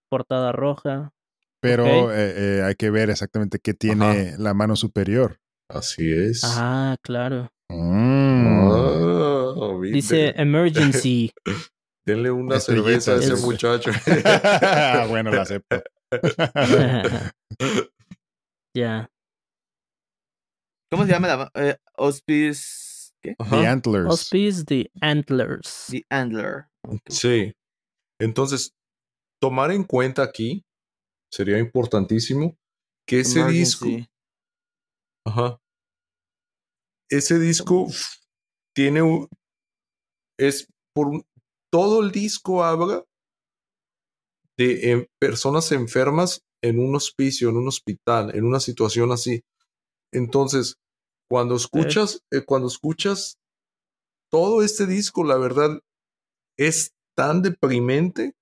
portada 0.09 0.53
roja. 0.53 1.12
Pero 1.61 2.11
eh, 2.11 2.35
eh, 2.37 2.62
hay 2.62 2.75
que 2.75 2.89
ver 2.89 3.11
exactamente 3.11 3.59
qué 3.59 3.75
tiene 3.75 4.35
la 4.39 4.55
mano 4.55 4.77
superior. 4.77 5.39
Así 5.69 6.11
es. 6.11 6.41
Ah, 6.45 6.97
claro. 7.03 7.53
Mm. 7.69 8.71
Ah, 8.73 9.79
Dice 9.93 10.35
emergency. 10.37 11.31
Denle 12.06 12.31
una 12.31 12.60
cerveza 12.60 13.12
a 13.12 13.16
ese 13.16 13.36
muchacho. 13.36 13.90
bueno, 15.09 15.31
lo 15.31 15.40
acepto. 15.40 15.82
ya. 18.77 19.10
¿Cómo 20.90 21.05
se 21.05 21.12
llama 21.12 21.28
la 21.28 21.51
eh, 21.55 21.77
Hospice? 21.97 23.12
¿Qué? 23.22 23.36
The 23.51 23.66
Antlers. 23.66 24.09
Hospice 24.09 24.64
The 24.64 24.90
Antlers. 25.01 25.86
The 25.90 26.05
Antler. 26.10 26.68
Sí. 27.09 27.52
Entonces, 28.20 28.74
tomar 29.40 29.70
en 29.70 29.85
cuenta 29.85 30.22
aquí 30.22 30.64
sería 31.32 31.59
importantísimo 31.59 32.56
que 33.06 33.20
ese 33.20 33.44
disco. 33.47 33.86
Ajá. 35.27 35.60
Ese 37.10 37.39
disco 37.39 37.89
tiene 38.74 39.02
un. 39.02 39.28
Es 40.39 40.66
por. 40.94 41.24
Todo 41.73 42.03
el 42.03 42.11
disco 42.11 42.65
habla 42.65 43.05
de 44.59 44.91
em, 44.91 45.07
personas 45.21 45.73
enfermas 45.73 46.43
en 46.63 46.79
un 46.79 46.95
hospicio, 46.95 47.49
en 47.49 47.57
un 47.57 47.69
hospital, 47.69 48.35
en 48.35 48.45
una 48.45 48.61
situación 48.61 49.13
así. 49.13 49.41
Entonces, 50.13 50.75
cuando 51.31 51.55
escuchas, 51.55 52.21
eh, 52.33 52.43
cuando 52.45 52.69
escuchas 52.69 53.37
todo 54.31 54.63
este 54.63 54.87
disco, 54.87 55.25
la 55.25 55.39
verdad, 55.39 55.81
es 56.59 56.93
tan 57.17 57.43
deprimente 57.43 58.33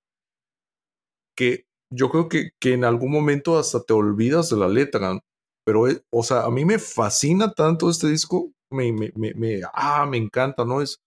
que 1.37 1.65
yo 1.93 2.11
creo 2.11 2.29
que, 2.29 2.51
que 2.61 2.73
en 2.73 2.85
algún 2.85 3.13
momento 3.13 3.59
hasta 3.59 3.83
te 3.83 3.93
olvidas 3.93 4.51
de 4.51 4.57
la 4.57 4.69
letra. 4.69 5.21
Pero, 5.65 5.85
o 6.11 6.23
sea, 6.23 6.45
a 6.45 6.51
mí 6.51 6.65
me 6.65 6.79
fascina 6.79 7.53
tanto 7.53 7.91
este 7.91 8.09
disco. 8.09 8.51
Me, 8.71 8.93
me, 8.93 9.13
me, 9.15 9.61
ah, 9.73 10.07
me 10.07 10.17
encanta, 10.17 10.65
¿no? 10.65 10.83
Es, 10.83 10.99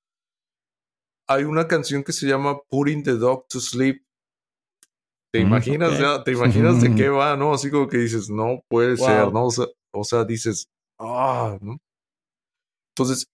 hay 1.33 1.43
una 1.43 1.67
canción 1.67 2.03
que 2.03 2.13
se 2.13 2.27
llama 2.27 2.59
Putting 2.69 3.03
the 3.03 3.13
Dog 3.13 3.47
to 3.47 3.59
Sleep. 3.59 4.03
¿Te 5.33 5.39
imaginas, 5.39 5.97
ya, 5.97 6.23
te 6.23 6.33
imaginas 6.33 6.81
de 6.81 6.93
qué 6.93 7.07
va, 7.09 7.37
no? 7.37 7.53
Así 7.53 7.69
como 7.71 7.87
que 7.87 7.97
dices, 7.97 8.29
no 8.29 8.61
puede 8.67 8.97
ser, 8.97 9.31
¿no? 9.31 9.45
O 9.45 9.51
sea, 9.51 9.65
o 9.93 10.03
sea, 10.03 10.25
dices, 10.25 10.67
ah, 10.99 11.57
¿no? 11.61 11.77
Entonces, 12.93 13.25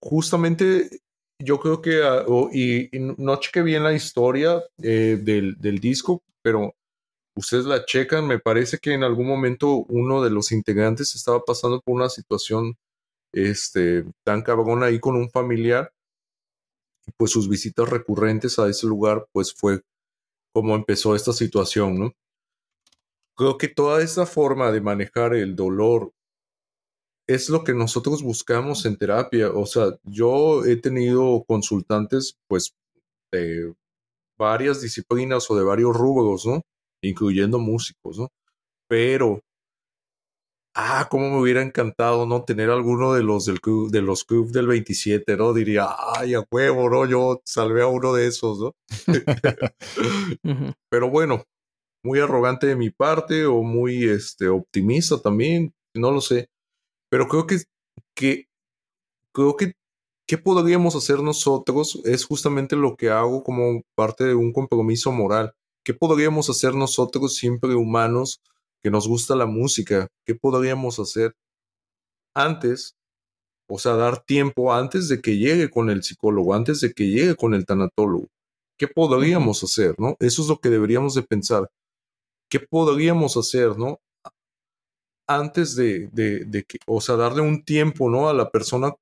justamente 0.00 0.88
yo 1.42 1.58
creo 1.58 1.82
que, 1.82 2.02
ah, 2.04 2.24
y, 2.52 2.88
no 2.92 3.36
cheque 3.40 3.62
bien 3.62 3.82
la 3.82 3.92
historia 3.92 4.62
eh, 4.82 5.18
del, 5.20 5.56
del, 5.58 5.80
disco, 5.80 6.22
pero 6.42 6.74
ustedes 7.36 7.64
la 7.64 7.84
checan, 7.84 8.26
me 8.26 8.38
parece 8.38 8.78
que 8.78 8.92
en 8.92 9.02
algún 9.02 9.26
momento 9.26 9.84
uno 9.88 10.22
de 10.22 10.30
los 10.30 10.52
integrantes 10.52 11.14
estaba 11.16 11.40
pasando 11.44 11.80
por 11.80 11.96
una 11.96 12.08
situación 12.08 12.76
este, 13.32 14.04
tan 14.24 14.42
cabrón 14.42 14.84
ahí 14.84 15.00
con 15.00 15.16
un 15.16 15.28
familiar, 15.30 15.92
pues 17.16 17.30
sus 17.30 17.48
visitas 17.48 17.88
recurrentes 17.88 18.58
a 18.58 18.68
ese 18.68 18.86
lugar, 18.86 19.26
pues 19.32 19.54
fue 19.54 19.80
como 20.54 20.74
empezó 20.76 21.14
esta 21.16 21.32
situación, 21.32 21.98
¿no? 21.98 22.12
Creo 23.36 23.58
que 23.58 23.68
toda 23.68 24.02
esa 24.02 24.26
forma 24.26 24.70
de 24.70 24.80
manejar 24.80 25.34
el 25.34 25.56
dolor 25.56 26.12
es 27.26 27.48
lo 27.48 27.64
que 27.64 27.74
nosotros 27.74 28.22
buscamos 28.22 28.86
en 28.86 28.96
terapia. 28.96 29.50
O 29.50 29.66
sea, 29.66 29.98
yo 30.04 30.64
he 30.64 30.76
tenido 30.76 31.44
consultantes, 31.46 32.36
pues, 32.48 32.74
de 33.32 33.74
varias 34.38 34.80
disciplinas 34.80 35.50
o 35.50 35.56
de 35.56 35.64
varios 35.64 35.96
rubros, 35.96 36.46
¿no? 36.46 36.62
Incluyendo 37.02 37.58
músicos, 37.58 38.18
¿no? 38.18 38.28
Pero, 38.88 39.40
ah, 40.74 41.08
cómo 41.10 41.30
me 41.30 41.40
hubiera 41.40 41.62
encantado, 41.62 42.26
¿no? 42.26 42.44
Tener 42.44 42.70
alguno 42.70 43.14
de 43.14 43.22
los 43.22 43.46
del 43.46 43.60
club, 43.60 43.90
de 43.90 44.02
los 44.02 44.24
club 44.24 44.50
del 44.50 44.66
27, 44.66 45.36
¿no? 45.36 45.52
Diría, 45.52 45.88
ay, 46.16 46.34
a 46.34 46.44
huevo, 46.50 46.90
¿no? 46.90 47.06
Yo 47.06 47.40
salvé 47.44 47.82
a 47.82 47.86
uno 47.86 48.12
de 48.12 48.26
esos, 48.26 48.58
¿no? 48.58 48.74
Pero 50.90 51.10
bueno, 51.10 51.44
muy 52.04 52.20
arrogante 52.20 52.66
de 52.66 52.76
mi 52.76 52.90
parte 52.90 53.46
o 53.46 53.62
muy 53.62 54.04
este, 54.04 54.48
optimista 54.48 55.20
también, 55.20 55.74
no 55.94 56.10
lo 56.10 56.20
sé. 56.20 56.48
Pero 57.10 57.28
creo 57.28 57.46
que, 57.46 57.58
que 58.14 58.48
creo 59.32 59.56
que 59.56 59.74
¿qué 60.26 60.38
podríamos 60.38 60.96
hacer 60.96 61.20
nosotros? 61.20 62.00
Es 62.04 62.24
justamente 62.24 62.76
lo 62.76 62.96
que 62.96 63.10
hago 63.10 63.42
como 63.42 63.82
parte 63.94 64.24
de 64.24 64.34
un 64.34 64.52
compromiso 64.52 65.12
moral. 65.12 65.54
¿Qué 65.84 65.94
podríamos 65.94 66.48
hacer 66.48 66.74
nosotros 66.74 67.36
siempre 67.36 67.74
humanos 67.74 68.40
que 68.84 68.90
nos 68.90 69.08
gusta 69.08 69.34
la 69.34 69.46
música? 69.46 70.08
¿Qué 70.26 70.34
podríamos 70.34 70.98
hacer 71.00 71.34
antes? 72.34 72.94
O 73.68 73.78
sea, 73.78 73.94
dar 73.94 74.22
tiempo 74.22 74.74
antes 74.74 75.08
de 75.08 75.20
que 75.22 75.38
llegue 75.38 75.70
con 75.70 75.88
el 75.88 76.02
psicólogo, 76.02 76.54
antes 76.54 76.80
de 76.82 76.92
que 76.92 77.08
llegue 77.08 77.34
con 77.34 77.54
el 77.54 77.64
tanatólogo. 77.64 78.28
¿Qué 78.78 78.86
podríamos 78.86 79.64
hacer, 79.64 79.94
no? 79.98 80.16
Eso 80.20 80.42
es 80.42 80.48
lo 80.48 80.58
que 80.58 80.68
deberíamos 80.68 81.14
de 81.14 81.22
pensar. 81.22 81.70
¿Qué 82.50 82.60
podríamos 82.60 83.36
hacer, 83.36 83.78
no? 83.78 83.98
antes 85.26 85.74
de, 85.76 86.08
de, 86.08 86.64
que, 86.64 86.78
o 86.86 87.00
sea, 87.00 87.16
darle 87.16 87.40
un 87.40 87.64
tiempo, 87.64 88.10
¿no? 88.10 88.28
A 88.28 88.34
la 88.34 88.50
persona 88.50 88.94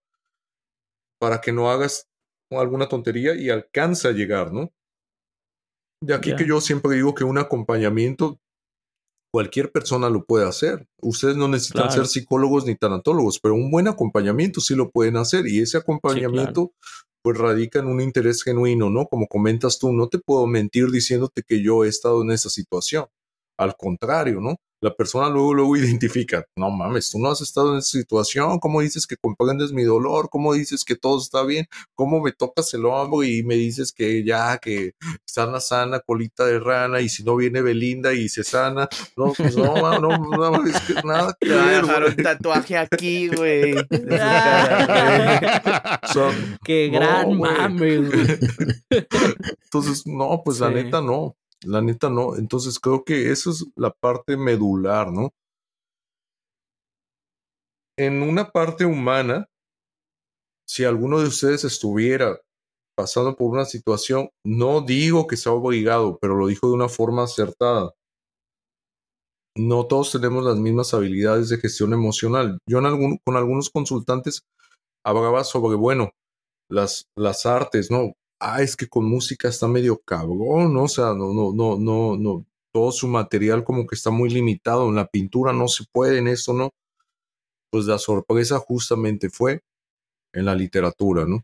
para 1.19 1.41
que 1.41 1.53
no 1.53 1.71
hagas 1.71 2.09
alguna 2.51 2.89
tontería 2.89 3.35
y 3.35 3.51
alcanza 3.51 4.09
a 4.09 4.13
llegar, 4.13 4.53
¿no? 4.53 4.73
De 6.01 6.15
aquí 6.15 6.35
que 6.35 6.47
yo 6.47 6.61
siempre 6.61 6.97
digo 6.97 7.15
que 7.15 7.25
un 7.25 7.39
acompañamiento 7.39 8.41
cualquier 9.33 9.73
persona 9.73 10.11
lo 10.11 10.25
puede 10.25 10.47
hacer. 10.47 10.87
Ustedes 11.01 11.37
no 11.37 11.49
necesitan 11.49 11.85
Claro. 11.89 12.05
ser 12.05 12.07
psicólogos 12.07 12.67
ni 12.67 12.77
tanatólogos, 12.77 13.41
pero 13.41 13.55
un 13.55 13.71
buen 13.71 13.89
acompañamiento 13.89 14.61
sí 14.61 14.75
lo 14.75 14.91
pueden 14.91 15.17
hacer 15.17 15.47
y 15.49 15.61
ese 15.61 15.79
acompañamiento 15.79 16.73
pues 17.25 17.39
radica 17.39 17.79
en 17.79 17.87
un 17.87 18.01
interés 18.01 18.43
genuino, 18.43 18.91
¿no? 18.91 19.07
Como 19.07 19.29
comentas 19.29 19.79
tú, 19.79 19.93
no 19.93 20.09
te 20.09 20.19
puedo 20.19 20.47
mentir 20.47 20.91
diciéndote 20.91 21.43
que 21.47 21.63
yo 21.63 21.85
he 21.85 21.89
estado 21.89 22.23
en 22.23 22.33
esa 22.33 22.51
situación. 22.51 23.07
Al 23.57 23.77
contrario, 23.77 24.41
¿no? 24.41 24.57
La 24.83 24.93
persona 24.93 25.29
luego, 25.31 25.55
luego 25.55 25.77
identifica, 25.77 26.45
no 26.57 26.69
mames, 26.71 27.09
tú 27.11 27.19
no 27.21 27.31
has 27.31 27.41
estado 27.41 27.73
en 27.73 27.79
esa 27.79 27.99
situación, 27.99 28.59
¿cómo 28.59 28.81
dices 28.81 29.07
que 29.07 29.17
comprendes 29.17 29.73
mi 29.73 29.85
dolor? 29.85 30.29
¿Cómo 30.29 30.53
dices 30.55 30.85
que 30.85 30.97
todo 30.97 31.19
está 31.19 31.45
bien? 31.45 31.67
¿Cómo 31.95 32.21
me 32.21 32.33
tocas 32.33 32.75
el 32.75 32.85
hombro 32.85 33.23
y 33.23 33.45
me 33.45 33.55
dices 33.55 33.93
que 33.93 34.25
ya, 34.25 34.59
que 34.59 34.95
sana, 35.25 35.61
sana, 35.61 36.01
colita 36.01 36.45
de 36.47 36.59
rana 36.59 37.01
y 37.01 37.09
si 37.09 37.23
no 37.23 37.37
viene 37.37 37.63
Belinda 37.63 38.13
y 38.13 38.29
se 38.29 38.43
sana? 38.43 38.89
No, 39.17 39.33
pues 39.33 39.57
no, 39.57 40.01
no, 40.01 40.03
no, 40.19 40.19
no, 40.51 40.67
es 40.67 40.81
que 40.81 40.95
nada 41.05 41.37
que 41.41 41.49
ver, 41.49 41.83
dejar 41.87 42.03
güey. 42.03 42.15
un 42.17 42.23
tatuaje 42.25 42.77
aquí, 42.77 43.29
güey. 43.29 43.75
Qué 46.65 46.91
No, 46.93 46.99
gran 46.99 47.39
güey. 47.39 47.53
mame, 47.53 47.97
güey. 47.99 48.27
Entonces, 49.65 50.07
no, 50.07 50.43
pues 50.45 50.61
la 50.61 50.69
Sí. 50.69 50.75
neta 50.75 51.01
no, 51.01 51.37
la 51.65 51.81
neta 51.83 52.11
no. 52.11 52.37
Entonces 52.37 52.79
creo 52.81 53.05
que 53.05 53.31
eso 53.33 53.51
es 53.51 53.67
la 53.77 53.91
parte 53.93 54.37
medular, 54.37 55.11
¿no? 55.13 55.33
En 57.97 58.23
una 58.23 58.51
parte 58.51 58.85
humana, 58.85 59.49
si 60.67 60.83
alguno 60.85 61.21
de 61.21 61.29
ustedes 61.29 61.63
estuviera 61.65 62.37
pasando 62.97 63.37
por 63.37 63.51
una 63.53 63.65
situación, 63.67 64.31
no 64.45 64.81
digo 64.83 65.27
que 65.27 65.37
sea 65.37 65.53
obligado, 65.53 66.19
pero 66.21 66.37
lo 66.37 66.49
dijo 66.49 66.69
de 66.69 66.75
una 66.75 66.89
forma 66.89 67.25
acertada. 67.25 67.93
No 69.57 69.87
todos 69.87 70.13
tenemos 70.13 70.45
las 70.45 70.59
mismas 70.59 70.93
habilidades 70.93 71.49
de 71.49 71.57
gestión 71.59 71.93
emocional. 71.95 72.59
Yo 72.69 72.79
en 72.81 72.87
algún- 72.87 73.19
con 73.25 73.37
algunos 73.37 73.71
consultantes 73.71 74.43
hablaba 75.05 75.45
sobre, 75.45 75.77
bueno, 75.77 76.11
las, 76.71 77.07
las 77.17 77.47
artes, 77.47 77.91
¿no? 77.91 78.15
Ah, 78.45 78.61
es 78.63 78.77
que 78.77 78.89
con 78.89 79.05
música 79.05 79.49
está 79.49 79.69
medio 79.69 79.99
cabrón, 80.01 80.75
¿no? 80.75 80.85
O 80.85 80.89
sea, 80.89 81.15
no, 81.15 81.33
no, 81.33 81.53
no, 81.55 81.79
no, 81.79 82.17
no. 82.17 82.47
Todo 82.73 82.91
su 82.93 83.07
material 83.09 83.65
como 83.65 83.87
que 83.87 83.95
está 83.95 84.11
muy 84.11 84.31
limitado. 84.31 84.89
En 84.89 84.97
la 84.97 85.07
pintura 85.07 85.53
no 85.53 85.69
se 85.69 85.85
puede, 85.93 86.19
en 86.19 86.29
esto 86.29 86.53
no. 86.53 86.71
Pues 87.71 87.87
la 87.87 87.99
sorpresa 87.99 88.59
justamente 88.59 89.31
fue 89.31 89.63
en 90.35 90.45
la 90.47 90.55
literatura, 90.55 91.27
¿no? 91.27 91.43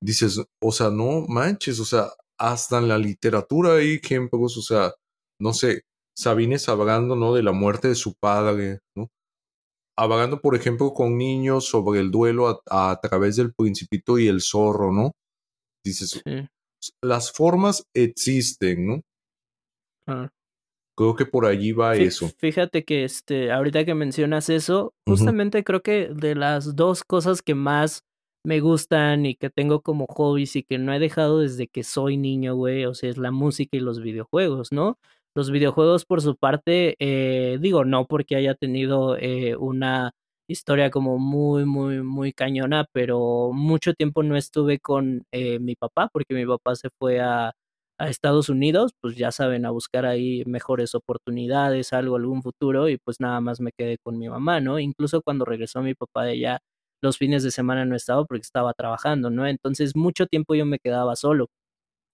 Dices, 0.00 0.40
o 0.60 0.72
sea, 0.72 0.90
no 0.90 1.26
manches, 1.28 1.80
o 1.80 1.84
sea, 1.84 2.10
hasta 2.38 2.78
en 2.78 2.88
la 2.88 2.98
literatura 2.98 3.74
hay 3.74 3.94
ejemplos, 3.94 4.56
o 4.56 4.62
sea, 4.62 4.92
no 5.40 5.52
sé, 5.54 5.82
Sabines 6.16 6.68
hablando, 6.68 7.16
¿no? 7.16 7.34
De 7.34 7.42
la 7.42 7.52
muerte 7.52 7.88
de 7.88 7.94
su 7.96 8.14
padre, 8.14 8.80
¿no? 8.96 9.10
Hablando, 9.98 10.40
por 10.40 10.54
ejemplo, 10.54 10.92
con 10.92 11.16
niños 11.18 11.66
sobre 11.66 11.98
el 12.00 12.10
duelo 12.10 12.62
a, 12.70 12.90
a 12.92 13.00
través 13.00 13.36
del 13.36 13.52
principito 13.52 14.18
y 14.18 14.28
el 14.28 14.40
zorro, 14.40 14.92
¿no? 14.92 15.10
Dices, 15.84 16.22
Sí, 16.24 16.46
las 17.02 17.32
formas 17.32 17.84
existen, 17.94 18.86
¿no? 18.86 19.00
claro. 20.04 20.30
Creo 20.96 21.14
que 21.14 21.26
por 21.26 21.46
allí 21.46 21.72
va 21.72 21.94
Fí- 21.96 22.06
eso. 22.06 22.28
Fíjate 22.38 22.84
que 22.84 23.04
este, 23.04 23.52
ahorita 23.52 23.84
que 23.84 23.94
mencionas 23.94 24.48
eso, 24.48 24.94
justamente 25.06 25.62
creo 25.64 25.80
que 25.82 26.08
de 26.08 26.34
las 26.34 26.74
dos 26.74 27.04
cosas 27.04 27.40
que 27.42 27.54
más 27.54 28.02
me 28.44 28.60
gustan 28.60 29.26
y 29.26 29.34
que 29.36 29.50
tengo 29.50 29.80
como 29.82 30.06
hobbies 30.06 30.56
y 30.56 30.62
que 30.62 30.78
no 30.78 30.92
he 30.92 30.98
dejado 30.98 31.40
desde 31.40 31.68
que 31.68 31.84
soy 31.84 32.16
niño, 32.16 32.54
güey, 32.56 32.84
o 32.84 32.94
sea, 32.94 33.10
es 33.10 33.18
la 33.18 33.30
música 33.30 33.76
y 33.76 33.80
los 33.80 34.00
videojuegos, 34.00 34.72
¿no? 34.72 34.98
Los 35.38 35.52
videojuegos, 35.52 36.04
por 36.04 36.20
su 36.20 36.34
parte, 36.36 36.96
eh, 36.98 37.58
digo, 37.60 37.84
no 37.84 38.06
porque 38.06 38.34
haya 38.34 38.56
tenido 38.56 39.16
eh, 39.16 39.54
una 39.54 40.10
historia 40.48 40.90
como 40.90 41.18
muy, 41.20 41.64
muy, 41.64 42.02
muy 42.02 42.32
cañona, 42.32 42.86
pero 42.92 43.52
mucho 43.52 43.94
tiempo 43.94 44.24
no 44.24 44.36
estuve 44.36 44.80
con 44.80 45.22
eh, 45.30 45.60
mi 45.60 45.76
papá, 45.76 46.08
porque 46.12 46.34
mi 46.34 46.44
papá 46.44 46.74
se 46.74 46.88
fue 46.98 47.20
a, 47.20 47.52
a 47.98 48.08
Estados 48.08 48.48
Unidos, 48.48 48.90
pues 49.00 49.14
ya 49.16 49.30
saben, 49.30 49.64
a 49.64 49.70
buscar 49.70 50.06
ahí 50.06 50.42
mejores 50.44 50.96
oportunidades, 50.96 51.92
algo, 51.92 52.16
algún 52.16 52.42
futuro, 52.42 52.88
y 52.88 52.98
pues 52.98 53.20
nada 53.20 53.40
más 53.40 53.60
me 53.60 53.70
quedé 53.78 53.96
con 54.02 54.18
mi 54.18 54.28
mamá, 54.28 54.60
¿no? 54.60 54.80
Incluso 54.80 55.22
cuando 55.22 55.44
regresó 55.44 55.82
mi 55.82 55.94
papá 55.94 56.24
de 56.24 56.32
allá, 56.32 56.58
los 57.00 57.16
fines 57.16 57.44
de 57.44 57.52
semana 57.52 57.84
no 57.84 57.94
estaba 57.94 58.24
porque 58.24 58.42
estaba 58.42 58.72
trabajando, 58.72 59.30
¿no? 59.30 59.46
Entonces 59.46 59.94
mucho 59.94 60.26
tiempo 60.26 60.56
yo 60.56 60.66
me 60.66 60.80
quedaba 60.80 61.14
solo 61.14 61.46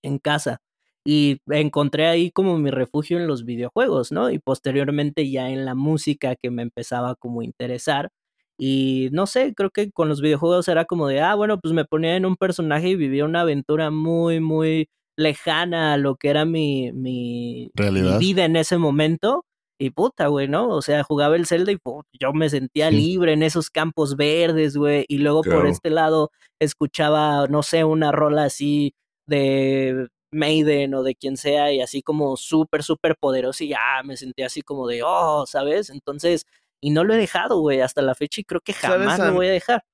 en 0.03 0.19
casa 0.19 0.59
y 1.05 1.39
encontré 1.51 2.07
ahí 2.07 2.31
como 2.31 2.59
mi 2.59 2.71
refugio 2.71 3.19
en 3.19 3.27
los 3.27 3.45
videojuegos, 3.45 4.11
¿no? 4.11 4.31
Y 4.31 4.39
posteriormente 4.39 5.31
ya 5.31 5.51
en 5.51 5.65
la 5.67 5.75
música 5.75 6.35
que 6.37 6.51
me 6.51 6.63
empezaba 6.63 7.15
como 7.17 7.43
a 7.43 7.45
interesar. 7.45 8.11
Y 8.59 9.09
no 9.13 9.27
sé, 9.27 9.53
creo 9.55 9.71
que 9.71 9.91
con 9.91 10.09
los 10.09 10.21
videojuegos 10.23 10.69
era 10.69 10.85
como 10.87 11.09
de, 11.09 11.21
ah, 11.21 11.35
bueno, 11.35 11.59
pues 11.61 11.75
me 11.75 11.85
ponía 11.85 12.17
en 12.17 12.25
un 12.25 12.37
personaje 12.37 12.91
y 12.91 12.97
vivía 12.97 13.25
una 13.25 13.43
aventura 13.43 13.91
muy, 13.91 14.41
muy 14.41 14.89
lejana 15.17 15.95
a 15.95 15.97
lo 15.99 16.17
que 16.17 16.31
era 16.31 16.45
mi, 16.45 16.93
mi, 16.93 17.71
vida 18.19 18.45
en 18.45 18.57
ese 18.57 18.79
momento. 18.79 19.45
Y 19.79 19.91
puta, 19.91 20.29
güey, 20.29 20.49
¿no? 20.49 20.69
O 20.69 20.83
sea, 20.83 21.03
jugaba 21.03 21.37
el 21.37 21.47
Zelda 21.47 21.73
y 21.73 21.77
put, 21.77 22.07
yo 22.19 22.33
me 22.33 22.49
sentía 22.49 22.91
libre 22.93 23.33
en 23.33 23.43
esos 23.43 23.71
campos 23.71 24.17
verdes, 24.17 24.77
güey. 24.77 25.05
Y 25.09 25.19
luego 25.19 25.43
por 25.43 25.67
este 25.67 25.91
lado 25.91 26.31
escuchaba, 26.61 27.49
no 27.49 27.63
sé, 27.63 27.85
una 27.85 28.13
rola 28.13 28.45
así 28.45 28.95
de 29.27 30.09
Maiden 30.35 30.95
o 30.95 31.03
de 31.03 31.15
quien 31.15 31.37
sea 31.37 31.73
y 31.73 31.81
así 31.81 32.03
como 32.03 32.37
súper, 32.37 32.83
súper 32.83 33.17
poderoso 33.17 33.65
y 33.65 33.69
ya 33.69 34.03
me 34.05 34.17
sentía 34.17 34.47
así 34.47 34.63
como 34.63 34.87
de, 34.87 35.03
oh, 35.05 35.47
¿sabes? 35.47 35.91
Entonces, 35.91 36.47
y 36.81 36.91
no 36.91 37.05
lo 37.05 37.15
he 37.15 37.17
dejado, 37.19 37.61
güey, 37.61 37.81
hasta 37.81 38.03
la 38.03 38.15
fecha 38.15 38.41
y 38.41 38.45
creo 38.45 38.61
que 38.61 38.73
¿Sabes 38.73 38.99
jamás 38.99 39.21
a 39.21 39.27
lo 39.27 39.31
mí- 39.33 39.37
voy 39.37 39.49
a 39.49 39.53
dejar. 39.53 39.85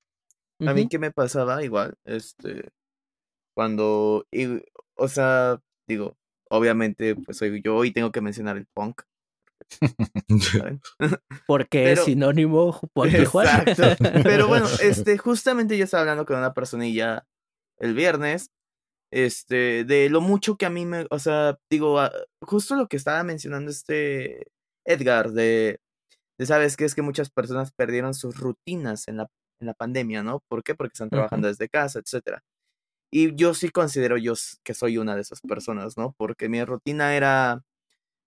A 0.66 0.74
mí 0.74 0.88
que 0.88 0.98
me 0.98 1.10
pasaba 1.10 1.62
igual, 1.64 1.94
este, 2.04 2.70
cuando, 3.54 4.26
y- 4.30 4.62
o 4.96 5.08
sea, 5.08 5.60
digo, 5.88 6.16
obviamente, 6.50 7.14
pues 7.16 7.38
soy 7.38 7.62
yo 7.62 7.84
y 7.84 7.92
tengo 7.92 8.10
que 8.12 8.20
mencionar 8.20 8.56
el 8.56 8.66
punk, 8.66 9.02
¿saben? 10.52 10.80
Porque 11.46 11.92
es 11.92 12.04
sinónimo 12.04 12.78
porque 12.92 13.24
Juan. 13.26 13.68
Exacto. 13.68 14.08
Pero 14.22 14.48
bueno, 14.48 14.66
este, 14.82 15.16
justamente 15.18 15.76
yo 15.78 15.84
estaba 15.84 16.02
hablando 16.02 16.26
con 16.26 16.36
una 16.38 16.52
personilla 16.54 17.26
el 17.78 17.94
viernes, 17.94 18.50
este, 19.10 19.84
de 19.84 20.08
lo 20.10 20.20
mucho 20.20 20.56
que 20.56 20.66
a 20.66 20.70
mí 20.70 20.86
me, 20.86 21.06
o 21.10 21.18
sea, 21.18 21.58
digo, 21.70 21.98
ah, 22.00 22.12
justo 22.42 22.76
lo 22.76 22.88
que 22.88 22.96
estaba 22.96 23.22
mencionando 23.24 23.70
este 23.70 24.48
Edgar, 24.84 25.32
de, 25.32 25.80
de 26.38 26.46
sabes 26.46 26.76
que 26.76 26.84
es 26.84 26.94
que 26.94 27.02
muchas 27.02 27.30
personas 27.30 27.72
perdieron 27.72 28.14
sus 28.14 28.38
rutinas 28.38 29.08
en 29.08 29.18
la, 29.18 29.28
en 29.60 29.68
la 29.68 29.74
pandemia, 29.74 30.22
¿no? 30.22 30.40
¿Por 30.48 30.62
qué? 30.64 30.74
Porque 30.74 30.92
están 30.94 31.10
trabajando 31.10 31.48
desde 31.48 31.68
casa, 31.68 32.00
etcétera. 32.00 32.42
Y 33.12 33.34
yo 33.36 33.54
sí 33.54 33.70
considero 33.70 34.16
yo 34.18 34.34
que 34.64 34.74
soy 34.74 34.98
una 34.98 35.16
de 35.16 35.22
esas 35.22 35.40
personas, 35.42 35.96
¿no? 35.98 36.14
Porque 36.18 36.48
mi 36.48 36.64
rutina 36.64 37.16
era, 37.16 37.62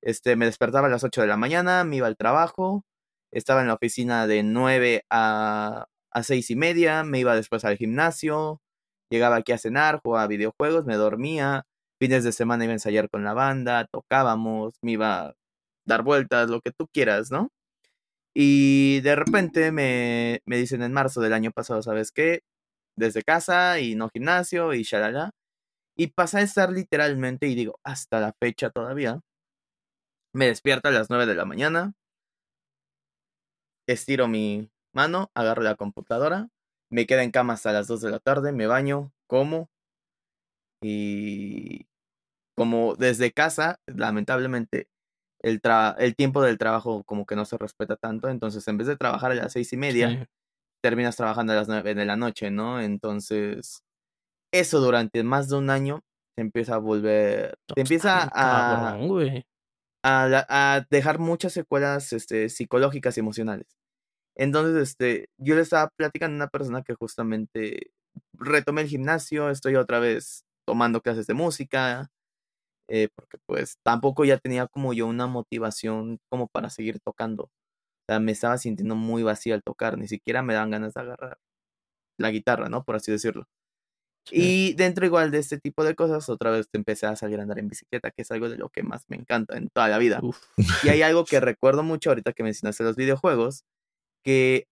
este, 0.01 0.35
me 0.38 0.45
despertaba 0.47 0.88
a 0.88 0.91
las 0.91 1.03
8 1.05 1.22
de 1.22 1.27
la 1.27 1.38
mañana, 1.38 1.84
me 1.85 1.97
iba 1.97 2.07
al 2.07 2.18
trabajo, 2.18 2.85
estaba 3.31 3.61
en 3.61 3.68
la 3.69 3.76
oficina 3.76 4.27
de 4.27 4.43
9 4.43 5.05
a, 5.10 5.88
a 6.11 6.23
6 6.23 6.51
y 6.51 6.55
media, 6.57 7.03
me 7.03 7.19
iba 7.19 7.35
después 7.35 7.65
al 7.65 7.77
gimnasio, 7.77 8.62
llegaba 9.10 9.38
aquí 9.38 9.52
a 9.52 9.58
cenar, 9.58 10.02
jugaba 10.04 10.28
videojuegos, 10.28 10.86
me 10.86 10.96
dormía, 10.96 11.66
fines 12.00 12.24
de 12.24 12.32
semana 12.32 12.66
iba 12.66 12.72
a 12.72 12.76
ensayar 12.76 13.10
con 13.10 13.24
la 13.24 13.34
banda, 13.34 13.86
tocábamos, 13.92 14.74
me 14.82 14.94
iba 14.94 15.28
a 15.28 15.34
dar 15.86 16.04
vueltas, 16.04 16.50
lo 16.50 16.62
que 16.62 16.72
tú 16.72 16.88
quieras, 16.94 17.32
¿no? 17.32 17.50
Y 18.36 19.02
de 19.02 19.16
repente 19.16 19.72
me, 19.72 20.42
me 20.46 20.58
dicen 20.58 20.84
en 20.84 20.94
marzo 20.94 21.22
del 21.22 21.34
año 21.34 21.52
pasado, 21.52 21.82
¿sabes 21.84 22.12
qué? 22.12 22.42
Desde 22.98 23.24
casa 23.24 23.80
y 23.80 23.96
no 23.96 24.10
gimnasio 24.10 24.74
y 24.74 24.84
shalala. 24.84 25.32
Y 25.98 26.08
pasa 26.10 26.40
a 26.40 26.42
estar 26.44 26.72
literalmente, 26.72 27.48
y 27.48 27.56
digo, 27.56 27.80
hasta 27.84 28.20
la 28.22 28.34
fecha 28.40 28.70
todavía, 28.72 29.22
me 30.34 30.48
despierto 30.48 30.90
a 30.90 30.92
las 30.92 31.10
9 31.10 31.26
de 31.26 31.36
la 31.36 31.46
mañana, 31.46 31.94
estiro 33.88 34.28
mi 34.28 34.70
mano, 34.94 35.32
agarro 35.34 35.62
la 35.64 35.76
computadora, 35.76 36.50
me 36.94 37.06
quedo 37.07 37.22
en 37.22 37.32
cama 37.32 37.53
hasta 37.53 37.74
las 37.74 37.88
2 37.88 38.02
de 38.02 38.11
la 38.11 38.20
tarde, 38.20 38.53
me 38.53 38.68
baño, 38.68 39.14
como 39.28 39.70
y 40.82 41.88
como 42.56 42.95
desde 42.95 43.32
casa, 43.34 43.80
lamentablemente, 43.88 44.88
el, 45.41 45.61
tra- 45.61 45.95
el 45.99 46.15
tiempo 46.15 46.41
del 46.44 46.57
trabajo 46.57 47.03
como 47.06 47.26
que 47.26 47.36
no 47.36 47.45
se 47.45 47.57
respeta 47.57 47.95
tanto, 47.98 48.30
entonces 48.30 48.68
en 48.68 48.78
vez 48.78 48.88
de 48.88 48.98
trabajar 48.98 49.32
a 49.32 49.36
las 49.36 49.53
seis 49.53 49.74
y 49.74 49.78
media, 49.78 50.10
Sí. 50.10 50.26
terminas 50.84 51.18
trabajando 51.18 51.53
a 51.53 51.57
las 51.57 51.68
9 51.70 51.95
de 51.95 52.06
la 52.06 52.18
noche, 52.18 52.52
¿no? 52.52 52.82
Entonces, 52.82 53.84
eso 54.53 54.82
durante 54.82 55.24
más 55.24 55.49
de 55.49 55.57
un 55.57 55.70
año 55.72 56.02
te 56.36 56.44
empieza 56.44 56.76
a 56.76 56.80
volver, 56.80 57.56
te 57.76 57.82
empieza 57.82 58.24
Está 58.24 58.30
a, 58.91 58.99
a, 60.03 60.76
a 60.78 60.86
dejar 60.90 61.20
muchas 61.20 61.53
secuelas 61.53 62.14
este, 62.14 62.49
psicológicas 62.49 63.18
y 63.18 63.22
emocionales. 63.22 63.68
Entonces, 64.35 64.89
este, 64.89 65.30
yo 65.38 65.55
le 65.55 65.61
estaba 65.61 65.89
platicando 65.95 66.35
a 66.35 66.38
una 66.38 66.47
persona 66.47 66.84
que 66.84 66.95
justamente 66.95 67.91
retomé 68.34 68.81
el 68.81 68.88
gimnasio, 68.88 69.49
estoy 69.49 69.76
otra 69.76 69.99
vez 69.99 70.43
tomando 70.65 71.01
clases 71.01 71.27
de 71.27 71.34
música, 71.35 72.10
eh, 72.89 73.10
porque 73.15 73.38
pues 73.47 73.77
tampoco 73.84 74.26
ya 74.26 74.38
tenía 74.38 74.68
como 74.68 74.93
yo 74.93 75.07
una 75.07 75.27
motivación 75.27 76.19
como 76.30 76.47
para 76.47 76.69
seguir 76.69 76.99
tocando. 76.99 77.45
O 77.45 78.05
sea, 78.10 78.19
me 78.19 78.31
estaba 78.34 78.57
sintiendo 78.57 78.95
muy 78.95 79.23
vacío 79.23 79.55
al 79.55 79.64
tocar, 79.64 79.97
ni 79.97 80.07
siquiera 80.07 80.43
me 80.43 80.53
dan 80.53 80.72
ganas 80.72 80.93
de 80.93 81.01
agarrar 81.01 81.38
la 82.19 82.31
guitarra, 82.31 82.69
¿no? 82.69 82.84
Por 82.84 82.95
así 82.97 83.11
decirlo. 83.11 83.45
Y 84.31 84.73
dentro 84.76 85.05
igual 85.05 85.31
de 85.31 85.39
este 85.39 85.60
tipo 85.60 85.84
de 85.84 85.95
cosas, 85.95 86.30
otra 86.30 86.51
vez 86.51 86.69
te 86.69 86.77
empecé 86.77 87.07
a 87.07 87.15
salir 87.15 87.39
a 87.39 87.43
andar 87.43 87.60
en 87.60 87.68
bicicleta, 87.68 88.11
que 88.11 88.22
es 88.22 88.31
algo 88.31 88.49
de 88.49 88.57
lo 88.57 88.69
que 88.69 88.84
más 88.84 89.03
me 89.10 89.18
encanta 89.18 89.57
en 89.57 89.69
toda 89.69 89.89
la 89.89 89.97
vida. 89.97 90.22
Y 90.84 90.89
hay 90.89 91.01
algo 91.01 91.26
que 91.26 91.39
recuerdo 91.41 91.84
mucho 91.84 92.10
ahorita 92.10 92.34
que 92.34 92.43
mencionaste 92.43 92.84
los 92.84 92.95
videojuegos, 92.95 93.65
que 94.24 94.66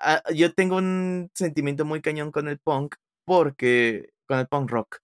ah, 0.00 0.22
yo 0.34 0.52
tengo 0.54 0.76
un 0.76 1.30
sentimiento 1.34 1.84
muy 1.84 2.00
cañón 2.02 2.30
con 2.32 2.48
el 2.48 2.58
punk, 2.58 2.96
porque 3.26 4.10
con 4.28 4.38
el 4.38 4.46
punk 4.48 4.70
rock. 4.70 4.98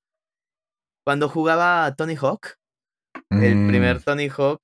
Cuando 1.07 1.29
jugaba 1.29 1.95
Tony 1.97 2.17
Hawk, 2.17 2.55
el 3.31 3.57
Mm. 3.57 3.69
primer 3.69 4.03
Tony 4.03 4.29
Hawk, 4.29 4.61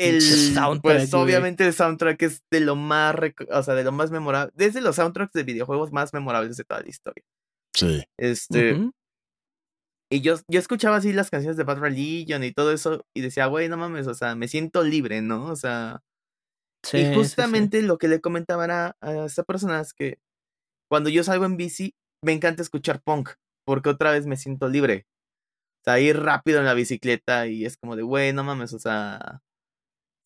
el 0.00 0.20
soundtrack, 0.22 0.80
pues 0.82 1.10
güey. 1.10 1.22
obviamente 1.22 1.66
el 1.66 1.72
soundtrack 1.72 2.22
es 2.22 2.42
de 2.50 2.60
lo 2.60 2.76
más, 2.76 3.14
o 3.50 3.62
sea, 3.62 3.74
de 3.74 3.84
lo 3.84 3.92
más 3.92 4.10
memorable, 4.10 4.52
desde 4.56 4.80
los 4.80 4.96
soundtracks 4.96 5.32
de 5.32 5.42
videojuegos 5.44 5.92
más 5.92 6.12
memorables 6.12 6.56
de 6.56 6.64
toda 6.64 6.82
la 6.82 6.88
historia. 6.88 7.24
Sí. 7.74 8.02
Este, 8.18 8.90
y 10.10 10.20
yo, 10.22 10.36
yo 10.48 10.58
escuchaba 10.58 10.96
así 10.96 11.12
las 11.12 11.30
canciones 11.30 11.56
de 11.56 11.64
Bad 11.64 11.78
Religion 11.78 12.42
y 12.42 12.52
todo 12.52 12.72
eso 12.72 13.04
y 13.14 13.20
decía, 13.20 13.46
güey, 13.46 13.68
no 13.68 13.76
mames, 13.76 14.06
o 14.06 14.14
sea, 14.14 14.34
me 14.34 14.48
siento 14.48 14.82
libre, 14.82 15.20
¿no? 15.20 15.46
O 15.46 15.56
sea, 15.56 16.00
Sí, 16.84 16.98
y 16.98 17.04
sí. 17.06 17.14
justamente 17.14 17.82
lo 17.82 17.98
que 17.98 18.08
le 18.08 18.20
comentaba 18.20 18.64
era 18.64 18.96
a 19.00 19.24
esta 19.26 19.42
persona 19.42 19.80
es 19.80 19.92
que 19.92 20.18
cuando 20.90 21.10
yo 21.10 21.24
salgo 21.24 21.44
en 21.44 21.56
bici, 21.56 21.94
me 22.24 22.32
encanta 22.32 22.62
escuchar 22.62 23.00
punk, 23.02 23.30
porque 23.66 23.90
otra 23.90 24.10
vez 24.12 24.26
me 24.26 24.36
siento 24.36 24.68
libre. 24.68 25.06
O 25.80 25.84
sea, 25.84 26.00
ir 26.00 26.18
rápido 26.18 26.58
en 26.58 26.64
la 26.66 26.74
bicicleta 26.74 27.46
y 27.46 27.64
es 27.64 27.76
como 27.76 27.96
de, 27.96 28.02
güey, 28.02 28.32
no 28.32 28.44
mames, 28.44 28.72
o 28.72 28.78
sea, 28.78 29.40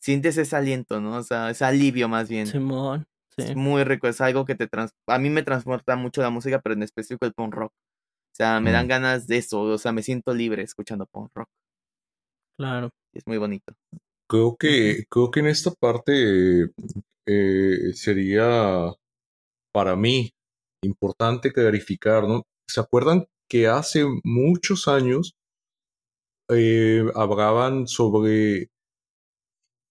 sientes 0.00 0.36
ese 0.38 0.56
aliento, 0.56 1.00
¿no? 1.00 1.16
O 1.16 1.22
sea, 1.22 1.50
ese 1.50 1.64
alivio 1.64 2.08
más 2.08 2.28
bien. 2.28 2.46
Simón. 2.46 3.06
Sí. 3.36 3.44
Es 3.44 3.56
muy 3.56 3.82
rico, 3.84 4.08
es 4.08 4.20
algo 4.20 4.44
que 4.44 4.54
te 4.54 4.66
trans... 4.68 4.92
A 5.08 5.18
mí 5.18 5.30
me 5.30 5.42
transporta 5.42 5.96
mucho 5.96 6.20
la 6.22 6.30
música, 6.30 6.60
pero 6.60 6.74
en 6.74 6.82
específico 6.82 7.24
el 7.26 7.32
punk 7.32 7.54
rock. 7.54 7.72
O 7.72 8.34
sea, 8.36 8.60
me 8.60 8.72
dan 8.72 8.86
Mm. 8.86 8.88
ganas 8.88 9.26
de 9.26 9.38
eso, 9.38 9.60
o 9.62 9.78
sea, 9.78 9.92
me 9.92 10.02
siento 10.02 10.34
libre 10.34 10.62
escuchando 10.62 11.06
punk 11.06 11.30
rock. 11.34 11.48
Claro. 12.58 12.90
y 13.14 13.18
Es 13.18 13.26
muy 13.26 13.38
bonito. 13.38 13.74
Creo 14.32 14.56
que, 14.56 15.04
creo 15.10 15.30
que 15.30 15.40
en 15.40 15.46
esta 15.48 15.72
parte 15.72 16.70
eh, 17.26 17.92
sería 17.92 18.90
para 19.74 19.94
mí 19.94 20.30
importante 20.82 21.52
clarificar, 21.52 22.26
¿no? 22.26 22.44
¿Se 22.66 22.80
acuerdan 22.80 23.26
que 23.46 23.68
hace 23.68 24.06
muchos 24.24 24.88
años 24.88 25.34
eh, 26.48 27.04
hablaban 27.14 27.86
sobre 27.86 28.70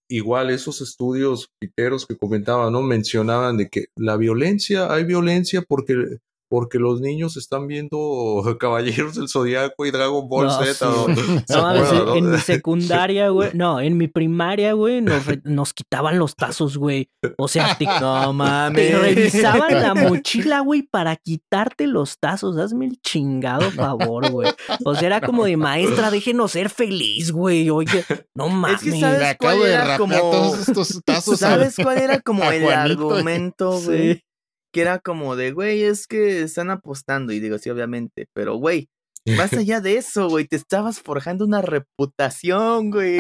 igual 0.10 0.50
esos 0.50 0.82
estudios 0.82 1.52
piteros 1.60 2.08
que 2.08 2.18
comentaban, 2.18 2.74
¿no? 2.74 2.82
Mencionaban 2.82 3.58
de 3.58 3.70
que 3.70 3.86
la 3.96 4.18
violencia, 4.18 4.92
hay 4.92 5.04
violencia 5.04 5.62
porque, 5.62 6.18
porque 6.52 6.80
los 6.80 7.00
niños 7.00 7.38
están 7.38 7.66
viendo 7.66 7.98
Caballeros 8.60 9.16
del 9.16 9.30
Zodiaco 9.30 9.86
y 9.86 9.92
Dragon 9.92 10.28
Ball 10.28 10.48
No, 10.48 10.64
Z. 10.64 10.74
sí. 10.74 10.86
¿no? 10.86 11.16
¿Se 11.48 11.56
No 11.56 11.62
mames, 11.62 11.92
en 12.18 12.32
mi 12.32 12.38
secundaria, 12.40 13.30
güey. 13.30 13.52
No, 13.54 13.80
en 13.80 13.96
mi 13.96 14.10
primaria, 14.10 14.74
güey, 14.74 15.00
nos, 15.02 15.24
nos 15.46 15.74
quitaban 15.74 16.20
los 16.20 16.36
tazos, 16.36 16.76
güey. 16.78 17.10
O 17.38 17.48
sea, 17.48 17.78
te, 17.78 17.86
No 17.86 18.34
te 18.76 18.98
revisaban 19.00 19.82
la 19.82 19.96
mochila, 19.96 20.60
güey, 20.60 20.82
para 20.84 21.16
quitarte 21.16 21.88
los 21.88 22.20
tazos. 22.20 22.58
Hazme 22.58 22.86
el 22.88 23.02
chingado 23.02 23.72
favor, 23.72 24.30
güey. 24.30 24.52
O 24.84 24.94
sea, 24.94 25.08
era 25.08 25.22
como 25.26 25.46
de 25.46 25.56
maestra, 25.56 26.12
déjenos 26.12 26.52
ser 26.52 26.70
feliz, 26.70 27.32
güey. 27.32 27.70
Oye, 27.70 28.04
no 28.36 28.50
mames. 28.50 28.82
que 28.82 28.92
sabes- 29.00 29.24
acabo 29.24 29.38
cuál 29.56 29.60
de 29.64 29.74
era 29.74 29.84
rapear 29.86 29.98
como- 30.00 30.32
todos 30.32 30.68
estos 30.68 31.02
tazos. 31.06 31.40
¿Sabes 31.40 31.76
cuál 31.82 31.98
era 31.98 32.20
como 32.20 32.44
el 32.52 32.68
argumento, 32.68 33.80
güey? 33.80 34.16
Sí. 34.16 34.24
Que 34.72 34.82
era 34.82 35.00
como 35.00 35.36
de, 35.36 35.52
güey, 35.52 35.84
es 35.84 36.08
que 36.08 36.42
están 36.44 36.70
apostando. 36.70 37.34
Y 37.34 37.40
digo, 37.40 37.58
sí, 37.58 37.70
obviamente. 37.70 38.28
Pero, 38.34 38.56
güey, 38.56 38.90
más 39.38 39.54
allá 39.54 39.82
de 39.82 39.98
eso, 39.98 40.30
güey, 40.30 40.48
te 40.48 40.56
estabas 40.56 41.00
forjando 41.00 41.46
una 41.46 41.62
reputación, 41.62 42.90
güey. 42.90 43.20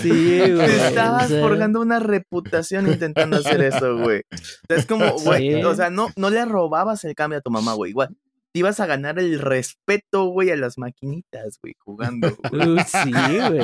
Sí, 0.00 0.08
güey. 0.52 0.66
Te 0.66 0.88
estabas 0.88 1.26
o 1.26 1.28
sea, 1.28 1.40
forjando 1.40 1.80
una 1.80 1.98
reputación 2.00 2.88
intentando 2.88 3.38
hacer 3.38 3.62
eso, 3.62 3.96
güey. 3.98 4.22
O 4.32 4.36
sea, 4.68 4.76
es 4.76 4.86
como, 4.86 5.12
güey, 5.18 5.54
Sí. 5.54 5.62
o 5.64 5.74
sea, 5.74 5.90
no, 5.90 6.08
no 6.16 6.30
le 6.30 6.44
robabas 6.44 7.04
el 7.04 7.14
cambio 7.14 7.38
a 7.38 7.42
tu 7.42 7.50
mamá, 7.50 7.74
güey. 7.74 7.90
Igual, 7.90 8.16
te 8.52 8.58
ibas 8.60 8.80
a 8.80 8.86
ganar 8.86 9.18
el 9.18 9.38
respeto, 9.40 10.26
güey, 10.26 10.50
a 10.50 10.56
las 10.56 10.76
maquinitas, 10.78 11.58
güey, 11.62 11.74
jugando. 11.78 12.36
güey. 12.50 12.68
uh, 12.68 12.78
sí, 12.86 13.10
güey. 13.12 13.62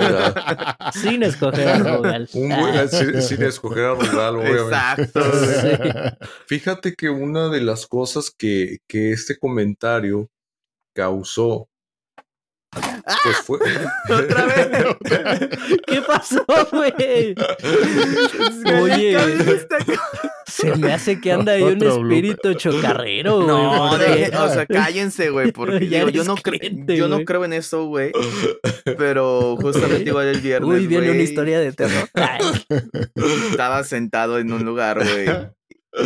Sin 0.95 1.23
escoger 1.23 1.69
a 1.69 1.79
Rogal. 1.79 2.29
Un 2.35 2.53
Ah, 2.53 2.61
buen- 2.61 2.89
sin, 2.89 3.23
sin 3.23 3.43
escoger 3.43 3.85
a 3.85 3.95
Rugal, 3.95 4.37
obviamente. 4.37 4.63
Exacto, 5.03 5.21
güey. 5.31 5.93
Fíjate 6.47 6.95
que 6.95 7.11
una 7.11 7.49
de 7.51 7.61
las 7.61 7.87
cosas 7.87 8.31
que, 8.31 8.79
que 8.89 9.13
este 9.13 9.39
comentario 9.39 10.31
causó 10.97 11.69
pues 13.25 13.37
fue 13.39 13.59
Otra 14.11 14.45
vez. 14.45 14.69
¿Qué 15.87 16.03
pasó, 16.03 16.45
güey? 16.71 17.35
Oye. 18.83 19.17
Se 20.49 20.75
me 20.77 20.93
hace 20.93 21.21
que 21.21 21.33
anda 21.33 21.53
ahí 21.53 21.63
un 21.63 21.83
espíritu 21.83 22.55
chocarrero, 22.55 23.37
güey. 23.37 23.47
No, 23.47 23.93
o 24.45 24.49
sea, 24.49 24.67
cállense, 24.67 25.31
güey, 25.31 25.53
porque 25.53 25.87
Ya 25.89 25.99
digo, 25.99 26.11
yo 26.11 26.25
no, 26.25 26.37
cre- 26.37 26.59
cliente, 26.59 26.97
yo 26.97 27.09
no 27.09 27.25
creo 27.25 27.45
en 27.45 27.53
eso, 27.53 27.87
güey. 27.87 28.13
Pero 28.99 29.57
justamente 29.61 30.09
igual 30.09 30.27
el 30.29 30.41
viernes, 30.41 30.69
Uy, 30.81 30.87
viene 30.87 31.11
una 31.11 31.21
historia 31.23 31.61
de 31.61 31.73
terror. 31.73 32.09
Ay, 32.15 32.41
estaba 33.51 33.85
sentado 33.85 34.39
en 34.39 34.53
un 34.53 34.65
lugar, 34.65 34.99
güey. 34.99 35.29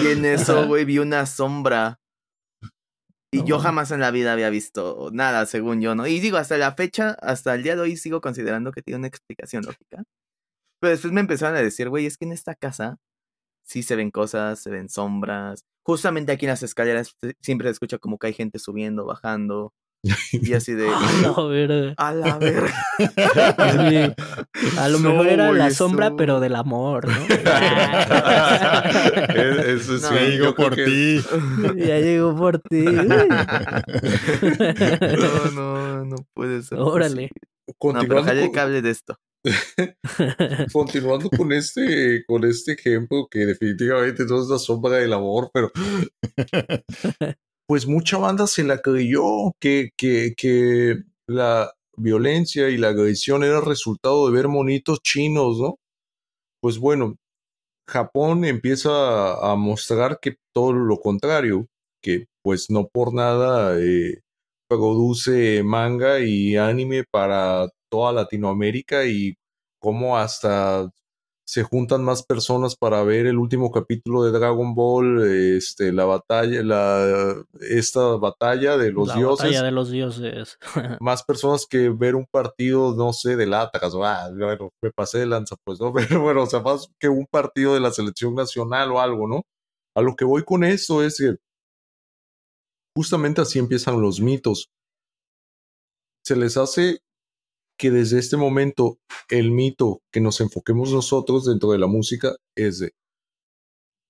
Y 0.02 0.06
en 0.08 0.24
eso, 0.24 0.66
güey, 0.66 0.84
vi 0.84 0.98
una 0.98 1.26
sombra. 1.26 1.98
Y 3.34 3.38
No 3.38 3.44
yo 3.46 3.58
jamás 3.60 3.90
en 3.92 4.00
la 4.00 4.10
vida 4.10 4.32
había 4.32 4.50
visto 4.50 5.08
nada, 5.12 5.46
según 5.46 5.80
yo, 5.80 5.94
¿no? 5.94 6.06
Y 6.06 6.20
digo, 6.20 6.36
hasta 6.36 6.58
la 6.58 6.72
fecha, 6.74 7.16
hasta 7.22 7.54
el 7.54 7.62
día 7.62 7.76
de 7.76 7.82
hoy 7.82 7.96
sigo 7.96 8.20
considerando 8.20 8.72
que 8.72 8.82
tiene 8.82 8.98
una 8.98 9.06
explicación 9.08 9.64
lógica. 9.64 10.02
Pero 10.80 10.90
después 10.90 11.12
me 11.14 11.20
empezaron 11.20 11.56
a 11.56 11.62
decir, 11.62 11.88
güey, 11.88 12.04
es 12.06 12.18
que 12.18 12.24
en 12.26 12.32
esta 12.32 12.54
casa 12.54 12.98
sí 13.72 13.82
se 13.82 13.96
ven 13.96 14.10
cosas, 14.10 14.60
se 14.60 14.70
ven 14.70 14.88
sombras. 14.88 15.64
Justamente 15.84 16.32
aquí 16.32 16.46
en 16.46 16.50
las 16.50 16.62
escaleras 16.62 17.16
siempre 17.40 17.68
se 17.68 17.72
escucha 17.72 17.98
como 17.98 18.18
que 18.18 18.28
hay 18.28 18.32
gente 18.34 18.58
subiendo, 18.58 19.04
bajando. 19.06 19.72
Y 20.32 20.52
así 20.54 20.72
de... 20.74 20.88
a 20.88 21.12
la 21.22 21.32
verga. 21.46 21.94
A 21.96 22.12
la 22.12 22.38
verga. 22.38 22.74
Sí. 22.98 24.76
A 24.78 24.88
lo 24.88 24.98
No, 24.98 25.10
mejor 25.10 25.26
era 25.28 25.52
la 25.52 25.70
sombra, 25.70 26.14
pero 26.16 26.40
del 26.40 26.56
amor, 26.56 27.06
¿no? 27.08 27.14
Es- 29.34 29.66
eso 29.66 29.98
sí, 29.98 30.04
No, 30.04 30.52
creo 30.52 30.54
por 30.54 30.74
que- 30.76 30.84
ti. 30.84 31.20
ya 31.76 31.98
llegó 32.00 32.36
por 32.36 32.58
ti. 32.60 32.82
No, 32.84 33.02
no, 35.54 36.04
no 36.04 36.16
puede 36.34 36.62
ser. 36.62 36.78
Órale. 36.78 37.24
No, 37.24 37.28
pero 37.66 37.76
Continuando, 37.78 38.24
jale 38.24 38.40
el 38.42 38.46
con, 38.48 38.54
cable 38.54 38.82
de 38.82 38.90
esto. 38.90 39.16
continuando 40.72 41.28
con 41.30 41.52
este 41.52 42.24
con 42.26 42.44
este 42.44 42.72
ejemplo 42.72 43.26
que 43.28 43.40
definitivamente 43.40 44.24
no 44.24 44.40
es 44.40 44.48
la 44.48 44.58
sombra 44.58 44.98
del 44.98 45.12
amor, 45.12 45.50
pero 45.52 45.72
pues 47.66 47.86
mucha 47.86 48.18
banda 48.18 48.46
se 48.46 48.64
la 48.64 48.78
creyó 48.78 49.52
que, 49.58 49.90
que, 49.96 50.34
que 50.36 51.02
la 51.26 51.72
violencia 51.96 52.68
y 52.68 52.76
la 52.76 52.88
agresión 52.88 53.44
era 53.44 53.60
resultado 53.60 54.26
de 54.26 54.32
ver 54.32 54.48
monitos 54.48 55.00
chinos, 55.02 55.58
¿no? 55.58 55.78
Pues 56.60 56.78
bueno, 56.78 57.16
Japón 57.88 58.44
empieza 58.44 59.34
a, 59.52 59.56
mostrar 59.56 60.18
que 60.20 60.36
todo 60.54 60.72
lo 60.72 60.98
contrario, 61.00 61.66
que 62.02 62.26
pues 62.42 62.70
no 62.70 62.88
por 62.88 63.14
nada 63.14 63.78
eh, 63.80 64.20
produce 64.68 65.62
manga 65.64 66.20
y 66.20 66.56
anime 66.56 67.04
para 67.10 67.68
toda 67.92 68.10
Latinoamérica 68.10 69.04
y 69.04 69.36
cómo 69.78 70.16
hasta 70.16 70.90
se 71.44 71.62
juntan 71.62 72.02
más 72.02 72.24
personas 72.24 72.74
para 72.74 73.02
ver 73.02 73.26
el 73.26 73.36
último 73.36 73.70
capítulo 73.70 74.24
de 74.24 74.30
Dragon 74.30 74.74
Ball, 74.74 75.22
este, 75.56 75.92
la 75.92 76.06
batalla, 76.06 76.62
la, 76.62 77.44
esta 77.60 78.16
batalla 78.16 78.78
de 78.78 78.92
los 78.92 79.08
la 79.08 79.16
dioses, 79.16 79.46
batalla 79.48 79.62
de 79.64 79.70
los 79.72 79.90
dioses. 79.90 80.58
más 81.00 81.22
personas 81.22 81.66
que 81.66 81.90
ver 81.90 82.14
un 82.14 82.24
partido, 82.24 82.94
no 82.94 83.12
sé, 83.12 83.36
del 83.36 83.52
Atlas, 83.52 83.92
ah, 84.02 84.30
bueno, 84.34 84.70
me 84.80 84.90
pasé 84.92 85.18
de 85.18 85.26
lanza, 85.26 85.56
pues, 85.62 85.78
¿no? 85.78 85.92
Pero 86.18 86.22
bueno, 86.22 86.44
o 86.44 86.46
sea, 86.46 86.60
más 86.60 86.88
que 86.98 87.10
un 87.10 87.26
partido 87.26 87.74
de 87.74 87.80
la 87.80 87.90
selección 87.90 88.34
nacional 88.34 88.90
o 88.90 89.00
algo, 89.00 89.28
¿no? 89.28 89.42
A 89.94 90.00
lo 90.00 90.16
que 90.16 90.24
voy 90.24 90.44
con 90.44 90.64
esto 90.64 91.02
es 91.02 91.18
que 91.18 91.36
justamente 92.96 93.42
así 93.42 93.58
empiezan 93.58 94.00
los 94.00 94.20
mitos. 94.20 94.70
Se 96.24 96.34
les 96.34 96.56
hace 96.56 97.00
que 97.78 97.90
desde 97.90 98.18
este 98.18 98.36
momento 98.36 98.98
el 99.28 99.50
mito 99.50 100.00
que 100.12 100.20
nos 100.20 100.40
enfoquemos 100.40 100.92
nosotros 100.92 101.46
dentro 101.46 101.72
de 101.72 101.78
la 101.78 101.86
música 101.86 102.36
es 102.56 102.78
de 102.78 102.92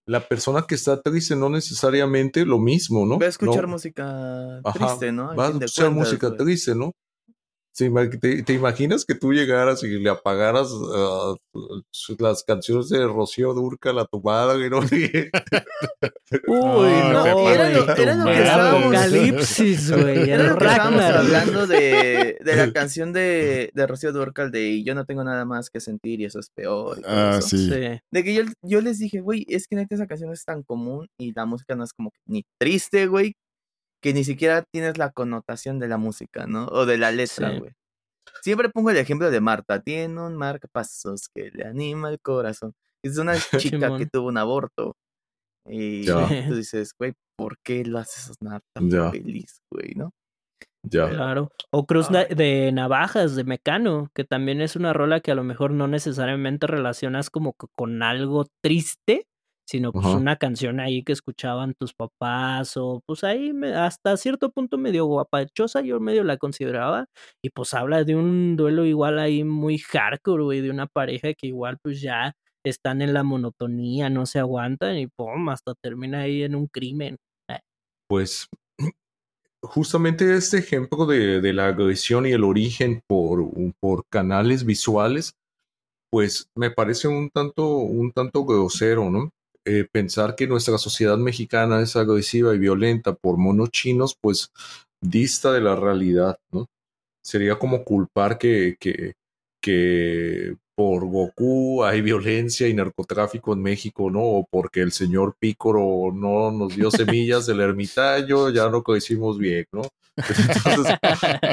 la 0.06 0.26
persona 0.26 0.64
que 0.66 0.74
está 0.74 1.00
triste 1.00 1.36
no 1.36 1.48
necesariamente 1.48 2.44
lo 2.44 2.58
mismo, 2.58 3.06
¿no? 3.06 3.18
Va 3.18 3.26
a 3.26 3.28
escuchar 3.28 3.64
No, 3.64 3.70
música 3.70 4.60
triste, 4.74 5.12
¿no? 5.12 5.30
Al 5.30 5.38
va 5.38 5.46
a 5.46 5.50
escuchar 5.50 5.86
cuentas, 5.86 5.92
música 5.92 6.36
triste, 6.36 6.74
¿no? 6.74 6.92
¿Te, 7.74 8.42
te- 8.42 8.52
imaginas 8.52 9.04
que 9.06 9.14
tú 9.14 9.32
llegaras 9.32 9.82
y 9.82 9.88
le 9.98 10.10
apagaras 10.10 10.68
ah, 10.94 11.34
las 12.18 12.44
canciones 12.44 12.90
de 12.90 13.06
Rocío 13.06 13.54
Durcal 13.54 13.98
a 13.98 14.04
tu 14.04 14.20
madre, 14.20 14.68
¿no? 14.68 14.80
Uy, 16.46 16.90
no, 17.12 17.32
güey. 17.34 17.54
Era 17.54 17.70
lo- 17.70 17.94
era 17.96 18.14
lo 18.16 18.24
que 18.26 18.38
estábamos- 18.42 18.82
apocalipsis, 18.82 19.90
güey. 19.90 20.30
Era 20.30 20.42
lo 20.44 20.58
que 20.58 20.64
estábamos 20.66 21.00
hablando 21.02 21.66
de, 21.66 22.38
de 22.40 22.56
la 22.56 22.72
canción 22.72 23.12
de, 23.12 23.70
de 23.74 23.86
Rocío 23.86 24.12
Durcal 24.12 24.50
de 24.50 24.68
"Y 24.68 24.84
Yo 24.84 24.94
no 24.94 25.04
tengo 25.04 25.24
nada 25.24 25.44
más 25.44 25.70
que 25.70 25.80
sentir 25.80 26.20
y 26.20 26.24
eso 26.26 26.40
es 26.40 26.50
peor. 26.54 27.00
Ah, 27.06 27.36
eso. 27.38 27.48
sí. 27.56 27.68
Sí. 27.70 28.00
De 28.10 28.24
que 28.24 28.34
yo, 28.34 28.42
yo 28.62 28.80
les 28.80 28.98
dije, 28.98 29.20
güey, 29.20 29.44
es 29.48 29.66
que 29.66 29.76
neta 29.76 29.94
esa 29.94 30.06
canción 30.06 30.32
es 30.32 30.44
tan 30.44 30.62
común 30.62 31.08
y 31.18 31.32
la 31.32 31.46
música 31.46 31.74
no 31.74 31.84
es 31.84 31.92
como 31.92 32.10
que 32.10 32.18
ni 32.26 32.44
triste, 32.60 33.06
güey, 33.06 33.34
que 34.02 34.12
ni 34.12 34.24
siquiera 34.24 34.62
tienes 34.72 34.98
la 34.98 35.10
connotación 35.12 35.78
de 35.78 35.88
la 35.88 35.96
música, 35.98 36.46
¿no? 36.46 36.66
O 36.66 36.84
de 36.86 36.98
la 36.98 37.12
letra, 37.12 37.50
Sí. 37.52 37.58
güey. 37.58 37.72
Siempre 38.42 38.68
pongo 38.70 38.90
el 38.90 38.96
ejemplo 38.96 39.30
de 39.30 39.40
Marta. 39.40 39.80
Tiene 39.80 40.20
un 40.20 40.36
marcapasos 40.36 41.28
que 41.34 41.50
le 41.52 41.64
anima 41.64 42.10
el 42.10 42.20
corazón. 42.20 42.72
Es 43.04 43.18
una 43.18 43.34
chica 43.90 43.96
que 43.96 44.06
tuvo 44.06 44.28
un 44.28 44.38
aborto. 44.38 44.96
Y 45.68 46.02
Ya. 46.04 46.26
tú 46.54 46.56
dices, 46.56 46.92
güey, 46.98 47.12
¿por 47.36 47.56
qué 47.64 47.84
lo 47.84 47.98
haces 47.98 48.34
sonar 48.38 48.60
tan 48.74 48.90
Ya. 48.90 49.10
feliz, 49.10 49.60
güey, 49.70 49.94
no? 49.94 50.10
ya. 50.84 51.08
Claro. 51.08 51.50
O 51.72 51.86
Cruz 51.86 52.08
de 52.10 52.70
Navajas, 52.72 53.36
de 53.36 53.44
Mecano, 53.44 54.08
que 54.14 54.24
también 54.24 54.60
es 54.60 54.74
una 54.74 54.92
rola 54.92 55.20
que 55.20 55.30
a 55.30 55.36
lo 55.36 55.44
mejor 55.44 55.70
no 55.70 55.86
necesariamente 55.86 56.66
relacionas 56.66 57.30
como 57.30 57.52
que 57.52 57.66
con 57.76 58.02
algo 58.02 58.46
triste, 58.64 59.26
sino 59.72 59.90
pues 59.90 60.04
Ajá. 60.04 60.18
una 60.18 60.36
canción 60.36 60.80
ahí 60.80 61.02
que 61.02 61.12
escuchaban 61.14 61.72
tus 61.80 61.94
papás, 61.94 62.76
o 62.76 63.00
pues 63.06 63.24
ahí 63.24 63.54
me- 63.54 63.72
hasta 63.74 64.18
cierto 64.18 64.50
punto 64.52 64.76
medio 64.76 65.06
guapachosa, 65.06 65.80
yo 65.80 65.98
medio 65.98 66.24
la 66.24 66.36
consideraba, 66.36 67.06
y 67.42 67.48
pues 67.48 67.72
habla 67.72 68.04
de 68.04 68.14
un 68.14 68.54
duelo 68.54 68.84
igual 68.84 69.18
ahí 69.18 69.44
muy 69.44 69.78
hardcore, 69.78 70.42
güey, 70.44 70.60
de 70.60 70.68
una 70.70 70.86
pareja 70.86 71.32
que 71.32 71.46
igual 71.46 71.78
pues 71.82 72.02
ya 72.02 72.34
están 72.66 73.00
en 73.00 73.14
la 73.14 73.22
monotonía, 73.22 74.10
no 74.10 74.26
se 74.26 74.40
aguantan, 74.40 74.98
y 74.98 75.06
pum, 75.06 75.48
hasta 75.48 75.72
termina 75.82 76.20
ahí 76.20 76.42
en 76.42 76.54
un 76.54 76.66
crimen. 76.66 77.16
Pues 78.10 78.46
justamente 79.62 80.36
este 80.36 80.58
ejemplo 80.58 81.06
de, 81.06 81.40
de 81.40 81.52
la 81.54 81.68
agresión 81.68 82.26
y 82.26 82.32
el 82.32 82.44
origen 82.44 83.00
por, 83.06 83.48
por 83.80 84.04
canales 84.10 84.66
visuales, 84.66 85.32
pues 86.10 86.48
me 86.54 86.70
parece 86.70 87.08
un 87.08 87.30
tanto, 87.30 87.78
un 87.78 88.12
tanto 88.12 88.44
grosero, 88.44 89.08
¿no? 89.08 89.30
Eh, 89.64 89.86
pensar 89.90 90.34
que 90.34 90.48
nuestra 90.48 90.76
sociedad 90.76 91.16
mexicana 91.18 91.80
es 91.80 91.94
agresiva 91.94 92.54
y 92.54 92.58
violenta 92.58 93.14
por 93.14 93.36
monos 93.38 93.70
chinos, 93.70 94.16
pues 94.20 94.50
dista 95.00 95.52
de 95.52 95.60
la 95.60 95.76
realidad, 95.76 96.38
¿no? 96.50 96.66
Sería 97.24 97.58
como 97.58 97.84
culpar 97.84 98.38
que, 98.38 98.76
que, 98.80 99.14
que 99.62 100.56
por 100.74 101.06
Goku 101.06 101.84
hay 101.84 102.00
violencia 102.00 102.66
y 102.66 102.74
narcotráfico 102.74 103.52
en 103.52 103.62
México, 103.62 104.10
¿no? 104.10 104.22
O 104.22 104.46
porque 104.50 104.80
el 104.80 104.90
señor 104.90 105.36
Pícoro 105.38 106.12
no 106.12 106.50
nos 106.50 106.74
dio 106.74 106.90
semillas 106.90 107.46
del 107.46 107.60
ermitaño, 107.60 108.50
ya 108.50 108.68
no 108.68 108.82
crecimos 108.82 109.38
bien, 109.38 109.66
¿no? 109.72 109.82
Entonces, 110.66 110.96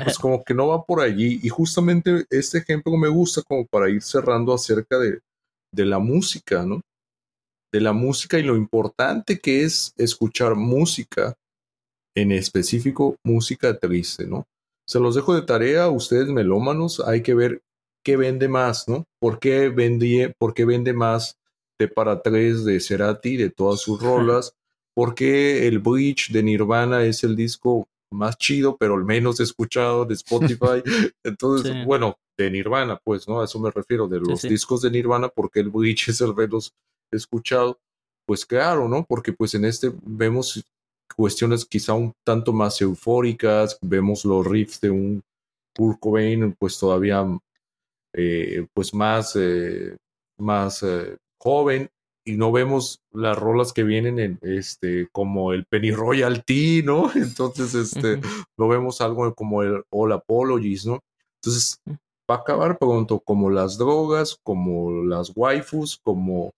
pues 0.03 0.17
como 0.17 0.43
que 0.43 0.55
no 0.55 0.67
va 0.67 0.83
por 0.83 1.01
allí. 1.01 1.39
Y 1.43 1.49
justamente 1.49 2.25
este 2.31 2.59
ejemplo 2.59 2.97
me 2.97 3.07
gusta 3.07 3.43
como 3.43 3.67
para 3.67 3.89
ir 3.89 4.01
cerrando 4.01 4.53
acerca 4.53 4.97
de, 4.97 5.19
de 5.71 5.85
la 5.85 5.99
música, 5.99 6.65
¿no? 6.65 6.81
De 7.71 7.81
la 7.81 7.93
música 7.93 8.39
y 8.39 8.43
lo 8.43 8.55
importante 8.55 9.39
que 9.39 9.63
es 9.63 9.93
escuchar 9.97 10.55
música, 10.55 11.35
en 12.15 12.31
específico 12.31 13.15
música 13.23 13.77
triste, 13.77 14.25
¿no? 14.25 14.47
Se 14.87 14.99
los 14.99 15.13
dejo 15.15 15.35
de 15.35 15.43
tarea, 15.43 15.87
ustedes 15.89 16.27
melómanos, 16.29 16.99
hay 16.99 17.21
que 17.21 17.35
ver 17.35 17.61
qué 18.03 18.17
vende 18.17 18.47
más, 18.47 18.87
¿no? 18.87 19.05
¿Por 19.19 19.39
qué, 19.39 19.69
vendí, 19.69 20.21
por 20.39 20.53
qué 20.55 20.65
vende 20.65 20.93
más 20.93 21.37
de 21.77 21.87
para 21.87 22.21
tres 22.21 22.65
de 22.65 22.79
Cerati, 22.79 23.37
de 23.37 23.51
todas 23.51 23.81
sus 23.81 24.01
rolas? 24.01 24.55
¿Por 24.95 25.13
qué 25.13 25.67
el 25.67 25.79
Bridge 25.79 26.31
de 26.31 26.41
Nirvana 26.41 27.03
es 27.03 27.23
el 27.23 27.35
disco 27.35 27.87
más 28.11 28.37
chido, 28.37 28.75
pero 28.77 28.95
el 28.95 29.05
menos 29.05 29.39
escuchado 29.39 30.05
de 30.05 30.15
Spotify? 30.15 30.81
Entonces, 31.23 31.71
Sí. 31.71 31.83
bueno, 31.85 32.17
de 32.35 32.49
Nirvana, 32.49 32.99
pues, 33.03 33.27
¿no? 33.27 33.41
A 33.41 33.45
eso 33.45 33.59
me 33.59 33.69
refiero, 33.69 34.07
de 34.07 34.17
Sí, 34.19 34.25
los 34.25 34.41
sí. 34.41 34.49
discos 34.49 34.81
de 34.81 34.89
Nirvana, 34.89 35.29
porque 35.29 35.59
el 35.59 35.69
Bridge 35.69 36.09
es 36.09 36.21
el 36.21 36.33
menos 36.33 36.73
escuchado. 37.11 37.79
Pues 38.25 38.45
claro, 38.45 38.87
¿no? 38.87 39.05
Porque 39.05 39.33
pues 39.33 39.55
en 39.55 39.65
este 39.65 39.91
vemos 40.03 40.63
cuestiones 41.15 41.65
quizá 41.65 41.93
un 41.93 42.13
tanto 42.23 42.53
más 42.53 42.79
eufóricas, 42.81 43.77
vemos 43.81 44.25
los 44.25 44.45
riffs 44.45 44.79
de 44.81 44.89
un 44.91 45.23
Kurt 45.75 45.99
Cobain 45.99 46.55
pues 46.59 46.77
todavía 46.77 47.25
eh, 48.13 48.67
pues 48.73 48.93
más, 48.93 49.35
eh, 49.35 49.97
más 50.37 50.83
eh, 50.83 51.17
joven 51.39 51.89
y 52.25 52.37
no 52.37 52.51
vemos 52.51 53.01
las 53.11 53.37
rolas 53.37 53.73
que 53.73 53.83
vienen 53.83 54.19
en 54.19 54.39
este 54.41 55.07
como 55.11 55.53
el 55.53 55.65
Penny 55.65 55.91
Royal 55.91 56.43
Tea, 56.43 56.83
¿no? 56.83 57.11
Entonces 57.15 57.73
este 57.73 58.19
no 58.57 58.67
vemos 58.67 59.01
algo 59.01 59.33
como 59.33 59.63
el 59.63 59.83
All 59.89 60.11
Apologies, 60.11 60.85
¿no? 60.85 60.99
Entonces 61.41 61.81
va 62.29 62.35
a 62.35 62.39
acabar 62.39 62.77
pronto 62.77 63.19
como 63.19 63.49
las 63.49 63.77
drogas, 63.77 64.37
como 64.43 65.03
las 65.03 65.31
waifus, 65.35 65.99
como 66.03 66.51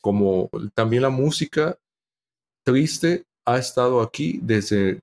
como 0.00 0.50
también 0.74 1.02
la 1.02 1.10
música 1.10 1.78
triste 2.64 3.24
ha 3.46 3.58
estado 3.58 4.00
aquí 4.00 4.38
desde 4.42 5.00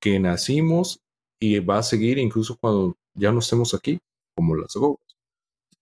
que 0.00 0.18
nacimos 0.18 1.00
y 1.40 1.58
va 1.60 1.78
a 1.78 1.82
seguir 1.82 2.18
incluso 2.18 2.56
cuando 2.60 2.96
ya 3.14 3.32
no 3.32 3.40
estemos 3.40 3.74
aquí, 3.74 3.98
como 4.36 4.54
las 4.56 4.72
drogas. 4.74 4.98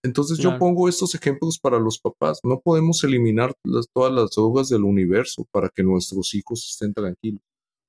Entonces 0.05 0.39
yo 0.39 0.51
pongo 0.59 0.89
estos 0.89 1.15
ejemplos 1.15 1.59
para 1.61 1.79
los 1.79 1.99
papás. 1.99 2.39
No 2.45 2.61
podemos 2.61 3.03
eliminar 3.05 3.53
las- 3.65 3.87
todas 3.93 4.13
las 4.13 4.31
drogas 4.31 4.69
del 4.69 4.85
universo 4.85 5.45
para 5.53 5.69
que 5.69 5.83
nuestros 5.83 6.35
hijos 6.35 6.69
estén 6.71 6.95
tranquilos. 6.95 7.41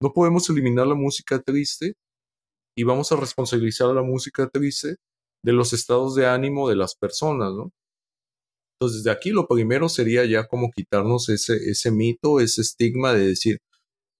No 0.01 0.11
podemos 0.13 0.49
eliminar 0.49 0.87
la 0.87 0.95
música 0.95 1.39
triste 1.39 1.93
y 2.75 2.83
vamos 2.83 3.11
a 3.11 3.15
responsabilizar 3.15 3.89
a 3.89 3.93
la 3.93 4.01
música 4.03 4.47
triste 4.49 4.95
de 5.43 5.53
los 5.53 5.73
estados 5.73 6.15
de 6.15 6.25
ánimo 6.27 6.67
de 6.69 6.75
las 6.75 6.95
personas, 6.95 7.53
¿no? 7.53 7.71
Entonces, 8.79 9.03
de 9.03 9.11
aquí 9.11 9.31
lo 9.31 9.47
primero 9.47 9.89
sería 9.89 10.23
ya 10.25 10.47
como 10.47 10.71
quitarnos 10.71 11.27
ese, 11.29 11.55
ese 11.69 11.91
mito, 11.91 12.39
ese 12.39 12.61
estigma 12.61 13.13
de 13.13 13.27
decir, 13.27 13.57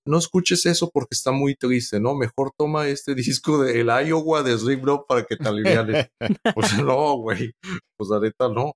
no 0.05 0.17
escuches 0.17 0.65
eso 0.65 0.89
porque 0.93 1.09
está 1.15 1.31
muy 1.31 1.55
triste, 1.55 1.99
¿no? 1.99 2.15
Mejor 2.15 2.51
toma 2.57 2.87
este 2.87 3.15
disco 3.15 3.63
de 3.63 3.79
El 3.79 3.87
Iowa 3.87 4.43
de 4.43 4.57
Slipknot 4.57 5.07
para 5.07 5.23
que 5.23 5.37
te 5.37 5.47
alivianes. 5.47 6.07
Pues 6.55 6.77
no, 6.83 7.17
güey. 7.17 7.51
Pues 7.97 8.09
la 8.09 8.19
neta 8.19 8.49
no, 8.49 8.73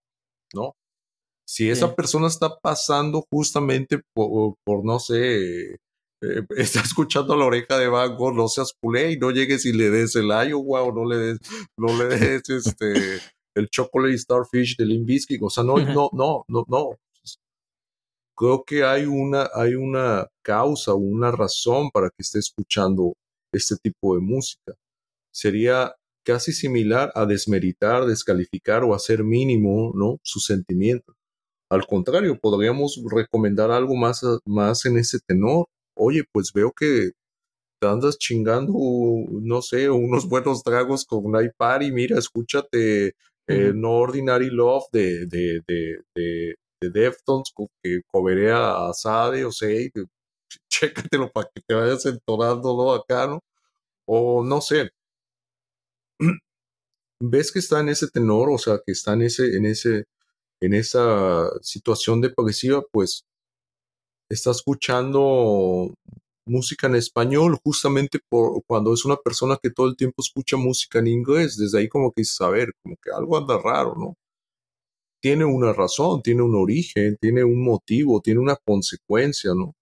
¿no? 0.53 0.73
Si 1.45 1.69
esa 1.69 1.88
Sí. 1.89 1.93
persona 1.97 2.27
está 2.27 2.57
pasando 2.61 3.26
justamente 3.30 4.01
por, 4.15 4.55
por, 4.65 4.85
no 4.85 4.99
sé, 4.99 5.73
eh, 5.73 5.77
está 6.57 6.80
escuchando 6.81 7.35
la 7.35 7.45
oreja 7.45 7.77
de 7.77 7.89
Van 7.89 8.15
Gogh, 8.15 8.34
no 8.35 8.47
seas 8.47 8.72
culé 8.81 9.11
y 9.11 9.18
no 9.18 9.31
llegues 9.31 9.65
y 9.65 9.73
le 9.73 9.89
des 9.89 10.15
el 10.15 10.27
Iowa 10.27 10.84
o 10.84 10.93
no 10.93 11.03
le 11.05 11.18
des, 11.18 11.39
no 11.77 11.97
le 11.97 12.05
des 12.18 12.49
este, 12.49 13.19
el 13.55 13.69
Chocolate 13.69 14.17
Starfish 14.17 14.77
de 14.77 14.85
Limp 14.85 15.07
Bizkit. 15.07 15.41
O 15.41 15.49
sea, 15.49 15.63
no, 15.63 15.77
no, 15.77 16.09
no, 16.13 16.43
no, 16.47 16.65
no. 16.67 16.89
Creo 18.35 18.63
que 18.63 18.84
hay 18.84 19.05
una, 19.05 19.49
hay 19.53 19.75
una 19.75 20.27
causa 20.41 20.95
una 20.95 21.31
razón 21.31 21.91
para 21.91 22.09
que 22.09 22.21
esté 22.23 22.39
escuchando 22.39 23.13
este 23.51 23.75
tipo 23.77 24.15
de 24.15 24.21
música. 24.21 24.73
Sería 25.31 25.93
casi 26.25 26.51
similar 26.51 27.11
a 27.15 27.25
desmeritar, 27.25 28.05
descalificar 28.05 28.84
o 28.84 28.95
hacer 28.95 29.23
mínimo, 29.23 29.91
¿no? 29.95 30.17
Su 30.23 30.39
sentimiento. 30.39 31.13
Al 31.69 31.85
contrario, 31.85 32.39
podríamos 32.39 33.01
recomendar 33.11 33.71
algo 33.71 33.95
más, 33.95 34.23
más 34.45 34.85
en 34.85 34.97
ese 34.97 35.19
tenor. 35.25 35.65
Oye, 35.95 36.23
pues 36.31 36.51
veo 36.53 36.71
que 36.71 37.11
te 37.80 37.88
andas 37.88 38.17
chingando, 38.17 38.73
no 39.41 39.61
sé, 39.61 39.89
unos 39.89 40.27
buenos 40.27 40.63
tragos 40.63 41.05
con 41.05 41.25
un 41.25 41.43
iPad 41.43 41.81
y 41.81 41.91
mira, 41.91 42.17
escúchate 42.17 43.13
eh. 43.47 43.71
No 43.73 43.91
Ordinary 43.91 44.49
Love 44.49 44.85
de, 44.91 45.25
de, 45.27 45.61
de, 45.67 45.97
de, 46.15 46.55
de 46.81 46.89
Deftones 46.89 47.53
que 47.83 48.01
coberea 48.11 48.89
a 48.89 48.93
Sade 48.93 49.45
o 49.45 49.51
Sade. 49.51 49.91
Chécatelo 50.69 51.31
para 51.31 51.49
que 51.53 51.61
te 51.61 51.73
vayas 51.73 52.05
entonando 52.05 52.75
¿no? 52.75 52.93
acá, 52.93 53.27
¿no? 53.27 53.39
O 54.07 54.43
no 54.43 54.61
sé, 54.61 54.91
ves 57.21 57.51
que 57.51 57.59
está 57.59 57.79
en 57.79 57.89
ese 57.89 58.07
tenor, 58.09 58.49
o 58.51 58.57
sea, 58.57 58.79
que 58.85 58.91
está 58.93 59.13
en 59.13 59.23
ese, 59.23 59.55
en 59.57 59.65
ese, 59.65 60.05
en 60.61 60.73
esa 60.73 61.49
situación 61.61 62.21
depresiva, 62.21 62.83
pues 62.91 63.25
está 64.29 64.51
escuchando 64.51 65.93
música 66.45 66.87
en 66.87 66.95
español, 66.95 67.57
justamente 67.63 68.19
por 68.29 68.63
cuando 68.67 68.93
es 68.93 69.05
una 69.05 69.17
persona 69.17 69.57
que 69.61 69.69
todo 69.71 69.87
el 69.87 69.95
tiempo 69.95 70.21
escucha 70.21 70.57
música 70.57 70.99
en 70.99 71.07
inglés, 71.07 71.57
desde 71.57 71.79
ahí 71.79 71.89
como 71.89 72.11
que 72.11 72.21
dices, 72.21 72.41
a 72.41 72.49
ver, 72.49 72.69
como 72.83 72.95
que 73.01 73.11
algo 73.11 73.37
anda 73.37 73.57
raro, 73.57 73.95
¿no? 73.97 74.15
tiene 75.23 75.45
una 75.45 75.71
razón, 75.71 76.21
tiene 76.21 76.41
un 76.41 76.53
origen, 76.53 77.17
tiene 77.19 77.45
un 77.45 77.63
motivo, 77.63 78.19
tiene 78.21 78.41
una 78.41 78.57
consecuencia, 78.57 79.51
¿no? 79.55 79.73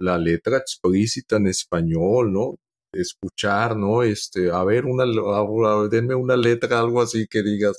La 0.00 0.16
letra 0.18 0.56
explícita 0.58 1.36
en 1.36 1.48
español, 1.48 2.32
¿no? 2.32 2.56
Escuchar, 2.92 3.76
¿no? 3.76 4.02
Este, 4.02 4.50
a 4.50 4.64
ver, 4.64 4.86
una, 4.86 5.04
denme 5.90 6.14
una 6.14 6.36
letra, 6.36 6.80
algo 6.80 7.02
así 7.02 7.26
que 7.28 7.42
digas, 7.42 7.78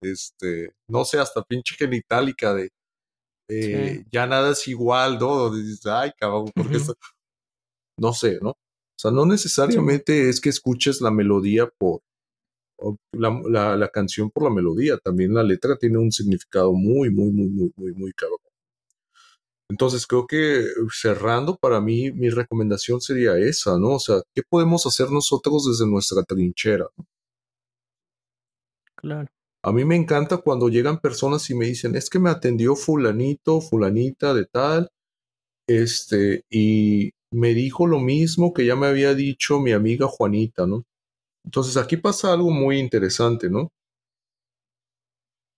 este, 0.00 0.70
no 0.88 1.04
sé, 1.04 1.18
hasta 1.18 1.42
pinche 1.42 1.74
genitálica 1.76 2.54
de, 2.54 2.70
eh, 3.50 4.04
ya 4.12 4.26
nada 4.26 4.52
es 4.52 4.66
igual, 4.68 5.18
¿no? 5.18 5.50
Dices, 5.50 5.84
ay, 5.86 6.12
cabrón, 6.18 6.50
porque 6.54 6.78
no 7.98 8.12
sé, 8.12 8.38
¿no? 8.40 8.50
O 8.50 9.02
sea, 9.02 9.10
no 9.10 9.26
necesariamente 9.26 10.28
es 10.28 10.40
que 10.40 10.50
escuches 10.50 11.00
la 11.00 11.10
melodía 11.10 11.68
por 11.78 12.00
la, 13.12 13.76
la, 13.76 13.88
canción 13.88 14.30
por 14.30 14.44
la 14.44 14.50
melodía, 14.50 14.98
también 14.98 15.34
la 15.34 15.42
letra 15.42 15.76
tiene 15.76 15.98
un 15.98 16.12
significado 16.12 16.72
muy, 16.72 17.10
muy, 17.10 17.30
muy, 17.30 17.48
muy, 17.48 17.72
muy, 17.76 17.92
muy 17.92 18.12
cabrón. 18.12 18.38
Entonces 19.70 20.06
creo 20.06 20.26
que 20.26 20.64
cerrando 20.92 21.56
para 21.56 21.80
mí 21.80 22.10
mi 22.10 22.28
recomendación 22.28 23.00
sería 23.00 23.38
esa, 23.38 23.78
¿no? 23.78 23.90
O 23.94 24.00
sea, 24.00 24.22
¿qué 24.34 24.42
podemos 24.48 24.84
hacer 24.86 25.10
nosotros 25.10 25.66
desde 25.66 25.90
nuestra 25.90 26.22
trinchera? 26.24 26.86
Claro. 28.96 29.28
A 29.62 29.72
mí 29.72 29.84
me 29.84 29.96
encanta 29.96 30.38
cuando 30.38 30.68
llegan 30.68 31.00
personas 31.00 31.48
y 31.50 31.54
me 31.54 31.66
dicen, 31.66 31.94
es 31.94 32.08
que 32.08 32.18
me 32.18 32.30
atendió 32.30 32.76
fulanito, 32.76 33.60
fulanita 33.60 34.32
de 34.32 34.46
tal, 34.46 34.88
este, 35.68 36.44
y 36.50 37.12
me 37.32 37.54
dijo 37.54 37.86
lo 37.86 38.00
mismo 38.00 38.52
que 38.54 38.66
ya 38.66 38.76
me 38.76 38.86
había 38.88 39.14
dicho 39.14 39.60
mi 39.60 39.72
amiga 39.72 40.06
Juanita, 40.08 40.66
¿no? 40.66 40.84
Entonces 41.44 41.76
aquí 41.76 41.96
pasa 41.96 42.32
algo 42.32 42.50
muy 42.50 42.78
interesante, 42.78 43.50
¿no? 43.50 43.70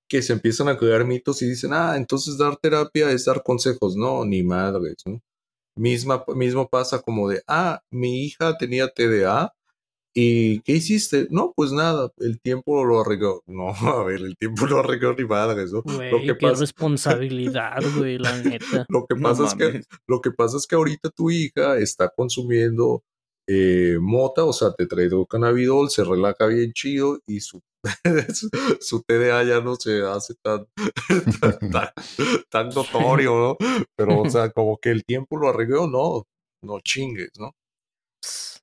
Que 0.09 0.23
se 0.23 0.33
empiezan 0.35 0.69
a 0.69 0.77
crear 0.77 1.05
mitos 1.05 1.41
y 1.43 1.49
dicen, 1.49 1.73
ah, 1.73 1.97
entonces 1.97 2.37
dar 2.39 2.57
terapia 2.57 3.11
es 3.11 3.25
dar 3.25 3.43
consejos. 3.43 3.97
No, 3.97 4.25
ni 4.25 4.43
madres, 4.43 4.97
¿no? 5.07 5.21
Misma, 5.77 6.25
mismo 6.37 6.69
pasa 6.69 7.01
como 7.03 7.29
de, 7.31 7.43
ah, 7.49 7.81
mi 7.91 8.25
hija 8.25 8.57
tenía 8.59 8.89
TDA 8.89 9.55
¿Y 10.15 10.61
qué 10.61 10.73
hiciste? 10.73 11.27
No, 11.31 11.53
pues 11.57 11.73
nada, 11.73 12.13
el 12.19 12.41
tiempo 12.41 12.85
lo 12.85 13.01
arregló. 13.01 13.43
No, 13.53 13.69
a 13.71 14.05
ver, 14.05 14.21
el 14.21 14.37
tiempo 14.37 14.67
lo 14.67 14.79
arregló 14.79 15.15
ni 15.15 15.25
madres, 15.25 15.73
¿no? 15.73 15.83
lo 15.87 16.21
que 16.21 16.37
qué 16.39 16.53
responsabilidad, 16.53 17.81
güey, 17.97 18.19
la 18.19 18.37
neta. 18.43 18.87
lo 18.89 19.07
que 19.07 19.15
pasa 19.17 19.47
es 19.47 19.55
que 19.55 19.83
lo 20.07 20.21
que 20.21 20.31
pasa 20.31 20.57
es 20.57 20.67
que 20.67 20.75
ahorita 20.75 21.11
tu 21.11 21.31
hija 21.31 21.79
está 21.79 22.09
consumiendo 22.09 23.03
eh, 23.49 23.99
mota, 24.01 24.45
o 24.45 24.53
sea, 24.53 24.73
te 24.73 24.87
trae 24.87 25.09
cannabidol, 25.29 25.91
se 25.91 26.05
relaja 26.05 26.47
bien 26.47 26.73
chido 26.73 27.19
y 27.27 27.41
su 27.41 27.61
su 28.81 29.03
TDA 29.03 29.43
ya 29.43 29.61
no 29.61 29.75
se 29.77 30.03
hace 30.03 30.35
tan, 30.41 30.67
tan, 31.73 31.93
tan, 32.49 32.69
notorio, 32.69 33.35
¿no? 33.35 33.57
Pero, 33.97 34.23
o 34.23 34.31
sea, 34.31 34.51
como 34.51 34.79
que 34.79 34.91
el 34.91 35.05
tiempo 35.05 35.37
lo 35.37 35.49
arregló, 35.49 35.89
no, 35.89 36.25
no 36.63 36.81
chingues, 36.81 37.31
¿no? 37.39 37.53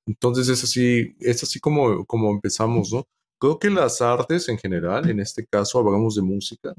Entonces 0.09 0.49
es 0.49 0.63
así, 0.63 1.15
es 1.19 1.43
así 1.43 1.59
como, 1.59 2.03
como 2.05 2.31
empezamos, 2.31 2.91
¿no? 2.91 3.05
Creo 3.39 3.59
que 3.59 3.69
las 3.69 4.01
artes 4.01 4.49
en 4.49 4.57
general, 4.57 5.07
en 5.09 5.19
este 5.19 5.45
caso 5.45 5.77
hablamos 5.79 6.15
de 6.15 6.23
música, 6.23 6.73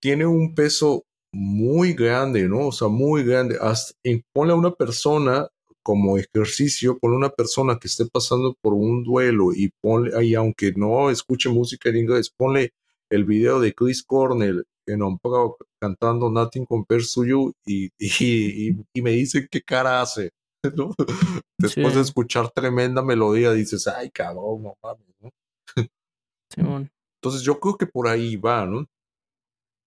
tiene 0.00 0.24
un 0.26 0.54
peso 0.54 1.04
muy 1.32 1.94
grande, 1.94 2.48
¿no? 2.48 2.68
O 2.68 2.72
sea, 2.72 2.86
muy 2.88 3.24
grande. 3.24 3.58
Hasta, 3.60 3.94
ponle 4.32 4.52
a 4.52 4.56
una 4.56 4.72
persona 4.72 5.48
como 5.82 6.16
ejercicio, 6.16 6.96
ponle 6.98 7.16
a 7.16 7.18
una 7.18 7.30
persona 7.30 7.76
que 7.80 7.88
esté 7.88 8.06
pasando 8.06 8.54
por 8.62 8.74
un 8.74 9.02
duelo 9.02 9.52
y 9.52 9.70
ponle, 9.80 10.24
y 10.24 10.34
aunque 10.36 10.72
no 10.76 11.10
escuche 11.10 11.48
música 11.48 11.88
en 11.90 11.96
inglés, 11.96 12.30
ponle 12.30 12.72
el 13.10 13.24
video 13.24 13.60
de 13.60 13.74
Chris 13.74 14.02
Cornell 14.04 14.64
en 14.86 15.02
Unplugged 15.02 15.66
cantando 15.80 16.30
Nothing 16.30 16.66
Compares 16.66 17.12
to 17.14 17.24
You 17.24 17.52
y, 17.66 17.90
y, 17.98 18.76
y 18.94 19.02
me 19.02 19.10
dicen 19.10 19.48
qué 19.50 19.60
cara 19.60 20.02
hace. 20.02 20.30
Después 21.58 21.94
de 21.94 22.00
escuchar 22.00 22.50
tremenda 22.50 23.02
melodía, 23.02 23.52
dices, 23.52 23.86
ay, 23.88 24.10
cabrón, 24.10 24.62
no 24.62 24.76
mames, 24.82 25.06
¿no? 25.20 25.30
Entonces 27.22 27.42
yo 27.42 27.58
creo 27.60 27.76
que 27.76 27.86
por 27.86 28.08
ahí 28.08 28.36
va, 28.36 28.66
¿no? 28.66 28.86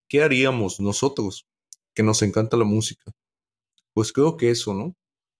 ¿Qué 0.09 0.21
haríamos 0.23 0.79
nosotros 0.79 1.45
que 1.93 2.03
nos 2.03 2.21
encanta 2.21 2.57
la 2.57 2.65
música? 2.65 3.11
Pues 3.93 4.11
creo 4.11 4.37
que 4.37 4.51
eso, 4.51 4.73
¿no? 4.73 4.93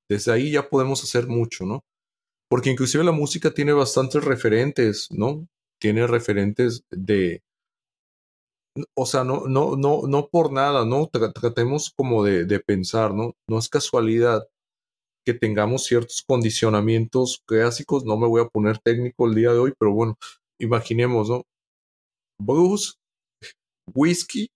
Desde 0.09 0.31
ahí 0.31 0.51
ya 0.51 0.69
podemos 0.69 1.03
hacer 1.03 1.27
mucho, 1.27 1.65
¿no? 1.65 1.83
Porque 2.49 2.69
inclusive 2.69 3.03
la 3.03 3.11
música 3.11 3.51
tiene 3.51 3.73
bastantes 3.73 4.23
referentes, 4.23 5.07
¿no? 5.11 5.47
Tiene 5.79 6.07
referentes 6.07 6.83
de, 6.91 7.41
o 8.93 9.05
sea, 9.05 9.23
no, 9.23 9.47
no, 9.47 9.75
no, 9.75 10.03
no 10.07 10.27
por 10.27 10.51
nada, 10.51 10.85
¿no? 10.85 11.07
Tratemos 11.07 11.91
como 11.95 12.23
de, 12.23 12.45
de 12.45 12.59
pensar, 12.59 13.13
¿no? 13.13 13.33
No 13.47 13.57
es 13.57 13.69
casualidad 13.69 14.47
que 15.25 15.33
tengamos 15.33 15.85
ciertos 15.85 16.23
condicionamientos 16.25 17.41
clásicos. 17.45 18.05
No 18.05 18.17
me 18.17 18.27
voy 18.27 18.41
a 18.41 18.47
poner 18.47 18.77
técnico 18.79 19.27
el 19.27 19.35
día 19.35 19.51
de 19.51 19.59
hoy, 19.59 19.73
pero 19.77 19.91
bueno, 19.93 20.17
imaginemos, 20.59 21.29
¿no? 21.29 21.43
Bruce, 22.39 22.93
whisky, 23.93 24.47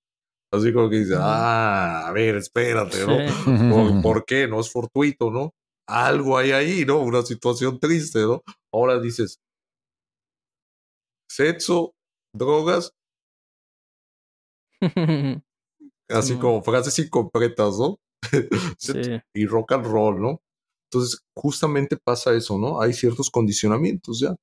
así 0.53 0.71
como 0.71 0.89
que 0.89 0.97
dice, 0.97 1.15
ah, 1.17 2.07
a 2.07 2.11
ver, 2.11 2.35
espérate, 2.35 3.05
¿no? 3.05 3.17
¿Por, 4.03 4.25
qué? 4.25 4.47
No 4.47 4.59
es 4.59 4.71
fortuito, 4.71 5.31
¿no? 5.31 5.51
Algo 5.87 6.37
hay 6.37 6.51
ahí, 6.51 6.85
¿no? 6.85 6.99
Una 6.99 7.23
situación 7.23 7.79
triste, 7.79 8.19
¿no? 8.19 8.43
Ahora 8.71 8.99
dices, 8.99 9.39
sexo, 11.29 11.93
drogas, 12.35 12.91
así 16.09 16.37
como 16.37 16.61
frases 16.61 16.99
incompletas, 16.99 17.79
¿no? 17.79 17.97
y 19.33 19.45
rock 19.45 19.71
and 19.71 19.85
roll, 19.85 20.21
¿no? 20.21 20.41
Entonces, 20.91 21.22
justamente 21.36 21.98
pasa 21.98 22.34
eso, 22.34 22.57
¿no? 22.57 22.82
Hay 22.82 22.94
ciertos 22.94 23.30
condicionamientos 23.30 24.20
ya. 24.20 24.36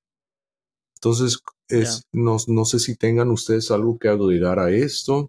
Entonces, 0.94 1.39
es, 1.68 2.05
no, 2.12 2.36
no, 2.47 2.64
sé 2.64 2.78
si 2.78 2.97
tengan 2.97 3.31
ustedes 3.31 3.70
algo 3.70 3.98
que 3.98 4.09
agregar 4.09 4.59
a 4.59 4.70
esto. 4.70 5.28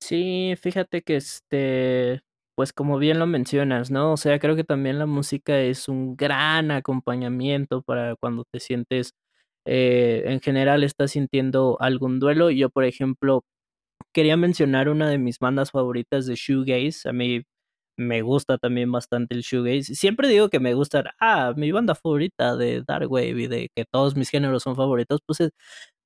Sí, 0.00 0.54
fíjate 0.60 1.02
que 1.02 1.16
este, 1.16 2.20
pues 2.54 2.72
como 2.72 2.98
bien 2.98 3.18
lo 3.18 3.26
mencionas, 3.26 3.90
¿no? 3.90 4.12
O 4.12 4.16
sea, 4.16 4.38
creo 4.38 4.54
que 4.54 4.64
también 4.64 4.98
la 4.98 5.06
música 5.06 5.60
es 5.60 5.88
un 5.88 6.16
gran 6.16 6.70
acompañamiento 6.70 7.82
para 7.82 8.14
cuando 8.16 8.44
te 8.52 8.60
sientes, 8.60 9.12
eh, 9.66 10.24
en 10.26 10.40
general 10.40 10.84
estás 10.84 11.12
sintiendo 11.12 11.78
algún 11.80 12.20
duelo. 12.20 12.50
Yo, 12.50 12.70
por 12.70 12.84
ejemplo, 12.84 13.44
quería 14.12 14.36
mencionar 14.36 14.88
una 14.88 15.10
de 15.10 15.18
mis 15.18 15.38
bandas 15.38 15.70
favoritas 15.72 16.26
de 16.26 16.34
shoegaze. 16.36 17.08
A 17.08 17.12
mí 17.12 17.42
me 17.98 18.22
gusta 18.22 18.58
también 18.58 18.92
bastante 18.92 19.34
el 19.34 19.42
shoegaze. 19.42 19.94
Siempre 19.94 20.28
digo 20.28 20.48
que 20.48 20.60
me 20.60 20.74
gusta, 20.74 21.14
ah, 21.20 21.52
mi 21.56 21.72
banda 21.72 21.94
favorita 21.94 22.56
de 22.56 22.82
Dark 22.86 23.10
Wave 23.10 23.42
y 23.42 23.46
de 23.48 23.68
que 23.74 23.84
todos 23.90 24.16
mis 24.16 24.30
géneros 24.30 24.62
son 24.62 24.76
favoritos, 24.76 25.20
pues 25.26 25.40
es, 25.40 25.50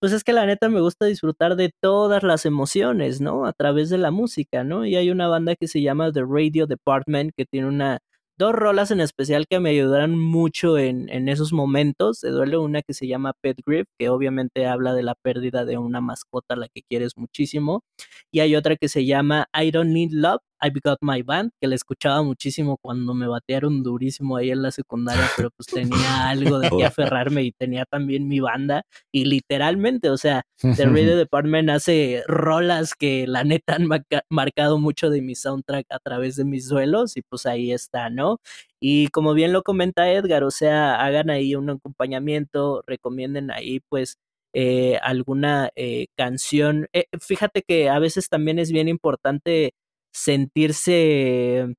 pues 0.00 0.12
es 0.12 0.24
que 0.24 0.32
la 0.32 0.46
neta 0.46 0.68
me 0.68 0.80
gusta 0.80 1.06
disfrutar 1.06 1.56
de 1.56 1.70
todas 1.80 2.22
las 2.22 2.46
emociones, 2.46 3.20
¿no? 3.20 3.46
A 3.46 3.52
través 3.52 3.90
de 3.90 3.98
la 3.98 4.10
música, 4.10 4.64
¿no? 4.64 4.86
Y 4.86 4.96
hay 4.96 5.10
una 5.10 5.28
banda 5.28 5.54
que 5.56 5.68
se 5.68 5.82
llama 5.82 6.10
The 6.12 6.22
Radio 6.28 6.66
Department 6.66 7.32
que 7.36 7.44
tiene 7.46 7.68
una 7.68 7.98
dos 8.38 8.52
rolas 8.54 8.90
en 8.90 9.00
especial 9.00 9.46
que 9.48 9.60
me 9.60 9.70
ayudaron 9.70 10.18
mucho 10.18 10.78
en, 10.78 11.08
en 11.10 11.28
esos 11.28 11.52
momentos 11.52 12.20
de 12.20 12.30
duelo. 12.30 12.62
Una 12.62 12.82
que 12.82 12.94
se 12.94 13.06
llama 13.06 13.34
Pet 13.40 13.58
Grip, 13.64 13.86
que 13.98 14.08
obviamente 14.08 14.66
habla 14.66 14.94
de 14.94 15.02
la 15.04 15.14
pérdida 15.14 15.64
de 15.64 15.78
una 15.78 16.00
mascota 16.00 16.54
a 16.54 16.56
la 16.56 16.68
que 16.68 16.82
quieres 16.88 17.16
muchísimo. 17.16 17.84
Y 18.32 18.40
hay 18.40 18.56
otra 18.56 18.76
que 18.76 18.88
se 18.88 19.04
llama 19.06 19.46
I 19.54 19.70
Don't 19.70 19.92
Need 19.92 20.10
Love, 20.12 20.40
I've 20.62 20.80
Got 20.82 20.98
My 21.00 21.22
Band, 21.22 21.52
que 21.60 21.66
la 21.66 21.74
escuchaba 21.74 22.22
muchísimo 22.22 22.78
cuando 22.78 23.14
me 23.14 23.26
batearon 23.26 23.82
durísimo 23.82 24.36
ahí 24.36 24.50
en 24.50 24.62
la 24.62 24.70
secundaria, 24.70 25.28
pero 25.36 25.50
pues 25.50 25.66
tenía 25.66 26.28
algo 26.28 26.58
de 26.58 26.70
qué 26.70 26.84
aferrarme 26.86 27.42
y 27.42 27.52
tenía 27.52 27.84
también 27.84 28.28
mi 28.28 28.40
banda. 28.40 28.84
Y 29.10 29.24
literalmente, 29.24 30.10
o 30.10 30.16
sea, 30.16 30.44
The 30.60 30.86
Radio 30.86 31.16
Department 31.16 31.70
hace 31.70 32.22
rolas 32.26 32.94
que 32.94 33.26
la 33.26 33.44
neta 33.44 33.76
han 33.76 33.88
marcado 34.28 34.78
mucho 34.78 35.10
de 35.10 35.22
mi 35.22 35.34
soundtrack 35.34 35.86
a 35.90 35.98
través 35.98 36.36
de 36.36 36.44
mis 36.44 36.68
duelos 36.68 37.16
y 37.16 37.22
pues 37.22 37.46
ahí 37.46 37.72
está, 37.72 38.10
¿no? 38.10 38.38
Y 38.80 39.08
como 39.08 39.34
bien 39.34 39.52
lo 39.52 39.62
comenta 39.62 40.10
Edgar, 40.10 40.44
o 40.44 40.50
sea, 40.50 40.96
hagan 40.96 41.30
ahí 41.30 41.54
un 41.54 41.70
acompañamiento, 41.70 42.82
recomienden 42.86 43.50
ahí 43.50 43.80
pues 43.88 44.18
eh, 44.54 44.98
alguna 45.02 45.70
eh, 45.76 46.08
canción. 46.16 46.88
Eh, 46.92 47.06
fíjate 47.20 47.62
que 47.62 47.88
a 47.88 47.98
veces 47.98 48.28
también 48.28 48.58
es 48.58 48.70
bien 48.70 48.88
importante 48.88 49.74
sentirse 50.12 51.74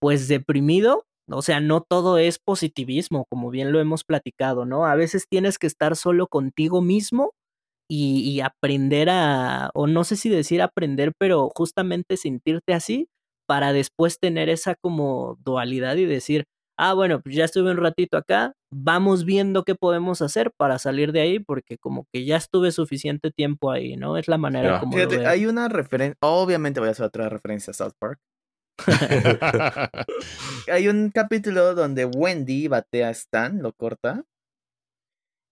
pues 0.00 0.28
deprimido, 0.28 1.04
o 1.30 1.42
sea, 1.42 1.60
no 1.60 1.82
todo 1.82 2.18
es 2.18 2.38
positivismo, 2.38 3.26
como 3.30 3.50
bien 3.50 3.72
lo 3.72 3.80
hemos 3.80 4.04
platicado, 4.04 4.64
¿no? 4.64 4.86
A 4.86 4.94
veces 4.94 5.26
tienes 5.28 5.58
que 5.58 5.66
estar 5.66 5.96
solo 5.96 6.26
contigo 6.28 6.82
mismo 6.82 7.32
y, 7.90 8.20
y, 8.20 8.40
aprender 8.40 9.10
a, 9.10 9.70
o 9.74 9.86
no 9.86 10.04
sé 10.04 10.16
si 10.16 10.28
decir 10.30 10.62
aprender, 10.62 11.12
pero 11.18 11.50
justamente 11.56 12.16
sentirte 12.18 12.74
así 12.74 13.08
para 13.46 13.72
después 13.72 14.18
tener 14.20 14.50
esa 14.50 14.74
como 14.76 15.38
dualidad 15.44 15.96
y 15.96 16.04
decir, 16.06 16.44
ah, 16.78 16.94
bueno, 16.94 17.20
pues 17.20 17.34
ya 17.34 17.44
estuve 17.44 17.70
un 17.70 17.76
ratito 17.76 18.16
acá, 18.16 18.54
vamos 18.72 19.24
viendo 19.24 19.64
qué 19.64 19.74
podemos 19.74 20.22
hacer 20.22 20.52
para 20.56 20.78
salir 20.78 21.12
de 21.12 21.20
ahí, 21.20 21.38
porque 21.40 21.76
como 21.76 22.06
que 22.12 22.24
ya 22.24 22.36
estuve 22.36 22.70
suficiente 22.72 23.30
tiempo 23.30 23.70
ahí, 23.70 23.96
¿no? 23.96 24.16
Es 24.16 24.28
la 24.28 24.38
manera 24.38 24.80
como 24.80 24.96
lo 24.96 24.96
Fíjate, 24.96 25.18
veo. 25.18 25.28
hay 25.28 25.46
una 25.46 25.68
referencia, 25.68 26.16
obviamente 26.20 26.80
voy 26.80 26.88
a 26.88 26.92
hacer 26.92 27.06
otra 27.06 27.28
referencia 27.28 27.72
a 27.72 27.74
South 27.74 27.94
Park. 27.98 28.18
Hay 30.68 30.86
un 30.86 31.10
capítulo 31.10 31.74
donde 31.74 32.04
Wendy 32.04 32.68
batea 32.68 33.08
a 33.08 33.10
Stan, 33.10 33.60
lo 33.60 33.72
corta. 33.72 34.22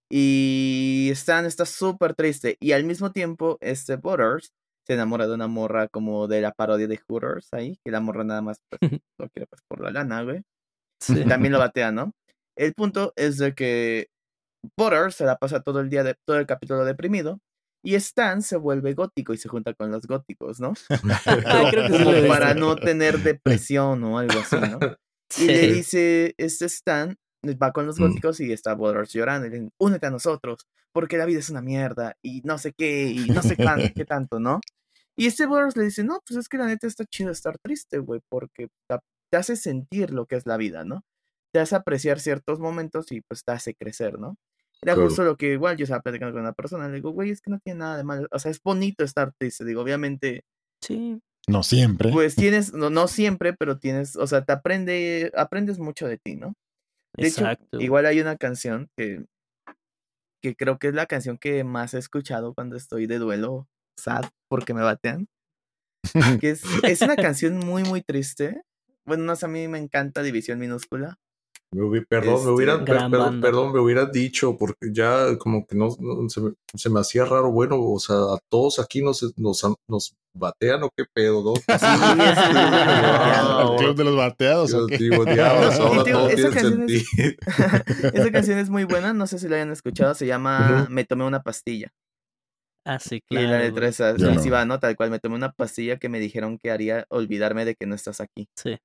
Y 0.08 1.08
Stan 1.12 1.44
está 1.44 1.66
súper 1.66 2.14
triste. 2.14 2.56
Y 2.60 2.72
al 2.72 2.84
mismo 2.84 3.10
tiempo, 3.10 3.58
este 3.60 3.96
Butters 3.96 4.52
se 4.86 4.94
enamora 4.94 5.26
de 5.26 5.34
una 5.34 5.48
morra 5.48 5.88
como 5.88 6.28
de 6.28 6.40
la 6.40 6.52
parodia 6.52 6.86
de 6.86 6.98
Hooters 7.08 7.48
ahí. 7.52 7.78
Que 7.84 7.90
la 7.90 8.00
morra 8.00 8.22
nada 8.22 8.42
más 8.42 8.58
pues, 8.70 8.80
lo 9.18 9.28
quiere 9.30 9.46
pues, 9.48 9.62
por 9.68 9.80
la 9.80 9.90
lana, 9.90 10.22
güey. 10.22 10.42
Sí. 11.00 11.24
También 11.26 11.52
lo 11.52 11.58
batea, 11.58 11.92
¿no? 11.92 12.12
El 12.56 12.72
punto 12.74 13.12
es 13.16 13.36
de 13.38 13.54
que 13.54 14.08
Butters 14.78 15.14
se 15.16 15.24
la 15.24 15.36
pasa 15.36 15.60
todo 15.60 15.80
el 15.80 15.90
día, 15.90 16.02
de, 16.02 16.14
todo 16.26 16.38
el 16.38 16.46
capítulo 16.46 16.84
deprimido. 16.84 17.38
Y 17.84 17.94
Stan 17.96 18.42
se 18.42 18.56
vuelve 18.56 18.94
gótico 18.94 19.32
y 19.32 19.36
se 19.36 19.48
junta 19.48 19.72
con 19.74 19.90
los 19.92 20.06
góticos, 20.06 20.58
¿no? 20.60 20.72
Ah, 21.46 21.68
creo 21.70 21.86
que 21.86 21.98
sí 21.98 22.04
Como 22.04 22.26
para 22.28 22.54
no 22.54 22.74
tener 22.76 23.18
depresión 23.18 24.02
o 24.04 24.18
algo 24.18 24.40
así, 24.40 24.56
¿no? 24.56 24.78
Y 25.38 25.46
le 25.46 25.60
Sí. 25.68 25.72
dice, 25.72 26.34
este 26.38 26.64
Stan 26.66 27.16
va 27.62 27.72
con 27.72 27.86
los 27.86 27.98
Mm. 28.00 28.02
góticos 28.08 28.40
y 28.40 28.52
está 28.52 28.74
Butters 28.74 29.12
llorando. 29.12 29.46
Y 29.46 29.50
le 29.50 29.56
dicen, 29.56 29.72
únete 29.78 30.06
a 30.06 30.10
nosotros, 30.10 30.66
porque 30.92 31.18
la 31.18 31.26
vida 31.26 31.40
es 31.40 31.50
una 31.50 31.62
mierda 31.62 32.14
y 32.24 32.40
no 32.42 32.58
sé 32.58 32.72
qué, 32.76 33.08
y 33.08 33.26
no 33.30 33.42
sé 33.42 33.56
cuán- 33.56 33.92
qué 33.94 34.04
tanto, 34.08 34.40
¿no? 34.40 34.60
Y 35.18 35.26
este 35.26 35.46
Butters 35.46 35.76
le 35.76 35.84
dice, 35.84 36.02
no, 36.04 36.20
pues 36.26 36.38
es 36.40 36.48
que 36.48 36.58
la 36.58 36.66
neta 36.66 36.86
está 36.86 37.04
chido 37.06 37.30
estar 37.30 37.56
triste, 37.58 37.98
güey, 37.98 38.20
porque 38.28 38.68
ta- 38.88 39.00
te 39.30 39.36
hace 39.38 39.56
sentir 39.56 40.10
lo 40.12 40.26
que 40.26 40.36
es 40.36 40.46
la 40.46 40.56
vida, 40.56 40.84
¿no? 40.84 41.02
Te 41.52 41.60
hace 41.60 41.74
apreciar 41.76 42.20
ciertos 42.20 42.60
momentos 42.60 43.10
y 43.12 43.20
pues 43.22 43.44
te 43.44 43.52
hace 43.52 43.74
crecer, 43.74 44.18
¿no? 44.18 44.36
Era 44.82 44.94
Claro. 44.94 45.08
justo 45.08 45.24
lo 45.24 45.36
que 45.36 45.52
igual 45.52 45.76
yo 45.76 45.84
estaba 45.84 46.02
platicando 46.02 46.32
con 46.34 46.42
una 46.42 46.52
persona, 46.52 46.88
le 46.88 46.96
digo, 46.96 47.10
güey, 47.10 47.30
es 47.30 47.40
que 47.40 47.50
no 47.50 47.58
tiene 47.64 47.80
nada 47.80 47.96
de 47.96 48.04
malo, 48.04 48.28
o 48.30 48.38
sea, 48.38 48.50
es 48.50 48.60
bonito 48.62 49.04
estar 49.04 49.32
triste, 49.38 49.64
digo, 49.64 49.80
obviamente 49.82 50.42
Sí. 50.82 51.18
no 51.48 51.62
siempre. 51.62 52.12
pues 52.12 52.36
tienes, 52.36 52.72
no, 52.74 52.90
no 52.90 53.08
siempre, 53.08 53.54
pero 53.54 53.78
tienes, 53.78 54.16
o 54.16 54.26
sea, 54.26 54.44
te 54.44 54.52
aprende, 54.52 55.32
aprendes 55.36 55.78
mucho 55.78 56.06
de 56.06 56.18
ti, 56.18 56.36
¿no? 56.36 56.52
De 57.16 57.28
Exacto. 57.28 57.64
hecho, 57.78 57.80
igual 57.84 58.04
hay 58.06 58.20
una 58.20 58.36
canción 58.36 58.88
que, 58.96 59.24
que 60.42 60.54
creo 60.54 60.78
que 60.78 60.88
es 60.88 60.94
la 60.94 61.06
canción 61.06 61.38
que 61.38 61.64
más 61.64 61.94
he 61.94 61.98
escuchado 61.98 62.52
cuando 62.54 62.76
estoy 62.76 63.06
de 63.06 63.18
duelo, 63.18 63.66
sad, 63.98 64.24
porque 64.50 64.74
me 64.74 64.82
batean. 64.82 65.26
Que 66.44 66.50
es, 66.50 66.62
es 66.84 67.00
una 67.02 67.16
canción 67.16 67.58
muy, 67.58 67.82
muy 67.84 68.02
triste. 68.02 68.62
Bueno, 69.06 69.24
no 69.24 69.36
sé, 69.36 69.46
a 69.46 69.48
mí 69.48 69.68
me 69.68 69.78
encanta 69.78 70.22
División 70.22 70.58
Minúscula. 70.58 71.18
Me 71.72 71.82
hubi- 71.82 72.06
perdón, 72.06 72.34
me 72.34 72.38
Este, 72.40 72.50
hubiera, 72.50 72.84
per- 72.84 73.40
perdón, 73.40 73.72
me 73.72 73.80
hubiera 73.80 74.06
dicho, 74.06 74.56
porque 74.56 74.92
ya 74.92 75.36
como 75.36 75.66
que 75.66 75.74
no, 75.76 75.88
no- 75.98 76.28
se, 76.28 76.40
me, 76.40 76.52
se 76.74 76.88
me 76.90 77.00
hacía 77.00 77.24
raro, 77.24 77.50
bueno, 77.50 77.80
o 77.80 77.98
sea, 77.98 78.16
a 78.16 78.38
todos 78.48 78.78
aquí 78.78 79.02
nos, 79.02 79.36
nos, 79.36 79.64
nos 79.88 80.14
batean 80.32 80.84
o 80.84 80.90
qué 80.96 81.04
pedo, 81.12 81.42
¿no? 81.42 81.54
¿El 83.72 83.76
club 83.78 83.96
de 83.96 84.04
los 84.04 84.16
bateados 84.16 84.72
o 84.74 84.80
Yo 84.82 84.86
qué? 84.86 84.98
digo, 84.98 85.24
diablos, 85.24 85.74
ahora 85.80 86.00
Y 86.02 86.04
digo, 86.04 86.18
todo 86.18 86.28
esa 86.28 86.36
tiene 86.36 86.50
canción 86.50 86.82
es- 86.88 87.04
sentido. 87.08 87.36
Esa 88.14 88.30
canción 88.30 88.58
es 88.58 88.70
muy 88.70 88.84
buena, 88.84 89.12
no 89.12 89.26
sé 89.26 89.38
si 89.38 89.48
la 89.48 89.56
hayan 89.56 89.72
escuchado, 89.72 90.14
se 90.14 90.26
llama 90.26 90.86
Me 90.90 91.04
tomé 91.04 91.24
una 91.24 91.42
pastilla. 91.42 91.92
Ah, 92.86 93.00
sí, 93.00 93.16
Y 93.28 93.34
claro. 93.34 93.48
la 93.50 93.58
letra 93.58 93.88
es 93.88 94.00
así, 94.00 94.48
no. 94.48 94.54
va, 94.54 94.64
¿no? 94.64 94.78
Tal 94.78 94.94
cual, 94.94 95.10
me 95.10 95.18
tomé 95.18 95.34
una 95.34 95.50
pastilla 95.52 95.96
que 95.98 96.08
me 96.08 96.20
dijeron 96.20 96.58
que 96.62 96.70
haría 96.70 97.04
olvidarme 97.08 97.64
de 97.64 97.74
que 97.74 97.86
no 97.86 97.96
estás 97.96 98.20
aquí. 98.20 98.46
Sí. 98.56 98.76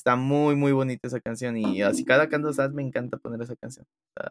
Está 0.00 0.16
muy, 0.16 0.56
muy 0.56 0.72
bonita 0.72 1.08
esa 1.08 1.20
canción 1.20 1.58
y 1.58 1.82
así 1.82 2.06
cada 2.06 2.26
canto 2.30 2.50
me 2.72 2.82
encanta 2.82 3.18
poner 3.18 3.42
esa 3.42 3.54
canción. 3.54 3.84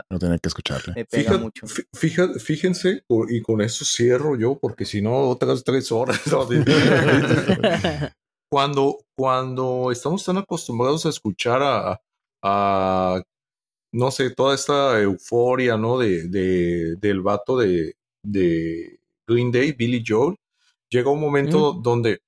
No 0.10 0.18
tenía 0.18 0.40
que 0.40 0.48
escucharle. 0.50 0.94
Me 0.96 1.06
pega 1.06 1.30
Fíjate- 1.34 1.38
mucho. 1.44 1.68
fí- 1.68 1.86
fíjate- 1.94 2.40
fíjense, 2.40 3.04
y 3.30 3.42
con 3.44 3.62
eso 3.62 3.86
cierro 3.86 4.36
yo, 4.36 4.58
porque 4.58 4.84
si 4.86 5.00
no, 5.04 5.16
otras 5.30 5.64
tres 5.64 5.92
horas. 5.92 6.20
¿no? 6.26 6.48
cuando, 8.52 8.98
cuando 9.16 9.92
estamos 9.92 10.26
tan 10.26 10.38
acostumbrados 10.38 11.06
a 11.06 11.10
escuchar 11.10 11.62
a, 11.62 12.02
a, 12.44 13.22
no 13.94 14.10
sé, 14.10 14.32
toda 14.32 14.56
esta 14.56 15.00
euforia, 15.00 15.78
¿no? 15.78 16.00
De, 16.00 16.28
de- 16.30 16.96
del 17.00 17.22
vato 17.22 17.58
de, 17.60 17.96
de 18.24 19.00
Green 19.28 19.52
Day, 19.52 19.74
Billy 19.74 20.04
Joel, 20.04 20.36
llega 20.90 21.12
un 21.12 21.20
momento 21.22 21.74
donde 21.74 22.22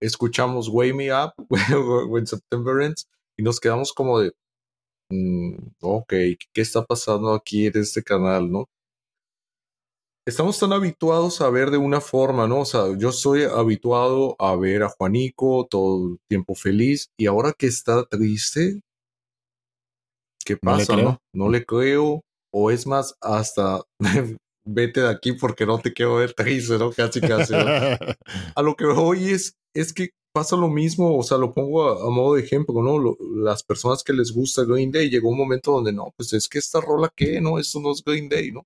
escuchamos 0.00 0.68
Wake 0.68 0.94
Me 0.94 1.12
Up, 1.12 1.32
When 2.08 2.26
September 2.26 2.82
Ends, 2.82 3.08
y 3.38 3.42
nos 3.42 3.60
quedamos 3.60 3.92
como 3.92 4.18
de, 4.20 4.32
mm, 5.10 5.54
ok, 5.80 6.08
¿qué 6.08 6.60
está 6.60 6.84
pasando 6.84 7.34
aquí 7.34 7.66
en 7.66 7.76
este 7.76 8.02
canal, 8.02 8.50
no? 8.50 8.66
Estamos 10.26 10.58
tan 10.58 10.72
habituados 10.72 11.40
a 11.40 11.50
ver 11.50 11.70
de 11.70 11.78
una 11.78 12.00
forma, 12.00 12.46
¿no? 12.46 12.60
O 12.60 12.64
sea, 12.64 12.96
yo 12.96 13.10
soy 13.10 13.44
habituado 13.44 14.36
a 14.38 14.54
ver 14.54 14.82
a 14.82 14.88
Juanico 14.88 15.66
todo 15.68 16.10
el 16.10 16.18
tiempo 16.28 16.54
feliz 16.54 17.10
y 17.18 17.26
ahora 17.26 17.52
que 17.52 17.66
está 17.66 18.04
triste, 18.04 18.80
¿qué 20.44 20.58
No 20.62 20.76
le 20.76 20.86
pasa, 20.86 20.94
creo. 20.94 21.04
no? 21.04 21.18
No 21.34 21.48
le 21.48 21.64
creo, 21.64 22.22
o 22.52 22.70
es 22.70 22.86
más, 22.86 23.14
hasta 23.20 23.82
vete 24.72 25.00
de 25.02 25.08
aquí 25.10 25.32
porque 25.32 25.66
no 25.66 25.78
te 25.80 25.92
quiero 25.92 26.16
ver 26.16 26.32
triste, 26.34 26.78
¿no? 26.78 26.92
Casi, 26.92 27.22
casi. 27.22 27.54
¿no? 27.54 27.70
a 28.56 28.62
lo 28.62 28.74
que 28.76 28.86
voy 28.86 29.30
es, 29.30 29.54
es 29.74 29.92
que 29.92 30.10
pasa 30.32 30.56
lo 30.56 30.68
mismo, 30.68 31.16
o 31.18 31.22
sea, 31.22 31.38
lo 31.38 31.52
pongo 31.54 31.84
a, 31.88 32.06
a 32.06 32.10
modo 32.10 32.34
de 32.34 32.42
ejemplo, 32.42 32.82
¿no? 32.82 32.98
Lo- 32.98 33.16
las 33.36 33.62
personas 33.64 34.02
que 34.04 34.12
les 34.12 34.32
gusta 34.32 34.64
Green 34.64 34.92
Day, 34.92 35.10
llegó 35.10 35.30
un 35.30 35.38
momento 35.38 35.72
donde 35.72 35.92
no, 35.92 36.12
pues 36.16 36.32
es 36.32 36.48
que 36.48 36.58
esta 36.58 36.80
rola, 36.80 37.10
¿qué? 37.16 37.40
No, 37.40 37.58
esto 37.58 37.80
no 37.80 37.92
es 37.92 38.02
Green 38.04 38.28
Day, 38.28 38.52
¿no? 38.52 38.64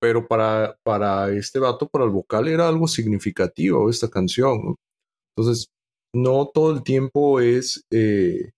Pero 0.00 0.26
para, 0.26 0.76
para 0.82 1.30
este 1.32 1.58
vato, 1.58 1.88
para 1.88 2.04
el 2.04 2.10
vocal, 2.10 2.48
era 2.48 2.68
algo 2.68 2.88
significativo 2.88 3.90
esta 3.90 4.08
canción, 4.08 4.58
¿no? 4.64 4.76
Entonces, 5.36 5.68
no 6.14 6.50
todo 6.52 6.72
el 6.72 6.82
tiempo 6.84 7.40
es, 7.40 7.84
eh, 7.92 8.52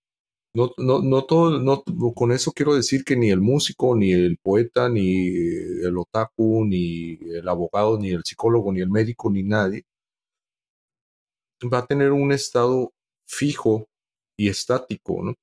no, 0.54 0.72
no, 0.78 1.02
no 1.02 1.24
todo, 1.24 1.58
no, 1.60 1.82
con 2.14 2.32
eso 2.32 2.52
quiero 2.52 2.74
decir 2.74 3.04
que 3.04 3.16
ni 3.16 3.30
el 3.30 3.40
músico, 3.40 3.96
ni 3.96 4.12
el 4.12 4.38
poeta, 4.38 4.88
ni 4.88 5.26
el 5.28 5.96
otaku, 5.96 6.64
ni 6.64 7.18
el 7.34 7.48
abogado, 7.48 7.98
ni 7.98 8.10
el 8.10 8.22
psicólogo, 8.24 8.72
ni 8.72 8.80
el 8.80 8.90
médico, 8.90 9.30
ni 9.30 9.42
nadie 9.42 9.84
va 11.68 11.78
a 11.78 11.86
tener 11.86 12.12
un 12.12 12.32
estado 12.32 12.92
fijo 13.26 13.86
y 14.36 14.48
estático, 14.48 15.22
¿no? 15.22 15.34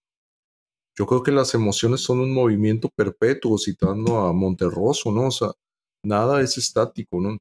Yo 0.98 1.06
creo 1.06 1.24
que 1.24 1.32
las 1.32 1.54
emociones 1.54 2.02
son 2.02 2.20
un 2.20 2.34
movimiento 2.34 2.90
perpetuo, 2.94 3.58
citando 3.58 4.20
a 4.20 4.34
Monterroso, 4.34 5.12
¿no? 5.12 5.28
O 5.28 5.32
sea, 5.32 5.52
nada 6.04 6.42
es 6.42 6.58
estático, 6.58 7.22
¿no? 7.22 7.38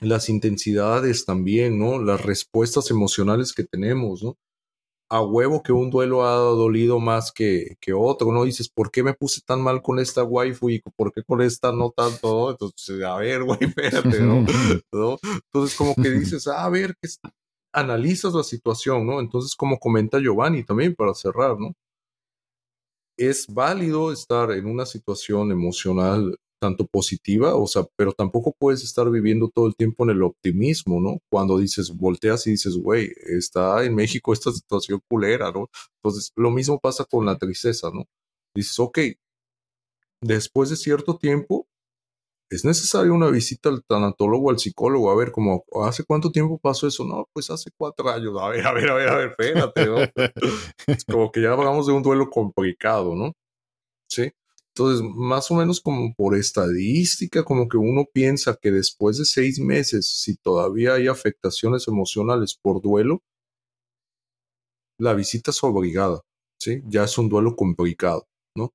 Las 0.00 0.30
intensidades 0.30 1.26
también, 1.26 1.78
¿no? 1.78 2.02
Las 2.02 2.24
respuestas 2.24 2.90
emocionales 2.90 3.52
que 3.52 3.64
tenemos, 3.64 4.22
¿no? 4.22 4.36
A 5.12 5.22
huevo 5.22 5.62
que 5.62 5.72
un 5.72 5.90
duelo 5.90 6.24
ha 6.24 6.34
dolido 6.36 7.00
más 7.00 7.32
que, 7.32 7.76
que 7.80 7.92
otro, 7.92 8.30
¿no? 8.32 8.44
Dices, 8.44 8.68
¿por 8.68 8.90
qué 8.92 9.02
me 9.02 9.12
puse 9.12 9.40
tan 9.40 9.60
mal 9.60 9.82
con 9.82 9.98
esta 9.98 10.22
waifu 10.22 10.70
y 10.70 10.80
por 10.96 11.12
qué 11.12 11.24
con 11.24 11.42
esta 11.42 11.72
no 11.72 11.90
tanto? 11.90 12.28
¿no? 12.28 12.50
Entonces, 12.50 13.02
a 13.02 13.16
ver, 13.16 13.42
güey, 13.42 13.58
espérate, 13.60 14.20
¿no? 14.20 14.44
¿no? 14.92 15.18
Entonces, 15.22 15.76
como 15.76 15.94
que 15.96 16.10
dices, 16.10 16.46
"Ah, 16.46 16.64
a 16.64 16.70
ver, 16.70 16.94
analizas 17.72 18.34
la 18.34 18.44
situación, 18.44 19.06
¿no? 19.06 19.20
Entonces, 19.20 19.56
como 19.56 19.78
comenta 19.78 20.18
Giovanni 20.20 20.64
también 20.64 20.94
para 20.94 21.14
cerrar, 21.14 21.58
¿no? 21.58 21.74
Es 23.18 23.46
válido 23.52 24.12
estar 24.12 24.50
en 24.52 24.66
una 24.66 24.86
situación 24.86 25.52
emocional 25.52 26.38
tanto 26.60 26.86
positiva, 26.86 27.56
o 27.56 27.66
sea, 27.66 27.84
pero 27.96 28.12
tampoco 28.12 28.54
puedes 28.58 28.84
estar 28.84 29.10
viviendo 29.10 29.50
todo 29.52 29.66
el 29.66 29.74
tiempo 29.74 30.04
en 30.04 30.10
el 30.10 30.22
optimismo, 30.22 31.00
¿no? 31.00 31.18
Cuando 31.30 31.58
dices, 31.58 31.96
volteas 31.96 32.46
y 32.46 32.52
dices, 32.52 32.76
güey, 32.76 33.10
está 33.26 33.84
en 33.84 33.94
México 33.94 34.32
esta 34.32 34.52
situación 34.52 35.00
culera, 35.08 35.50
¿no? 35.50 35.68
Entonces, 36.02 36.32
lo 36.36 36.50
mismo 36.50 36.78
pasa 36.78 37.04
con 37.04 37.26
la 37.26 37.38
tristeza, 37.38 37.90
¿no? 37.92 38.04
Dices, 38.54 38.78
ok, 38.78 38.98
después 40.22 40.70
de 40.70 40.76
cierto 40.76 41.16
tiempo, 41.16 41.66
es 42.50 42.64
necesaria 42.64 43.12
una 43.12 43.30
visita 43.30 43.68
al 43.68 43.84
tanatólogo, 43.84 44.50
al 44.50 44.58
psicólogo, 44.58 45.10
a 45.10 45.16
ver, 45.16 45.30
como, 45.30 45.64
¿hace 45.84 46.04
cuánto 46.04 46.32
tiempo 46.32 46.58
pasó 46.58 46.88
eso? 46.88 47.04
No, 47.04 47.28
pues 47.32 47.48
hace 47.48 47.70
cuatro 47.76 48.08
años. 48.10 48.34
A 48.40 48.48
ver, 48.48 48.66
a 48.66 48.72
ver, 48.72 48.90
a 48.90 48.94
ver, 48.94 49.08
a 49.08 49.16
ver, 49.16 49.28
espérate, 49.30 49.86
¿no? 49.86 49.96
Es 50.86 51.04
como 51.04 51.30
que 51.30 51.42
ya 51.42 51.52
hablamos 51.52 51.86
de 51.86 51.92
un 51.92 52.02
duelo 52.02 52.28
complicado, 52.28 53.14
¿no? 53.14 53.32
Sí. 54.08 54.32
Entonces, 54.74 55.04
más 55.14 55.50
o 55.50 55.54
menos 55.56 55.80
como 55.80 56.14
por 56.14 56.36
estadística, 56.36 57.44
como 57.44 57.68
que 57.68 57.76
uno 57.76 58.04
piensa 58.12 58.56
que 58.60 58.70
después 58.70 59.18
de 59.18 59.24
seis 59.24 59.58
meses, 59.58 60.06
si 60.06 60.36
todavía 60.36 60.94
hay 60.94 61.08
afectaciones 61.08 61.88
emocionales 61.88 62.56
por 62.60 62.80
duelo, 62.80 63.22
la 64.98 65.14
visita 65.14 65.50
es 65.50 65.62
obligada, 65.64 66.20
¿sí? 66.58 66.82
Ya 66.86 67.04
es 67.04 67.18
un 67.18 67.28
duelo 67.28 67.56
complicado, 67.56 68.26
¿no? 68.56 68.72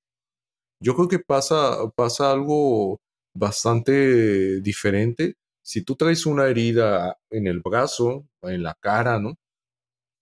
Yo 0.81 0.95
creo 0.95 1.07
que 1.07 1.19
pasa, 1.19 1.89
pasa 1.95 2.31
algo 2.31 2.99
bastante 3.35 4.61
diferente. 4.61 5.35
Si 5.63 5.83
tú 5.83 5.95
traes 5.95 6.25
una 6.25 6.47
herida 6.47 7.17
en 7.31 7.47
el 7.47 7.61
brazo, 7.61 8.25
en 8.43 8.63
la 8.63 8.75
cara, 8.81 9.19
¿no? 9.19 9.35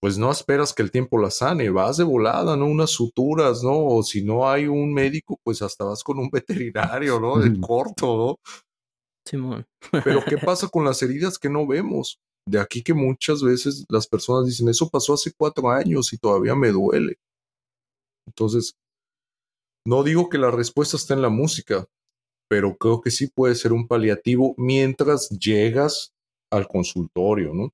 Pues 0.03 0.17
no 0.17 0.29
esperas 0.29 0.73
que 0.73 0.81
el 0.81 0.91
tiempo 0.91 1.17
la 1.17 1.31
sane, 1.31 1.69
vas 1.69 1.95
de 1.95 2.03
volada, 2.03 2.57
¿no? 2.57 2.65
Unas 2.65 2.89
suturas, 2.89 3.63
¿no? 3.63 3.85
O 3.85 4.03
si 4.03 4.21
no 4.21 4.49
hay 4.49 4.67
un 4.67 4.93
médico, 4.93 5.39
pues 5.45 5.61
hasta 5.61 5.85
vas 5.85 6.03
con 6.03 6.19
un 6.19 6.29
veterinario, 6.29 7.21
¿no? 7.21 7.39
De 7.39 7.57
corto, 7.61 8.17
¿no? 8.17 8.35
Simón. 9.25 9.65
Pero 10.03 10.21
¿qué 10.27 10.37
pasa 10.45 10.67
con 10.67 10.83
las 10.83 11.01
heridas 11.01 11.39
que 11.39 11.47
no 11.47 11.65
vemos? 11.65 12.19
De 12.45 12.59
aquí 12.59 12.83
que 12.83 12.93
muchas 12.93 13.41
veces 13.41 13.85
las 13.87 14.05
personas 14.05 14.45
dicen, 14.45 14.67
eso 14.67 14.89
pasó 14.89 15.13
hace 15.13 15.31
cuatro 15.31 15.69
años 15.69 16.11
y 16.11 16.17
todavía 16.17 16.53
me 16.53 16.71
duele. 16.71 17.15
Entonces, 18.27 18.73
no 19.87 20.03
digo 20.03 20.27
que 20.27 20.37
la 20.37 20.51
respuesta 20.51 20.97
está 20.97 21.13
en 21.13 21.21
la 21.21 21.29
música, 21.29 21.85
pero 22.49 22.75
creo 22.75 22.99
que 22.99 23.09
sí 23.09 23.27
puede 23.33 23.55
ser 23.55 23.71
un 23.71 23.87
paliativo 23.87 24.53
mientras 24.57 25.29
llegas 25.29 26.11
al 26.51 26.67
consultorio, 26.67 27.53
¿no? 27.53 27.69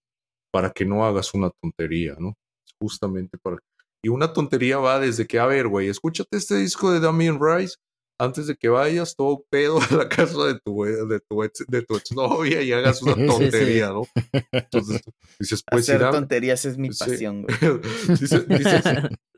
Para 0.51 0.71
que 0.71 0.85
no 0.85 1.05
hagas 1.05 1.33
una 1.33 1.51
tontería, 1.61 2.15
¿no? 2.19 2.33
Justamente 2.81 3.37
para... 3.37 3.57
Y 4.03 4.09
una 4.09 4.31
tontería 4.31 4.77
va 4.77 4.99
desde 4.99 5.27
que, 5.27 5.39
a 5.39 5.45
ver, 5.45 5.67
güey, 5.67 5.89
escúchate 5.89 6.37
este 6.37 6.55
disco 6.55 6.91
de 6.91 6.99
Damien 6.99 7.37
Rice 7.41 7.75
antes 8.19 8.47
de 8.47 8.55
que 8.55 8.67
vayas 8.67 9.15
todo 9.15 9.45
pedo 9.49 9.79
a 9.79 9.95
la 9.95 10.09
casa 10.09 10.45
de 10.45 10.59
tu, 10.59 10.83
de 10.83 11.19
tu, 11.21 11.43
ex, 11.43 11.63
de 11.67 11.81
tu 11.83 11.95
exnovia 11.95 12.61
y 12.61 12.73
hagas 12.73 13.01
una 13.01 13.15
tontería, 13.25 13.89
¿no? 13.89 14.03
Entonces 14.51 15.01
dices, 15.39 15.63
pues 15.69 15.89
Hacer 15.89 16.11
tonterías 16.11 16.65
es 16.65 16.77
mi 16.77 16.89
pasión, 16.89 17.43
güey. 17.43 17.57
dices, 18.09 18.47
dices, 18.47 18.83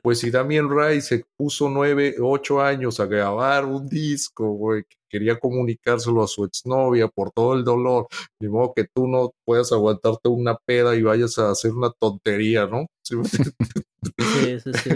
pues 0.02 0.20
si 0.20 0.32
Damien 0.32 0.68
Rice 0.68 1.02
se 1.02 1.26
puso 1.38 1.70
nueve, 1.70 2.16
ocho 2.20 2.60
años 2.60 3.00
a 3.00 3.06
grabar 3.06 3.66
un 3.66 3.88
disco, 3.88 4.52
güey, 4.54 4.84
que 4.84 4.98
quería 5.08 5.40
comunicárselo 5.40 6.24
a 6.24 6.28
su 6.28 6.44
exnovia 6.44 7.08
por 7.08 7.32
todo 7.32 7.54
el 7.54 7.64
dolor, 7.64 8.08
de 8.40 8.50
modo 8.50 8.74
que 8.76 8.86
tú 8.86 9.08
no 9.08 9.32
puedas 9.46 9.72
aguantarte 9.72 10.28
una 10.28 10.58
peda 10.58 10.96
y 10.96 11.04
vayas 11.04 11.38
a 11.38 11.52
hacer 11.52 11.72
una 11.72 11.92
tontería, 11.92 12.66
¿no? 12.66 12.88
¿Sí? 13.04 13.16
Sí, 13.24 14.60
sí, 14.60 14.72
sí. 14.84 14.90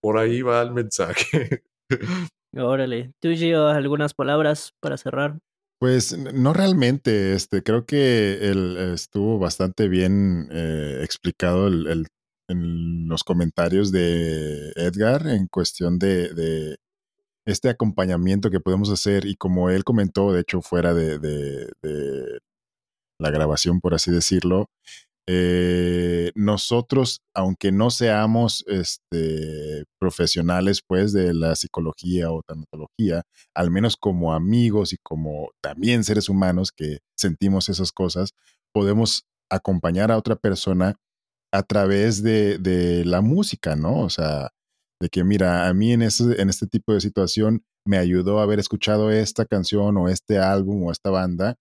Por 0.00 0.18
ahí 0.18 0.42
va 0.42 0.60
el 0.62 0.72
mensaje. 0.72 1.62
Órale. 2.54 3.12
¿Tú, 3.20 3.30
Gio, 3.34 3.68
algunas 3.68 4.14
palabras 4.14 4.74
para 4.80 4.96
cerrar? 4.96 5.38
Pues 5.78 6.16
no 6.16 6.52
realmente, 6.52 7.32
este, 7.32 7.62
creo 7.62 7.86
que 7.86 8.34
el, 8.50 8.76
estuvo 8.94 9.38
bastante 9.38 9.88
bien 9.88 10.48
eh, 10.52 11.00
explicado 11.02 11.66
el, 11.66 12.06
en 12.48 13.08
los 13.08 13.24
comentarios 13.24 13.90
de 13.90 14.70
Edgar 14.76 15.26
en 15.26 15.48
cuestión 15.48 15.98
de, 15.98 16.32
de, 16.34 16.76
este 17.44 17.68
acompañamiento 17.68 18.50
que 18.50 18.60
podemos 18.60 18.90
hacer 18.90 19.26
y 19.26 19.34
como 19.34 19.70
él 19.70 19.82
comentó, 19.82 20.32
de 20.32 20.42
hecho 20.42 20.62
fuera 20.62 20.94
de, 20.94 21.18
de 21.18 21.68
la 23.18 23.30
grabación, 23.30 23.80
por 23.80 23.94
así 23.94 24.10
decirlo, 24.12 24.68
eh, 25.28 26.32
nosotros, 26.34 27.20
aunque 27.34 27.70
no 27.70 27.90
seamos 27.90 28.64
este, 28.66 29.84
profesionales 29.98 30.82
pues 30.86 31.12
de 31.12 31.32
la 31.32 31.54
psicología 31.54 32.30
o 32.32 32.42
tanatología, 32.42 33.22
al 33.54 33.70
menos 33.70 33.96
como 33.96 34.34
amigos 34.34 34.92
y 34.92 34.96
como 35.02 35.50
también 35.60 36.02
seres 36.04 36.28
humanos 36.28 36.72
que 36.72 36.98
sentimos 37.16 37.68
esas 37.68 37.92
cosas, 37.92 38.32
podemos 38.72 39.26
acompañar 39.50 40.10
a 40.10 40.18
otra 40.18 40.36
persona 40.36 40.96
a 41.52 41.62
través 41.62 42.22
de, 42.22 43.04
la 43.04 43.20
música, 43.20 43.76
¿no? 43.76 44.00
O 44.00 44.10
sea, 44.10 44.50
de 45.00 45.08
que 45.08 45.22
mira, 45.24 45.68
a 45.68 45.74
mí 45.74 45.92
en 45.92 46.02
este, 46.02 46.40
en 46.40 46.48
este 46.48 46.66
tipo 46.66 46.94
de 46.94 47.00
situación 47.00 47.64
me 47.86 47.98
ayudó 47.98 48.40
haber 48.40 48.58
escuchado 48.58 49.10
esta 49.10 49.44
canción 49.44 49.96
o 49.98 50.08
este 50.08 50.38
álbum 50.38 50.84
o 50.84 50.92
esta 50.92 51.10
banda, 51.10 51.56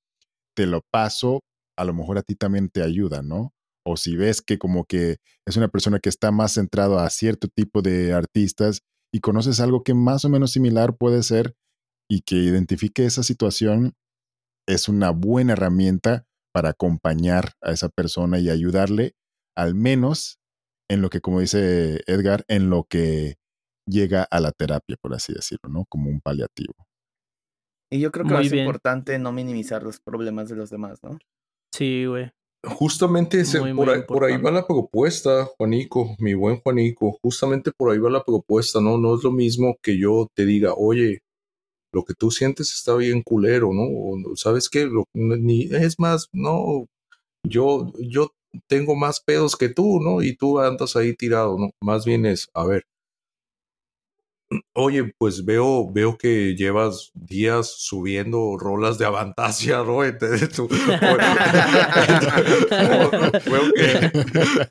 te 0.55 0.65
lo 0.65 0.81
paso 0.91 1.41
a 1.81 1.85
lo 1.85 1.93
mejor 1.93 2.17
a 2.17 2.23
ti 2.23 2.35
también 2.35 2.69
te 2.69 2.83
ayuda, 2.83 3.21
¿no? 3.23 3.53
O 3.85 3.97
si 3.97 4.15
ves 4.15 4.41
que 4.41 4.59
como 4.59 4.85
que 4.85 5.17
es 5.47 5.57
una 5.57 5.67
persona 5.67 5.99
que 5.99 6.09
está 6.09 6.31
más 6.31 6.53
centrado 6.53 6.99
a 6.99 7.09
cierto 7.09 7.47
tipo 7.47 7.81
de 7.81 8.13
artistas 8.13 8.81
y 9.11 9.19
conoces 9.19 9.59
algo 9.59 9.83
que 9.83 9.93
más 9.93 10.23
o 10.23 10.29
menos 10.29 10.51
similar 10.51 10.95
puede 10.95 11.23
ser 11.23 11.55
y 12.09 12.21
que 12.21 12.35
identifique 12.35 13.05
esa 13.05 13.23
situación, 13.23 13.93
es 14.67 14.87
una 14.87 15.09
buena 15.11 15.53
herramienta 15.53 16.25
para 16.53 16.69
acompañar 16.69 17.53
a 17.61 17.71
esa 17.71 17.89
persona 17.89 18.39
y 18.39 18.49
ayudarle, 18.49 19.13
al 19.57 19.73
menos 19.73 20.39
en 20.89 21.01
lo 21.01 21.09
que, 21.09 21.21
como 21.21 21.39
dice 21.39 22.01
Edgar, 22.05 22.43
en 22.47 22.69
lo 22.69 22.83
que 22.83 23.35
llega 23.87 24.27
a 24.29 24.39
la 24.39 24.51
terapia, 24.51 24.97
por 25.01 25.13
así 25.13 25.33
decirlo, 25.33 25.69
¿no? 25.69 25.85
Como 25.89 26.09
un 26.09 26.21
paliativo. 26.21 26.73
Y 27.89 27.99
yo 27.99 28.11
creo 28.11 28.25
que 28.25 28.33
Muy 28.33 28.45
es 28.45 28.51
bien. 28.51 28.65
importante 28.65 29.17
no 29.19 29.31
minimizar 29.31 29.83
los 29.83 29.99
problemas 29.99 30.47
de 30.49 30.55
los 30.55 30.69
demás, 30.69 31.01
¿no? 31.03 31.17
Sí, 31.71 32.05
güey. 32.05 32.31
Justamente 32.63 33.39
ese, 33.39 33.59
muy, 33.59 33.73
por, 33.73 33.87
muy 33.87 33.95
ahí, 33.95 34.01
por, 34.03 34.23
ahí, 34.23 34.37
va 34.37 34.51
la 34.51 34.67
propuesta, 34.67 35.45
Juanico, 35.57 36.15
mi 36.19 36.35
buen 36.35 36.59
Juanico. 36.61 37.17
Justamente 37.23 37.71
por 37.71 37.91
ahí 37.91 37.97
va 37.97 38.09
la 38.09 38.23
propuesta, 38.23 38.79
¿no? 38.79 38.97
No 38.97 39.15
es 39.15 39.23
lo 39.23 39.31
mismo 39.31 39.77
que 39.81 39.97
yo 39.97 40.27
te 40.35 40.45
diga, 40.45 40.73
oye, 40.75 41.21
lo 41.91 42.03
que 42.03 42.13
tú 42.13 42.29
sientes 42.31 42.71
está 42.71 42.95
bien 42.95 43.23
culero, 43.23 43.73
¿no? 43.73 43.83
O, 43.83 44.35
¿Sabes 44.35 44.69
qué? 44.69 44.85
Lo, 44.85 45.05
ni, 45.13 45.63
es 45.71 45.99
más, 45.99 46.27
no, 46.33 46.85
yo, 47.43 47.91
yo 47.99 48.31
tengo 48.67 48.95
más 48.95 49.21
pedos 49.21 49.55
que 49.55 49.69
tú, 49.69 49.99
¿no? 49.99 50.21
Y 50.21 50.35
tú 50.35 50.59
andas 50.59 50.95
ahí 50.95 51.15
tirado, 51.15 51.57
¿no? 51.57 51.71
Más 51.81 52.05
bien 52.05 52.25
es, 52.25 52.47
a 52.53 52.65
ver, 52.65 52.83
Oye, 54.73 55.13
pues 55.17 55.45
veo, 55.45 55.89
veo 55.91 56.17
que 56.17 56.55
llevas 56.55 57.11
días 57.13 57.73
subiendo 57.77 58.57
rolas 58.57 58.97
de 58.97 59.05
Avantasia, 59.05 59.77
¿no? 59.77 59.85
Tu, 59.85 59.93
veo, 63.49 63.71
que, 63.73 64.11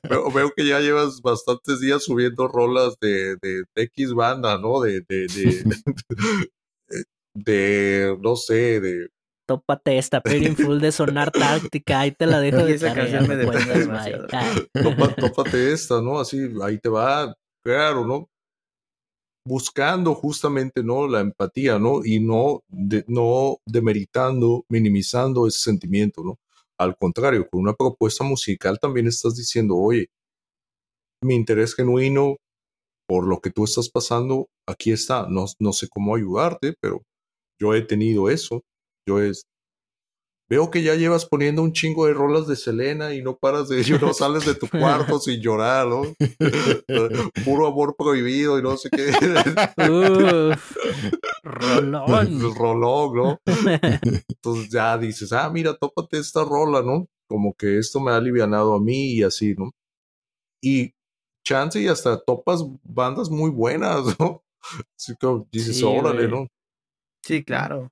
veo, 0.09 0.31
veo, 0.31 0.53
que 0.55 0.67
ya 0.67 0.81
llevas 0.81 1.23
bastantes 1.23 1.81
días 1.81 2.05
subiendo 2.05 2.47
rolas 2.47 2.97
de, 3.01 3.37
de, 3.41 3.65
de 3.75 3.83
X 3.83 4.13
banda, 4.13 4.59
¿no? 4.59 4.81
De, 4.81 5.01
de, 5.09 5.27
de, 5.27 5.65
de, 7.35 8.19
no 8.21 8.37
sé, 8.37 8.81
de 8.81 9.09
tópate 9.51 9.99
esta 9.99 10.23
full 10.57 10.79
de 10.79 10.93
sonar 10.93 11.33
táctica, 11.33 12.01
ahí 12.01 12.13
te 12.13 12.27
la 12.27 12.39
dejo 12.41 12.65
de 12.65 12.75
esa 12.75 12.95
canción 12.95 13.27
me 13.27 13.35
depende 13.35 13.81
demasiado. 13.81 14.29
Tópate 15.17 15.73
esta, 15.73 16.01
¿no? 16.01 16.21
Así, 16.21 16.49
ahí 16.63 16.79
te 16.79 16.89
va, 16.89 17.35
claro, 17.65 18.07
¿no? 18.07 18.29
Buscando 19.51 20.15
justamente 20.15 20.85
no 20.85 21.09
la 21.09 21.19
empatía, 21.19 21.77
¿no? 21.81 22.05
Y 22.05 22.21
no, 22.21 22.63
de, 22.69 23.05
no 23.09 23.59
demeritando, 23.67 24.65
minimizando 24.69 25.49
ese 25.49 25.59
sentimiento, 25.59 26.23
¿no? 26.23 26.39
Al 26.79 26.97
contrario, 26.97 27.49
con 27.51 27.63
una 27.63 27.75
propuesta 27.75 28.23
musical 28.23 28.79
también 28.81 29.09
estás 29.09 29.35
diciendo, 29.35 29.77
oye, 29.77 30.07
mi 31.25 31.35
interés 31.35 31.75
genuino 31.75 32.37
por 33.09 33.27
lo 33.27 33.41
que 33.41 33.51
tú 33.51 33.65
estás 33.65 33.91
pasando, 33.91 34.47
aquí 34.69 34.93
está. 34.93 35.27
No, 35.29 35.47
no 35.59 35.73
sé 35.73 35.89
cómo 35.89 36.15
ayudarte, 36.15 36.75
pero 36.81 37.03
yo 37.61 37.75
he 37.75 37.83
tenido 37.83 38.31
eso. 38.31 38.63
Yo 39.05 39.21
he, 39.21 39.33
Veo 40.51 40.69
que 40.69 40.83
ya 40.83 40.97
llevas 40.97 41.27
poniendo 41.27 41.63
un 41.63 41.73
chingo 41.73 42.07
de 42.07 42.13
rolas 42.13 42.49
de 42.49 42.57
Selena 42.57 43.15
y 43.15 43.23
no 43.23 43.37
paras 43.37 43.69
de, 43.69 43.89
no 44.01 44.13
sales 44.13 44.45
de 44.45 44.57
tu 44.57 44.69
cuarto 44.69 45.21
sin 45.21 45.41
llorar, 45.41 45.87
¿no? 45.87 46.03
Puro 47.45 47.69
amor 47.69 47.95
prohibido 47.97 48.59
y 48.59 48.63
no 48.63 48.77
sé 48.77 48.91
qué. 48.91 49.11
Uf, 49.89 50.77
rolón. 51.45 52.55
rolón, 52.57 53.15
¿no? 53.15 53.41
Entonces 54.29 54.71
ya 54.71 54.99
dices, 54.99 55.33
ah, 55.33 55.49
mira, 55.51 55.77
tópate 55.77 56.19
esta 56.19 56.45
rola, 56.45 56.83
¿no? 56.83 57.07
Como 57.29 57.55
que 57.55 57.79
esto 57.79 58.01
me 58.01 58.11
ha 58.11 58.17
alivianado 58.17 58.75
a 58.75 58.81
mí 58.81 59.13
y 59.13 59.23
así, 59.23 59.55
¿no? 59.57 59.71
Y 60.61 60.93
chance 61.45 61.81
y 61.81 61.87
hasta 61.87 62.21
topas 62.21 62.65
bandas 62.83 63.31
muy 63.31 63.51
buenas, 63.51 64.19
¿no? 64.19 64.43
Así 64.99 65.15
como 65.15 65.47
dices, 65.53 65.79
sí, 65.79 65.85
órale, 65.85 66.27
¿no? 66.27 66.49
Sí, 67.23 67.45
claro. 67.45 67.89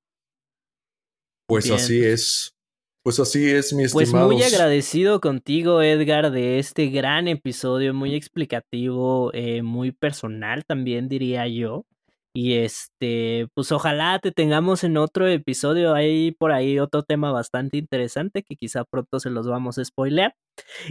Pues 1.48 1.64
Bien. 1.64 1.76
así 1.76 2.04
es. 2.04 2.54
Pues 3.02 3.18
así 3.20 3.50
es, 3.50 3.72
mi 3.72 3.84
estimado. 3.84 4.28
Pues 4.28 4.36
muy 4.36 4.42
agradecido 4.42 5.20
contigo, 5.20 5.80
Edgar, 5.80 6.30
de 6.30 6.58
este 6.58 6.88
gran 6.88 7.26
episodio, 7.26 7.94
muy 7.94 8.14
explicativo, 8.14 9.30
eh, 9.32 9.62
muy 9.62 9.92
personal 9.92 10.64
también, 10.66 11.08
diría 11.08 11.48
yo. 11.48 11.86
Y 12.34 12.56
este, 12.56 13.48
pues 13.54 13.72
ojalá 13.72 14.18
te 14.18 14.30
tengamos 14.30 14.84
en 14.84 14.98
otro 14.98 15.26
episodio. 15.26 15.94
Hay 15.94 16.32
por 16.32 16.52
ahí 16.52 16.78
otro 16.78 17.02
tema 17.02 17.32
bastante 17.32 17.78
interesante 17.78 18.42
que 18.42 18.56
quizá 18.56 18.84
pronto 18.84 19.18
se 19.18 19.30
los 19.30 19.48
vamos 19.48 19.78
a 19.78 19.84
spoilear. 19.84 20.34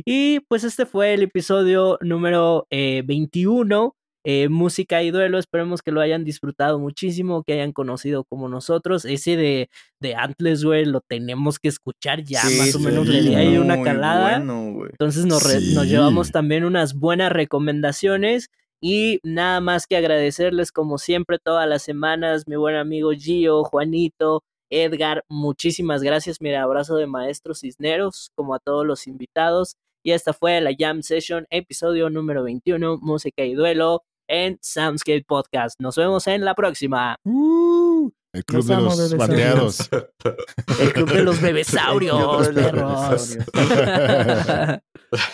Y 0.03 0.39
pues 0.49 0.63
este 0.63 0.87
fue 0.87 1.13
el 1.13 1.21
episodio 1.21 1.99
número 2.01 2.65
eh, 2.71 3.03
21 3.05 3.95
eh, 4.29 4.49
música 4.49 5.01
y 5.03 5.11
duelo. 5.11 5.39
Esperemos 5.39 5.81
que 5.81 5.93
lo 5.93 6.01
hayan 6.01 6.25
disfrutado 6.25 6.79
muchísimo, 6.79 7.43
que 7.43 7.53
hayan 7.53 7.71
conocido 7.71 8.25
como 8.25 8.49
nosotros. 8.49 9.05
Ese 9.05 9.37
de, 9.37 9.69
de 10.01 10.15
Antles, 10.15 10.65
güey, 10.65 10.83
lo 10.83 10.99
tenemos 10.99 11.59
que 11.59 11.69
escuchar 11.69 12.21
ya, 12.25 12.41
sí, 12.41 12.57
más 12.57 12.75
o 12.75 12.79
menos 12.79 13.07
le 13.07 13.21
di 13.21 13.35
ahí 13.35 13.57
una 13.57 13.81
calada. 13.81 14.37
Bueno, 14.39 14.85
Entonces 14.91 15.25
nos, 15.25 15.43
sí. 15.43 15.73
nos 15.73 15.87
llevamos 15.87 16.31
también 16.33 16.65
unas 16.65 16.93
buenas 16.93 17.31
recomendaciones. 17.31 18.49
Y 18.81 19.21
nada 19.23 19.61
más 19.61 19.87
que 19.87 19.95
agradecerles 19.95 20.73
como 20.73 20.97
siempre 20.97 21.39
todas 21.39 21.67
las 21.67 21.83
semanas, 21.83 22.49
mi 22.49 22.57
buen 22.57 22.75
amigo 22.75 23.11
Gio, 23.11 23.63
Juanito, 23.63 24.43
Edgar, 24.69 25.23
muchísimas 25.29 26.03
gracias. 26.03 26.41
Mira, 26.41 26.63
abrazo 26.63 26.97
de 26.97 27.07
maestros 27.07 27.61
cisneros, 27.61 28.31
como 28.35 28.55
a 28.55 28.59
todos 28.59 28.85
los 28.85 29.07
invitados. 29.07 29.77
Y 30.03 30.11
esta 30.11 30.33
fue 30.33 30.59
la 30.59 30.75
Jam 30.77 31.01
Session, 31.01 31.47
episodio 31.49 32.09
número 32.09 32.43
21, 32.43 32.97
música 32.97 33.45
y 33.45 33.53
duelo 33.53 34.03
en 34.27 34.59
Soundscape 34.61 35.25
Podcast. 35.27 35.79
Nos 35.79 35.95
vemos 35.95 36.27
en 36.27 36.45
la 36.45 36.55
próxima. 36.55 37.17
Uh, 37.23 38.09
el 38.33 38.45
club 38.45 38.65
de 38.65 38.75
los 38.75 39.17
bandeados. 39.17 39.89
El 40.79 40.93
club 40.93 41.11
de 41.11 41.23
los 41.23 41.41
bebesaurios, 41.41 42.49
perros. 42.49 43.37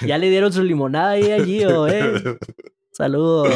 ya 0.01 0.17
le 0.17 0.29
dieron 0.29 0.53
su 0.53 0.63
limonada 0.63 1.11
ahí 1.11 1.31
a 1.31 1.43
Gio, 1.43 1.87
eh. 1.89 2.37
Saludos. 2.91 3.53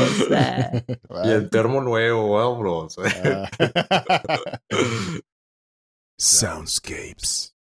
Y 1.24 1.30
el 1.30 1.50
termo 1.50 1.82
nuevo, 1.82 2.32
vámonos. 2.32 2.98
Ah. 2.98 3.50
Soundscapes. 6.18 7.57